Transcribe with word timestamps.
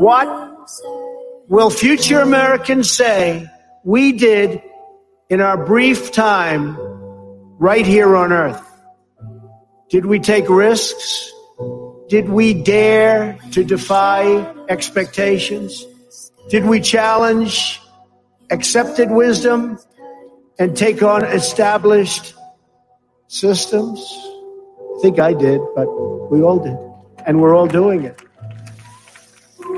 What 0.00 0.26
will 1.48 1.68
future 1.68 2.20
Americans 2.20 2.90
say 2.90 3.46
we 3.84 4.12
did 4.12 4.62
in 5.28 5.42
our 5.42 5.62
brief 5.62 6.10
time 6.10 6.74
right 7.58 7.84
here 7.84 8.16
on 8.16 8.32
earth? 8.32 8.64
Did 9.90 10.06
we 10.06 10.18
take 10.18 10.48
risks? 10.48 11.30
Did 12.08 12.30
we 12.30 12.54
dare 12.54 13.36
to 13.50 13.62
defy 13.62 14.24
expectations? 14.70 15.84
Did 16.48 16.64
we 16.64 16.80
challenge 16.80 17.78
accepted 18.50 19.10
wisdom 19.10 19.78
and 20.58 20.74
take 20.74 21.02
on 21.02 21.26
established 21.26 22.32
systems? 23.28 24.00
I 24.00 24.98
think 25.02 25.18
I 25.18 25.34
did, 25.34 25.60
but 25.76 25.84
we 26.30 26.40
all 26.40 26.58
did. 26.58 26.78
And 27.26 27.42
we're 27.42 27.54
all 27.54 27.68
doing 27.68 28.04
it. 28.04 28.18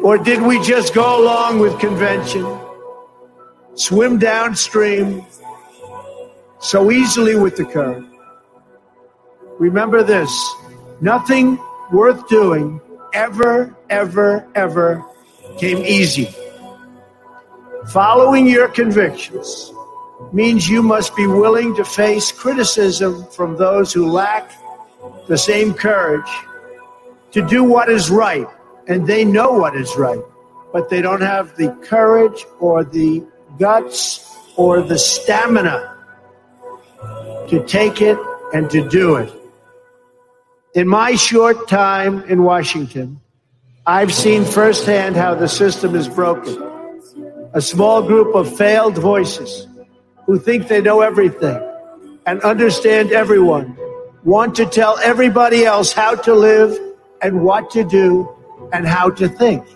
Or 0.03 0.19
did 0.19 0.43
we 0.43 0.61
just 0.63 0.95
go 0.95 1.23
along 1.23 1.61
with 1.61 1.79
convention, 1.79 2.59
swim 3.75 4.19
downstream 4.19 5.25
so 6.59 6.91
easily 6.91 7.37
with 7.37 7.57
the 7.57 7.65
current? 7.65 8.09
Remember 9.61 10.03
this 10.03 10.33
nothing 11.01 11.57
worth 11.93 12.27
doing 12.29 12.81
ever, 13.13 13.77
ever, 13.91 14.49
ever 14.57 15.05
came 15.59 15.79
easy. 15.79 16.35
Following 17.93 18.49
your 18.49 18.69
convictions 18.69 19.73
means 20.33 20.69
you 20.69 20.83
must 20.83 21.15
be 21.15 21.29
willing 21.29 21.77
to 21.77 21.85
face 21.85 22.33
criticism 22.33 23.25
from 23.27 23.57
those 23.57 23.93
who 23.93 24.11
lack 24.11 24.51
the 25.29 25.39
same 25.39 25.75
courage 25.75 26.31
to 27.31 27.41
do 27.47 27.63
what 27.63 27.89
is 27.89 28.11
right. 28.11 28.49
And 28.89 29.07
they 29.07 29.25
know 29.25 29.53
what 29.53 29.77
is 29.77 29.97
right, 29.97 30.23
but 30.73 30.91
they 30.91 31.03
don't 31.03 31.23
have 31.23 31.57
the 31.57 31.71
courage 31.83 32.45
or 32.59 32.85
the 32.85 33.25
guts 33.59 34.29
or 34.57 34.83
the 34.83 34.99
stamina 34.99 35.97
to 37.49 37.65
take 37.67 38.01
it 38.01 38.19
and 38.53 38.71
to 38.71 38.89
do 38.89 39.17
it. 39.17 39.33
In 40.75 40.89
my 40.89 41.15
short 41.15 41.69
time 41.69 42.23
in 42.25 42.43
Washington, 42.43 43.21
I've 43.87 44.15
seen 44.15 44.45
firsthand 44.45 45.17
how 45.17 45.35
the 45.35 45.49
system 45.49 45.95
is 45.95 46.09
broken. 46.09 46.57
A 47.53 47.61
small 47.61 48.03
group 48.03 48.35
of 48.35 48.57
failed 48.57 48.97
voices 48.97 49.67
who 50.25 50.39
think 50.39 50.69
they 50.69 50.81
know 50.81 51.01
everything 51.01 51.61
and 52.27 52.41
understand 52.43 53.13
everyone 53.13 53.77
want 54.25 54.55
to 54.55 54.67
tell 54.67 54.99
everybody 54.99 55.65
else 55.65 55.93
how 55.93 56.15
to 56.15 56.35
live 56.35 56.79
and 57.21 57.43
what 57.43 57.71
to 57.71 57.85
do 57.85 58.29
and 58.73 58.87
how 58.87 59.11
to 59.11 59.29
think. 59.29 59.67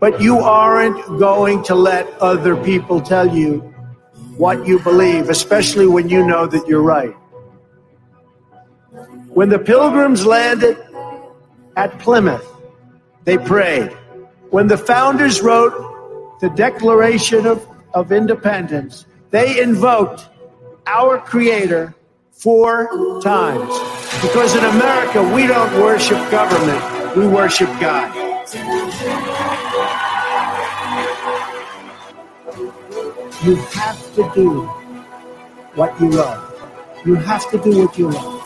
But 0.00 0.20
you 0.20 0.38
aren't 0.38 1.04
going 1.18 1.62
to 1.64 1.74
let 1.74 2.06
other 2.20 2.56
people 2.56 3.00
tell 3.00 3.36
you 3.36 3.60
what 4.36 4.66
you 4.66 4.78
believe, 4.78 5.28
especially 5.28 5.86
when 5.86 6.08
you 6.08 6.24
know 6.24 6.46
that 6.46 6.66
you're 6.68 6.82
right. 6.82 7.14
When 9.28 9.48
the 9.48 9.58
pilgrims 9.58 10.24
landed 10.24 10.78
at 11.76 11.98
Plymouth, 11.98 12.46
they 13.24 13.38
prayed. 13.38 13.90
When 14.50 14.68
the 14.68 14.78
founders 14.78 15.42
wrote 15.42 16.38
the 16.40 16.48
Declaration 16.50 17.46
of, 17.46 17.66
of 17.94 18.12
Independence, 18.12 19.06
they 19.30 19.60
invoked 19.60 20.28
our 20.86 21.18
Creator 21.18 21.94
four 22.30 23.20
times. 23.20 23.68
Because 24.22 24.54
in 24.54 24.64
America, 24.64 25.22
we 25.34 25.46
don't 25.46 25.72
worship 25.82 26.18
government, 26.30 26.80
we 27.18 27.26
worship 27.26 27.68
God. 27.80 28.14
You 33.42 33.56
have 33.56 34.14
to 34.14 34.30
do 34.34 34.62
what 35.74 36.00
you 36.00 36.10
love. 36.10 36.54
You 37.04 37.14
have 37.16 37.50
to 37.50 37.58
do 37.58 37.78
what 37.80 37.98
you 37.98 38.10
love. 38.10 38.42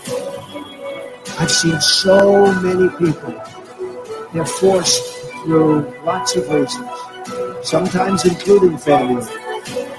I've 1.38 1.50
seen 1.50 1.78
so 1.82 2.50
many 2.62 2.88
people. 2.97 3.34
They're 4.32 4.47
forced 4.47 5.21
through 5.44 5.94
lots 6.05 6.37
of 6.37 6.49
reasons, 6.49 6.88
sometimes 7.62 8.25
including 8.25 8.78
failure, 8.78 9.21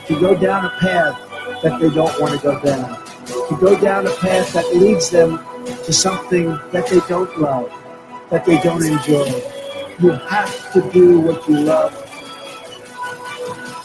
to 0.08 0.20
go 0.20 0.34
down 0.36 0.66
a 0.66 0.70
path 0.80 1.20
that 1.62 1.80
they 1.80 1.90
don't 1.92 2.20
want 2.20 2.34
to 2.34 2.40
go 2.42 2.60
down, 2.60 3.06
to 3.50 3.58
go 3.60 3.80
down 3.80 4.08
a 4.08 4.16
path 4.16 4.54
that 4.54 4.66
leads 4.76 5.12
them 5.12 5.38
to 5.86 5.94
something 5.94 6.58
that 6.72 6.88
they 6.88 7.02
don't 7.08 7.40
love, 7.40 7.72
that 8.34 8.46
they 8.46 8.60
don't 8.62 8.84
enjoy. 8.84 9.28
You 10.00 10.10
have 10.10 10.74
to 10.74 10.82
do 10.90 11.20
what 11.20 11.48
you 11.48 11.60
love, 11.60 11.94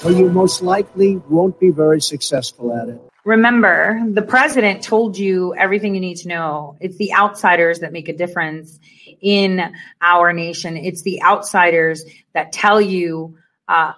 or 0.03 0.11
you 0.11 0.31
most 0.31 0.63
likely 0.63 1.17
won't 1.29 1.61
be 1.61 1.71
very 1.71 2.01
successful 2.01 2.75
at 2.75 2.89
it. 2.89 2.99
Remember, 3.27 4.01
the 4.11 4.23
president 4.23 4.83
told 4.83 5.19
you 5.19 5.55
everything 5.55 5.95
you 5.95 6.01
need 6.01 6.17
to 6.19 6.29
know. 6.29 6.79
It's 6.81 6.97
the 6.97 7.13
outsiders 7.13 7.81
that 7.81 7.93
make 7.93 8.09
a 8.09 8.15
difference 8.15 8.81
in 9.21 9.71
our 10.01 10.33
nation. 10.33 10.79
It's 10.79 11.03
the 11.03 11.23
outsiders 11.23 12.05
that 12.33 12.51
tell 12.51 12.81
you, 12.81 13.37
uh, 13.69 13.93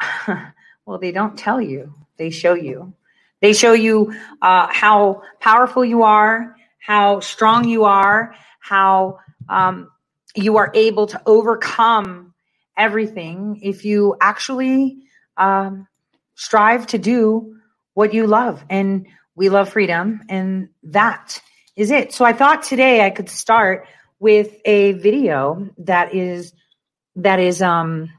well, 0.86 0.98
they 1.00 1.10
don't 1.10 1.36
tell 1.36 1.60
you, 1.60 1.92
they 2.18 2.30
show 2.30 2.54
you. 2.54 2.94
They 3.40 3.52
show 3.52 3.72
you 3.72 4.14
uh, 4.40 4.68
how 4.70 5.22
powerful 5.40 5.84
you 5.84 6.04
are, 6.04 6.54
how 6.78 7.18
strong 7.18 7.66
you 7.66 7.82
are, 7.82 8.36
how 8.60 9.18
um, 9.48 9.90
you 10.34 10.58
are 10.58 10.70
able 10.74 11.06
to 11.08 11.20
overcome 11.26 12.34
everything 12.76 13.60
if 13.62 13.84
you 13.84 14.16
actually 14.20 14.98
um, 15.36 15.86
strive 16.34 16.86
to 16.88 16.98
do 16.98 17.56
what 17.94 18.14
you 18.14 18.26
love. 18.26 18.64
And 18.70 19.06
we 19.34 19.48
love 19.48 19.70
freedom. 19.70 20.20
And 20.28 20.68
that 20.84 21.40
is 21.76 21.90
it. 21.90 22.12
So 22.12 22.24
I 22.24 22.32
thought 22.32 22.62
today 22.62 23.04
I 23.04 23.10
could 23.10 23.28
start 23.28 23.86
with 24.20 24.54
a 24.64 24.92
video 24.92 25.70
that 25.78 26.14
is 26.14 26.52
that 27.16 27.40
is 27.40 27.62
um 27.62 28.10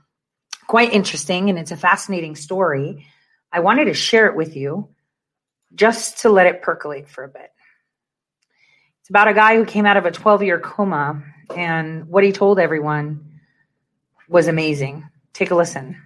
quite 0.68 0.94
interesting 0.94 1.50
and 1.50 1.58
it's 1.58 1.72
a 1.72 1.78
fascinating 1.78 2.36
story. 2.36 3.06
I 3.52 3.62
wanted 3.62 3.86
to 3.86 3.94
share 3.94 4.28
it 4.28 4.36
with 4.36 4.56
you 4.56 4.90
just 5.74 6.20
to 6.20 6.30
let 6.30 6.48
it 6.48 6.62
percolate 6.62 7.10
for 7.10 7.24
a 7.24 7.28
bit. 7.28 7.52
It's 9.10 9.12
about 9.12 9.28
a 9.28 9.34
guy 9.34 9.56
who 9.56 9.66
came 9.66 9.88
out 9.88 9.98
of 9.98 10.06
a 10.06 10.12
12 10.12 10.44
year 10.44 10.60
coma, 10.60 11.24
and 11.56 12.08
what 12.08 12.24
he 12.24 12.32
told 12.32 12.60
everyone 12.60 13.40
was 14.28 14.48
amazing. 14.48 15.10
Take 15.34 15.50
a 15.50 15.56
listen 15.56 15.98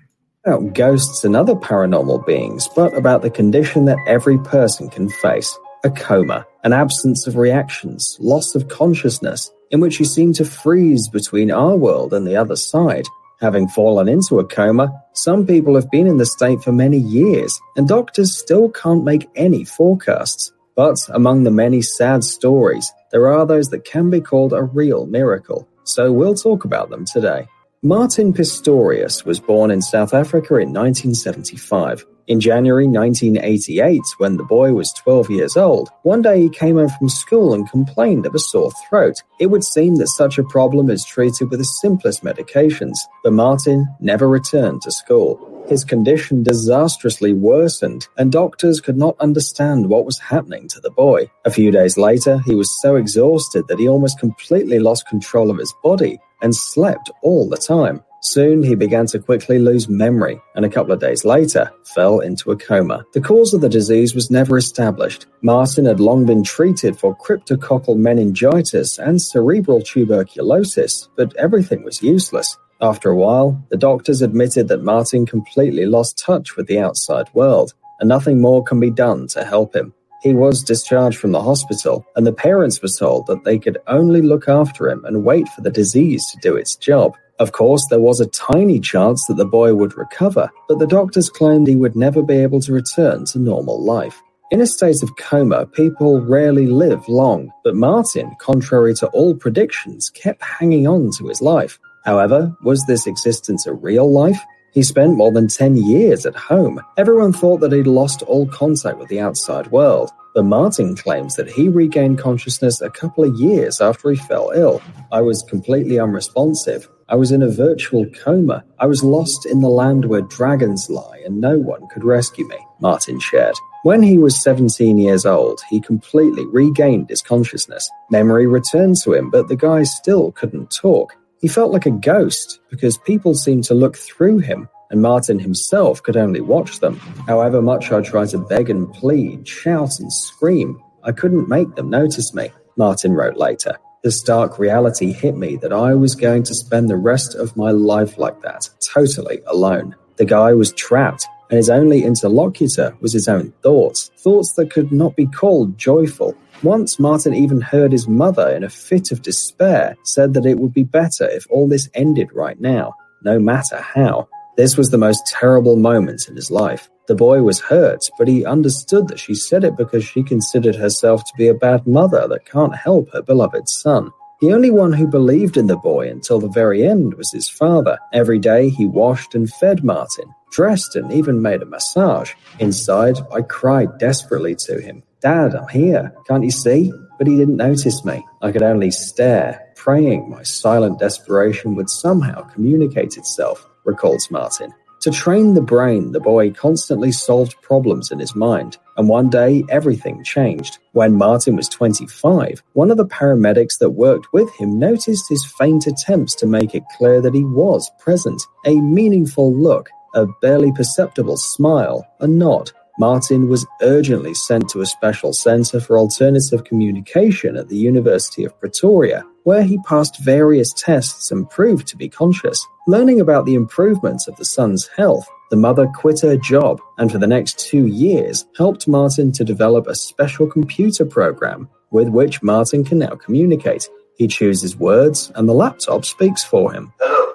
about 0.45 0.73
ghosts 0.73 1.25
and 1.25 1.35
other 1.35 1.55
paranormal 1.55 2.25
beings, 2.25 2.69
but 2.75 2.93
about 2.97 3.21
the 3.21 3.29
condition 3.29 3.85
that 3.85 3.97
every 4.07 4.37
person 4.37 4.89
can 4.89 5.09
face 5.09 5.57
a 5.83 5.89
coma, 5.89 6.45
an 6.63 6.71
absence 6.71 7.27
of 7.27 7.35
reactions, 7.35 8.17
loss 8.21 8.55
of 8.55 8.69
consciousness, 8.69 9.51
in 9.71 9.81
which 9.81 9.99
you 9.99 10.05
seem 10.05 10.31
to 10.33 10.45
freeze 10.45 11.09
between 11.09 11.51
our 11.51 11.75
world 11.75 12.13
and 12.13 12.25
the 12.25 12.37
other 12.37 12.55
side. 12.55 13.05
Having 13.41 13.67
fallen 13.69 14.07
into 14.07 14.39
a 14.39 14.45
coma, 14.45 14.93
some 15.13 15.45
people 15.45 15.75
have 15.75 15.91
been 15.91 16.07
in 16.07 16.17
the 16.17 16.25
state 16.25 16.61
for 16.61 16.71
many 16.71 16.99
years, 16.99 17.59
and 17.75 17.85
doctors 17.85 18.37
still 18.37 18.69
can't 18.69 19.03
make 19.03 19.29
any 19.35 19.65
forecasts. 19.65 20.53
But 20.75 20.97
among 21.09 21.43
the 21.43 21.51
many 21.51 21.81
sad 21.81 22.23
stories, 22.23 22.91
there 23.11 23.27
are 23.27 23.45
those 23.45 23.69
that 23.69 23.85
can 23.85 24.09
be 24.09 24.21
called 24.21 24.53
a 24.53 24.63
real 24.63 25.05
miracle. 25.05 25.67
So 25.83 26.11
we'll 26.11 26.35
talk 26.35 26.65
about 26.65 26.89
them 26.89 27.05
today. 27.05 27.47
Martin 27.83 28.33
Pistorius 28.33 29.25
was 29.25 29.39
born 29.39 29.69
in 29.69 29.81
South 29.81 30.13
Africa 30.13 30.55
in 30.55 30.71
1975. 30.71 32.05
In 32.27 32.39
January 32.39 32.87
1988, 32.87 33.99
when 34.17 34.37
the 34.37 34.45
boy 34.45 34.71
was 34.71 34.93
12 34.93 35.29
years 35.29 35.57
old, 35.57 35.89
one 36.03 36.21
day 36.21 36.43
he 36.43 36.49
came 36.49 36.77
home 36.77 36.87
from 36.87 37.09
school 37.09 37.53
and 37.53 37.69
complained 37.69 38.25
of 38.25 38.33
a 38.33 38.39
sore 38.39 38.71
throat. 38.87 39.21
It 39.41 39.47
would 39.47 39.65
seem 39.65 39.95
that 39.95 40.07
such 40.07 40.37
a 40.37 40.43
problem 40.45 40.89
is 40.89 41.03
treated 41.03 41.49
with 41.49 41.59
the 41.59 41.65
simplest 41.65 42.23
medications, 42.23 42.95
but 43.25 43.33
Martin 43.33 43.85
never 43.99 44.29
returned 44.29 44.81
to 44.83 44.91
school. 44.91 45.52
His 45.67 45.83
condition 45.85 46.43
disastrously 46.43 47.33
worsened, 47.33 48.07
and 48.17 48.31
doctors 48.31 48.81
could 48.81 48.97
not 48.97 49.15
understand 49.19 49.87
what 49.87 50.05
was 50.05 50.19
happening 50.19 50.67
to 50.67 50.81
the 50.81 50.91
boy. 50.91 51.31
A 51.45 51.51
few 51.51 51.71
days 51.71 51.97
later, 51.97 52.39
he 52.45 52.53
was 52.53 52.81
so 52.81 52.95
exhausted 52.97 53.67
that 53.67 53.79
he 53.79 53.87
almost 53.87 54.19
completely 54.19 54.79
lost 54.79 55.07
control 55.07 55.49
of 55.49 55.57
his 55.57 55.73
body 55.83 56.19
and 56.41 56.53
slept 56.53 57.09
all 57.21 57.47
the 57.47 57.57
time. 57.57 58.03
Soon 58.25 58.63
he 58.63 58.75
began 58.75 59.05
to 59.07 59.19
quickly 59.19 59.59
lose 59.59 59.89
memory 59.89 60.39
and 60.55 60.63
a 60.63 60.69
couple 60.69 60.93
of 60.93 61.01
days 61.01 61.25
later 61.25 61.69
fell 61.93 62.21
into 62.21 62.51
a 62.51 62.55
coma. 62.55 63.03
The 63.13 63.19
cause 63.19 63.53
of 63.53 63.59
the 63.59 63.67
disease 63.67 64.15
was 64.15 64.31
never 64.31 64.57
established. 64.57 65.25
Martin 65.41 65.83
had 65.83 65.99
long 65.99 66.25
been 66.25 66.41
treated 66.41 66.97
for 66.97 67.17
cryptococcal 67.17 67.97
meningitis 67.97 68.97
and 68.97 69.21
cerebral 69.21 69.81
tuberculosis, 69.81 71.09
but 71.17 71.35
everything 71.35 71.83
was 71.83 72.01
useless. 72.01 72.57
After 72.83 73.09
a 73.09 73.15
while, 73.15 73.65
the 73.69 73.77
doctors 73.77 74.21
admitted 74.21 74.67
that 74.67 74.83
Martin 74.83 75.25
completely 75.25 75.85
lost 75.85 76.17
touch 76.17 76.57
with 76.57 76.67
the 76.67 76.79
outside 76.79 77.33
world, 77.33 77.73
and 78.01 78.09
nothing 78.09 78.41
more 78.41 78.61
can 78.61 78.81
be 78.81 78.91
done 78.91 79.27
to 79.27 79.45
help 79.45 79.73
him. 79.73 79.93
He 80.21 80.33
was 80.33 80.61
discharged 80.61 81.17
from 81.17 81.31
the 81.31 81.41
hospital, 81.41 82.05
and 82.17 82.27
the 82.27 82.33
parents 82.33 82.81
were 82.81 82.89
told 82.89 83.27
that 83.27 83.45
they 83.45 83.57
could 83.57 83.77
only 83.87 84.21
look 84.21 84.49
after 84.49 84.89
him 84.89 85.05
and 85.05 85.23
wait 85.23 85.47
for 85.47 85.61
the 85.61 85.71
disease 85.71 86.25
to 86.31 86.37
do 86.41 86.57
its 86.57 86.75
job. 86.75 87.15
Of 87.39 87.53
course, 87.53 87.87
there 87.89 88.01
was 88.01 88.19
a 88.19 88.27
tiny 88.51 88.81
chance 88.81 89.23
that 89.27 89.37
the 89.37 89.45
boy 89.45 89.73
would 89.75 89.95
recover, 89.95 90.51
but 90.67 90.79
the 90.79 90.85
doctors 90.85 91.29
claimed 91.29 91.67
he 91.67 91.77
would 91.77 91.95
never 91.95 92.21
be 92.21 92.35
able 92.35 92.59
to 92.59 92.73
return 92.73 93.23
to 93.27 93.39
normal 93.39 93.81
life. 93.81 94.21
In 94.51 94.59
a 94.59 94.67
state 94.67 95.01
of 95.01 95.15
coma, 95.15 95.67
people 95.67 96.19
rarely 96.19 96.67
live 96.67 97.07
long, 97.07 97.49
but 97.63 97.75
Martin, 97.75 98.35
contrary 98.41 98.93
to 98.95 99.07
all 99.11 99.35
predictions, 99.35 100.09
kept 100.09 100.43
hanging 100.43 100.85
on 100.85 101.11
to 101.17 101.29
his 101.29 101.41
life. 101.41 101.79
However, 102.03 102.55
was 102.61 102.85
this 102.85 103.07
existence 103.07 103.65
a 103.65 103.73
real 103.73 104.11
life? 104.11 104.39
He 104.73 104.81
spent 104.83 105.17
more 105.17 105.31
than 105.31 105.47
10 105.47 105.75
years 105.77 106.25
at 106.25 106.35
home. 106.35 106.81
Everyone 106.97 107.31
thought 107.31 107.59
that 107.59 107.71
he'd 107.71 107.85
lost 107.85 108.23
all 108.23 108.47
contact 108.47 108.97
with 108.97 109.07
the 109.07 109.19
outside 109.19 109.67
world, 109.67 110.09
but 110.33 110.45
Martin 110.45 110.95
claims 110.95 111.35
that 111.35 111.49
he 111.49 111.69
regained 111.69 112.17
consciousness 112.17 112.81
a 112.81 112.89
couple 112.89 113.23
of 113.23 113.35
years 113.35 113.79
after 113.79 114.09
he 114.09 114.17
fell 114.17 114.51
ill. 114.55 114.81
I 115.11 115.21
was 115.21 115.45
completely 115.47 115.99
unresponsive. 115.99 116.89
I 117.07 117.15
was 117.15 117.31
in 117.31 117.43
a 117.43 117.49
virtual 117.49 118.07
coma. 118.23 118.63
I 118.79 118.87
was 118.87 119.03
lost 119.03 119.45
in 119.45 119.61
the 119.61 119.69
land 119.69 120.05
where 120.05 120.21
dragons 120.21 120.89
lie 120.89 121.21
and 121.23 121.39
no 121.39 121.59
one 121.59 121.87
could 121.89 122.03
rescue 122.03 122.47
me, 122.47 122.57
Martin 122.81 123.19
shared. 123.19 123.55
When 123.83 124.01
he 124.01 124.17
was 124.17 124.41
17 124.41 124.97
years 124.97 125.25
old, 125.25 125.61
he 125.69 125.79
completely 125.79 126.47
regained 126.47 127.09
his 127.09 127.21
consciousness. 127.21 127.87
Memory 128.09 128.47
returned 128.47 128.95
to 129.03 129.13
him, 129.13 129.29
but 129.29 129.49
the 129.49 129.55
guy 129.55 129.83
still 129.83 130.31
couldn't 130.31 130.71
talk. 130.71 131.15
He 131.43 131.49
felt 131.49 131.73
like 131.73 131.85
a 131.85 131.91
ghost 131.91 132.61
because 132.69 132.97
people 132.97 133.35
seemed 133.35 133.65
to 133.65 133.73
look 133.73 133.97
through 133.97 134.37
him, 134.37 134.69
and 134.89 135.01
Martin 135.01 135.39
himself 135.39 136.01
could 136.01 136.15
only 136.15 136.39
watch 136.39 136.79
them. 136.79 136.95
However 137.27 137.61
much 137.61 137.91
I 137.91 137.99
tried 137.99 138.29
to 138.29 138.37
beg 138.37 138.69
and 138.69 138.89
plead, 138.93 139.45
shout 139.45 139.99
and 139.99 140.11
scream, 140.13 140.81
I 141.03 141.11
couldn't 141.11 141.49
make 141.49 141.75
them 141.75 141.89
notice 141.89 142.33
me, 142.33 142.49
Martin 142.77 143.11
wrote 143.11 143.35
later. 143.35 143.77
The 144.03 144.11
stark 144.11 144.57
reality 144.57 145.11
hit 145.11 145.35
me 145.35 145.57
that 145.57 145.73
I 145.73 145.93
was 145.95 146.15
going 146.15 146.43
to 146.43 146.55
spend 146.55 146.89
the 146.89 146.95
rest 146.95 147.35
of 147.35 147.57
my 147.57 147.71
life 147.71 148.17
like 148.17 148.39
that, 148.43 148.69
totally 148.93 149.41
alone. 149.45 149.97
The 150.15 150.25
guy 150.25 150.53
was 150.53 150.71
trapped 150.71 151.27
and 151.49 151.57
his 151.57 151.69
only 151.69 152.05
interlocutor 152.05 152.95
was 153.01 153.11
his 153.11 153.27
own 153.27 153.51
thoughts, 153.61 154.11
thoughts 154.17 154.53
that 154.53 154.71
could 154.71 154.93
not 154.93 155.17
be 155.17 155.25
called 155.25 155.77
joyful. 155.77 156.37
Once 156.63 156.97
Martin 156.97 157.33
even 157.33 157.59
heard 157.59 157.91
his 157.91 158.07
mother, 158.07 158.49
in 158.55 158.63
a 158.63 158.69
fit 158.69 159.11
of 159.11 159.21
despair, 159.21 159.97
said 160.05 160.33
that 160.33 160.45
it 160.45 160.57
would 160.57 160.73
be 160.73 160.83
better 160.83 161.27
if 161.29 161.45
all 161.49 161.67
this 161.67 161.89
ended 161.93 162.29
right 162.33 162.59
now, 162.61 162.93
no 163.23 163.37
matter 163.37 163.75
how. 163.81 164.25
This 164.55 164.77
was 164.77 164.89
the 164.89 164.97
most 164.97 165.27
terrible 165.27 165.75
moment 165.75 166.29
in 166.29 166.37
his 166.37 166.49
life. 166.49 166.89
The 167.09 167.15
boy 167.15 167.41
was 167.41 167.59
hurt, 167.59 168.09
but 168.17 168.29
he 168.29 168.45
understood 168.45 169.09
that 169.09 169.19
she 169.19 169.35
said 169.35 169.65
it 169.65 169.75
because 169.75 170.05
she 170.05 170.23
considered 170.23 170.75
herself 170.75 171.21
to 171.25 171.33
be 171.37 171.49
a 171.49 171.53
bad 171.53 171.85
mother 171.85 172.29
that 172.29 172.45
can't 172.45 172.75
help 172.75 173.11
her 173.11 173.21
beloved 173.21 173.67
son. 173.67 174.11
The 174.39 174.53
only 174.53 174.71
one 174.71 174.93
who 174.93 175.05
believed 175.05 175.57
in 175.57 175.67
the 175.67 175.75
boy 175.75 176.09
until 176.09 176.39
the 176.39 176.47
very 176.47 176.87
end 176.87 177.15
was 177.15 177.29
his 177.33 177.49
father. 177.49 177.97
Every 178.13 178.39
day 178.39 178.69
he 178.69 178.85
washed 178.85 179.35
and 179.35 179.51
fed 179.51 179.83
Martin, 179.83 180.33
dressed 180.51 180.95
and 180.95 181.11
even 181.11 181.41
made 181.41 181.61
a 181.61 181.65
massage. 181.65 182.31
Inside, 182.59 183.17
I 183.33 183.41
cried 183.41 183.97
desperately 183.97 184.55
to 184.67 184.79
him. 184.79 185.03
Dad, 185.23 185.55
I'm 185.55 185.69
here. 185.69 186.13
Can't 186.27 186.43
you 186.43 186.51
see? 186.51 186.91
But 187.17 187.27
he 187.27 187.37
didn't 187.37 187.55
notice 187.55 188.03
me. 188.03 188.25
I 188.41 188.51
could 188.51 188.61
only 188.61 188.91
stare, 188.91 189.71
praying 189.77 190.29
my 190.29 190.43
silent 190.43 190.99
desperation 190.99 191.75
would 191.75 191.89
somehow 191.89 192.41
communicate 192.49 193.15
itself, 193.15 193.65
recalls 193.85 194.29
Martin. 194.29 194.73
To 195.03 195.11
train 195.11 195.53
the 195.53 195.61
brain, 195.61 196.11
the 196.11 196.19
boy 196.19 196.51
constantly 196.51 197.13
solved 197.13 197.55
problems 197.61 198.11
in 198.11 198.19
his 198.19 198.35
mind, 198.35 198.77
and 198.97 199.07
one 199.07 199.29
day 199.29 199.63
everything 199.69 200.25
changed. 200.25 200.79
When 200.91 201.15
Martin 201.15 201.55
was 201.55 201.69
25, 201.69 202.61
one 202.73 202.91
of 202.91 202.97
the 202.97 203.05
paramedics 203.05 203.79
that 203.79 203.91
worked 203.91 204.27
with 204.33 204.53
him 204.55 204.77
noticed 204.77 205.29
his 205.29 205.45
faint 205.57 205.87
attempts 205.87 206.35
to 206.35 206.47
make 206.47 206.75
it 206.75 206.83
clear 206.97 207.21
that 207.21 207.33
he 207.33 207.45
was 207.45 207.89
present. 207.97 208.41
A 208.65 208.75
meaningful 208.81 209.55
look, 209.55 209.89
a 210.15 210.25
barely 210.41 210.73
perceptible 210.73 211.37
smile, 211.37 212.05
a 212.19 212.27
nod, 212.27 212.71
Martin 212.99 213.49
was 213.49 213.65
urgently 213.81 214.35
sent 214.35 214.69
to 214.69 214.81
a 214.81 214.85
special 214.85 215.33
center 215.33 215.79
for 215.79 215.97
alternative 215.97 216.63
communication 216.63 217.57
at 217.57 217.67
the 217.67 217.75
University 217.75 218.43
of 218.43 218.57
Pretoria, 218.59 219.25
where 219.43 219.63
he 219.63 219.79
passed 219.79 220.19
various 220.19 220.71
tests 220.73 221.31
and 221.31 221.49
proved 221.49 221.87
to 221.87 221.97
be 221.97 222.07
conscious. 222.07 222.63
Learning 222.85 223.19
about 223.19 223.45
the 223.45 223.55
improvements 223.55 224.27
of 224.27 224.35
the 224.35 224.45
son's 224.45 224.87
health, 224.95 225.27
the 225.49 225.57
mother 225.57 225.87
quit 225.95 226.21
her 226.21 226.37
job 226.37 226.79
and 226.99 227.11
for 227.11 227.17
the 227.17 227.27
next 227.27 227.59
two 227.59 227.87
years 227.87 228.45
helped 228.57 228.87
Martin 228.87 229.31
to 229.31 229.43
develop 229.43 229.87
a 229.87 229.95
special 229.95 230.45
computer 230.45 231.03
program 231.03 231.67
with 231.89 232.09
which 232.09 232.43
Martin 232.43 232.83
can 232.83 232.99
now 232.99 233.15
communicate. 233.15 233.89
He 234.17 234.27
chooses 234.27 234.75
words 234.75 235.31
and 235.35 235.49
the 235.49 235.53
laptop 235.53 236.05
speaks 236.05 236.43
for 236.43 236.71
him. 236.71 236.93
Hello, 236.99 237.33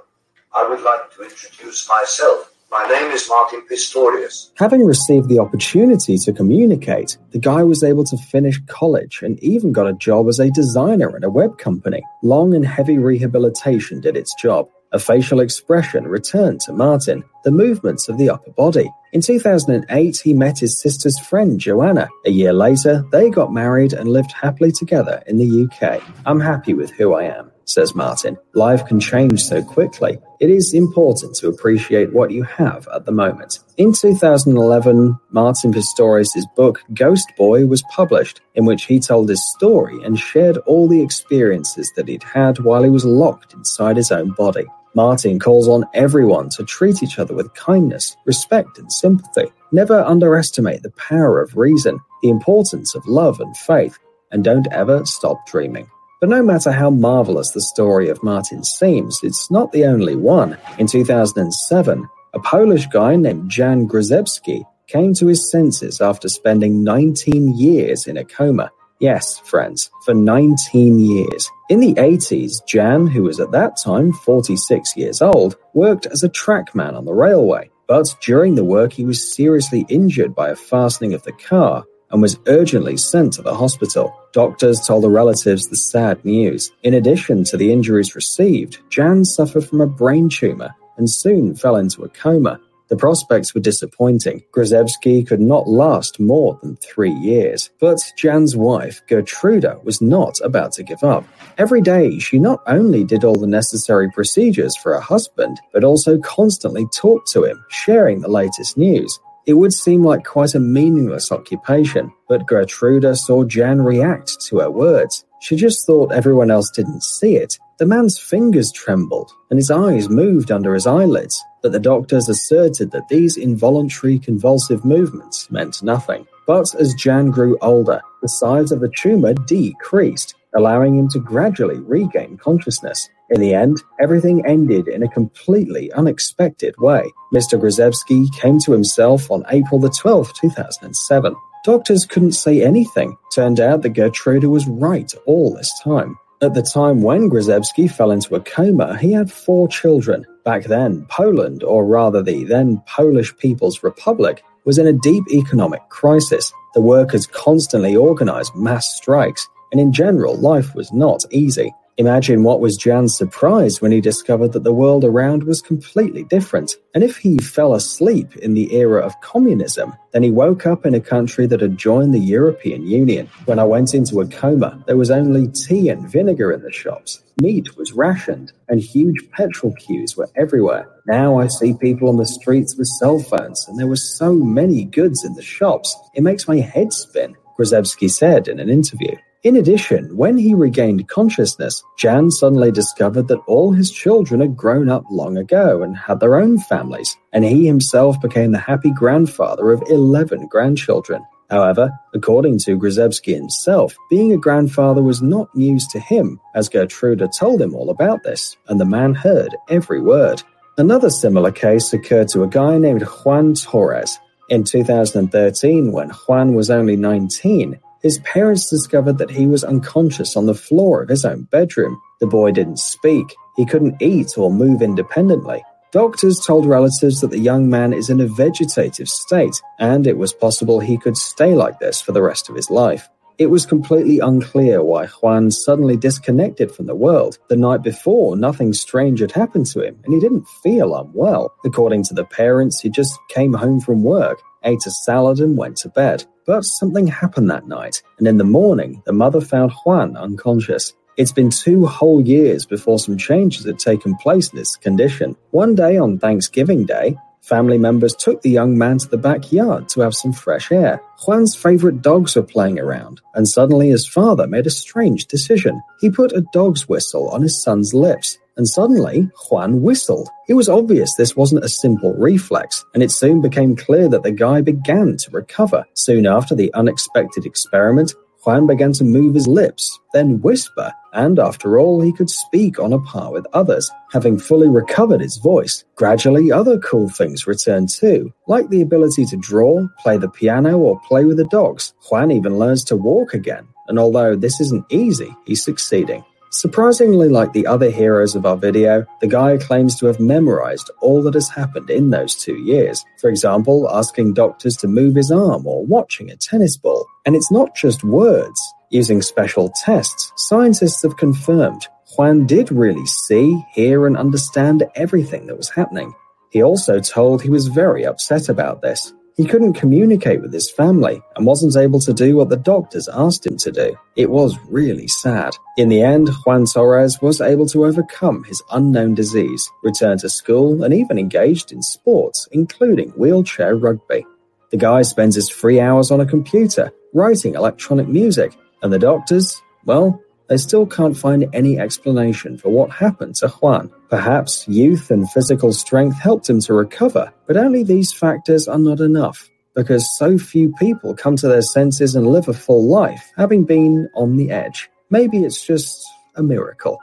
I 0.54 0.68
would 0.68 0.82
like 0.82 1.12
to 1.16 1.22
introduce 1.22 1.88
myself. 1.88 2.52
My 2.70 2.86
name 2.86 3.10
is 3.12 3.26
Martin 3.30 3.62
Pistorius. 3.70 4.50
Having 4.58 4.84
received 4.84 5.30
the 5.30 5.38
opportunity 5.38 6.18
to 6.18 6.34
communicate, 6.34 7.16
the 7.30 7.38
guy 7.38 7.62
was 7.62 7.82
able 7.82 8.04
to 8.04 8.16
finish 8.18 8.60
college 8.66 9.20
and 9.22 9.42
even 9.42 9.72
got 9.72 9.86
a 9.86 9.94
job 9.94 10.28
as 10.28 10.38
a 10.38 10.50
designer 10.50 11.16
at 11.16 11.24
a 11.24 11.30
web 11.30 11.56
company. 11.56 12.02
Long 12.22 12.54
and 12.54 12.66
heavy 12.66 12.98
rehabilitation 12.98 14.02
did 14.02 14.18
its 14.18 14.34
job. 14.34 14.68
A 14.92 14.98
facial 14.98 15.40
expression 15.40 16.04
returned 16.04 16.60
to 16.62 16.74
Martin, 16.74 17.24
the 17.42 17.50
movements 17.50 18.06
of 18.10 18.18
the 18.18 18.28
upper 18.28 18.50
body. 18.50 18.90
In 19.14 19.22
2008, 19.22 20.20
he 20.22 20.34
met 20.34 20.58
his 20.58 20.78
sister's 20.78 21.18
friend 21.18 21.58
Joanna. 21.58 22.08
A 22.26 22.30
year 22.30 22.52
later, 22.52 23.02
they 23.12 23.30
got 23.30 23.50
married 23.50 23.94
and 23.94 24.10
lived 24.10 24.32
happily 24.32 24.72
together 24.72 25.22
in 25.26 25.38
the 25.38 25.64
UK. 25.64 26.02
I'm 26.26 26.40
happy 26.40 26.74
with 26.74 26.90
who 26.90 27.14
I 27.14 27.24
am 27.24 27.50
says 27.68 27.94
Martin. 27.94 28.36
Life 28.54 28.86
can 28.86 29.00
change 29.00 29.44
so 29.44 29.62
quickly. 29.62 30.18
It 30.40 30.50
is 30.50 30.74
important 30.74 31.34
to 31.36 31.48
appreciate 31.48 32.12
what 32.12 32.30
you 32.30 32.42
have 32.44 32.88
at 32.94 33.04
the 33.04 33.12
moment. 33.12 33.60
In 33.76 33.92
2011, 33.92 35.18
Martin 35.30 35.72
Pistorius' 35.72 36.46
book 36.56 36.82
Ghost 36.94 37.32
Boy 37.36 37.66
was 37.66 37.82
published, 37.90 38.40
in 38.54 38.64
which 38.64 38.84
he 38.84 39.00
told 39.00 39.28
his 39.28 39.44
story 39.56 40.02
and 40.04 40.18
shared 40.18 40.58
all 40.58 40.88
the 40.88 41.02
experiences 41.02 41.92
that 41.96 42.08
he'd 42.08 42.22
had 42.22 42.58
while 42.60 42.82
he 42.82 42.90
was 42.90 43.04
locked 43.04 43.54
inside 43.54 43.96
his 43.96 44.12
own 44.12 44.30
body. 44.30 44.66
Martin 44.94 45.38
calls 45.38 45.68
on 45.68 45.84
everyone 45.94 46.48
to 46.50 46.64
treat 46.64 47.02
each 47.02 47.18
other 47.18 47.34
with 47.34 47.54
kindness, 47.54 48.16
respect, 48.24 48.78
and 48.78 48.92
sympathy. 48.92 49.52
Never 49.70 50.00
underestimate 50.00 50.82
the 50.82 50.90
power 50.92 51.40
of 51.40 51.56
reason, 51.56 52.00
the 52.22 52.30
importance 52.30 52.94
of 52.94 53.06
love 53.06 53.38
and 53.40 53.56
faith, 53.56 53.98
and 54.32 54.42
don't 54.42 54.66
ever 54.72 55.04
stop 55.04 55.46
dreaming. 55.46 55.88
But 56.20 56.30
no 56.30 56.42
matter 56.42 56.72
how 56.72 56.90
marvelous 56.90 57.52
the 57.52 57.60
story 57.60 58.08
of 58.08 58.24
Martin 58.24 58.64
seems, 58.64 59.20
it's 59.22 59.52
not 59.52 59.70
the 59.70 59.84
only 59.84 60.16
one. 60.16 60.58
In 60.76 60.88
2007, 60.88 62.08
a 62.34 62.40
Polish 62.40 62.86
guy 62.88 63.14
named 63.14 63.48
Jan 63.48 63.86
Grzebski 63.86 64.64
came 64.88 65.14
to 65.14 65.28
his 65.28 65.48
senses 65.48 66.00
after 66.00 66.28
spending 66.28 66.82
19 66.82 67.56
years 67.56 68.08
in 68.08 68.16
a 68.16 68.24
coma. 68.24 68.72
Yes, 68.98 69.38
friends, 69.38 69.90
for 70.04 70.12
19 70.12 70.98
years. 70.98 71.48
In 71.70 71.78
the 71.78 71.94
80s, 71.94 72.66
Jan, 72.66 73.06
who 73.06 73.22
was 73.22 73.38
at 73.38 73.52
that 73.52 73.76
time 73.76 74.12
46 74.12 74.96
years 74.96 75.22
old, 75.22 75.56
worked 75.72 76.06
as 76.06 76.24
a 76.24 76.28
trackman 76.28 76.96
on 76.96 77.04
the 77.04 77.14
railway. 77.14 77.70
But 77.86 78.12
during 78.22 78.56
the 78.56 78.64
work, 78.64 78.92
he 78.92 79.04
was 79.04 79.32
seriously 79.32 79.86
injured 79.88 80.34
by 80.34 80.48
a 80.48 80.56
fastening 80.56 81.14
of 81.14 81.22
the 81.22 81.32
car 81.32 81.84
and 82.10 82.22
was 82.22 82.38
urgently 82.46 82.96
sent 82.96 83.32
to 83.34 83.42
the 83.42 83.54
hospital. 83.54 84.14
Doctors 84.32 84.80
told 84.80 85.04
the 85.04 85.10
relatives 85.10 85.68
the 85.68 85.76
sad 85.76 86.24
news. 86.24 86.70
In 86.82 86.94
addition 86.94 87.44
to 87.44 87.56
the 87.56 87.72
injuries 87.72 88.14
received, 88.14 88.78
Jan 88.90 89.24
suffered 89.24 89.66
from 89.66 89.80
a 89.80 89.86
brain 89.86 90.28
tumor 90.28 90.70
and 90.96 91.10
soon 91.10 91.54
fell 91.54 91.76
into 91.76 92.02
a 92.02 92.08
coma. 92.08 92.60
The 92.88 92.96
prospects 92.96 93.54
were 93.54 93.60
disappointing. 93.60 94.42
Grzebski 94.50 95.26
could 95.26 95.40
not 95.40 95.68
last 95.68 96.18
more 96.18 96.58
than 96.62 96.76
three 96.76 97.12
years. 97.12 97.68
But 97.80 97.98
Jan's 98.16 98.56
wife, 98.56 99.02
Gertruda, 99.06 99.78
was 99.84 100.00
not 100.00 100.40
about 100.42 100.72
to 100.72 100.82
give 100.82 101.04
up. 101.04 101.26
Every 101.58 101.82
day, 101.82 102.18
she 102.18 102.38
not 102.38 102.60
only 102.66 103.04
did 103.04 103.24
all 103.24 103.34
the 103.34 103.46
necessary 103.46 104.10
procedures 104.10 104.74
for 104.78 104.94
her 104.94 105.00
husband, 105.00 105.60
but 105.72 105.84
also 105.84 106.18
constantly 106.18 106.86
talked 106.96 107.30
to 107.32 107.44
him, 107.44 107.62
sharing 107.68 108.22
the 108.22 108.28
latest 108.28 108.78
news. 108.78 109.20
It 109.48 109.56
would 109.56 109.72
seem 109.72 110.04
like 110.04 110.26
quite 110.26 110.54
a 110.54 110.60
meaningless 110.60 111.32
occupation, 111.32 112.12
but 112.28 112.46
Gertruda 112.46 113.16
saw 113.16 113.44
Jan 113.44 113.80
react 113.80 114.38
to 114.42 114.58
her 114.58 114.70
words. 114.70 115.24
She 115.40 115.56
just 115.56 115.86
thought 115.86 116.12
everyone 116.12 116.50
else 116.50 116.70
didn't 116.70 117.02
see 117.02 117.36
it. 117.36 117.58
The 117.78 117.86
man's 117.86 118.18
fingers 118.18 118.70
trembled 118.70 119.32
and 119.48 119.56
his 119.58 119.70
eyes 119.70 120.10
moved 120.10 120.52
under 120.52 120.74
his 120.74 120.86
eyelids, 120.86 121.42
but 121.62 121.72
the 121.72 121.80
doctors 121.80 122.28
asserted 122.28 122.90
that 122.90 123.08
these 123.08 123.38
involuntary 123.38 124.18
convulsive 124.18 124.84
movements 124.84 125.50
meant 125.50 125.82
nothing. 125.82 126.26
But 126.46 126.74
as 126.74 126.92
Jan 126.92 127.30
grew 127.30 127.56
older, 127.62 128.02
the 128.20 128.28
size 128.28 128.70
of 128.70 128.80
the 128.80 128.92
tumor 128.98 129.32
decreased, 129.32 130.34
allowing 130.58 130.98
him 130.98 131.08
to 131.08 131.20
gradually 131.20 131.78
regain 131.78 132.36
consciousness. 132.36 133.08
In 133.30 133.40
the 133.40 133.54
end, 133.54 133.80
everything 134.00 134.44
ended 134.44 134.88
in 134.88 135.04
a 135.04 135.08
completely 135.08 135.92
unexpected 135.92 136.74
way. 136.78 137.04
Mr. 137.32 137.60
Grzebski 137.60 138.26
came 138.34 138.58
to 138.60 138.72
himself 138.72 139.30
on 139.30 139.44
April 139.50 139.78
the 139.78 139.88
12th, 139.88 140.34
2007. 140.34 141.36
Doctors 141.64 142.04
couldn't 142.04 142.32
say 142.32 142.62
anything. 142.62 143.16
Turned 143.32 143.60
out 143.60 143.82
that 143.82 143.90
Gertruda 143.90 144.48
was 144.48 144.66
right 144.66 145.12
all 145.26 145.54
this 145.54 145.72
time. 145.84 146.18
At 146.42 146.54
the 146.54 146.62
time 146.62 147.02
when 147.02 147.30
Grzebski 147.30 147.90
fell 147.90 148.10
into 148.10 148.34
a 148.34 148.40
coma, 148.40 148.98
he 148.98 149.12
had 149.12 149.30
four 149.30 149.68
children. 149.68 150.26
Back 150.44 150.64
then, 150.64 151.06
Poland, 151.08 151.62
or 151.62 151.84
rather 151.84 152.20
the 152.20 152.44
then 152.44 152.82
Polish 152.86 153.36
People's 153.36 153.84
Republic, 153.84 154.42
was 154.64 154.78
in 154.78 154.88
a 154.88 154.92
deep 154.92 155.24
economic 155.32 155.88
crisis. 155.88 156.52
The 156.74 156.80
workers 156.80 157.26
constantly 157.26 157.94
organized 157.94 158.54
mass 158.54 158.96
strikes, 158.96 159.48
and 159.72 159.80
in 159.80 159.92
general, 159.92 160.36
life 160.36 160.74
was 160.74 160.92
not 160.92 161.24
easy. 161.30 161.72
Imagine 161.98 162.44
what 162.44 162.60
was 162.60 162.76
Jan's 162.76 163.16
surprise 163.16 163.82
when 163.82 163.90
he 163.90 164.00
discovered 164.00 164.52
that 164.52 164.62
the 164.62 164.72
world 164.72 165.04
around 165.04 165.42
was 165.42 165.60
completely 165.60 166.22
different. 166.22 166.76
And 166.94 167.02
if 167.02 167.16
he 167.16 167.38
fell 167.38 167.74
asleep 167.74 168.36
in 168.36 168.54
the 168.54 168.72
era 168.72 169.04
of 169.04 169.20
communism, 169.20 169.92
then 170.12 170.22
he 170.22 170.30
woke 170.30 170.64
up 170.64 170.86
in 170.86 170.94
a 170.94 171.00
country 171.00 171.46
that 171.46 171.60
had 171.60 171.76
joined 171.76 172.14
the 172.14 172.20
European 172.20 172.86
Union. 172.86 173.28
When 173.46 173.58
I 173.58 173.64
went 173.64 173.94
into 173.94 174.20
a 174.20 174.28
coma, 174.28 174.80
there 174.86 174.96
was 174.96 175.10
only 175.10 175.48
tea 175.48 175.88
and 175.88 176.08
vinegar 176.08 176.52
in 176.52 176.62
the 176.62 176.70
shops. 176.70 177.20
Meat 177.42 177.76
was 177.76 177.92
rationed, 177.92 178.52
and 178.68 178.78
huge 178.78 179.28
petrol 179.32 179.74
queues 179.74 180.16
were 180.16 180.30
everywhere. 180.36 180.88
Now 181.08 181.40
I 181.40 181.48
see 181.48 181.74
people 181.74 182.08
on 182.08 182.16
the 182.16 182.26
streets 182.26 182.76
with 182.76 182.86
cell 183.00 183.18
phones, 183.18 183.66
and 183.66 183.76
there 183.76 183.88
were 183.88 183.96
so 183.96 184.34
many 184.34 184.84
goods 184.84 185.24
in 185.24 185.34
the 185.34 185.42
shops. 185.42 185.96
It 186.14 186.22
makes 186.22 186.46
my 186.46 186.58
head 186.58 186.92
spin, 186.92 187.34
Grzebski 187.58 188.08
said 188.08 188.46
in 188.46 188.60
an 188.60 188.68
interview. 188.68 189.16
In 189.44 189.54
addition, 189.54 190.16
when 190.16 190.36
he 190.36 190.52
regained 190.52 191.06
consciousness, 191.06 191.80
Jan 191.96 192.28
suddenly 192.28 192.72
discovered 192.72 193.28
that 193.28 193.40
all 193.46 193.70
his 193.70 193.88
children 193.88 194.40
had 194.40 194.56
grown 194.56 194.88
up 194.88 195.04
long 195.10 195.36
ago 195.36 195.84
and 195.84 195.96
had 195.96 196.18
their 196.18 196.34
own 196.34 196.58
families, 196.58 197.16
and 197.32 197.44
he 197.44 197.64
himself 197.64 198.20
became 198.20 198.50
the 198.50 198.58
happy 198.58 198.90
grandfather 198.90 199.70
of 199.70 199.80
11 199.88 200.48
grandchildren. 200.48 201.22
However, 201.50 201.96
according 202.14 202.58
to 202.60 202.76
Grzebski 202.76 203.36
himself, 203.36 203.94
being 204.10 204.32
a 204.32 204.36
grandfather 204.36 205.04
was 205.04 205.22
not 205.22 205.54
news 205.54 205.86
to 205.92 206.00
him, 206.00 206.40
as 206.56 206.68
Gertruda 206.68 207.28
told 207.38 207.62
him 207.62 207.76
all 207.76 207.90
about 207.90 208.24
this, 208.24 208.56
and 208.66 208.80
the 208.80 208.84
man 208.84 209.14
heard 209.14 209.54
every 209.68 210.00
word. 210.00 210.42
Another 210.78 211.10
similar 211.10 211.52
case 211.52 211.92
occurred 211.92 212.28
to 212.28 212.42
a 212.42 212.48
guy 212.48 212.76
named 212.76 213.02
Juan 213.02 213.54
Torres. 213.54 214.18
In 214.48 214.64
2013, 214.64 215.92
when 215.92 216.10
Juan 216.10 216.54
was 216.54 216.70
only 216.70 216.96
19, 216.96 217.78
his 218.02 218.18
parents 218.20 218.70
discovered 218.70 219.18
that 219.18 219.30
he 219.30 219.46
was 219.46 219.64
unconscious 219.64 220.36
on 220.36 220.46
the 220.46 220.54
floor 220.54 221.02
of 221.02 221.08
his 221.08 221.24
own 221.24 221.42
bedroom. 221.50 222.00
The 222.20 222.26
boy 222.26 222.52
didn't 222.52 222.78
speak, 222.78 223.34
he 223.56 223.66
couldn't 223.66 224.00
eat 224.00 224.36
or 224.36 224.52
move 224.52 224.82
independently. 224.82 225.62
Doctors 225.90 226.38
told 226.40 226.66
relatives 226.66 227.20
that 227.20 227.30
the 227.30 227.38
young 227.38 227.70
man 227.70 227.94
is 227.94 228.10
in 228.10 228.20
a 228.20 228.26
vegetative 228.26 229.08
state, 229.08 229.60
and 229.78 230.06
it 230.06 230.18
was 230.18 230.34
possible 230.34 230.80
he 230.80 230.98
could 230.98 231.16
stay 231.16 231.54
like 231.54 231.78
this 231.78 232.00
for 232.00 232.12
the 232.12 232.22
rest 232.22 232.50
of 232.50 232.56
his 232.56 232.70
life. 232.70 233.08
It 233.38 233.50
was 233.50 233.64
completely 233.64 234.18
unclear 234.18 234.82
why 234.82 235.06
Juan 235.06 235.52
suddenly 235.52 235.96
disconnected 235.96 236.72
from 236.72 236.86
the 236.86 236.94
world. 236.94 237.38
The 237.48 237.56
night 237.56 237.82
before, 237.82 238.36
nothing 238.36 238.72
strange 238.72 239.20
had 239.20 239.30
happened 239.30 239.66
to 239.66 239.80
him, 239.80 239.96
and 240.04 240.12
he 240.12 240.18
didn't 240.18 240.46
feel 240.62 240.94
unwell. 240.96 241.54
According 241.64 242.02
to 242.04 242.14
the 242.14 242.24
parents, 242.24 242.80
he 242.80 242.90
just 242.90 243.16
came 243.28 243.54
home 243.54 243.80
from 243.80 244.02
work, 244.02 244.42
ate 244.64 244.86
a 244.86 244.90
salad, 244.90 245.40
and 245.40 245.56
went 245.56 245.76
to 245.78 245.88
bed. 245.88 246.24
But 246.46 246.62
something 246.62 247.06
happened 247.06 247.50
that 247.50 247.68
night, 247.68 248.02
and 248.18 248.26
in 248.26 248.38
the 248.38 248.44
morning, 248.44 249.02
the 249.04 249.12
mother 249.12 249.40
found 249.40 249.72
Juan 249.84 250.16
unconscious. 250.16 250.94
It's 251.16 251.32
been 251.32 251.50
two 251.50 251.86
whole 251.86 252.20
years 252.20 252.64
before 252.64 252.98
some 252.98 253.18
changes 253.18 253.64
had 253.64 253.78
taken 253.78 254.16
place 254.16 254.52
in 254.52 254.58
his 254.58 254.76
condition. 254.76 255.36
One 255.50 255.74
day 255.74 255.96
on 255.96 256.18
Thanksgiving 256.18 256.86
Day, 256.86 257.16
family 257.42 257.78
members 257.78 258.14
took 258.14 258.42
the 258.42 258.50
young 258.50 258.78
man 258.78 258.98
to 258.98 259.08
the 259.08 259.16
backyard 259.16 259.88
to 259.88 260.00
have 260.00 260.14
some 260.14 260.32
fresh 260.32 260.70
air. 260.70 261.02
Juan's 261.24 261.56
favorite 261.56 262.02
dogs 262.02 262.36
were 262.36 262.42
playing 262.42 262.78
around, 262.78 263.20
and 263.34 263.48
suddenly 263.48 263.88
his 263.88 264.06
father 264.06 264.46
made 264.46 264.66
a 264.66 264.70
strange 264.70 265.26
decision. 265.26 265.82
He 266.00 266.10
put 266.10 266.32
a 266.32 266.46
dog's 266.52 266.88
whistle 266.88 267.28
on 267.30 267.42
his 267.42 267.62
son's 267.62 267.92
lips 267.94 268.38
and 268.58 268.68
suddenly 268.68 269.30
Juan 269.48 269.80
whistled. 269.80 270.28
It 270.48 270.54
was 270.54 270.68
obvious 270.68 271.14
this 271.14 271.36
wasn't 271.36 271.64
a 271.64 271.68
simple 271.68 272.12
reflex, 272.14 272.84
and 272.92 273.02
it 273.02 273.10
soon 273.10 273.40
became 273.40 273.76
clear 273.76 274.08
that 274.08 274.24
the 274.24 274.32
guy 274.32 274.60
began 274.60 275.16
to 275.16 275.30
recover. 275.30 275.86
Soon 275.94 276.26
after 276.26 276.54
the 276.54 276.74
unexpected 276.74 277.46
experiment, 277.46 278.12
Juan 278.44 278.66
began 278.66 278.92
to 278.94 279.04
move 279.04 279.34
his 279.34 279.46
lips, 279.46 279.98
then 280.12 280.40
whisper, 280.40 280.92
and 281.12 281.38
after 281.38 281.78
all, 281.78 282.00
he 282.00 282.12
could 282.12 282.30
speak 282.30 282.78
on 282.78 282.92
a 282.92 283.00
par 283.00 283.32
with 283.32 283.46
others. 283.52 283.90
Having 284.12 284.38
fully 284.38 284.68
recovered 284.68 285.20
his 285.20 285.36
voice, 285.38 285.84
gradually 285.96 286.52
other 286.52 286.78
cool 286.78 287.08
things 287.08 287.46
returned 287.46 287.88
too, 287.88 288.32
like 288.46 288.68
the 288.68 288.80
ability 288.80 289.26
to 289.26 289.36
draw, 289.36 289.86
play 289.98 290.16
the 290.16 290.30
piano, 290.30 290.78
or 290.78 291.00
play 291.00 291.24
with 291.24 291.36
the 291.36 291.44
dogs. 291.44 291.92
Juan 292.08 292.30
even 292.30 292.58
learns 292.58 292.84
to 292.84 292.96
walk 292.96 293.34
again, 293.34 293.66
and 293.88 293.98
although 293.98 294.36
this 294.36 294.60
isn't 294.60 294.86
easy, 294.90 295.34
he's 295.44 295.64
succeeding. 295.64 296.24
Surprisingly 296.50 297.28
like 297.28 297.52
the 297.52 297.66
other 297.66 297.90
heroes 297.90 298.34
of 298.34 298.46
our 298.46 298.56
video, 298.56 299.04
the 299.20 299.26
guy 299.26 299.56
claims 299.58 299.98
to 299.98 300.06
have 300.06 300.18
memorized 300.18 300.90
all 301.00 301.22
that 301.22 301.34
has 301.34 301.48
happened 301.48 301.90
in 301.90 302.10
those 302.10 302.34
two 302.34 302.56
years. 302.56 303.04
For 303.20 303.28
example, 303.28 303.88
asking 303.90 304.34
doctors 304.34 304.76
to 304.78 304.88
move 304.88 305.14
his 305.14 305.30
arm 305.30 305.66
or 305.66 305.84
watching 305.84 306.30
a 306.30 306.36
tennis 306.36 306.76
ball. 306.76 307.06
And 307.26 307.36
it's 307.36 307.50
not 307.50 307.76
just 307.76 308.02
words. 308.02 308.60
Using 308.90 309.20
special 309.20 309.70
tests, 309.84 310.32
scientists 310.36 311.02
have 311.02 311.18
confirmed 311.18 311.86
Juan 312.16 312.46
did 312.46 312.72
really 312.72 313.04
see, 313.04 313.62
hear, 313.74 314.06
and 314.06 314.16
understand 314.16 314.84
everything 314.94 315.46
that 315.46 315.58
was 315.58 315.68
happening. 315.68 316.14
He 316.50 316.62
also 316.62 317.00
told 317.00 317.42
he 317.42 317.50
was 317.50 317.68
very 317.68 318.06
upset 318.06 318.48
about 318.48 318.80
this. 318.80 319.12
He 319.38 319.44
couldn't 319.44 319.74
communicate 319.74 320.42
with 320.42 320.52
his 320.52 320.68
family 320.68 321.22
and 321.36 321.46
wasn't 321.46 321.76
able 321.76 322.00
to 322.00 322.12
do 322.12 322.36
what 322.36 322.48
the 322.48 322.56
doctors 322.56 323.08
asked 323.08 323.46
him 323.46 323.56
to 323.58 323.70
do. 323.70 323.96
It 324.16 324.30
was 324.30 324.58
really 324.68 325.06
sad. 325.06 325.52
In 325.76 325.88
the 325.88 326.02
end, 326.02 326.28
Juan 326.44 326.64
Torres 326.66 327.22
was 327.22 327.40
able 327.40 327.66
to 327.66 327.86
overcome 327.86 328.42
his 328.42 328.60
unknown 328.72 329.14
disease, 329.14 329.70
return 329.84 330.18
to 330.18 330.28
school, 330.28 330.82
and 330.82 330.92
even 330.92 331.20
engaged 331.20 331.70
in 331.70 331.82
sports, 331.82 332.48
including 332.50 333.10
wheelchair 333.10 333.76
rugby. 333.76 334.26
The 334.72 334.76
guy 334.76 335.02
spends 335.02 335.36
his 335.36 335.48
free 335.48 335.78
hours 335.78 336.10
on 336.10 336.20
a 336.20 336.26
computer, 336.26 336.90
writing 337.14 337.54
electronic 337.54 338.08
music, 338.08 338.52
and 338.82 338.92
the 338.92 338.98
doctors, 338.98 339.62
well, 339.84 340.20
they 340.48 340.56
still 340.56 340.86
can't 340.86 341.16
find 341.16 341.46
any 341.52 341.78
explanation 341.78 342.56
for 342.56 342.70
what 342.70 342.90
happened 342.90 343.36
to 343.36 343.48
Juan. 343.48 343.90
Perhaps 344.08 344.66
youth 344.66 345.10
and 345.10 345.30
physical 345.30 345.72
strength 345.72 346.18
helped 346.18 346.48
him 346.48 346.60
to 346.62 346.74
recover, 346.74 347.32
but 347.46 347.56
only 347.56 347.84
these 347.84 348.12
factors 348.12 348.66
are 348.66 348.78
not 348.78 349.00
enough 349.00 349.48
because 349.74 350.16
so 350.18 350.38
few 350.38 350.72
people 350.78 351.14
come 351.14 351.36
to 351.36 351.48
their 351.48 351.62
senses 351.62 352.16
and 352.16 352.26
live 352.26 352.48
a 352.48 352.54
full 352.54 352.88
life, 352.88 353.30
having 353.36 353.64
been 353.64 354.08
on 354.14 354.36
the 354.36 354.50
edge. 354.50 354.90
Maybe 355.10 355.44
it's 355.44 355.64
just 355.64 356.04
a 356.34 356.42
miracle. 356.42 356.98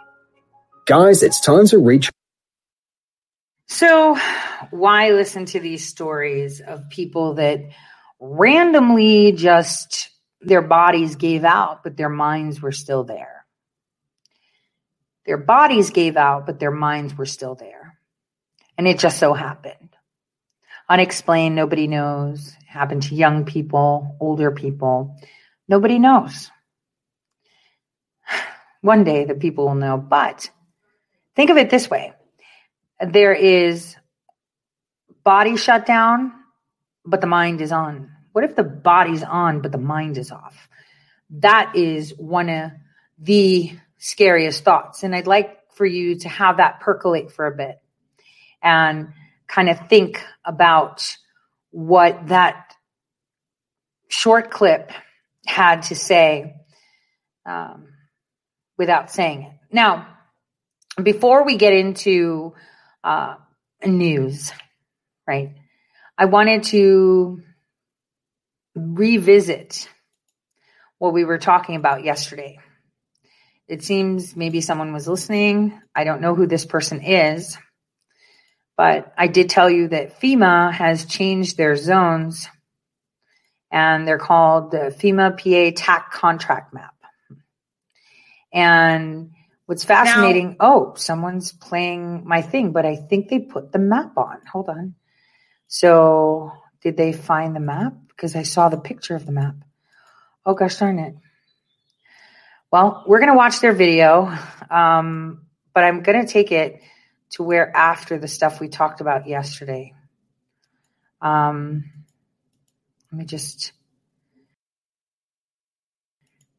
Guys, 0.86 1.24
it's 1.24 1.40
time 1.40 1.68
to 1.68 1.78
reach. 1.78 2.12
So, 3.68 4.18
why 4.72 5.12
listen 5.12 5.46
to 5.48 5.60
these 5.60 5.88
stories 5.88 6.62
of 6.62 6.90
people 6.90 7.36
that 7.36 7.62
randomly 8.20 9.32
just 9.32 10.10
their 10.42 10.62
bodies 10.62 11.16
gave 11.16 11.44
out, 11.44 11.84
but 11.84 11.98
their 11.98 12.10
minds 12.10 12.62
were 12.62 12.72
still 12.72 13.04
there. 13.04 13.35
Their 15.25 15.38
bodies 15.38 15.89
gave 15.89 16.17
out, 16.17 16.46
but 16.46 16.60
their 16.60 16.72
minds 16.72 17.15
were 17.15 17.25
still 17.25 17.55
there. 17.55 17.98
And 18.77 18.88
it 18.88 19.00
just 19.00 19.20
so 19.20 19.34
happened. 19.34 19.89
Unexplained, 20.88 21.55
nobody 21.55 21.88
knows. 21.88 22.53
Happened 22.67 23.03
to 23.03 23.15
young 23.15 23.46
people, 23.46 24.17
older 24.20 24.51
people. 24.51 25.15
Nobody 25.67 25.98
knows. 25.98 26.51
One 28.82 29.03
day 29.03 29.25
the 29.25 29.36
people 29.36 29.65
will 29.65 29.75
know. 29.75 29.98
But 29.98 30.50
think 31.36 31.50
of 31.50 31.58
it 31.58 31.70
this 31.70 31.89
way 31.89 32.13
there 33.01 33.34
is 33.34 33.96
body 35.24 35.58
shut 35.58 35.86
down, 35.86 36.32
but 37.05 37.22
the 37.22 37.27
mind 37.27 37.62
is 37.62 37.72
on. 37.72 38.12
What 38.32 38.44
if 38.44 38.55
the 38.55 38.63
body's 38.63 39.24
on, 39.24 39.62
but 39.62 39.72
the 39.72 39.77
mind 39.77 40.17
is 40.17 40.32
off? 40.32 40.70
That 41.29 41.75
is 41.75 42.13
one 42.17 42.50
of 42.50 42.72
the 43.17 43.72
scariest 43.98 44.64
thoughts. 44.64 45.04
And 45.04 45.16
I'd 45.16 45.28
like 45.28 45.58
for 45.74 45.86
you 45.86 46.20
to 46.20 46.30
have 46.30 46.58
that 46.58 46.80
percolate 46.80 47.32
for 47.32 47.46
a 47.46 47.56
bit 47.56 47.80
and 48.62 49.10
kind 49.48 49.70
of 49.70 49.88
think 49.90 50.24
about 50.44 51.16
what 51.72 52.28
that 52.28 52.74
short 54.08 54.52
clip 54.52 54.92
had 55.46 55.84
to 55.84 55.96
say 55.96 56.56
um, 57.46 57.88
without 58.78 59.12
saying 59.12 59.44
it. 59.44 59.52
Now, 59.72 60.08
before 61.02 61.44
we 61.44 61.58
get 61.58 61.74
into 61.74 62.54
uh, 63.04 63.36
news, 63.86 64.52
right, 65.28 65.54
I 66.18 66.25
wanted 66.25 66.64
to 66.64 67.42
revisit 68.74 69.90
what 70.98 71.14
we 71.14 71.25
were 71.25 71.38
talking 71.38 71.75
about 71.75 72.04
yesterday. 72.04 72.60
It 73.67 73.84
seems 73.84 74.36
maybe 74.36 74.62
someone 74.62 74.93
was 74.93 75.07
listening. 75.07 75.79
I 75.95 76.03
don't 76.03 76.22
know 76.22 76.36
who 76.36 76.45
this 76.45 76.65
person 76.65 77.01
is, 77.01 77.57
but 78.77 79.12
I 79.17 79.27
did 79.27 79.50
tell 79.50 79.69
you 79.69 79.88
that 79.88 80.19
FEMA 80.19 80.72
has 80.72 81.05
changed 81.05 81.57
their 81.57 81.75
zones 81.75 82.48
and 83.72 84.07
they're 84.07 84.19
called 84.19 84.72
the 84.72 84.95
FEMA 84.95 85.31
PA 85.36 85.72
TAC 85.75 86.12
contract 86.12 86.74
map. 86.74 86.93
And 88.53 89.31
what's 89.65 89.84
fascinating, 89.84 90.50
now, 90.51 90.55
oh, 90.60 90.93
someone's 90.95 91.51
playing 91.51 92.25
my 92.25 92.41
thing, 92.41 92.72
but 92.72 92.86
I 92.86 92.95
think 92.95 93.29
they 93.29 93.39
put 93.39 93.72
the 93.72 93.79
map 93.79 94.17
on. 94.17 94.41
Hold 94.51 94.69
on. 94.69 94.95
So 95.67 96.51
did 96.81 96.98
they 96.98 97.12
find 97.13 97.55
the 97.55 97.60
map? 97.60 97.93
Because 98.10 98.36
I 98.36 98.43
saw 98.43 98.69
the 98.69 98.77
picture 98.77 99.15
of 99.15 99.25
the 99.25 99.31
map. 99.31 99.55
Oh 100.45 100.53
gosh 100.53 100.77
darn 100.77 101.00
it. 101.00 101.15
Well, 102.75 103.05
we're 103.08 103.20
going 103.20 103.32
to 103.32 103.38
watch 103.38 103.62
their 103.62 103.72
video, 103.72 104.38
um, 104.70 105.46
but 105.74 105.86
I'm 105.86 106.03
going 106.03 106.25
to 106.25 106.27
take 106.27 106.51
it 106.51 106.82
to 107.29 107.44
where 107.44 107.74
after 107.74 108.20
the 108.20 108.27
stuff 108.27 108.60
we 108.60 108.67
talked 108.67 109.00
about 109.00 109.29
yesterday. 109.29 109.94
Um, 111.22 111.89
let 113.10 113.20
me 113.20 113.24
just 113.24 113.72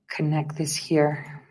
connect 0.08 0.56
this 0.56 0.74
here. 0.74 1.42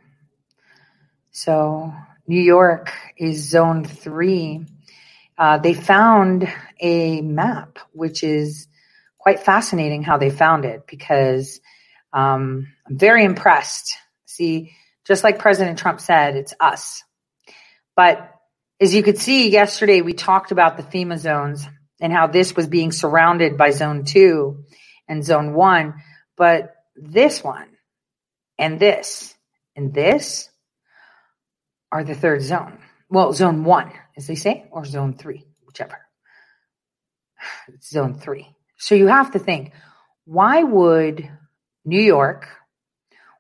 So, 1.29 1.93
New 2.25 2.41
York 2.41 2.91
is 3.17 3.47
zone 3.47 3.83
three. 3.83 4.65
Uh, 5.37 5.59
they 5.59 5.75
found 5.75 6.51
a 6.79 7.21
map, 7.21 7.77
which 7.91 8.23
is 8.23 8.67
quite 9.19 9.41
fascinating 9.41 10.01
how 10.01 10.17
they 10.17 10.31
found 10.31 10.65
it 10.65 10.87
because 10.87 11.61
um, 12.11 12.65
I'm 12.87 12.97
very 12.97 13.23
impressed. 13.23 13.95
See, 14.35 14.75
just 15.05 15.23
like 15.23 15.39
President 15.39 15.79
Trump 15.79 16.01
said, 16.01 16.35
it's 16.35 16.53
us. 16.59 17.03
But 17.95 18.31
as 18.81 18.93
you 18.93 19.03
could 19.03 19.17
see 19.17 19.49
yesterday, 19.49 20.01
we 20.01 20.13
talked 20.13 20.51
about 20.51 20.75
the 20.75 20.83
FEMA 20.83 21.17
zones 21.17 21.65
and 22.01 22.11
how 22.11 22.27
this 22.27 22.55
was 22.55 22.67
being 22.67 22.91
surrounded 22.91 23.57
by 23.57 23.71
zone 23.71 24.03
two 24.03 24.65
and 25.07 25.23
zone 25.23 25.53
one. 25.53 25.95
But 26.35 26.75
this 26.95 27.43
one 27.43 27.69
and 28.59 28.79
this 28.79 29.33
and 29.75 29.93
this 29.93 30.49
are 31.91 32.03
the 32.03 32.15
third 32.15 32.41
zone. 32.41 32.79
Well, 33.09 33.31
zone 33.31 33.63
one, 33.63 33.93
as 34.17 34.27
they 34.27 34.35
say, 34.35 34.65
or 34.71 34.83
zone 34.83 35.13
three, 35.13 35.45
whichever. 35.65 35.99
It's 37.69 37.89
zone 37.89 38.15
three. 38.15 38.49
So 38.77 38.95
you 38.95 39.07
have 39.07 39.31
to 39.31 39.39
think 39.39 39.71
why 40.25 40.63
would 40.63 41.29
New 41.85 42.01
York, 42.01 42.47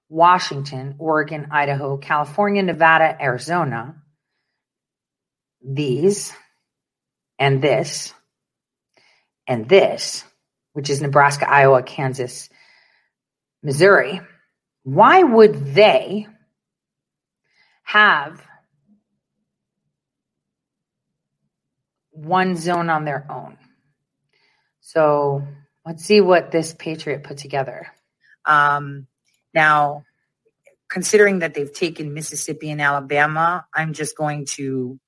Washington, 0.09 0.95
Oregon, 0.99 1.47
Idaho, 1.51 1.97
California, 1.97 2.61
Nevada, 2.63 3.17
Arizona, 3.19 3.95
these 5.63 6.33
and 7.39 7.61
this 7.61 8.13
and 9.47 9.67
this, 9.67 10.23
which 10.73 10.89
is 10.89 11.01
Nebraska, 11.01 11.49
Iowa, 11.49 11.83
Kansas, 11.83 12.49
Missouri, 13.63 14.21
why 14.83 15.23
would 15.23 15.73
they 15.73 16.27
have 17.83 18.41
one 22.11 22.55
zone 22.55 22.89
on 22.89 23.05
their 23.05 23.25
own? 23.29 23.57
So 24.81 25.47
let's 25.85 26.03
see 26.05 26.21
what 26.21 26.51
this 26.51 26.73
Patriot 26.77 27.23
put 27.23 27.37
together. 27.37 27.87
Um, 28.45 29.07
now, 29.55 30.03
considering 30.89 31.39
that 31.39 31.53
they've 31.53 31.73
taken 31.73 32.13
Mississippi 32.13 32.69
and 32.69 32.81
Alabama, 32.81 33.65
I'm 33.73 33.93
just 33.93 34.15
going 34.17 34.45
to 34.57 34.99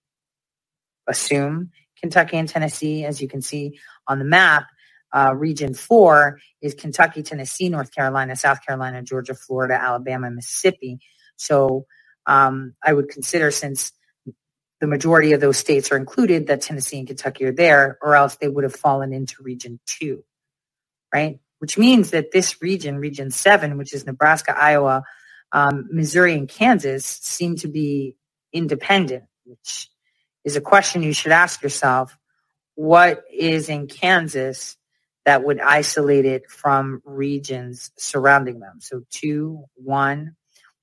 assume 1.08 1.72
Kentucky 2.02 2.38
and 2.38 2.50
Tennessee, 2.50 3.06
as 3.06 3.22
you 3.22 3.28
can 3.28 3.42
see 3.42 3.80
on 4.08 4.20
the 4.20 4.26
map. 4.26 4.66
Uh, 5.14 5.34
region 5.34 5.74
four 5.74 6.40
is 6.62 6.74
Kentucky, 6.74 7.24
Tennessee, 7.24 7.70
North 7.70 7.92
Carolina, 7.94 8.36
South 8.36 8.66
Carolina, 8.66 9.02
Georgia, 9.04 9.36
Florida, 9.36 9.76
Alabama, 9.76 10.30
Mississippi. 10.30 11.00
So 11.38 11.86
um, 12.26 12.76
I 12.84 12.94
would 12.94 13.10
consider 13.10 13.52
since 13.52 13.94
the 14.82 14.88
majority 14.88 15.34
of 15.34 15.42
those 15.42 15.58
states 15.58 15.92
are 15.92 15.98
included 15.98 16.48
that 16.48 16.62
Tennessee 16.62 17.00
and 17.00 17.08
Kentucky 17.08 17.46
are 17.46 17.54
there, 17.54 17.98
or 18.02 18.16
else 18.16 18.36
they 18.36 18.48
would 18.48 18.64
have 18.64 18.76
fallen 18.76 19.14
into 19.14 19.42
region 19.42 19.80
two, 19.86 20.24
right? 21.14 21.40
Which 21.60 21.78
means 21.78 22.12
that 22.12 22.32
this 22.32 22.62
region, 22.62 22.98
region 22.98 23.32
seven, 23.32 23.78
which 23.78 23.94
is 23.94 24.06
Nebraska, 24.06 24.56
Iowa, 24.56 25.04
um, 25.52 25.88
Missouri, 25.92 26.34
and 26.34 26.48
Kansas, 26.48 27.06
seem 27.06 27.56
to 27.58 27.68
be 27.68 28.16
independent, 28.54 29.24
which 29.46 29.90
is 30.44 30.56
a 30.56 30.62
question 30.62 31.04
you 31.04 31.14
should 31.14 31.32
ask 31.32 31.62
yourself. 31.62 32.18
What 32.76 33.24
is 33.34 33.70
in 33.70 33.88
Kansas 33.88 34.78
that 35.26 35.44
would 35.44 35.60
isolate 35.60 36.26
it 36.26 36.50
from 36.50 37.02
regions 37.04 37.92
surrounding 37.98 38.60
them? 38.60 38.80
So 38.80 39.02
two, 39.10 39.66
one, 39.74 40.36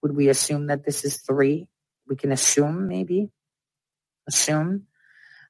would 0.02 0.14
we 0.14 0.28
assume 0.28 0.66
that 0.66 0.84
this 0.84 1.04
is 1.04 1.18
three? 1.18 1.68
We 2.08 2.16
can 2.16 2.32
assume 2.32 2.88
maybe, 2.88 3.30
assume. 4.28 4.87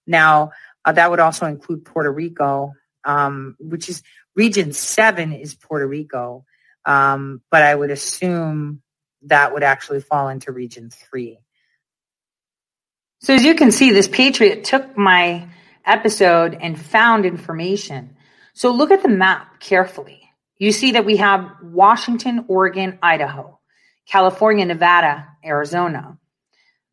Now, 0.07 0.51
uh, 0.85 0.93
that 0.93 1.11
would 1.11 1.19
also 1.19 1.47
include 1.47 1.85
Puerto 1.85 2.13
Rico, 2.13 2.75
um, 3.05 3.57
which 3.59 3.89
is 3.89 4.03
region 4.35 4.73
seven 4.73 5.33
is 5.33 5.55
Puerto 5.55 5.87
Rico. 5.87 6.45
Um, 6.85 7.41
but 7.51 7.63
I 7.63 7.75
would 7.75 7.91
assume 7.91 8.83
that 9.23 9.55
would 9.55 9.63
actually 9.63 10.01
fall 10.01 10.29
into 10.29 10.53
region 10.53 10.91
three. 10.91 11.39
So 13.21 13.33
as 13.33 13.43
you 13.43 13.55
can 13.55 13.73
see, 13.73 13.91
this 13.91 14.09
patriot 14.09 14.65
took 14.65 14.99
my 14.99 15.49
episode 15.87 16.59
and 16.61 16.79
found 16.79 17.25
information. 17.25 18.17
So 18.53 18.71
look 18.71 18.91
at 18.91 19.03
the 19.03 19.09
map 19.09 19.61
carefully. 19.61 20.21
You 20.59 20.73
see 20.73 20.93
that 20.93 21.07
we 21.07 21.17
have 21.17 21.51
Washington, 21.63 22.45
Oregon, 22.49 22.99
Idaho, 23.03 23.59
California, 24.07 24.67
Nevada, 24.67 25.27
Arizona, 25.45 26.19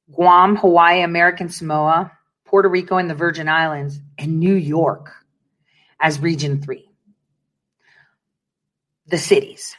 Guam, 0.10 0.56
Hawaii, 0.56 1.04
American 1.04 1.50
Samoa, 1.50 2.12
Puerto 2.46 2.70
Rico, 2.70 2.98
and 2.98 3.10
the 3.10 3.16
Virgin 3.16 3.48
Islands, 3.50 4.00
and 4.18 4.40
New 4.40 4.56
York 4.56 5.12
as 6.00 6.20
region 6.20 6.62
three. 6.62 6.91
The 9.12 9.18
cities. 9.18 9.76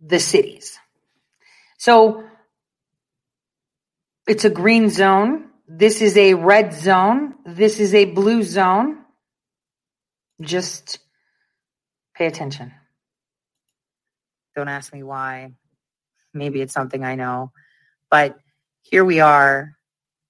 The 0.00 0.20
cities. 0.20 0.78
So 1.78 2.24
it's 4.26 4.44
a 4.44 4.50
green 4.50 4.90
zone. 4.90 5.46
This 5.66 6.02
is 6.02 6.16
a 6.18 6.34
red 6.34 6.74
zone. 6.74 7.34
This 7.46 7.80
is 7.80 7.94
a 7.94 8.04
blue 8.04 8.42
zone. 8.42 8.98
Just 10.42 10.98
pay 12.14 12.26
attention. 12.26 12.72
Don't 14.54 14.68
ask 14.68 14.92
me 14.92 15.02
why. 15.02 15.52
Maybe 16.34 16.60
it's 16.60 16.74
something 16.74 17.02
I 17.02 17.14
know. 17.14 17.50
But 18.10 18.36
here 18.82 19.06
we 19.06 19.20
are. 19.20 19.72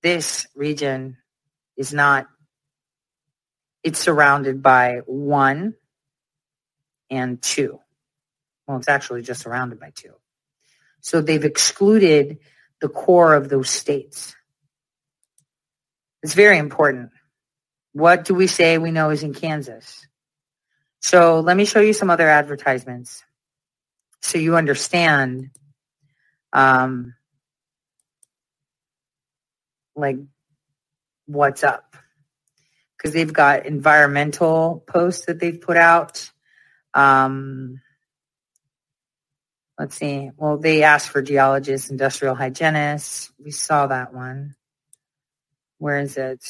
This 0.05 0.46
region 0.55 1.16
is 1.76 1.92
not, 1.92 2.29
it's 3.83 3.98
surrounded 3.98 4.62
by 4.62 5.00
one 5.07 5.74
and 7.11 7.40
two. 7.40 7.81
Well, 8.66 8.79
it's 8.79 8.88
actually 8.88 9.23
just 9.23 9.42
surrounded 9.42 9.79
by 9.79 9.92
two. 9.95 10.14
So 11.01 11.21
they've 11.21 11.45
excluded 11.45 12.38
the 12.81 12.88
core 12.88 13.35
of 13.35 13.49
those 13.49 13.71
states. 13.71 14.35
It's 16.23 16.35
very 16.35 16.59
important. 16.59 17.11
What 17.92 18.25
do 18.25 18.35
we 18.35 18.47
say 18.47 18.79
we 18.79 18.90
know 18.90 19.11
is 19.11 19.23
in 19.23 19.33
Kansas? 19.33 20.07
So 21.01 21.40
let 21.40 21.57
me 21.57 21.64
show 21.64 21.81
you 21.81 21.92
some 21.92 22.11
other 22.11 22.29
advertisements 22.29 23.23
so 24.21 24.38
you 24.38 24.57
understand 24.57 25.51
um, 26.53 27.14
like 29.95 30.16
what's 31.27 31.62
up 31.62 31.97
because 32.97 33.12
they've 33.12 33.33
got 33.33 33.66
environmental 33.66 34.83
posts 34.87 35.27
that 35.27 35.38
they've 35.38 35.61
put 35.61 35.77
out 35.77 36.31
um, 36.97 37.81
let's 39.79 39.97
see. 39.97 40.31
Well, 40.37 40.57
they 40.57 40.83
asked 40.83 41.11
for 41.11 41.23
geologists, 41.23 41.91
industrial 41.91 42.35
hygienists. 42.35 43.31
We 43.39 43.51
saw 43.51 43.87
that 43.87 44.15
one. 44.15 44.55
Where 45.79 45.99
is 45.99 46.17
it? 46.17 46.41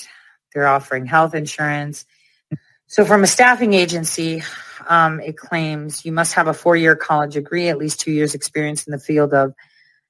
They're 0.54 0.68
offering 0.68 1.04
health 1.04 1.34
insurance. 1.34 2.06
So, 2.86 3.04
from 3.04 3.24
a 3.24 3.26
staffing 3.26 3.72
agency, 3.72 4.44
um, 4.88 5.20
it 5.20 5.36
claims 5.36 6.04
you 6.04 6.12
must 6.12 6.34
have 6.34 6.46
a 6.46 6.54
four-year 6.54 6.94
college 6.94 7.34
degree, 7.34 7.68
at 7.68 7.78
least 7.78 8.00
two 8.00 8.12
years 8.12 8.34
experience 8.34 8.86
in 8.86 8.92
the 8.92 9.00
field 9.00 9.34
of 9.34 9.52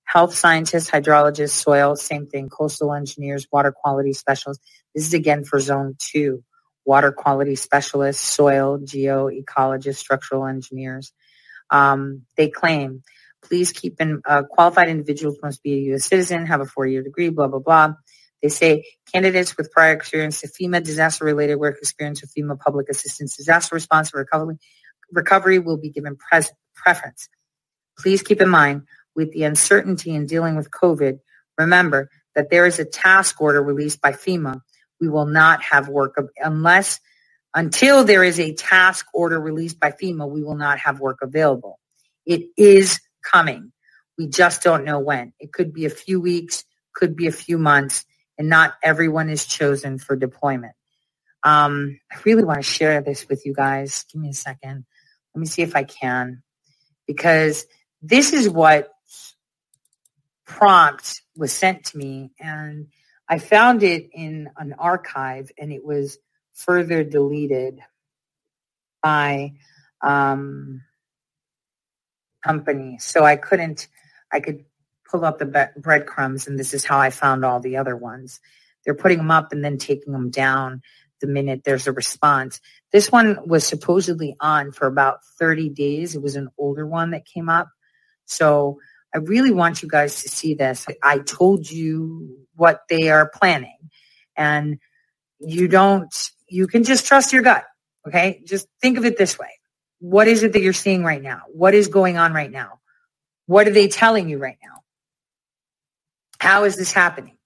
health 0.04 0.34
scientists, 0.34 0.90
hydrologists, 0.90 1.50
soil, 1.52 1.96
same 1.96 2.26
thing, 2.26 2.50
coastal 2.50 2.92
engineers, 2.92 3.46
water 3.50 3.72
quality 3.72 4.12
specialists. 4.12 4.62
This 4.94 5.06
is 5.06 5.14
again 5.14 5.44
for 5.44 5.58
zone 5.58 5.96
two, 5.98 6.44
water 6.86 7.12
quality 7.12 7.56
specialists, 7.56 8.22
soil, 8.22 8.78
geo, 8.78 9.28
ecologists, 9.28 9.96
structural 9.96 10.46
engineers. 10.46 11.12
Um, 11.68 12.22
they 12.36 12.48
claim, 12.48 13.02
please 13.42 13.72
keep 13.72 14.00
in 14.00 14.22
uh, 14.24 14.44
qualified 14.48 14.88
individuals 14.88 15.38
must 15.42 15.62
be 15.62 15.74
a 15.74 15.80
U.S. 15.90 16.06
citizen, 16.06 16.46
have 16.46 16.60
a 16.60 16.66
four-year 16.66 17.02
degree, 17.02 17.28
blah, 17.28 17.48
blah, 17.48 17.58
blah. 17.58 17.94
They 18.42 18.48
say 18.48 18.84
candidates 19.12 19.56
with 19.56 19.72
prior 19.72 19.92
experience 19.92 20.40
to 20.42 20.48
FEMA 20.48 20.82
disaster-related 20.82 21.56
work 21.56 21.78
experience 21.78 22.22
with 22.22 22.32
FEMA 22.32 22.58
public 22.58 22.88
assistance 22.88 23.36
disaster 23.36 23.74
response 23.74 24.14
recovery, 24.14 24.56
recovery 25.10 25.58
will 25.58 25.78
be 25.78 25.90
given 25.90 26.16
pres- 26.16 26.52
preference. 26.74 27.28
Please 27.98 28.22
keep 28.22 28.40
in 28.40 28.48
mind, 28.48 28.82
with 29.16 29.32
the 29.32 29.44
uncertainty 29.44 30.14
in 30.14 30.26
dealing 30.26 30.56
with 30.56 30.70
COVID, 30.70 31.18
remember 31.58 32.10
that 32.34 32.50
there 32.50 32.66
is 32.66 32.78
a 32.78 32.84
task 32.84 33.40
order 33.40 33.62
released 33.62 34.00
by 34.00 34.12
FEMA. 34.12 34.60
We 35.00 35.08
will 35.08 35.26
not 35.26 35.62
have 35.62 35.88
work 35.88 36.16
unless 36.38 37.00
until 37.54 38.04
there 38.04 38.22
is 38.22 38.38
a 38.38 38.52
task 38.52 39.06
order 39.14 39.40
released 39.40 39.80
by 39.80 39.90
FEMA, 39.90 40.28
we 40.28 40.42
will 40.42 40.56
not 40.56 40.78
have 40.78 41.00
work 41.00 41.18
available. 41.22 41.80
It 42.26 42.48
is 42.56 43.00
coming. 43.22 43.72
We 44.18 44.28
just 44.28 44.62
don't 44.62 44.84
know 44.84 44.98
when. 44.98 45.32
It 45.40 45.52
could 45.54 45.72
be 45.72 45.86
a 45.86 45.90
few 45.90 46.20
weeks, 46.20 46.64
could 46.94 47.16
be 47.16 47.26
a 47.28 47.32
few 47.32 47.56
months, 47.56 48.04
and 48.36 48.50
not 48.50 48.74
everyone 48.82 49.30
is 49.30 49.46
chosen 49.46 49.98
for 49.98 50.16
deployment. 50.16 50.74
Um, 51.42 51.98
I 52.12 52.18
really 52.24 52.44
want 52.44 52.58
to 52.58 52.62
share 52.62 53.00
this 53.00 53.26
with 53.26 53.46
you 53.46 53.54
guys. 53.54 54.04
Give 54.12 54.20
me 54.20 54.30
a 54.30 54.34
second. 54.34 54.84
Let 55.34 55.40
me 55.40 55.46
see 55.46 55.62
if 55.62 55.74
I 55.74 55.84
can, 55.84 56.42
because 57.06 57.66
this 58.02 58.34
is 58.34 58.50
what 58.50 58.90
prompt 60.44 61.22
was 61.36 61.52
sent 61.52 61.84
to 61.86 61.98
me, 61.98 62.32
and 62.38 62.88
I 63.28 63.38
found 63.38 63.82
it 63.82 64.10
in 64.12 64.50
an 64.56 64.74
archive, 64.78 65.50
and 65.58 65.72
it 65.72 65.84
was 65.84 66.18
further 66.54 67.02
deleted 67.04 67.80
by 69.02 69.52
um, 70.02 70.82
company. 72.44 72.98
So 72.98 73.24
I 73.24 73.36
couldn't, 73.36 73.88
I 74.32 74.40
could 74.40 74.64
pull 75.10 75.24
up 75.24 75.38
the 75.38 75.70
breadcrumbs, 75.76 76.46
and 76.46 76.58
this 76.58 76.74
is 76.74 76.84
how 76.84 76.98
I 76.98 77.10
found 77.10 77.44
all 77.44 77.60
the 77.60 77.76
other 77.76 77.96
ones. 77.96 78.40
They're 78.84 78.94
putting 78.94 79.18
them 79.18 79.30
up 79.30 79.52
and 79.52 79.64
then 79.64 79.78
taking 79.78 80.12
them 80.12 80.30
down 80.30 80.82
the 81.20 81.26
minute 81.26 81.62
there's 81.64 81.86
a 81.86 81.92
response. 81.92 82.60
This 82.92 83.10
one 83.10 83.38
was 83.46 83.66
supposedly 83.66 84.36
on 84.40 84.72
for 84.72 84.86
about 84.86 85.24
30 85.38 85.70
days. 85.70 86.14
It 86.14 86.22
was 86.22 86.36
an 86.36 86.48
older 86.58 86.86
one 86.86 87.10
that 87.12 87.26
came 87.26 87.48
up. 87.48 87.68
So 88.26 88.78
I 89.16 89.20
really 89.20 89.50
want 89.50 89.82
you 89.82 89.88
guys 89.88 90.24
to 90.24 90.28
see 90.28 90.52
this. 90.52 90.84
I 91.02 91.20
told 91.20 91.70
you 91.70 92.36
what 92.54 92.82
they 92.90 93.08
are 93.08 93.26
planning 93.26 93.78
and 94.36 94.78
you 95.38 95.68
don't, 95.68 96.14
you 96.50 96.66
can 96.66 96.84
just 96.84 97.06
trust 97.06 97.32
your 97.32 97.40
gut. 97.40 97.64
Okay. 98.06 98.42
Just 98.44 98.68
think 98.82 98.98
of 98.98 99.06
it 99.06 99.16
this 99.16 99.38
way. 99.38 99.48
What 100.00 100.28
is 100.28 100.42
it 100.42 100.52
that 100.52 100.60
you're 100.60 100.74
seeing 100.74 101.02
right 101.02 101.22
now? 101.22 101.44
What 101.48 101.72
is 101.72 101.88
going 101.88 102.18
on 102.18 102.34
right 102.34 102.50
now? 102.50 102.80
What 103.46 103.66
are 103.66 103.70
they 103.70 103.88
telling 103.88 104.28
you 104.28 104.36
right 104.36 104.58
now? 104.62 104.82
How 106.38 106.64
is 106.64 106.76
this 106.76 106.92
happening? 106.92 107.38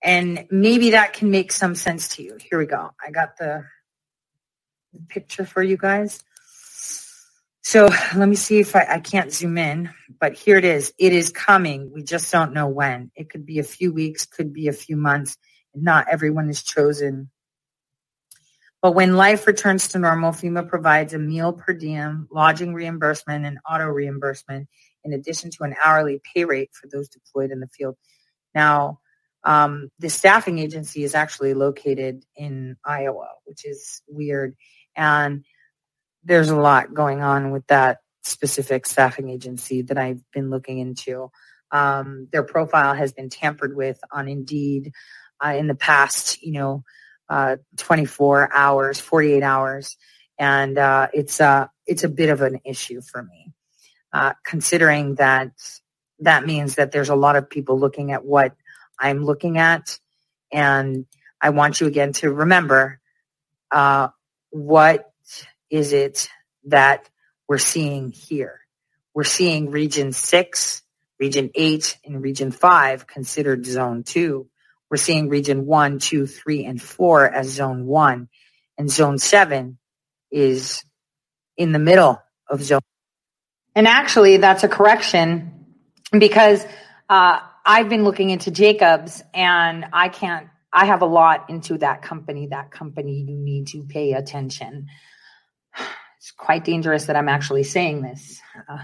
And 0.00 0.46
maybe 0.48 0.90
that 0.90 1.12
can 1.12 1.32
make 1.32 1.50
some 1.50 1.74
sense 1.74 2.14
to 2.14 2.22
you. 2.22 2.38
Here 2.38 2.60
we 2.60 2.66
go. 2.66 2.92
I 3.04 3.10
got 3.10 3.36
the 3.36 3.64
picture 5.08 5.44
for 5.44 5.60
you 5.60 5.76
guys. 5.76 6.22
So 7.68 7.88
let 8.14 8.28
me 8.28 8.36
see 8.36 8.60
if 8.60 8.76
I, 8.76 8.86
I 8.88 9.00
can't 9.00 9.32
zoom 9.32 9.58
in, 9.58 9.90
but 10.20 10.34
here 10.34 10.56
it 10.56 10.64
is. 10.64 10.94
It 11.00 11.12
is 11.12 11.30
coming. 11.30 11.90
We 11.92 12.04
just 12.04 12.30
don't 12.30 12.52
know 12.52 12.68
when. 12.68 13.10
It 13.16 13.28
could 13.28 13.44
be 13.44 13.58
a 13.58 13.64
few 13.64 13.92
weeks, 13.92 14.24
could 14.24 14.52
be 14.52 14.68
a 14.68 14.72
few 14.72 14.96
months. 14.96 15.36
Not 15.74 16.06
everyone 16.08 16.48
is 16.48 16.62
chosen. 16.62 17.28
But 18.80 18.92
when 18.92 19.16
life 19.16 19.48
returns 19.48 19.88
to 19.88 19.98
normal, 19.98 20.30
FEMA 20.30 20.68
provides 20.68 21.12
a 21.12 21.18
meal 21.18 21.54
per 21.54 21.72
diem, 21.72 22.28
lodging 22.30 22.72
reimbursement, 22.72 23.44
and 23.44 23.58
auto 23.68 23.86
reimbursement, 23.86 24.68
in 25.02 25.12
addition 25.12 25.50
to 25.50 25.64
an 25.64 25.74
hourly 25.84 26.20
pay 26.32 26.44
rate 26.44 26.70
for 26.72 26.86
those 26.86 27.08
deployed 27.08 27.50
in 27.50 27.58
the 27.58 27.68
field. 27.76 27.96
Now, 28.54 29.00
um, 29.42 29.90
the 29.98 30.08
staffing 30.08 30.60
agency 30.60 31.02
is 31.02 31.16
actually 31.16 31.54
located 31.54 32.24
in 32.36 32.76
Iowa, 32.84 33.30
which 33.44 33.66
is 33.66 34.02
weird. 34.06 34.54
And 34.94 35.44
there's 36.26 36.50
a 36.50 36.56
lot 36.56 36.92
going 36.92 37.22
on 37.22 37.52
with 37.52 37.66
that 37.68 37.98
specific 38.22 38.84
staffing 38.84 39.30
agency 39.30 39.82
that 39.82 39.96
I've 39.96 40.20
been 40.32 40.50
looking 40.50 40.78
into. 40.78 41.30
Um, 41.70 42.28
their 42.32 42.42
profile 42.42 42.94
has 42.94 43.12
been 43.12 43.30
tampered 43.30 43.76
with 43.76 43.98
on 44.12 44.28
Indeed 44.28 44.92
uh, 45.44 45.54
in 45.56 45.68
the 45.68 45.74
past, 45.74 46.42
you 46.42 46.52
know, 46.52 46.82
uh, 47.28 47.56
24 47.76 48.52
hours, 48.52 49.00
48 49.00 49.42
hours, 49.42 49.96
and 50.38 50.78
uh, 50.78 51.08
it's 51.12 51.40
a 51.40 51.70
it's 51.86 52.04
a 52.04 52.08
bit 52.08 52.30
of 52.30 52.42
an 52.42 52.60
issue 52.64 53.00
for 53.00 53.22
me, 53.22 53.52
uh, 54.12 54.34
considering 54.44 55.16
that 55.16 55.50
that 56.20 56.46
means 56.46 56.76
that 56.76 56.92
there's 56.92 57.08
a 57.08 57.16
lot 57.16 57.36
of 57.36 57.50
people 57.50 57.78
looking 57.78 58.12
at 58.12 58.24
what 58.24 58.54
I'm 58.98 59.24
looking 59.24 59.58
at, 59.58 59.98
and 60.52 61.06
I 61.40 61.50
want 61.50 61.80
you 61.80 61.86
again 61.86 62.12
to 62.14 62.32
remember 62.32 63.00
uh, 63.70 64.08
what 64.50 65.10
is 65.70 65.92
it 65.92 66.28
that 66.64 67.08
we're 67.48 67.58
seeing 67.58 68.12
here? 68.12 68.60
We're 69.14 69.24
seeing 69.24 69.70
region 69.70 70.12
six, 70.12 70.82
region 71.18 71.50
eight, 71.54 71.98
and 72.04 72.22
region 72.22 72.50
five 72.50 73.06
considered 73.06 73.64
zone 73.64 74.02
two. 74.02 74.48
We're 74.90 74.98
seeing 74.98 75.28
region 75.28 75.66
one, 75.66 75.98
two, 75.98 76.26
three, 76.26 76.64
and 76.64 76.80
four 76.80 77.28
as 77.28 77.48
zone 77.48 77.86
one. 77.86 78.28
And 78.78 78.90
zone 78.90 79.18
seven 79.18 79.78
is 80.30 80.84
in 81.56 81.72
the 81.72 81.78
middle 81.78 82.22
of 82.48 82.62
zone. 82.62 82.80
And 83.74 83.86
actually, 83.86 84.36
that's 84.36 84.64
a 84.64 84.68
correction 84.68 85.66
because 86.12 86.64
uh, 87.08 87.40
I've 87.64 87.88
been 87.88 88.04
looking 88.04 88.30
into 88.30 88.50
Jacobs 88.50 89.22
and 89.34 89.86
I 89.92 90.08
can't, 90.08 90.48
I 90.72 90.86
have 90.86 91.02
a 91.02 91.06
lot 91.06 91.50
into 91.50 91.78
that 91.78 92.02
company. 92.02 92.48
That 92.48 92.70
company, 92.70 93.24
you 93.26 93.36
need 93.36 93.68
to 93.68 93.82
pay 93.82 94.12
attention 94.12 94.88
it's 96.18 96.32
quite 96.32 96.64
dangerous 96.64 97.06
that 97.06 97.16
I'm 97.16 97.28
actually 97.28 97.62
saying 97.62 98.02
this. 98.02 98.40
Uh, 98.68 98.78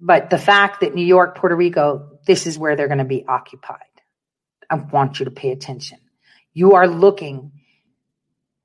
but 0.00 0.30
the 0.30 0.38
fact 0.38 0.80
that 0.80 0.94
New 0.94 1.04
York, 1.04 1.36
Puerto 1.36 1.56
Rico, 1.56 2.18
this 2.26 2.46
is 2.46 2.58
where 2.58 2.76
they're 2.76 2.88
going 2.88 2.98
to 2.98 3.04
be 3.04 3.24
occupied. 3.26 3.78
I 4.70 4.76
want 4.76 5.18
you 5.18 5.24
to 5.24 5.30
pay 5.30 5.50
attention. 5.50 5.98
You 6.52 6.72
are 6.72 6.86
looking 6.86 7.52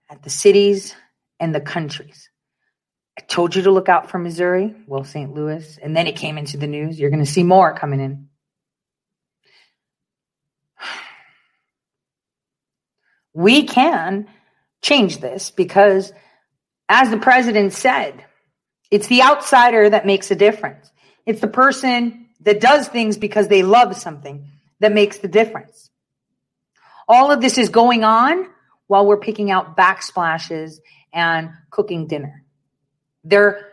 at 0.09 0.23
the 0.23 0.29
cities 0.29 0.95
and 1.39 1.53
the 1.53 1.61
countries. 1.61 2.29
I 3.17 3.21
told 3.21 3.55
you 3.55 3.63
to 3.63 3.71
look 3.71 3.89
out 3.89 4.09
for 4.09 4.17
Missouri, 4.17 4.75
well, 4.87 5.03
St. 5.03 5.33
Louis, 5.33 5.77
and 5.81 5.95
then 5.95 6.07
it 6.07 6.15
came 6.15 6.37
into 6.37 6.57
the 6.57 6.67
news. 6.67 6.99
You're 6.99 7.09
going 7.11 7.23
to 7.23 7.31
see 7.31 7.43
more 7.43 7.73
coming 7.73 7.99
in. 7.99 8.29
We 13.35 13.63
can 13.63 14.27
change 14.83 15.17
this 15.17 15.49
because 15.49 16.13
as 16.89 17.09
the 17.09 17.17
president 17.17 17.73
said, 17.73 18.23
it's 18.91 19.07
the 19.07 19.23
outsider 19.23 19.89
that 19.89 20.05
makes 20.05 20.29
a 20.31 20.35
difference. 20.35 20.91
It's 21.25 21.41
the 21.41 21.47
person 21.47 22.27
that 22.41 22.59
does 22.59 22.87
things 22.87 23.17
because 23.17 23.47
they 23.47 23.63
love 23.63 23.95
something 23.95 24.47
that 24.79 24.91
makes 24.91 25.19
the 25.19 25.27
difference. 25.27 25.89
All 27.07 27.31
of 27.31 27.41
this 27.41 27.57
is 27.57 27.69
going 27.69 28.03
on 28.03 28.47
while 28.87 29.05
we're 29.05 29.17
picking 29.17 29.49
out 29.49 29.75
backsplashes 29.77 30.79
and 31.13 31.51
cooking 31.69 32.07
dinner. 32.07 32.43
They're 33.23 33.69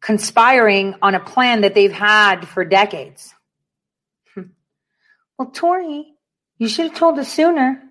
conspiring 0.00 0.94
on 1.02 1.14
a 1.14 1.20
plan 1.20 1.62
that 1.62 1.74
they've 1.74 1.92
had 1.92 2.48
for 2.48 2.64
decades. 2.64 3.34
Hmm. 4.34 4.42
Well, 5.38 5.50
Tori, 5.50 6.14
you 6.58 6.68
should 6.68 6.88
have 6.88 6.98
told 6.98 7.18
us 7.18 7.32
sooner. 7.32 7.82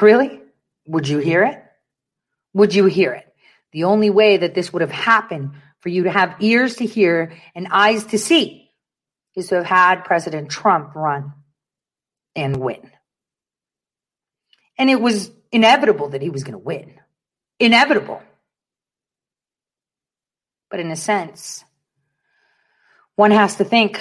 Really? 0.00 0.40
Would 0.86 1.08
you 1.08 1.18
hear 1.18 1.44
it? 1.44 1.62
Would 2.54 2.74
you 2.74 2.86
hear 2.86 3.12
it? 3.12 3.31
The 3.72 3.84
only 3.84 4.10
way 4.10 4.38
that 4.38 4.54
this 4.54 4.72
would 4.72 4.82
have 4.82 4.92
happened 4.92 5.52
for 5.80 5.88
you 5.88 6.04
to 6.04 6.10
have 6.10 6.36
ears 6.40 6.76
to 6.76 6.86
hear 6.86 7.32
and 7.54 7.68
eyes 7.70 8.04
to 8.06 8.18
see 8.18 8.70
is 9.34 9.48
to 9.48 9.56
have 9.56 9.66
had 9.66 10.04
President 10.04 10.50
Trump 10.50 10.94
run 10.94 11.32
and 12.36 12.56
win. 12.56 12.90
And 14.78 14.90
it 14.90 15.00
was 15.00 15.30
inevitable 15.50 16.10
that 16.10 16.22
he 16.22 16.30
was 16.30 16.44
going 16.44 16.52
to 16.52 16.58
win. 16.58 16.94
Inevitable. 17.58 18.22
But 20.70 20.80
in 20.80 20.90
a 20.90 20.96
sense, 20.96 21.64
one 23.16 23.30
has 23.30 23.56
to 23.56 23.64
think 23.64 24.00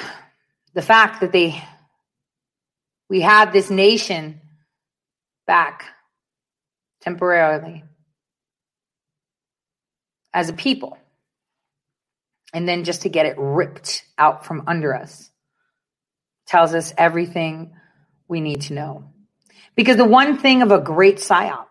the 0.74 0.82
fact 0.82 1.22
that 1.22 1.32
they 1.32 1.62
we 3.10 3.20
had 3.20 3.52
this 3.52 3.70
nation 3.70 4.40
back 5.46 5.84
temporarily 7.02 7.84
as 10.34 10.50
a 10.50 10.54
people. 10.54 10.98
And 12.54 12.68
then 12.68 12.84
just 12.84 13.04
to 13.04 13.10
get 13.10 13.26
it 13.26 13.36
ripped 13.38 14.04
out 14.18 14.46
from 14.46 14.64
under 14.68 14.94
us 14.96 15.30
tells 16.46 16.74
us 16.74 16.94
everything 16.98 17.74
we 18.28 18.42
need 18.42 18.62
to 18.62 18.74
know. 18.74 19.06
Because 19.76 19.98
the 19.98 20.06
one 20.06 20.38
thing 20.38 20.62
of 20.62 20.72
a 20.72 20.82
great 20.82 21.18
psyop 21.18 21.68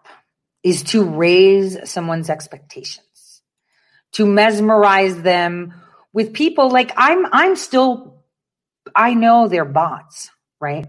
is 0.63 0.83
to 0.85 1.05
raise 1.05 1.91
someone's 1.91 2.31
expectations, 2.31 3.43
to 4.13 4.27
mesmerize 4.27 5.21
them 5.21 5.75
with 6.13 6.33
people 6.33 6.71
like 6.71 6.93
I'm 6.97 7.27
I'm 7.33 7.57
still 7.57 8.25
I 8.97 9.15
know 9.15 9.49
they're 9.49 9.65
bots, 9.65 10.31
right? 10.61 10.87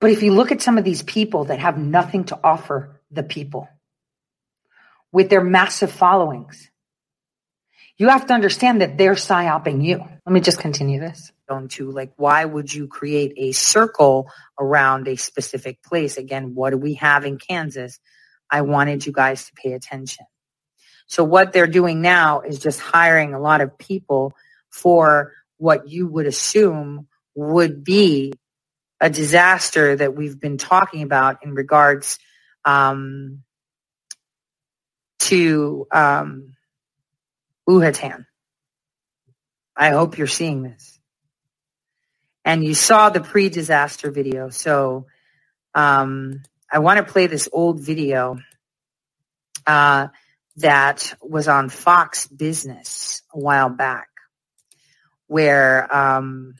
But 0.00 0.10
if 0.10 0.22
you 0.22 0.32
look 0.32 0.52
at 0.52 0.62
some 0.62 0.78
of 0.78 0.84
these 0.84 1.02
people 1.02 1.44
that 1.46 1.58
have 1.58 1.76
nothing 1.76 2.24
to 2.24 2.38
offer 2.42 3.00
the 3.10 3.22
people, 3.22 3.68
with 5.12 5.30
their 5.30 5.42
massive 5.42 5.90
followings. 5.90 6.70
You 7.96 8.08
have 8.08 8.26
to 8.26 8.34
understand 8.34 8.80
that 8.80 8.96
they're 8.96 9.12
psyoping 9.12 9.84
you. 9.84 9.98
Let 9.98 10.32
me 10.32 10.40
just 10.40 10.58
continue 10.58 11.00
this. 11.00 11.32
Going 11.48 11.68
to 11.68 11.90
like, 11.90 12.12
why 12.16 12.44
would 12.44 12.72
you 12.72 12.86
create 12.86 13.34
a 13.36 13.52
circle 13.52 14.30
around 14.58 15.08
a 15.08 15.16
specific 15.16 15.82
place? 15.82 16.16
Again, 16.16 16.54
what 16.54 16.70
do 16.70 16.78
we 16.78 16.94
have 16.94 17.24
in 17.24 17.38
Kansas? 17.38 17.98
I 18.50 18.62
wanted 18.62 19.04
you 19.04 19.12
guys 19.12 19.46
to 19.46 19.52
pay 19.52 19.72
attention. 19.72 20.26
So 21.06 21.24
what 21.24 21.52
they're 21.52 21.66
doing 21.66 22.00
now 22.00 22.40
is 22.40 22.58
just 22.58 22.80
hiring 22.80 23.34
a 23.34 23.40
lot 23.40 23.60
of 23.60 23.76
people 23.76 24.32
for 24.70 25.32
what 25.58 25.88
you 25.88 26.06
would 26.06 26.26
assume 26.26 27.08
would 27.34 27.84
be 27.84 28.32
a 29.00 29.10
disaster 29.10 29.96
that 29.96 30.14
we've 30.14 30.38
been 30.38 30.56
talking 30.56 31.02
about 31.02 31.38
in 31.42 31.54
regards 31.54 32.18
um, 32.64 33.42
to 35.20 35.86
um, 35.92 36.56
Wuhan. 37.68 38.26
I 39.76 39.90
hope 39.90 40.18
you're 40.18 40.26
seeing 40.26 40.62
this. 40.62 40.98
And 42.44 42.64
you 42.64 42.74
saw 42.74 43.10
the 43.10 43.20
pre-disaster 43.20 44.10
video. 44.10 44.50
So 44.50 45.06
um, 45.74 46.42
I 46.70 46.80
want 46.80 46.98
to 46.98 47.12
play 47.12 47.26
this 47.26 47.48
old 47.52 47.80
video 47.80 48.38
uh, 49.66 50.08
that 50.56 51.14
was 51.22 51.48
on 51.48 51.68
Fox 51.68 52.26
Business 52.26 53.22
a 53.32 53.38
while 53.38 53.68
back, 53.68 54.08
where 55.26 55.94
um, 55.94 56.54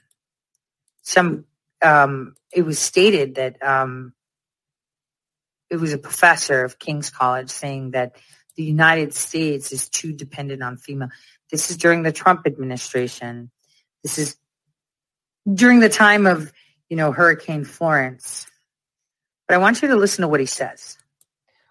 some 1.01 1.45
um, 1.81 2.35
it 2.53 2.63
was 2.63 2.79
stated 2.79 3.35
that 3.35 3.61
um, 3.63 4.13
it 5.69 5.77
was 5.77 5.93
a 5.93 5.97
professor 5.97 6.63
of 6.63 6.79
King's 6.79 7.09
College 7.09 7.49
saying 7.49 7.91
that 7.91 8.15
the 8.55 8.63
United 8.63 9.13
States 9.13 9.71
is 9.71 9.89
too 9.89 10.13
dependent 10.13 10.63
on 10.63 10.77
FEMA. 10.77 11.09
This 11.49 11.71
is 11.71 11.77
during 11.77 12.03
the 12.03 12.11
Trump 12.11 12.45
administration. 12.45 13.51
This 14.03 14.17
is 14.17 14.37
during 15.51 15.79
the 15.79 15.89
time 15.89 16.27
of, 16.27 16.51
you 16.89 16.97
know, 16.97 17.11
Hurricane 17.11 17.65
Florence. 17.65 18.47
But 19.47 19.55
I 19.55 19.57
want 19.57 19.81
you 19.81 19.89
to 19.89 19.95
listen 19.95 20.21
to 20.21 20.27
what 20.27 20.39
he 20.39 20.45
says. 20.45 20.97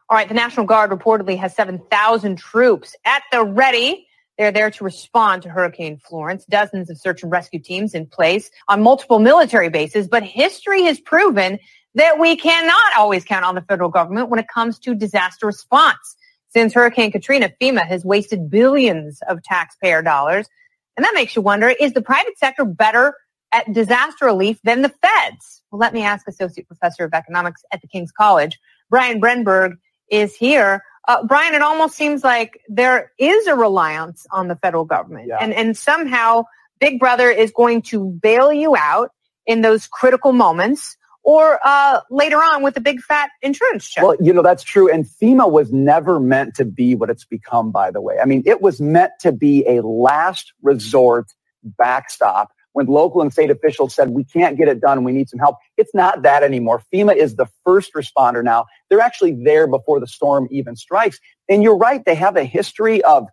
All 0.09 0.17
right, 0.17 0.29
the 0.29 0.35
National 0.35 0.67
Guard 0.67 0.91
reportedly 0.91 1.39
has 1.39 1.55
7,000 1.55 2.37
troops 2.37 2.97
at 3.05 3.23
the 3.31 3.45
ready. 3.45 4.07
They're 4.37 4.51
there 4.51 4.71
to 4.71 4.85
respond 4.85 5.43
to 5.43 5.49
Hurricane 5.49 5.99
Florence. 5.99 6.45
Dozens 6.47 6.91
of 6.91 6.99
search 6.99 7.23
and 7.23 7.31
rescue 7.31 7.61
teams 7.61 7.95
in 7.95 8.07
place 8.07 8.51
on 8.69 8.83
multiple 8.83 9.19
military 9.19 9.69
bases. 9.69 10.09
But 10.09 10.25
history 10.25 10.83
has 10.85 10.99
proven 10.99 11.59
that 11.95 12.19
we 12.19 12.37
cannot 12.37 12.97
always 12.97 13.25
count 13.25 13.45
on 13.45 13.55
the 13.55 13.63
federal 13.63 13.89
government 13.89 14.31
when 14.31 14.41
it 14.41 14.49
comes 14.49 14.79
to 14.81 14.95
disaster 14.95 15.47
response. 15.47 16.17
Since 16.51 16.75
Hurricane 16.75 17.13
Katrina, 17.13 17.53
FEMA 17.61 17.87
has 17.87 18.05
wasted 18.05 18.51
billions 18.51 19.21
of 19.29 19.43
taxpayer 19.43 20.03
dollars. 20.03 20.49
And 20.97 21.05
that 21.05 21.15
makes 21.15 21.35
you 21.37 21.43
wonder, 21.43 21.69
is 21.69 21.93
the 21.93 22.03
private 22.03 22.39
sector 22.39 22.65
better 22.65 23.15
at 23.53 23.73
disaster 23.73 24.27
relief 24.27 24.59
than 24.63 24.83
the 24.83 24.89
feds? 24.89 25.63
Well, 25.71 25.79
let 25.79 25.95
me 25.95 26.03
ask 26.03 26.27
Associate 26.27 26.67
Professor 26.67 27.05
of 27.05 27.15
Economics 27.15 27.63
at 27.73 27.81
the 27.81 27.89
King's 27.89 28.13
College, 28.13 28.59
Brian 28.91 29.21
Brenberg, 29.21 29.75
is 30.11 30.35
here. 30.35 30.83
Uh, 31.07 31.25
Brian, 31.25 31.55
it 31.55 31.63
almost 31.63 31.97
seems 31.97 32.25
like 32.25 32.61
there 32.69 33.13
is 33.19 33.47
a 33.47 33.55
reliance 33.55 34.27
on 34.31 34.49
the 34.49 34.57
federal 34.57 34.85
government, 34.85 35.29
yeah. 35.29 35.39
and 35.41 35.55
and 35.55 35.77
somehow 35.77 36.45
Big 36.79 36.99
Brother 36.99 37.31
is 37.31 37.53
going 37.53 37.83
to 37.83 38.05
bail 38.05 38.53
you 38.53 38.77
out 38.77 39.13
in 39.47 39.63
those 39.63 39.87
critical 39.87 40.33
moments 40.33 40.97
or 41.23 41.59
uh, 41.65 42.01
later 42.11 42.39
on 42.39 42.63
with 42.63 42.77
a 42.77 42.81
big 42.81 43.01
fat 43.01 43.31
insurance 43.43 43.89
check. 43.89 44.05
Well, 44.05 44.17
you 44.21 44.33
know, 44.33 44.43
that's 44.43 44.63
true. 44.63 44.91
And 44.91 45.05
FEMA 45.05 45.51
was 45.51 45.73
never 45.73 46.19
meant 46.19 46.55
to 46.57 46.65
be 46.65 46.95
what 46.95 47.11
it's 47.11 47.25
become, 47.25 47.71
by 47.71 47.91
the 47.91 48.01
way. 48.01 48.19
I 48.21 48.25
mean, 48.25 48.43
it 48.47 48.63
was 48.63 48.81
meant 48.81 49.13
to 49.21 49.33
be 49.33 49.65
a 49.67 49.83
last 49.83 50.53
resort 50.63 51.27
backstop 51.63 52.51
when 52.73 52.87
local 52.87 53.21
and 53.21 53.33
state 53.33 53.51
officials 53.51 53.95
said, 53.95 54.11
we 54.11 54.25
can't 54.25 54.57
get 54.57 54.69
it 54.69 54.81
done, 54.81 55.03
we 55.05 55.13
need 55.13 55.29
some 55.29 55.41
help. 55.41 55.57
It's 55.77 55.95
not 55.95 56.23
that 56.23 56.43
anymore. 56.43 56.83
FEMA 56.93 57.17
is 57.17 57.37
the 57.37 57.47
first 57.65 57.93
responder 57.95 58.45
now. 58.45 58.67
They're 58.89 59.01
actually 59.01 59.43
there 59.43 59.67
before 59.67 60.01
the 60.01 60.07
storm 60.07 60.47
even 60.51 60.77
strikes. 60.77 61.19
And 61.49 61.63
you're 61.63 61.77
right, 61.77 62.05
they 62.05 62.15
have 62.15 62.37
a 62.37 62.45
history 62.45 63.03
of 63.03 63.27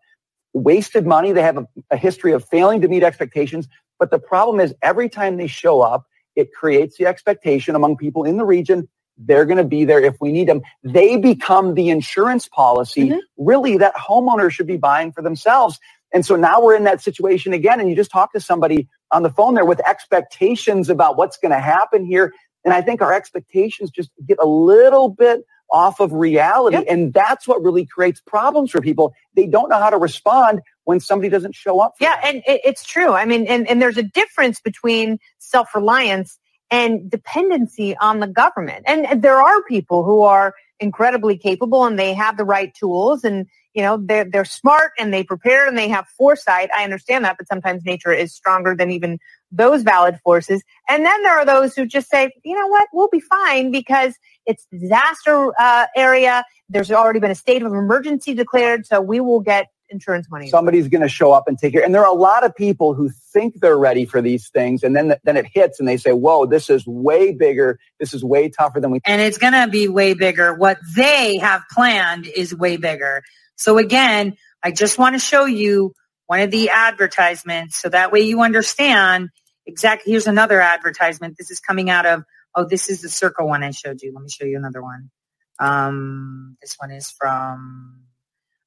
wasted 0.54 1.06
money. 1.06 1.34
They 1.34 1.44
have 1.44 1.58
a, 1.58 1.68
a 1.92 1.98
history 1.98 2.32
of 2.32 2.46
failing 2.46 2.82
to 2.82 2.88
meet 2.88 3.04
expectations. 3.04 3.68
But 4.00 4.12
the 4.12 4.20
problem 4.20 4.60
is 4.60 4.74
every 4.82 5.10
time 5.10 5.38
they 5.38 5.48
show 5.48 5.82
up, 5.82 6.06
it 6.38 6.54
creates 6.54 6.98
the 6.98 7.06
expectation 7.06 7.76
among 7.76 7.98
people 7.98 8.24
in 8.24 8.38
the 8.38 8.46
region 8.46 8.88
they're 9.18 9.46
going 9.46 9.58
to 9.58 9.64
be 9.64 9.86
there 9.86 10.04
if 10.04 10.16
we 10.22 10.32
need 10.32 10.48
them. 10.48 10.62
They 10.84 11.18
become 11.18 11.74
the 11.74 11.90
insurance 11.90 12.48
policy, 12.48 13.10
mm-hmm. 13.10 13.20
really, 13.38 13.78
that 13.78 13.96
homeowners 13.96 14.52
should 14.52 14.68
be 14.68 14.78
buying 14.78 15.12
for 15.12 15.22
themselves. 15.22 15.80
And 16.14 16.26
so 16.26 16.36
now 16.36 16.62
we're 16.62 16.76
in 16.76 16.84
that 16.86 17.02
situation 17.02 17.54
again. 17.54 17.80
And 17.80 17.90
you 17.90 17.96
just 17.96 18.12
talk 18.12 18.32
to 18.34 18.40
somebody 18.40 18.88
on 19.12 19.24
the 19.24 19.30
phone 19.30 19.56
there 19.56 19.66
with 19.66 19.82
expectations 19.88 20.90
about 20.90 21.18
what's 21.18 21.38
going 21.38 21.52
to 21.52 21.60
happen 21.60 22.06
here. 22.06 22.34
And 22.64 22.74
I 22.74 22.82
think 22.82 23.02
our 23.02 23.14
expectations 23.14 23.90
just 23.90 24.12
get 24.26 24.38
a 24.42 24.48
little 24.48 25.10
bit 25.10 25.42
off 25.70 26.00
of 26.00 26.14
reality. 26.14 26.78
Yep. 26.78 26.86
And 26.88 27.14
that's 27.14 27.48
what 27.48 27.62
really 27.62 27.86
creates 27.86 28.22
problems 28.22 28.72
for 28.72 28.82
people. 28.82 29.14
They 29.36 29.48
don't 29.48 29.70
know 29.70 29.80
how 29.80 29.90
to 29.90 29.98
respond 29.98 30.62
when 30.86 31.00
somebody 31.00 31.30
doesn't 31.30 31.56
show 31.56 31.80
up. 31.80 31.96
yeah, 32.00 32.22
them. 32.22 32.36
and 32.36 32.44
it's 32.46 32.86
true. 32.86 33.12
I 33.12 33.26
mean, 33.26 33.46
and, 33.48 33.68
and 33.68 33.82
there's 33.82 33.98
a 33.98 34.04
difference 34.04 34.62
between 34.62 35.20
self-reliance 35.40 36.40
and 36.72 37.10
dependency 37.10 37.96
on 37.98 38.20
the 38.20 38.28
government. 38.28 38.84
And 38.88 39.22
there 39.22 39.42
are 39.42 39.64
people 39.64 40.04
who 40.04 40.22
are 40.22 40.54
incredibly 40.80 41.38
capable 41.38 41.86
and 41.86 41.98
they 41.98 42.14
have 42.14 42.38
the 42.38 42.46
right 42.46 42.74
tools 42.74 43.24
and 43.24 43.48
you 43.74 43.82
know 43.82 43.98
they're 43.98 44.26
they're 44.26 44.46
smart 44.46 44.92
and 45.00 45.14
they 45.14 45.24
prepare 45.24 45.68
and 45.68 45.78
they 45.78 45.88
have 45.88 46.08
foresight 46.18 46.70
i 46.78 46.84
understand 46.84 47.26
that 47.26 47.36
but 47.38 47.48
sometimes 47.48 47.84
nature 47.84 48.14
is 48.14 48.34
stronger 48.34 48.76
than 48.76 48.92
even 48.92 49.18
those 49.52 49.82
valid 49.82 50.20
forces 50.24 50.62
and 50.90 51.06
then 51.06 51.24
there 51.24 51.38
are 51.38 51.46
those 51.46 51.74
who 51.76 51.86
just 51.86 52.10
say 52.10 52.32
you 52.44 52.56
know 52.56 52.68
what 52.68 52.88
we'll 52.92 53.10
be 53.10 53.20
fine 53.20 53.72
because 53.72 54.14
it's 54.46 54.68
disaster 54.72 55.52
uh, 55.60 55.86
area 55.96 56.44
there's 56.70 56.92
already 56.92 57.20
been 57.20 57.32
a 57.32 57.36
state 57.36 57.62
of 57.64 57.72
emergency 57.72 58.34
declared 58.34 58.86
so 58.86 59.00
we 59.00 59.20
will 59.20 59.40
get 59.40 59.68
insurance 59.90 60.30
money. 60.30 60.50
Somebody's 60.50 60.88
going 60.88 61.02
to 61.02 61.10
show 61.10 61.32
up 61.32 61.48
and 61.48 61.58
take 61.58 61.74
care. 61.74 61.84
And 61.84 61.94
there 61.94 62.02
are 62.02 62.12
a 62.12 62.18
lot 62.18 62.44
of 62.44 62.56
people 62.56 62.94
who 62.94 63.10
think 63.10 63.60
they're 63.60 63.78
ready 63.78 64.06
for 64.06 64.22
these 64.22 64.50
things, 64.50 64.84
and 64.84 64.96
then 64.96 65.16
then 65.24 65.38
it 65.38 65.46
hits, 65.46 65.80
and 65.80 65.88
they 65.88 65.98
say, 65.98 66.12
"Whoa, 66.12 66.46
this 66.46 66.70
is 66.70 66.86
way 66.86 67.34
bigger. 67.34 67.80
This 68.00 68.14
is 68.14 68.24
way 68.24 68.50
tougher 68.50 68.80
than 68.80 68.92
we." 68.92 69.00
And 69.06 69.22
it's 69.22 69.38
going 69.38 69.54
to 69.54 69.68
be 69.68 69.88
way 69.88 70.14
bigger. 70.14 70.54
What 70.54 70.78
they 70.96 71.38
have 71.38 71.62
planned 71.72 72.28
is 72.28 72.56
way 72.56 72.78
bigger. 72.78 73.24
So 73.56 73.78
again, 73.78 74.38
I 74.64 74.72
just 74.72 74.98
want 74.98 75.16
to 75.16 75.20
show 75.20 75.46
you 75.46 75.94
one 76.28 76.42
of 76.42 76.52
the 76.52 76.70
advertisements, 76.70 77.82
so 77.82 77.90
that 77.90 78.12
way 78.12 78.22
you 78.22 78.42
understand 78.42 79.30
exactly. 79.66 80.12
Here's 80.12 80.28
another 80.28 80.62
advertisement. 80.62 81.36
This 81.38 81.52
is 81.52 81.60
coming 81.60 81.90
out 81.90 82.06
of. 82.06 82.24
Oh, 82.56 82.66
this 82.66 82.90
is 82.90 83.02
the 83.02 83.10
circle 83.10 83.48
one 83.48 83.64
I 83.64 83.72
showed 83.72 84.02
you. 84.02 84.12
Let 84.14 84.24
me 84.24 84.30
show 84.30 84.46
you 84.46 84.58
another 84.58 84.82
one. 84.82 85.12
Um, 85.60 86.58
this 86.62 86.76
one 86.80 86.92
is 86.92 87.12
from 87.12 88.08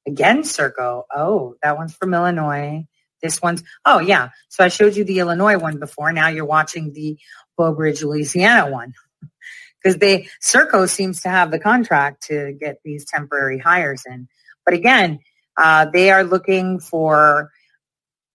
Again, 0.07 0.41
Serco. 0.43 1.03
Oh, 1.13 1.55
that 1.61 1.77
one's 1.77 1.95
from 1.95 2.13
Illinois. 2.13 2.85
This 3.21 3.41
one's, 3.41 3.63
oh, 3.85 3.99
yeah. 3.99 4.29
So 4.49 4.63
I 4.63 4.69
showed 4.69 4.95
you 4.95 5.03
the 5.03 5.19
Illinois 5.19 5.57
one 5.57 5.77
before. 5.79 6.11
Now 6.11 6.29
you're 6.29 6.45
watching 6.45 6.91
the 6.91 7.19
Breaux 7.55 7.73
Bridge, 7.73 8.01
Louisiana 8.03 8.71
one. 8.71 8.93
Because 9.83 9.97
they, 9.97 10.27
Serco 10.43 10.87
seems 10.87 11.21
to 11.21 11.29
have 11.29 11.49
the 11.49 11.57
contract 11.57 12.27
to 12.27 12.53
get 12.53 12.75
these 12.85 13.03
temporary 13.03 13.57
hires 13.57 14.03
in. 14.05 14.27
But 14.63 14.75
again, 14.75 15.21
uh, 15.57 15.85
they 15.85 16.11
are 16.11 16.23
looking 16.23 16.79
for 16.79 17.51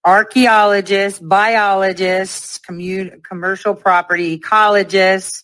archaeologists, 0.05 1.19
biologists, 1.19 2.59
commun- 2.59 3.23
commercial 3.29 3.75
property 3.75 4.39
ecologists, 4.39 5.43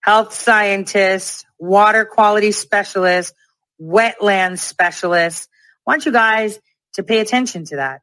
health 0.00 0.34
scientists, 0.34 1.44
water 1.58 2.04
quality 2.04 2.52
specialists, 2.52 3.32
wetland 3.80 4.58
specialists. 4.58 5.48
I 5.86 5.90
want 5.90 6.06
you 6.06 6.12
guys 6.12 6.58
to 6.94 7.02
pay 7.02 7.20
attention 7.20 7.64
to 7.66 7.76
that. 7.76 8.02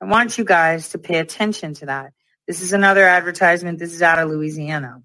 I 0.00 0.06
want 0.06 0.38
you 0.38 0.44
guys 0.44 0.90
to 0.90 0.98
pay 0.98 1.18
attention 1.18 1.74
to 1.74 1.86
that. 1.86 2.12
This 2.46 2.62
is 2.62 2.72
another 2.72 3.04
advertisement. 3.04 3.78
This 3.78 3.92
is 3.92 4.02
out 4.02 4.18
of 4.18 4.30
Louisiana. 4.30 5.02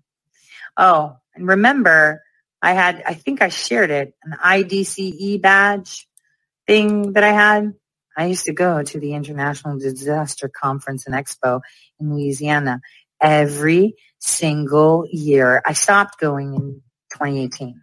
Oh, 0.77 1.17
and 1.35 1.47
remember, 1.47 2.23
I 2.61 2.73
had, 2.73 3.03
I 3.05 3.15
think 3.15 3.41
I 3.41 3.49
shared 3.49 3.91
it, 3.91 4.13
an 4.23 4.37
IDCE 4.43 5.41
badge 5.41 6.07
thing 6.67 7.13
that 7.13 7.23
I 7.23 7.31
had. 7.31 7.73
I 8.15 8.27
used 8.27 8.45
to 8.45 8.53
go 8.53 8.83
to 8.83 8.99
the 8.99 9.13
International 9.13 9.77
Disaster 9.79 10.49
Conference 10.49 11.07
and 11.07 11.15
Expo 11.15 11.61
in 11.99 12.13
Louisiana 12.13 12.81
every 13.21 13.95
single 14.19 15.07
year. 15.11 15.61
I 15.65 15.73
stopped 15.73 16.19
going 16.19 16.53
in 16.53 16.81
2018. 17.13 17.81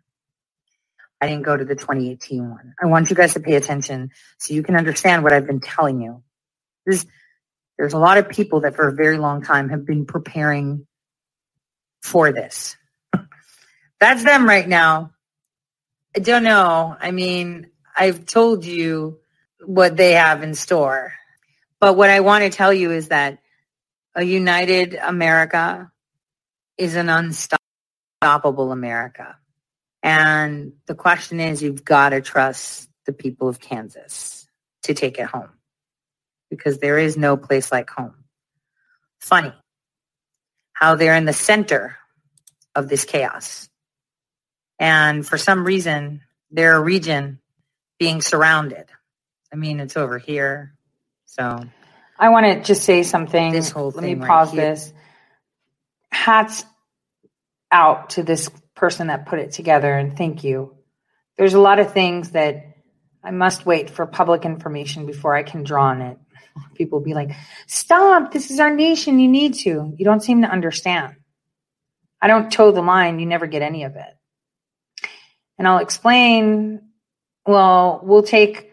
I 1.20 1.26
didn't 1.26 1.42
go 1.42 1.56
to 1.56 1.64
the 1.64 1.74
2018 1.74 2.48
one. 2.48 2.74
I 2.82 2.86
want 2.86 3.10
you 3.10 3.16
guys 3.16 3.34
to 3.34 3.40
pay 3.40 3.56
attention 3.56 4.10
so 4.38 4.54
you 4.54 4.62
can 4.62 4.76
understand 4.76 5.22
what 5.22 5.32
I've 5.32 5.46
been 5.46 5.60
telling 5.60 6.00
you. 6.00 6.22
There's, 6.86 7.04
there's 7.76 7.92
a 7.92 7.98
lot 7.98 8.18
of 8.18 8.28
people 8.28 8.60
that 8.60 8.74
for 8.74 8.88
a 8.88 8.94
very 8.94 9.18
long 9.18 9.42
time 9.42 9.68
have 9.68 9.84
been 9.84 10.06
preparing 10.06 10.86
for 12.02 12.32
this. 12.32 12.76
That's 14.00 14.24
them 14.24 14.46
right 14.46 14.66
now. 14.66 15.10
I 16.16 16.20
don't 16.20 16.42
know. 16.42 16.96
I 16.98 17.10
mean, 17.10 17.69
I've 17.96 18.26
told 18.26 18.64
you 18.64 19.20
what 19.64 19.96
they 19.96 20.12
have 20.12 20.42
in 20.42 20.54
store. 20.54 21.14
But 21.80 21.96
what 21.96 22.10
I 22.10 22.20
want 22.20 22.44
to 22.44 22.50
tell 22.50 22.72
you 22.72 22.90
is 22.90 23.08
that 23.08 23.38
a 24.14 24.22
united 24.22 24.94
America 24.94 25.90
is 26.76 26.96
an 26.96 27.08
unstoppable 27.08 28.72
America. 28.72 29.36
And 30.02 30.72
the 30.86 30.94
question 30.94 31.40
is, 31.40 31.62
you've 31.62 31.84
got 31.84 32.10
to 32.10 32.20
trust 32.20 32.88
the 33.06 33.12
people 33.12 33.48
of 33.48 33.60
Kansas 33.60 34.46
to 34.84 34.94
take 34.94 35.18
it 35.18 35.26
home 35.26 35.50
because 36.48 36.78
there 36.78 36.98
is 36.98 37.16
no 37.16 37.36
place 37.36 37.70
like 37.70 37.90
home. 37.90 38.14
Funny 39.20 39.52
how 40.72 40.94
they're 40.94 41.14
in 41.14 41.26
the 41.26 41.32
center 41.32 41.96
of 42.74 42.88
this 42.88 43.04
chaos. 43.04 43.68
And 44.78 45.26
for 45.26 45.36
some 45.36 45.64
reason, 45.64 46.22
they're 46.50 46.76
a 46.76 46.82
region 46.82 47.39
being 48.00 48.22
surrounded. 48.22 48.86
I 49.52 49.56
mean, 49.56 49.78
it's 49.78 49.96
over 49.96 50.18
here. 50.18 50.74
So 51.26 51.62
I 52.18 52.30
want 52.30 52.46
to 52.46 52.62
just 52.62 52.82
say 52.82 53.04
something. 53.04 53.52
This 53.52 53.70
whole 53.70 53.90
Let 53.90 54.02
me 54.02 54.14
right 54.14 54.26
pause 54.26 54.50
here. 54.50 54.70
this. 54.70 54.92
Hats 56.10 56.64
out 57.70 58.10
to 58.10 58.24
this 58.24 58.50
person 58.74 59.08
that 59.08 59.26
put 59.26 59.38
it 59.38 59.52
together 59.52 59.92
and 59.92 60.16
thank 60.16 60.42
you. 60.42 60.74
There's 61.36 61.54
a 61.54 61.60
lot 61.60 61.78
of 61.78 61.92
things 61.92 62.30
that 62.30 62.64
I 63.22 63.30
must 63.30 63.66
wait 63.66 63.90
for 63.90 64.06
public 64.06 64.44
information 64.44 65.06
before 65.06 65.36
I 65.36 65.42
can 65.42 65.62
draw 65.62 65.84
on 65.84 66.00
it. 66.00 66.18
People 66.74 66.98
will 66.98 67.04
be 67.04 67.14
like, 67.14 67.30
stop, 67.66 68.32
this 68.32 68.50
is 68.50 68.60
our 68.60 68.74
nation, 68.74 69.20
you 69.20 69.28
need 69.28 69.54
to. 69.54 69.94
You 69.96 70.04
don't 70.04 70.22
seem 70.22 70.42
to 70.42 70.48
understand. 70.48 71.16
I 72.20 72.28
don't 72.28 72.50
toe 72.50 72.72
the 72.72 72.82
line, 72.82 73.18
you 73.18 73.26
never 73.26 73.46
get 73.46 73.62
any 73.62 73.84
of 73.84 73.96
it. 73.96 74.16
And 75.58 75.68
I'll 75.68 75.78
explain, 75.78 76.89
well, 77.50 78.00
we'll 78.02 78.22
take 78.22 78.70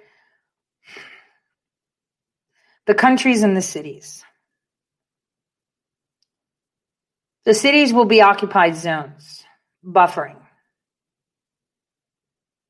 the 2.86 2.94
countries 2.94 3.44
and 3.44 3.58
the 3.58 3.62
cities. 3.62 4.24
The 7.46 7.54
cities 7.54 7.94
will 7.94 8.06
be 8.06 8.22
occupied 8.22 8.76
zones, 8.76 9.44
buffering. 9.86 10.38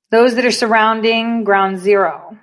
Those 0.09 0.35
that 0.35 0.45
are 0.45 0.51
surrounding 0.51 1.43
ground 1.43 1.79
zero 1.79 2.37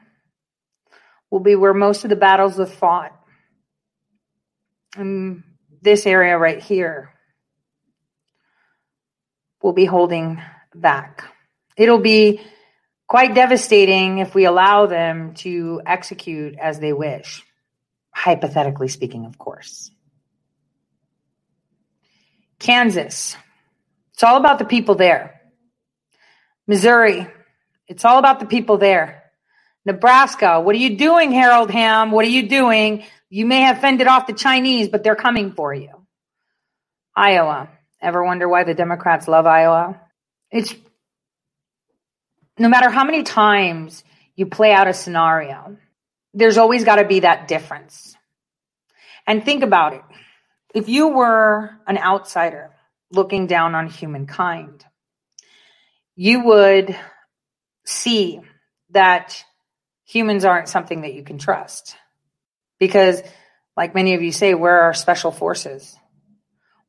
will 1.30 1.40
be 1.40 1.54
where 1.54 1.74
most 1.74 2.04
of 2.04 2.10
the 2.10 2.16
battles 2.16 2.60
are 2.60 2.66
fought. 2.66 3.18
And 4.96 5.42
this 5.80 6.06
area 6.06 6.36
right 6.38 6.62
here 6.62 7.10
will 9.62 9.72
be 9.72 9.86
holding 9.86 10.40
back. 10.74 11.24
It'll 11.76 11.98
be 11.98 12.40
quite 13.14 13.32
devastating 13.32 14.18
if 14.18 14.34
we 14.34 14.44
allow 14.44 14.86
them 14.86 15.34
to 15.34 15.80
execute 15.86 16.58
as 16.58 16.80
they 16.80 16.92
wish, 16.92 17.44
hypothetically 18.10 18.88
speaking, 18.88 19.24
of 19.24 19.38
course. 19.38 19.92
Kansas, 22.58 23.36
it's 24.14 24.24
all 24.24 24.36
about 24.36 24.58
the 24.58 24.64
people 24.64 24.96
there. 24.96 25.40
Missouri, 26.66 27.28
it's 27.86 28.04
all 28.04 28.18
about 28.18 28.40
the 28.40 28.46
people 28.46 28.78
there. 28.78 29.22
Nebraska, 29.86 30.60
what 30.60 30.74
are 30.74 30.80
you 30.80 30.96
doing, 30.96 31.30
Harold 31.30 31.70
Hamm? 31.70 32.10
What 32.10 32.24
are 32.24 32.30
you 32.30 32.48
doing? 32.48 33.04
You 33.30 33.46
may 33.46 33.60
have 33.60 33.78
fended 33.78 34.08
off 34.08 34.26
the 34.26 34.32
Chinese, 34.32 34.88
but 34.88 35.04
they're 35.04 35.14
coming 35.14 35.52
for 35.52 35.72
you. 35.72 36.04
Iowa, 37.14 37.68
ever 38.02 38.24
wonder 38.24 38.48
why 38.48 38.64
the 38.64 38.74
Democrats 38.74 39.28
love 39.28 39.46
Iowa? 39.46 40.00
It's 40.50 40.74
no 42.58 42.68
matter 42.68 42.90
how 42.90 43.04
many 43.04 43.22
times 43.22 44.04
you 44.36 44.46
play 44.46 44.72
out 44.72 44.88
a 44.88 44.94
scenario, 44.94 45.76
there's 46.32 46.58
always 46.58 46.84
got 46.84 46.96
to 46.96 47.04
be 47.04 47.20
that 47.20 47.48
difference. 47.48 48.16
And 49.26 49.44
think 49.44 49.62
about 49.62 49.94
it. 49.94 50.02
If 50.74 50.88
you 50.88 51.08
were 51.08 51.70
an 51.86 51.98
outsider 51.98 52.70
looking 53.10 53.46
down 53.46 53.74
on 53.74 53.88
humankind, 53.88 54.84
you 56.16 56.44
would 56.44 56.96
see 57.84 58.40
that 58.90 59.44
humans 60.04 60.44
aren't 60.44 60.68
something 60.68 61.02
that 61.02 61.14
you 61.14 61.22
can 61.22 61.38
trust. 61.38 61.96
Because, 62.78 63.22
like 63.76 63.94
many 63.94 64.14
of 64.14 64.22
you 64.22 64.32
say, 64.32 64.54
where 64.54 64.82
are 64.82 64.94
special 64.94 65.30
forces? 65.30 65.96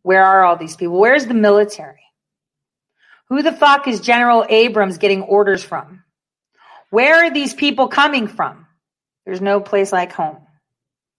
Where 0.02 0.24
are 0.24 0.44
all 0.44 0.58
these 0.58 0.76
people? 0.76 1.00
Where's 1.00 1.26
the 1.26 1.34
military? 1.34 2.05
Who 3.30 3.42
the 3.42 3.52
fuck 3.52 3.88
is 3.88 4.02
General 4.02 4.46
Abrams 4.48 4.98
getting 4.98 5.24
orders 5.24 5.64
from? 5.64 6.04
Where 6.90 7.26
are 7.26 7.32
these 7.32 7.54
people 7.54 7.88
coming 7.88 8.28
from? 8.28 8.68
There's 9.26 9.42
no 9.42 9.60
place 9.60 9.92
like 9.92 10.14
home. 10.14 10.38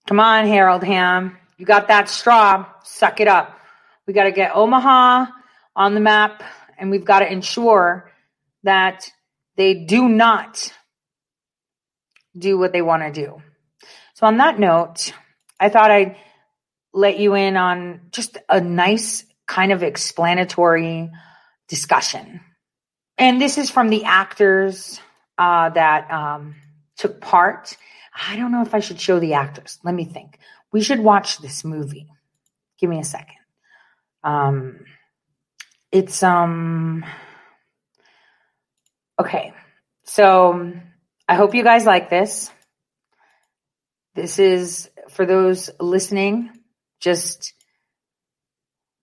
Come 0.07 0.19
on, 0.19 0.47
Harold 0.47 0.83
Hamm. 0.83 1.37
You 1.57 1.65
got 1.65 1.89
that 1.89 2.07
straw. 2.07 2.65
Suck 2.83 3.19
it 3.19 3.27
up. 3.27 3.59
We 4.05 4.13
got 4.13 4.23
to 4.23 4.31
get 4.31 4.55
Omaha 4.55 5.25
on 5.75 5.93
the 5.93 5.99
map 5.99 6.43
and 6.77 6.89
we've 6.89 7.03
got 7.03 7.19
to 7.19 7.31
ensure 7.31 8.11
that 8.63 9.11
they 9.57 9.73
do 9.73 10.07
not 10.07 10.73
do 12.37 12.57
what 12.57 12.71
they 12.71 12.81
want 12.81 13.03
to 13.03 13.11
do. 13.11 13.41
So, 14.13 14.27
on 14.27 14.37
that 14.37 14.59
note, 14.59 15.13
I 15.59 15.69
thought 15.69 15.91
I'd 15.91 16.15
let 16.93 17.19
you 17.19 17.35
in 17.35 17.57
on 17.57 18.01
just 18.11 18.37
a 18.47 18.61
nice 18.61 19.25
kind 19.45 19.71
of 19.71 19.83
explanatory 19.83 21.11
discussion. 21.67 22.41
And 23.17 23.41
this 23.41 23.57
is 23.57 23.69
from 23.69 23.89
the 23.89 24.05
actors 24.05 24.99
uh, 25.37 25.69
that 25.69 26.11
um, 26.11 26.55
took 26.97 27.21
part. 27.21 27.75
I 28.29 28.35
don't 28.35 28.51
know 28.51 28.61
if 28.61 28.73
I 28.73 28.79
should 28.79 28.99
show 28.99 29.19
the 29.19 29.33
actors. 29.33 29.79
Let 29.83 29.95
me 29.95 30.05
think. 30.05 30.39
We 30.71 30.81
should 30.81 30.99
watch 30.99 31.39
this 31.39 31.63
movie. 31.63 32.07
Give 32.79 32.89
me 32.89 32.99
a 32.99 33.03
second. 33.03 33.35
Um, 34.23 34.85
it's 35.91 36.21
um 36.21 37.05
okay. 39.19 39.53
So 40.03 40.73
I 41.27 41.35
hope 41.35 41.55
you 41.55 41.63
guys 41.63 41.85
like 41.85 42.09
this. 42.09 42.51
This 44.15 44.39
is 44.39 44.89
for 45.09 45.25
those 45.25 45.69
listening. 45.79 46.51
Just 46.99 47.53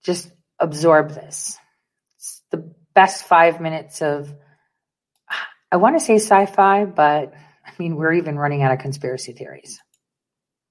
just 0.03 0.29
absorb 0.59 1.09
this. 1.11 1.57
It's 2.95 3.01
the 3.01 3.01
best 3.01 3.25
five 3.25 3.59
minutes 3.59 4.01
of 4.01 4.33
I 5.69 5.75
want 5.75 5.99
to 5.99 6.05
say 6.05 6.15
sci-fi, 6.15 6.85
but 6.85 7.33
I 7.65 7.71
mean 7.77 7.97
we're 7.97 8.13
even 8.13 8.37
running 8.37 8.63
out 8.63 8.71
of 8.71 8.79
conspiracy 8.79 9.33
theories. 9.33 9.81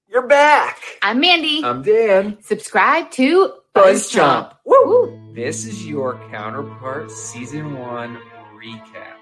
You're 0.07 0.25
back. 0.25 0.79
I'm 1.03 1.19
Mandy. 1.19 1.63
I'm 1.63 1.83
Dan. 1.83 2.41
Subscribe 2.41 3.11
to 3.11 3.53
Buzz 3.75 4.11
Chomp. 4.11 4.55
Woo! 4.65 5.33
This 5.35 5.67
is 5.67 5.85
your 5.85 6.19
counterpart 6.31 7.11
season 7.11 7.77
one 7.77 8.17
recap. 8.55 9.17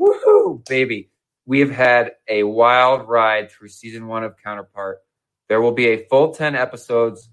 Woohoo, 0.00 0.66
baby. 0.66 1.10
We 1.44 1.60
have 1.60 1.70
had 1.70 2.12
a 2.26 2.44
wild 2.44 3.06
ride 3.06 3.50
through 3.50 3.68
season 3.68 4.06
one 4.06 4.24
of 4.24 4.36
Counterpart. 4.42 5.00
There 5.50 5.60
will 5.60 5.72
be 5.72 5.88
a 5.88 6.06
full 6.06 6.32
10 6.32 6.54
episodes. 6.54 7.28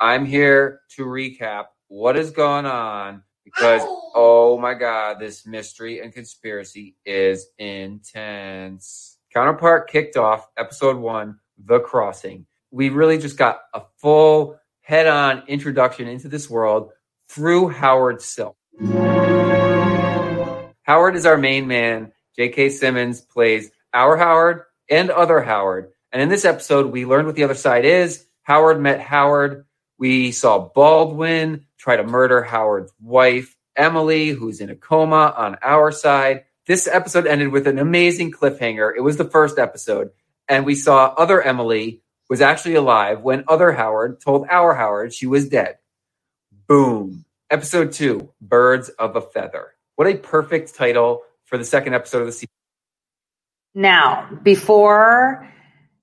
I'm 0.00 0.24
here 0.24 0.80
to 0.96 1.04
recap 1.04 1.66
what 1.92 2.16
is 2.16 2.30
going 2.30 2.64
on 2.64 3.22
because, 3.44 3.82
oh 4.14 4.56
my 4.58 4.72
God, 4.72 5.20
this 5.20 5.46
mystery 5.46 6.00
and 6.00 6.10
conspiracy 6.10 6.96
is 7.04 7.48
intense. 7.58 9.18
Counterpart 9.30 9.90
kicked 9.90 10.16
off 10.16 10.48
episode 10.56 10.96
one, 10.96 11.38
The 11.62 11.80
Crossing. 11.80 12.46
We 12.70 12.88
really 12.88 13.18
just 13.18 13.36
got 13.36 13.60
a 13.74 13.82
full 13.98 14.58
head 14.80 15.06
on 15.06 15.42
introduction 15.48 16.08
into 16.08 16.28
this 16.28 16.48
world 16.48 16.92
through 17.28 17.68
Howard 17.68 18.22
Silk. 18.22 18.56
Howard 20.84 21.14
is 21.14 21.26
our 21.26 21.36
main 21.36 21.66
man. 21.66 22.10
J.K. 22.36 22.70
Simmons 22.70 23.20
plays 23.20 23.70
our 23.92 24.16
Howard 24.16 24.62
and 24.88 25.10
other 25.10 25.42
Howard. 25.42 25.92
And 26.10 26.22
in 26.22 26.30
this 26.30 26.46
episode, 26.46 26.86
we 26.90 27.04
learned 27.04 27.26
what 27.26 27.36
the 27.36 27.44
other 27.44 27.54
side 27.54 27.84
is. 27.84 28.24
Howard 28.44 28.80
met 28.80 29.00
Howard. 29.00 29.66
We 30.02 30.32
saw 30.32 30.58
Baldwin 30.58 31.66
try 31.78 31.94
to 31.94 32.02
murder 32.02 32.42
Howard's 32.42 32.92
wife, 33.00 33.56
Emily, 33.76 34.30
who's 34.30 34.60
in 34.60 34.68
a 34.68 34.74
coma 34.74 35.32
on 35.36 35.58
our 35.62 35.92
side. 35.92 36.42
This 36.66 36.88
episode 36.88 37.24
ended 37.28 37.52
with 37.52 37.68
an 37.68 37.78
amazing 37.78 38.32
cliffhanger. 38.32 38.90
It 38.96 39.02
was 39.02 39.16
the 39.16 39.30
first 39.30 39.60
episode. 39.60 40.10
And 40.48 40.66
we 40.66 40.74
saw 40.74 41.14
other 41.16 41.40
Emily 41.40 42.02
was 42.28 42.40
actually 42.40 42.74
alive 42.74 43.20
when 43.20 43.44
other 43.46 43.70
Howard 43.70 44.20
told 44.20 44.48
our 44.50 44.74
Howard 44.74 45.14
she 45.14 45.28
was 45.28 45.48
dead. 45.48 45.78
Boom. 46.66 47.24
Episode 47.48 47.92
two 47.92 48.32
Birds 48.40 48.88
of 48.88 49.14
a 49.14 49.20
Feather. 49.20 49.72
What 49.94 50.08
a 50.08 50.16
perfect 50.16 50.74
title 50.74 51.22
for 51.44 51.58
the 51.58 51.64
second 51.64 51.94
episode 51.94 52.22
of 52.22 52.26
the 52.26 52.32
season. 52.32 52.48
Now, 53.72 54.36
before 54.42 55.48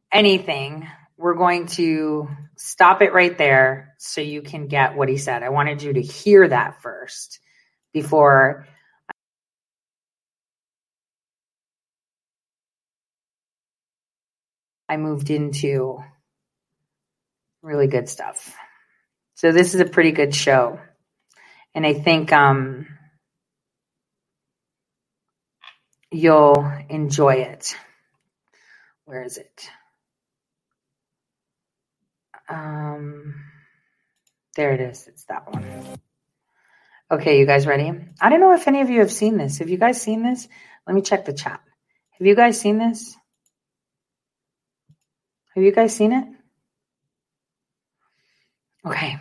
anything, 0.09 0.87
we're 1.19 1.35
going 1.35 1.67
to 1.67 2.29
stop 2.55 3.01
it 3.01 3.11
right 3.11 3.37
there 3.37 3.93
so 3.97 4.21
you 4.21 4.41
can 4.41 4.67
get 4.67 4.95
what 4.95 5.09
he 5.09 5.17
said. 5.17 5.43
I 5.43 5.49
wanted 5.49 5.83
you 5.83 5.91
to 5.91 6.01
hear 6.01 6.47
that 6.47 6.81
first 6.81 7.39
before 7.91 8.65
I 14.87 14.95
moved 14.95 15.29
into 15.29 15.99
really 17.61 17.87
good 17.87 18.07
stuff. 18.07 18.55
So 19.35 19.51
this 19.51 19.75
is 19.75 19.81
a 19.81 19.85
pretty 19.85 20.13
good 20.13 20.33
show. 20.33 20.79
And 21.75 21.85
I 21.85 21.95
think 21.95 22.31
um, 22.31 22.87
you'll 26.11 26.71
enjoy 26.87 27.35
it. 27.35 27.75
Where 29.03 29.23
is 29.23 29.37
it? 29.37 29.69
Um, 32.49 33.35
there 34.55 34.73
it 34.73 34.81
is. 34.81 35.07
It's 35.07 35.25
that 35.25 35.51
one. 35.51 35.65
Okay, 37.11 37.39
you 37.39 37.45
guys 37.45 37.65
ready? 37.65 37.91
I 38.21 38.29
don't 38.29 38.39
know 38.39 38.53
if 38.53 38.67
any 38.67 38.81
of 38.81 38.89
you 38.89 38.99
have 38.99 39.11
seen 39.11 39.37
this. 39.37 39.59
Have 39.59 39.69
you 39.69 39.77
guys 39.77 40.01
seen 40.01 40.23
this? 40.23 40.47
Let 40.85 40.95
me 40.95 41.01
check 41.01 41.25
the 41.25 41.33
chat. 41.33 41.61
Have 42.17 42.27
you 42.27 42.35
guys 42.35 42.59
seen 42.59 42.77
this? 42.77 43.15
Have 45.55 45.63
you 45.63 45.71
guys 45.71 45.95
seen 45.95 46.13
it? 46.13 46.27
Okay. 48.85 49.19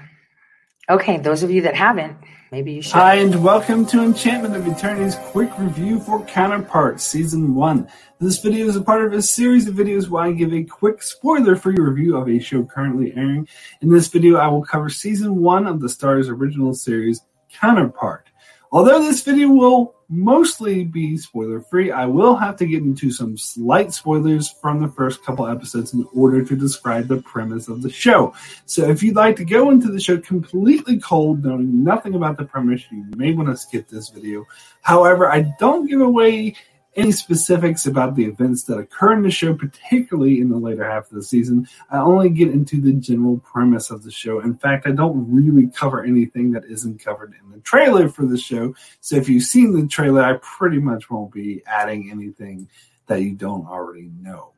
Okay, 0.88 1.18
those 1.18 1.42
of 1.42 1.50
you 1.50 1.62
that 1.62 1.74
haven't, 1.74 2.16
maybe 2.50 2.72
you 2.72 2.82
should. 2.82 2.92
Hi, 2.92 3.16
and 3.16 3.42
welcome 3.42 3.84
to 3.86 4.02
Enchantment 4.02 4.56
of 4.56 4.66
Eternity's 4.66 5.16
quick 5.16 5.50
review 5.58 6.00
for 6.00 6.24
Counterpart 6.24 7.00
Season 7.00 7.54
1. 7.54 7.88
This 8.20 8.40
video 8.40 8.66
is 8.66 8.76
a 8.76 8.80
part 8.80 9.04
of 9.04 9.12
a 9.12 9.22
series 9.22 9.68
of 9.68 9.74
videos 9.74 10.08
where 10.08 10.24
I 10.24 10.32
give 10.32 10.52
a 10.52 10.64
quick 10.64 11.02
spoiler-free 11.02 11.76
review 11.78 12.16
of 12.16 12.28
a 12.28 12.38
show 12.38 12.64
currently 12.64 13.12
airing. 13.16 13.48
In 13.80 13.90
this 13.90 14.08
video, 14.08 14.36
I 14.36 14.48
will 14.48 14.64
cover 14.64 14.88
Season 14.88 15.36
1 15.36 15.66
of 15.66 15.80
the 15.80 15.88
Starz 15.88 16.28
original 16.28 16.74
series, 16.74 17.20
Counterpart. 17.52 18.27
Although 18.70 19.00
this 19.00 19.22
video 19.22 19.48
will 19.48 19.94
mostly 20.10 20.84
be 20.84 21.16
spoiler 21.16 21.60
free, 21.60 21.90
I 21.90 22.04
will 22.04 22.36
have 22.36 22.56
to 22.56 22.66
get 22.66 22.82
into 22.82 23.10
some 23.10 23.38
slight 23.38 23.94
spoilers 23.94 24.50
from 24.50 24.82
the 24.82 24.88
first 24.88 25.24
couple 25.24 25.46
episodes 25.46 25.94
in 25.94 26.06
order 26.14 26.44
to 26.44 26.56
describe 26.56 27.08
the 27.08 27.22
premise 27.22 27.68
of 27.68 27.80
the 27.80 27.90
show. 27.90 28.34
So 28.66 28.88
if 28.88 29.02
you'd 29.02 29.16
like 29.16 29.36
to 29.36 29.44
go 29.44 29.70
into 29.70 29.90
the 29.90 30.00
show 30.00 30.18
completely 30.18 30.98
cold, 30.98 31.44
knowing 31.44 31.82
nothing 31.82 32.14
about 32.14 32.36
the 32.36 32.44
premise, 32.44 32.82
you 32.90 33.04
may 33.16 33.32
want 33.32 33.48
to 33.48 33.56
skip 33.56 33.88
this 33.88 34.10
video. 34.10 34.46
However, 34.82 35.32
I 35.32 35.54
don't 35.58 35.86
give 35.86 36.02
away 36.02 36.54
any 36.98 37.12
specifics 37.12 37.86
about 37.86 38.16
the 38.16 38.24
events 38.24 38.64
that 38.64 38.78
occur 38.78 39.12
in 39.12 39.22
the 39.22 39.30
show, 39.30 39.54
particularly 39.54 40.40
in 40.40 40.48
the 40.48 40.56
later 40.56 40.88
half 40.88 41.04
of 41.04 41.16
the 41.16 41.22
season. 41.22 41.68
I 41.90 41.98
only 41.98 42.28
get 42.28 42.48
into 42.48 42.80
the 42.80 42.92
general 42.92 43.38
premise 43.38 43.90
of 43.90 44.02
the 44.02 44.10
show. 44.10 44.40
In 44.40 44.56
fact, 44.56 44.86
I 44.86 44.90
don't 44.90 45.32
really 45.32 45.68
cover 45.68 46.02
anything 46.04 46.52
that 46.52 46.64
isn't 46.64 47.02
covered 47.02 47.34
in 47.40 47.50
the 47.50 47.60
trailer 47.60 48.08
for 48.08 48.26
the 48.26 48.36
show. 48.36 48.74
So 49.00 49.16
if 49.16 49.28
you've 49.28 49.44
seen 49.44 49.72
the 49.72 49.86
trailer, 49.86 50.22
I 50.22 50.38
pretty 50.42 50.80
much 50.80 51.08
won't 51.08 51.32
be 51.32 51.62
adding 51.66 52.10
anything 52.10 52.68
that 53.06 53.22
you 53.22 53.34
don't 53.34 53.66
already 53.66 54.10
know. 54.20 54.52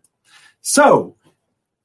So, 0.62 1.16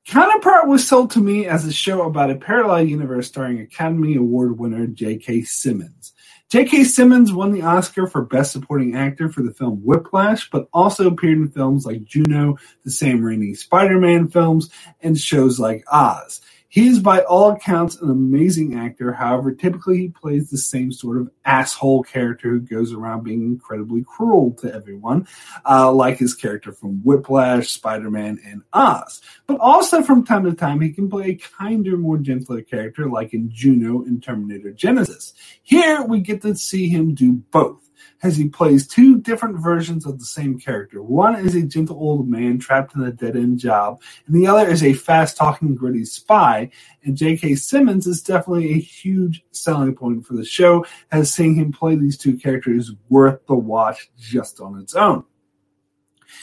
Counterpart 0.05 0.67
was 0.67 0.87
sold 0.87 1.09
to 1.11 1.19
me 1.19 1.47
as 1.47 1.65
a 1.65 1.73
show 1.73 2.03
about 2.03 2.29
a 2.29 2.35
parallel 2.35 2.83
universe 2.83 3.27
starring 3.27 3.59
Academy 3.59 4.15
Award 4.15 4.59
winner 4.59 4.85
J.K. 4.85 5.43
Simmons. 5.43 6.13
J.K. 6.55 6.85
Simmons 6.85 7.33
won 7.33 7.51
the 7.51 7.63
Oscar 7.63 8.07
for 8.07 8.21
Best 8.21 8.53
Supporting 8.53 8.95
Actor 8.95 9.27
for 9.27 9.43
the 9.43 9.51
film 9.51 9.81
Whiplash, 9.83 10.49
but 10.49 10.69
also 10.71 11.07
appeared 11.07 11.37
in 11.37 11.49
films 11.49 11.85
like 11.85 12.05
Juno, 12.05 12.55
the 12.85 12.91
Sam 12.91 13.19
Raimi 13.19 13.57
Spider 13.57 13.99
Man 13.99 14.29
films, 14.29 14.69
and 15.01 15.17
shows 15.17 15.59
like 15.59 15.83
Oz. 15.91 16.39
He 16.75 16.87
is, 16.87 16.99
by 16.99 17.21
all 17.21 17.51
accounts, 17.51 18.01
an 18.01 18.09
amazing 18.09 18.77
actor. 18.77 19.13
However, 19.13 19.53
typically 19.53 19.97
he 19.97 20.07
plays 20.09 20.49
the 20.49 20.57
same 20.57 20.91
sort 20.91 21.15
of 21.21 21.31
asshole 21.45 22.03
character 22.03 22.49
who 22.49 22.59
goes 22.59 22.91
around 22.91 23.23
being 23.23 23.43
incredibly 23.43 24.03
cruel 24.03 24.51
to 24.55 24.75
everyone, 24.75 25.25
uh, 25.65 25.89
like 25.93 26.17
his 26.17 26.35
character 26.35 26.73
from 26.73 27.01
Whiplash, 27.01 27.69
Spider 27.69 28.11
Man, 28.11 28.41
and 28.45 28.61
Oz. 28.73 29.21
But 29.47 29.61
also, 29.61 30.03
from 30.03 30.25
time 30.25 30.43
to 30.43 30.53
time, 30.53 30.81
he 30.81 30.91
can 30.91 31.09
play 31.09 31.29
a 31.29 31.35
kinder, 31.35 31.95
more 31.95 32.17
gentler 32.17 32.61
character, 32.61 33.09
like 33.09 33.33
in 33.33 33.49
Juno 33.49 34.01
and 34.01 34.21
Terminator 34.21 34.73
Genisys. 34.73 35.31
Here, 35.63 36.03
we 36.03 36.19
get 36.19 36.41
to 36.41 36.57
see 36.57 36.89
him 36.89 37.15
do 37.15 37.41
both 37.51 37.84
as 38.25 38.35
he 38.35 38.49
plays 38.49 38.87
two 38.87 39.19
different 39.19 39.59
versions 39.59 40.03
of 40.03 40.17
the 40.17 40.25
same 40.25 40.59
character. 40.59 41.03
One 41.03 41.35
is 41.35 41.53
a 41.53 41.61
gentle 41.61 41.97
old 41.97 42.27
man 42.27 42.57
trapped 42.57 42.95
in 42.95 43.03
a 43.03 43.11
dead 43.11 43.35
end 43.35 43.59
job, 43.59 44.01
and 44.25 44.35
the 44.35 44.47
other 44.47 44.67
is 44.67 44.83
a 44.83 44.93
fast 44.93 45.37
talking, 45.37 45.75
gritty 45.75 46.05
spy. 46.05 46.71
And 47.03 47.15
J.K. 47.15 47.53
Simmons 47.53 48.07
is 48.07 48.23
definitely 48.23 48.71
a 48.71 48.79
huge 48.79 49.43
selling 49.51 49.93
point 49.93 50.25
for 50.25 50.33
the 50.33 50.43
show, 50.43 50.85
as 51.11 51.31
seeing 51.31 51.53
him 51.53 51.71
play 51.71 51.95
these 51.95 52.17
two 52.17 52.35
characters 52.35 52.91
worth 53.09 53.45
the 53.45 53.53
watch 53.53 54.09
just 54.17 54.59
on 54.59 54.79
its 54.79 54.95
own. 54.95 55.23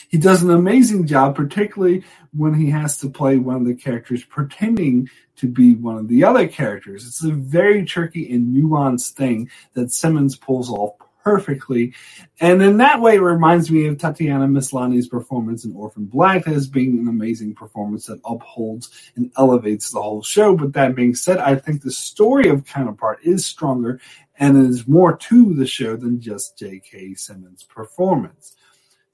He 0.07 0.17
does 0.17 0.41
an 0.41 0.51
amazing 0.51 1.05
job, 1.05 1.35
particularly 1.35 2.05
when 2.31 2.53
he 2.53 2.69
has 2.69 2.97
to 2.99 3.09
play 3.09 3.37
one 3.37 3.57
of 3.57 3.65
the 3.65 3.75
characters 3.75 4.23
pretending 4.23 5.09
to 5.35 5.47
be 5.47 5.75
one 5.75 5.97
of 5.97 6.07
the 6.07 6.23
other 6.23 6.47
characters. 6.47 7.05
It's 7.05 7.23
a 7.23 7.31
very 7.31 7.83
tricky 7.83 8.31
and 8.31 8.55
nuanced 8.55 9.11
thing 9.11 9.49
that 9.73 9.91
Simmons 9.91 10.37
pulls 10.37 10.69
off 10.69 10.97
perfectly. 11.23 11.93
And 12.39 12.61
in 12.61 12.77
that 12.77 13.01
way, 13.01 13.15
it 13.15 13.21
reminds 13.21 13.71
me 13.71 13.87
of 13.87 13.97
Tatiana 13.97 14.47
Maslany's 14.47 15.07
performance 15.07 15.65
in 15.65 15.75
Orphan 15.75 16.05
Black 16.05 16.47
as 16.47 16.67
being 16.67 16.99
an 16.99 17.07
amazing 17.07 17.55
performance 17.55 18.07
that 18.07 18.19
upholds 18.25 18.89
and 19.15 19.31
elevates 19.37 19.91
the 19.91 20.01
whole 20.01 20.21
show. 20.21 20.55
But 20.55 20.73
that 20.73 20.95
being 20.95 21.15
said, 21.15 21.37
I 21.37 21.55
think 21.55 21.81
the 21.81 21.91
story 21.91 22.49
of 22.49 22.65
Counterpart 22.65 23.19
is 23.23 23.45
stronger 23.45 23.99
and 24.37 24.69
is 24.69 24.87
more 24.87 25.15
to 25.15 25.53
the 25.53 25.67
show 25.67 25.95
than 25.95 26.19
just 26.19 26.57
J.K. 26.57 27.13
Simmons' 27.15 27.63
performance. 27.63 28.55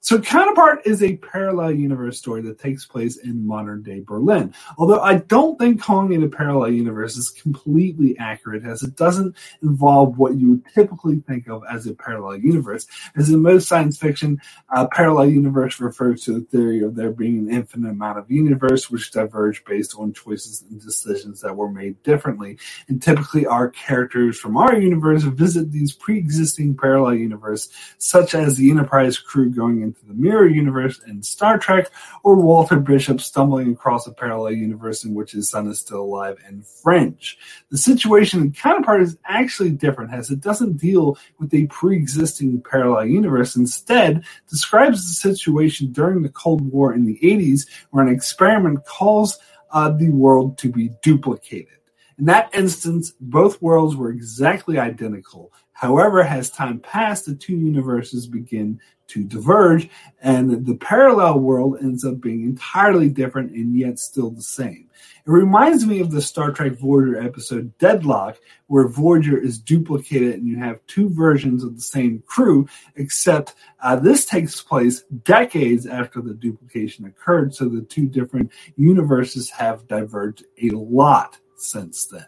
So, 0.02 0.18
Counterpart 0.18 0.86
is 0.86 1.02
a 1.02 1.18
parallel 1.18 1.72
universe 1.72 2.18
story 2.18 2.40
that 2.42 2.58
takes 2.58 2.86
place 2.86 3.18
in 3.18 3.46
modern 3.46 3.82
day 3.82 4.00
Berlin. 4.00 4.54
Although 4.78 5.00
I 5.00 5.16
don't 5.16 5.58
think 5.58 5.82
calling 5.82 6.14
it 6.14 6.24
a 6.24 6.28
parallel 6.28 6.70
universe 6.70 7.18
is 7.18 7.28
completely 7.28 8.16
accurate, 8.18 8.64
as 8.64 8.82
it 8.82 8.96
doesn't 8.96 9.36
involve 9.62 10.16
what 10.16 10.36
you 10.36 10.52
would 10.52 10.64
typically 10.72 11.20
think 11.28 11.48
of 11.48 11.64
as 11.70 11.86
a 11.86 11.92
parallel 11.92 12.38
universe. 12.38 12.86
As 13.14 13.28
in 13.28 13.42
most 13.42 13.68
science 13.68 13.98
fiction, 13.98 14.40
a 14.74 14.88
parallel 14.88 15.28
universe 15.28 15.78
refers 15.80 16.24
to 16.24 16.32
the 16.32 16.46
theory 16.46 16.82
of 16.82 16.94
there 16.94 17.10
being 17.10 17.36
an 17.38 17.50
infinite 17.50 17.90
amount 17.90 18.18
of 18.18 18.30
universe 18.30 18.90
which 18.90 19.12
diverge 19.12 19.62
based 19.66 19.94
on 19.98 20.14
choices 20.14 20.64
and 20.70 20.80
decisions 20.80 21.42
that 21.42 21.54
were 21.54 21.70
made 21.70 22.02
differently. 22.04 22.56
And 22.88 23.02
typically, 23.02 23.44
our 23.44 23.68
characters 23.68 24.38
from 24.38 24.56
our 24.56 24.74
universe 24.80 25.24
visit 25.24 25.72
these 25.72 25.92
pre 25.92 26.16
existing 26.16 26.78
parallel 26.78 27.16
universe, 27.16 27.68
such 27.98 28.34
as 28.34 28.56
the 28.56 28.70
Enterprise 28.70 29.18
crew 29.18 29.50
going 29.50 29.89
the 30.06 30.14
mirror 30.14 30.48
universe 30.48 31.00
in 31.06 31.22
Star 31.22 31.58
Trek, 31.58 31.90
or 32.22 32.36
Walter 32.36 32.78
Bishop 32.78 33.20
stumbling 33.20 33.72
across 33.72 34.06
a 34.06 34.12
parallel 34.12 34.52
universe 34.52 35.04
in 35.04 35.14
which 35.14 35.32
his 35.32 35.48
son 35.48 35.66
is 35.68 35.80
still 35.80 36.02
alive 36.02 36.38
in 36.48 36.62
Fringe. 36.62 37.38
The 37.70 37.78
situation 37.78 38.40
in 38.40 38.52
Counterpart 38.52 39.02
is 39.02 39.18
actually 39.24 39.70
different, 39.70 40.12
as 40.12 40.30
it 40.30 40.40
doesn't 40.40 40.78
deal 40.78 41.18
with 41.38 41.52
a 41.54 41.66
pre 41.66 41.96
existing 41.96 42.62
parallel 42.62 43.06
universe. 43.06 43.56
Instead, 43.56 44.24
describes 44.48 45.02
the 45.02 45.14
situation 45.14 45.92
during 45.92 46.22
the 46.22 46.28
Cold 46.28 46.60
War 46.72 46.94
in 46.94 47.04
the 47.04 47.18
80s, 47.22 47.66
where 47.90 48.04
an 48.06 48.12
experiment 48.12 48.84
calls 48.84 49.38
uh, 49.72 49.90
the 49.90 50.10
world 50.10 50.58
to 50.58 50.70
be 50.70 50.90
duplicated. 51.02 51.80
In 52.18 52.26
that 52.26 52.54
instance, 52.54 53.14
both 53.18 53.62
worlds 53.62 53.96
were 53.96 54.10
exactly 54.10 54.78
identical. 54.78 55.52
However, 55.80 56.22
as 56.22 56.50
time 56.50 56.78
passed, 56.78 57.24
the 57.24 57.34
two 57.34 57.56
universes 57.56 58.26
begin 58.26 58.78
to 59.06 59.24
diverge, 59.24 59.88
and 60.20 60.66
the 60.66 60.74
parallel 60.74 61.40
world 61.40 61.78
ends 61.80 62.04
up 62.04 62.20
being 62.20 62.42
entirely 62.42 63.08
different 63.08 63.52
and 63.52 63.74
yet 63.74 63.98
still 63.98 64.28
the 64.28 64.42
same. 64.42 64.90
It 65.26 65.30
reminds 65.30 65.86
me 65.86 66.00
of 66.00 66.10
the 66.10 66.20
Star 66.20 66.52
Trek 66.52 66.72
Voyager 66.72 67.18
episode 67.18 67.78
Deadlock, 67.78 68.36
where 68.66 68.88
Voyager 68.88 69.38
is 69.38 69.58
duplicated 69.58 70.34
and 70.34 70.46
you 70.46 70.58
have 70.58 70.86
two 70.86 71.08
versions 71.08 71.64
of 71.64 71.76
the 71.76 71.80
same 71.80 72.22
crew, 72.26 72.68
except 72.96 73.54
uh, 73.82 73.96
this 73.96 74.26
takes 74.26 74.60
place 74.60 75.04
decades 75.24 75.86
after 75.86 76.20
the 76.20 76.34
duplication 76.34 77.06
occurred, 77.06 77.54
so 77.54 77.70
the 77.70 77.80
two 77.80 78.06
different 78.06 78.52
universes 78.76 79.48
have 79.48 79.88
diverged 79.88 80.44
a 80.62 80.72
lot 80.72 81.38
since 81.56 82.04
then. 82.04 82.26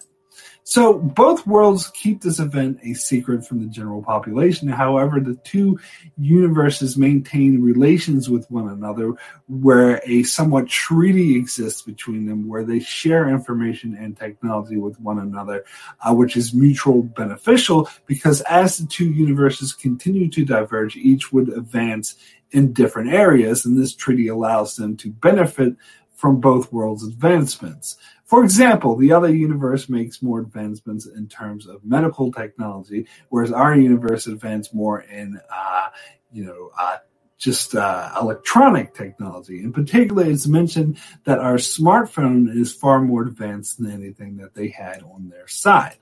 So 0.64 0.98
both 0.98 1.46
worlds 1.46 1.88
keep 1.88 2.22
this 2.22 2.38
event 2.38 2.78
a 2.84 2.94
secret 2.94 3.44
from 3.44 3.60
the 3.60 3.66
general 3.66 4.02
population. 4.02 4.68
However, 4.68 5.18
the 5.18 5.34
two 5.34 5.78
universes 6.16 6.96
maintain 6.96 7.60
relations 7.60 8.30
with 8.30 8.48
one 8.50 8.68
another 8.68 9.12
where 9.48 10.00
a 10.04 10.22
somewhat 10.22 10.68
treaty 10.68 11.36
exists 11.36 11.82
between 11.82 12.26
them 12.26 12.46
where 12.46 12.64
they 12.64 12.78
share 12.78 13.28
information 13.28 13.96
and 13.98 14.16
technology 14.16 14.76
with 14.76 15.00
one 15.00 15.18
another, 15.18 15.64
uh, 16.00 16.14
which 16.14 16.36
is 16.36 16.54
mutual 16.54 17.02
beneficial 17.02 17.88
because 18.06 18.40
as 18.42 18.78
the 18.78 18.86
two 18.86 19.10
universes 19.10 19.72
continue 19.72 20.28
to 20.30 20.44
diverge, 20.44 20.96
each 20.96 21.32
would 21.32 21.48
advance 21.48 22.14
in 22.52 22.72
different 22.72 23.12
areas, 23.12 23.64
and 23.64 23.80
this 23.80 23.94
treaty 23.94 24.28
allows 24.28 24.76
them 24.76 24.96
to 24.98 25.10
benefit 25.10 25.74
from 26.22 26.38
both 26.38 26.72
worlds' 26.72 27.04
advancements. 27.04 27.96
For 28.26 28.44
example, 28.44 28.94
the 28.94 29.10
other 29.10 29.34
universe 29.34 29.88
makes 29.88 30.22
more 30.22 30.38
advancements 30.38 31.04
in 31.04 31.26
terms 31.26 31.66
of 31.66 31.84
medical 31.84 32.30
technology, 32.30 33.08
whereas 33.30 33.50
our 33.50 33.74
universe 33.76 34.28
advanced 34.28 34.72
more 34.72 35.00
in, 35.00 35.40
uh, 35.52 35.88
you 36.30 36.44
know, 36.44 36.70
uh, 36.78 36.98
just 37.38 37.74
uh, 37.74 38.12
electronic 38.20 38.94
technology. 38.94 39.64
In 39.64 39.72
particular, 39.72 40.24
it's 40.24 40.46
mentioned 40.46 40.98
that 41.24 41.40
our 41.40 41.56
smartphone 41.56 42.48
is 42.56 42.72
far 42.72 43.00
more 43.00 43.22
advanced 43.22 43.78
than 43.82 43.90
anything 43.90 44.36
that 44.36 44.54
they 44.54 44.68
had 44.68 45.02
on 45.02 45.28
their 45.28 45.48
side. 45.48 45.96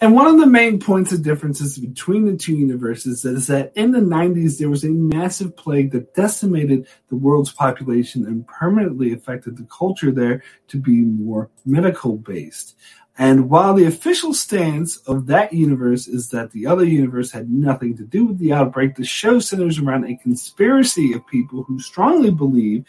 And 0.00 0.14
one 0.14 0.26
of 0.26 0.38
the 0.38 0.46
main 0.46 0.80
points 0.80 1.12
of 1.12 1.22
differences 1.22 1.78
between 1.78 2.26
the 2.26 2.36
two 2.36 2.54
universes 2.54 3.24
is 3.24 3.46
that 3.46 3.72
in 3.76 3.92
the 3.92 4.00
90s, 4.00 4.58
there 4.58 4.68
was 4.68 4.84
a 4.84 4.90
massive 4.90 5.56
plague 5.56 5.92
that 5.92 6.14
decimated 6.14 6.88
the 7.08 7.16
world's 7.16 7.52
population 7.52 8.26
and 8.26 8.46
permanently 8.46 9.12
affected 9.12 9.56
the 9.56 9.66
culture 9.66 10.10
there 10.10 10.42
to 10.68 10.78
be 10.78 11.00
more 11.02 11.48
medical 11.64 12.16
based. 12.16 12.76
And 13.16 13.48
while 13.48 13.74
the 13.74 13.86
official 13.86 14.34
stance 14.34 14.96
of 15.06 15.26
that 15.26 15.52
universe 15.52 16.08
is 16.08 16.30
that 16.30 16.50
the 16.50 16.66
other 16.66 16.84
universe 16.84 17.30
had 17.30 17.48
nothing 17.48 17.96
to 17.96 18.04
do 18.04 18.26
with 18.26 18.38
the 18.38 18.52
outbreak, 18.52 18.96
the 18.96 19.04
show 19.04 19.38
centers 19.38 19.78
around 19.78 20.04
a 20.04 20.16
conspiracy 20.16 21.12
of 21.12 21.24
people 21.28 21.62
who 21.62 21.78
strongly 21.78 22.32
believe 22.32 22.84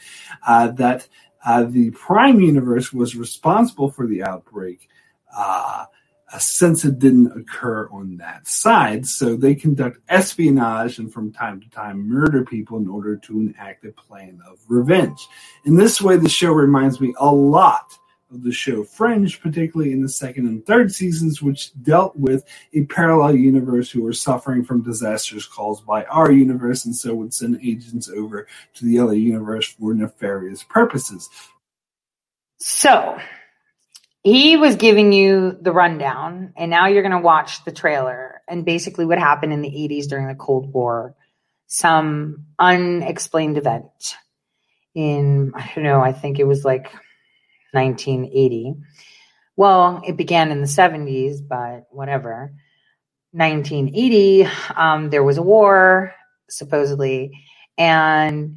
uh, 0.47 0.69
that 0.71 1.07
uh, 1.45 1.63
the 1.63 1.91
prime 1.91 2.41
universe 2.41 2.91
was 2.91 3.15
responsible 3.15 3.91
for 3.91 4.07
the 4.07 4.23
outbreak. 4.23 4.89
Uh, 5.35 5.85
since 6.39 6.85
it 6.85 6.99
didn't 6.99 7.37
occur 7.37 7.87
on 7.91 8.17
that 8.17 8.47
side. 8.47 9.05
So 9.05 9.35
they 9.35 9.55
conduct 9.55 9.99
espionage 10.09 10.99
and 10.99 11.11
from 11.11 11.31
time 11.31 11.61
to 11.61 11.69
time 11.69 12.07
murder 12.07 12.43
people 12.43 12.77
in 12.77 12.87
order 12.87 13.15
to 13.15 13.39
enact 13.39 13.85
a 13.85 13.91
plan 13.91 14.39
of 14.47 14.59
revenge. 14.67 15.27
In 15.65 15.75
this 15.75 16.01
way, 16.01 16.17
the 16.17 16.29
show 16.29 16.51
reminds 16.51 16.99
me 17.01 17.13
a 17.19 17.33
lot 17.33 17.97
of 18.31 18.43
the 18.43 18.51
show 18.51 18.83
Fringe, 18.83 19.39
particularly 19.39 19.91
in 19.91 20.01
the 20.01 20.09
second 20.09 20.47
and 20.47 20.65
third 20.65 20.93
seasons, 20.93 21.41
which 21.41 21.71
dealt 21.83 22.15
with 22.15 22.43
a 22.73 22.83
parallel 22.85 23.35
universe 23.35 23.89
who 23.89 24.01
were 24.01 24.13
suffering 24.13 24.63
from 24.63 24.83
disasters 24.83 25.45
caused 25.45 25.85
by 25.85 26.03
our 26.05 26.31
universe 26.31 26.85
and 26.85 26.95
so 26.95 27.15
would 27.15 27.33
send 27.33 27.59
agents 27.63 28.09
over 28.09 28.47
to 28.73 28.85
the 28.85 28.99
other 28.99 29.15
universe 29.15 29.67
for 29.67 29.93
nefarious 29.93 30.63
purposes. 30.63 31.29
So, 32.57 33.19
he 34.25 34.57
was 34.57 34.75
giving 34.75 35.13
you 35.13 35.55
the 35.61 35.71
rundown, 35.71 36.51
and 36.57 36.71
now 36.71 36.87
you're 36.87 37.03
going 37.03 37.11
to 37.11 37.19
watch 37.19 37.63
the 37.63 37.71
trailer 37.71 38.41
and 38.47 38.65
basically 38.65 39.05
what 39.05 39.19
happened 39.19 39.53
in 39.53 39.61
the 39.61 39.69
80s 39.69 40.07
during 40.07 40.27
the 40.27 40.33
Cold 40.33 40.73
War. 40.73 41.13
Some 41.67 42.47
unexplained 42.57 43.59
event 43.59 44.15
in, 44.95 45.51
I 45.55 45.71
don't 45.75 45.83
know, 45.83 46.01
I 46.01 46.11
think 46.11 46.39
it 46.39 46.47
was 46.47 46.65
like 46.65 46.91
1980. 47.73 48.73
Well, 49.55 50.01
it 50.03 50.17
began 50.17 50.51
in 50.51 50.59
the 50.59 50.67
70s, 50.67 51.47
but 51.47 51.85
whatever. 51.91 52.51
1980, 53.31 54.47
um, 54.75 55.11
there 55.11 55.23
was 55.23 55.37
a 55.37 55.43
war, 55.43 56.15
supposedly, 56.49 57.31
and 57.77 58.55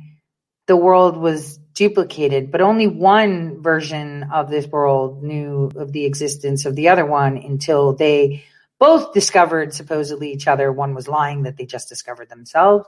the 0.67 0.77
world 0.77 1.19
was 1.19 1.61
duplicated, 1.79 2.51
but 2.51 2.61
only 2.61 2.89
one 2.89 3.63
version 3.63 4.25
of 4.33 4.51
this 4.51 4.67
world 4.67 5.23
knew 5.23 5.71
of 5.77 5.93
the 5.93 6.07
existence 6.07 6.67
of 6.67 6.75
the 6.75 6.89
other 6.89 7.07
one 7.07 7.37
until 7.37 7.95
they 7.95 8.45
both 8.81 9.15
discovered 9.15 9.73
supposedly 9.73 10.33
each 10.33 10.49
other. 10.49 10.73
One 10.73 10.93
was 10.93 11.07
lying 11.07 11.45
that 11.45 11.57
they 11.57 11.67
just 11.67 11.89
discovered 11.89 12.31
themselves, 12.31 12.85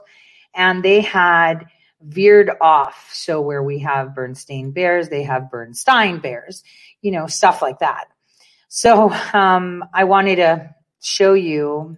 and 0.53 0.83
they 0.83 0.99
had 0.99 1.67
veered 2.01 2.51
off. 2.59 3.11
So 3.13 3.39
where 3.39 3.63
we 3.63 3.79
have 3.79 4.13
Bernstein 4.13 4.71
bears, 4.71 5.07
they 5.07 5.23
have 5.23 5.49
Bernstein 5.49 6.19
bears, 6.19 6.61
you 7.01 7.11
know, 7.11 7.27
stuff 7.27 7.61
like 7.61 7.79
that. 7.79 8.09
So 8.67 9.09
um, 9.31 9.85
I 9.93 10.03
wanted 10.03 10.35
to 10.35 10.75
show 11.01 11.33
you 11.33 11.95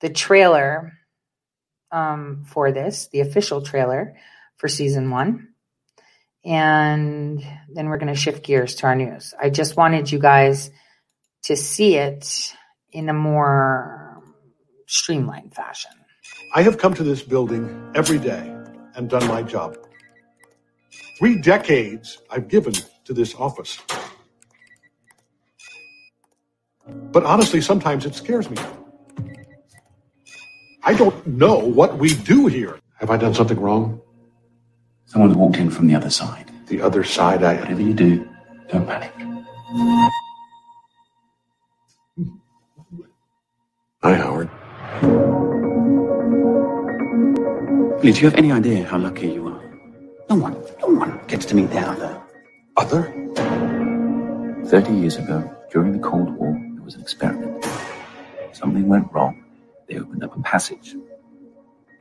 the 0.00 0.08
trailer 0.08 0.94
um, 1.92 2.44
for 2.46 2.72
this, 2.72 3.08
the 3.12 3.20
official 3.20 3.60
trailer 3.60 4.16
for 4.56 4.66
season 4.66 5.10
one 5.10 5.49
and 6.44 7.44
then 7.74 7.88
we're 7.88 7.98
going 7.98 8.12
to 8.12 8.18
shift 8.18 8.44
gears 8.44 8.74
to 8.76 8.86
our 8.86 8.94
news. 8.94 9.34
I 9.40 9.50
just 9.50 9.76
wanted 9.76 10.10
you 10.10 10.18
guys 10.18 10.70
to 11.44 11.56
see 11.56 11.96
it 11.96 12.54
in 12.92 13.08
a 13.08 13.12
more 13.12 14.22
streamlined 14.86 15.54
fashion. 15.54 15.92
I 16.54 16.62
have 16.62 16.78
come 16.78 16.94
to 16.94 17.02
this 17.02 17.22
building 17.22 17.92
every 17.94 18.18
day 18.18 18.54
and 18.94 19.08
done 19.08 19.26
my 19.28 19.42
job. 19.42 19.76
Three 21.18 21.40
decades 21.40 22.18
I've 22.30 22.48
given 22.48 22.72
to 23.04 23.12
this 23.12 23.34
office. 23.34 23.78
But 26.86 27.24
honestly, 27.24 27.60
sometimes 27.60 28.06
it 28.06 28.14
scares 28.14 28.50
me. 28.50 28.56
I 30.82 30.94
don't 30.94 31.26
know 31.26 31.58
what 31.58 31.98
we 31.98 32.14
do 32.14 32.46
here. 32.46 32.78
Have 32.98 33.10
I 33.10 33.16
done 33.16 33.34
something 33.34 33.60
wrong? 33.60 34.00
Someone 35.10 35.34
walked 35.34 35.56
in 35.56 35.70
from 35.70 35.88
the 35.88 35.96
other 35.96 36.08
side. 36.08 36.48
The 36.68 36.80
other 36.80 37.02
side, 37.02 37.42
I. 37.42 37.56
Whatever 37.56 37.82
you 37.82 37.92
do, 37.92 38.28
don't 38.68 38.86
panic. 38.86 39.12
Hi, 44.04 44.14
Howard. 44.14 44.48
Billy, 48.00 48.12
do 48.12 48.20
you 48.20 48.30
have 48.30 48.36
any 48.36 48.52
idea 48.52 48.84
how 48.84 48.98
lucky 48.98 49.32
you 49.32 49.48
are? 49.48 49.60
No 50.30 50.36
one, 50.36 50.54
no 50.80 50.86
one 50.86 51.20
gets 51.26 51.44
to 51.46 51.56
meet 51.56 51.70
the 51.70 51.80
other. 51.80 52.22
Other? 52.76 53.02
Thirty 54.66 54.94
years 54.94 55.16
ago, 55.16 55.42
during 55.72 55.90
the 55.90 55.98
Cold 55.98 56.30
War, 56.36 56.56
there 56.74 56.84
was 56.84 56.94
an 56.94 57.00
experiment. 57.00 57.66
Something 58.52 58.86
went 58.86 59.12
wrong. 59.12 59.44
They 59.88 59.98
opened 59.98 60.22
up 60.22 60.36
a 60.36 60.42
passage. 60.42 60.94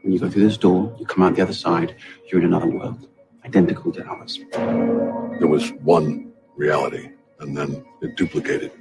When 0.10 0.16
you 0.16 0.20
go 0.22 0.28
through 0.28 0.47
this 0.47 0.57
door, 0.57 0.91
you 0.97 1.05
come 1.05 1.24
out 1.24 1.36
the 1.36 1.43
other 1.43 1.53
side, 1.53 1.95
you're 2.26 2.41
in 2.41 2.47
another 2.47 2.66
world, 2.66 3.07
identical 3.45 3.91
to 3.91 4.03
ours. 4.05 4.39
There 4.53 5.45
was 5.47 5.70
one 5.84 6.32
reality, 6.55 7.12
and 7.39 7.55
then 7.55 7.86
it 8.01 8.18
duplicated. 8.18 8.72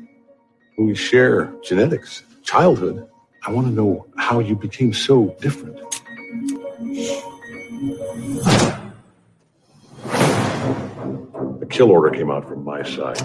We 0.78 0.94
share 0.94 1.52
genetics, 1.62 2.22
childhood. 2.44 3.06
I 3.44 3.50
want 3.52 3.66
to 3.66 3.72
know 3.74 4.06
how 4.16 4.40
you 4.40 4.56
became 4.56 4.94
so 4.94 5.36
different. 5.38 5.78
A 11.60 11.66
kill 11.68 11.90
order 11.90 12.08
came 12.08 12.30
out 12.30 12.48
from 12.48 12.64
my 12.64 12.82
side, 12.82 13.18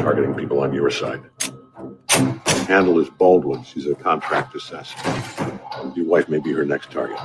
targeting 0.00 0.34
people 0.34 0.60
on 0.60 0.74
your 0.74 0.90
side. 0.90 1.22
Handle 2.72 2.98
is 3.00 3.10
Baldwin. 3.10 3.62
She's 3.64 3.86
a 3.86 3.94
contract 3.94 4.54
assassin. 4.54 4.98
Your 5.94 6.06
wife 6.06 6.26
may 6.30 6.38
be 6.38 6.52
her 6.52 6.64
next 6.64 6.90
target. 6.90 7.18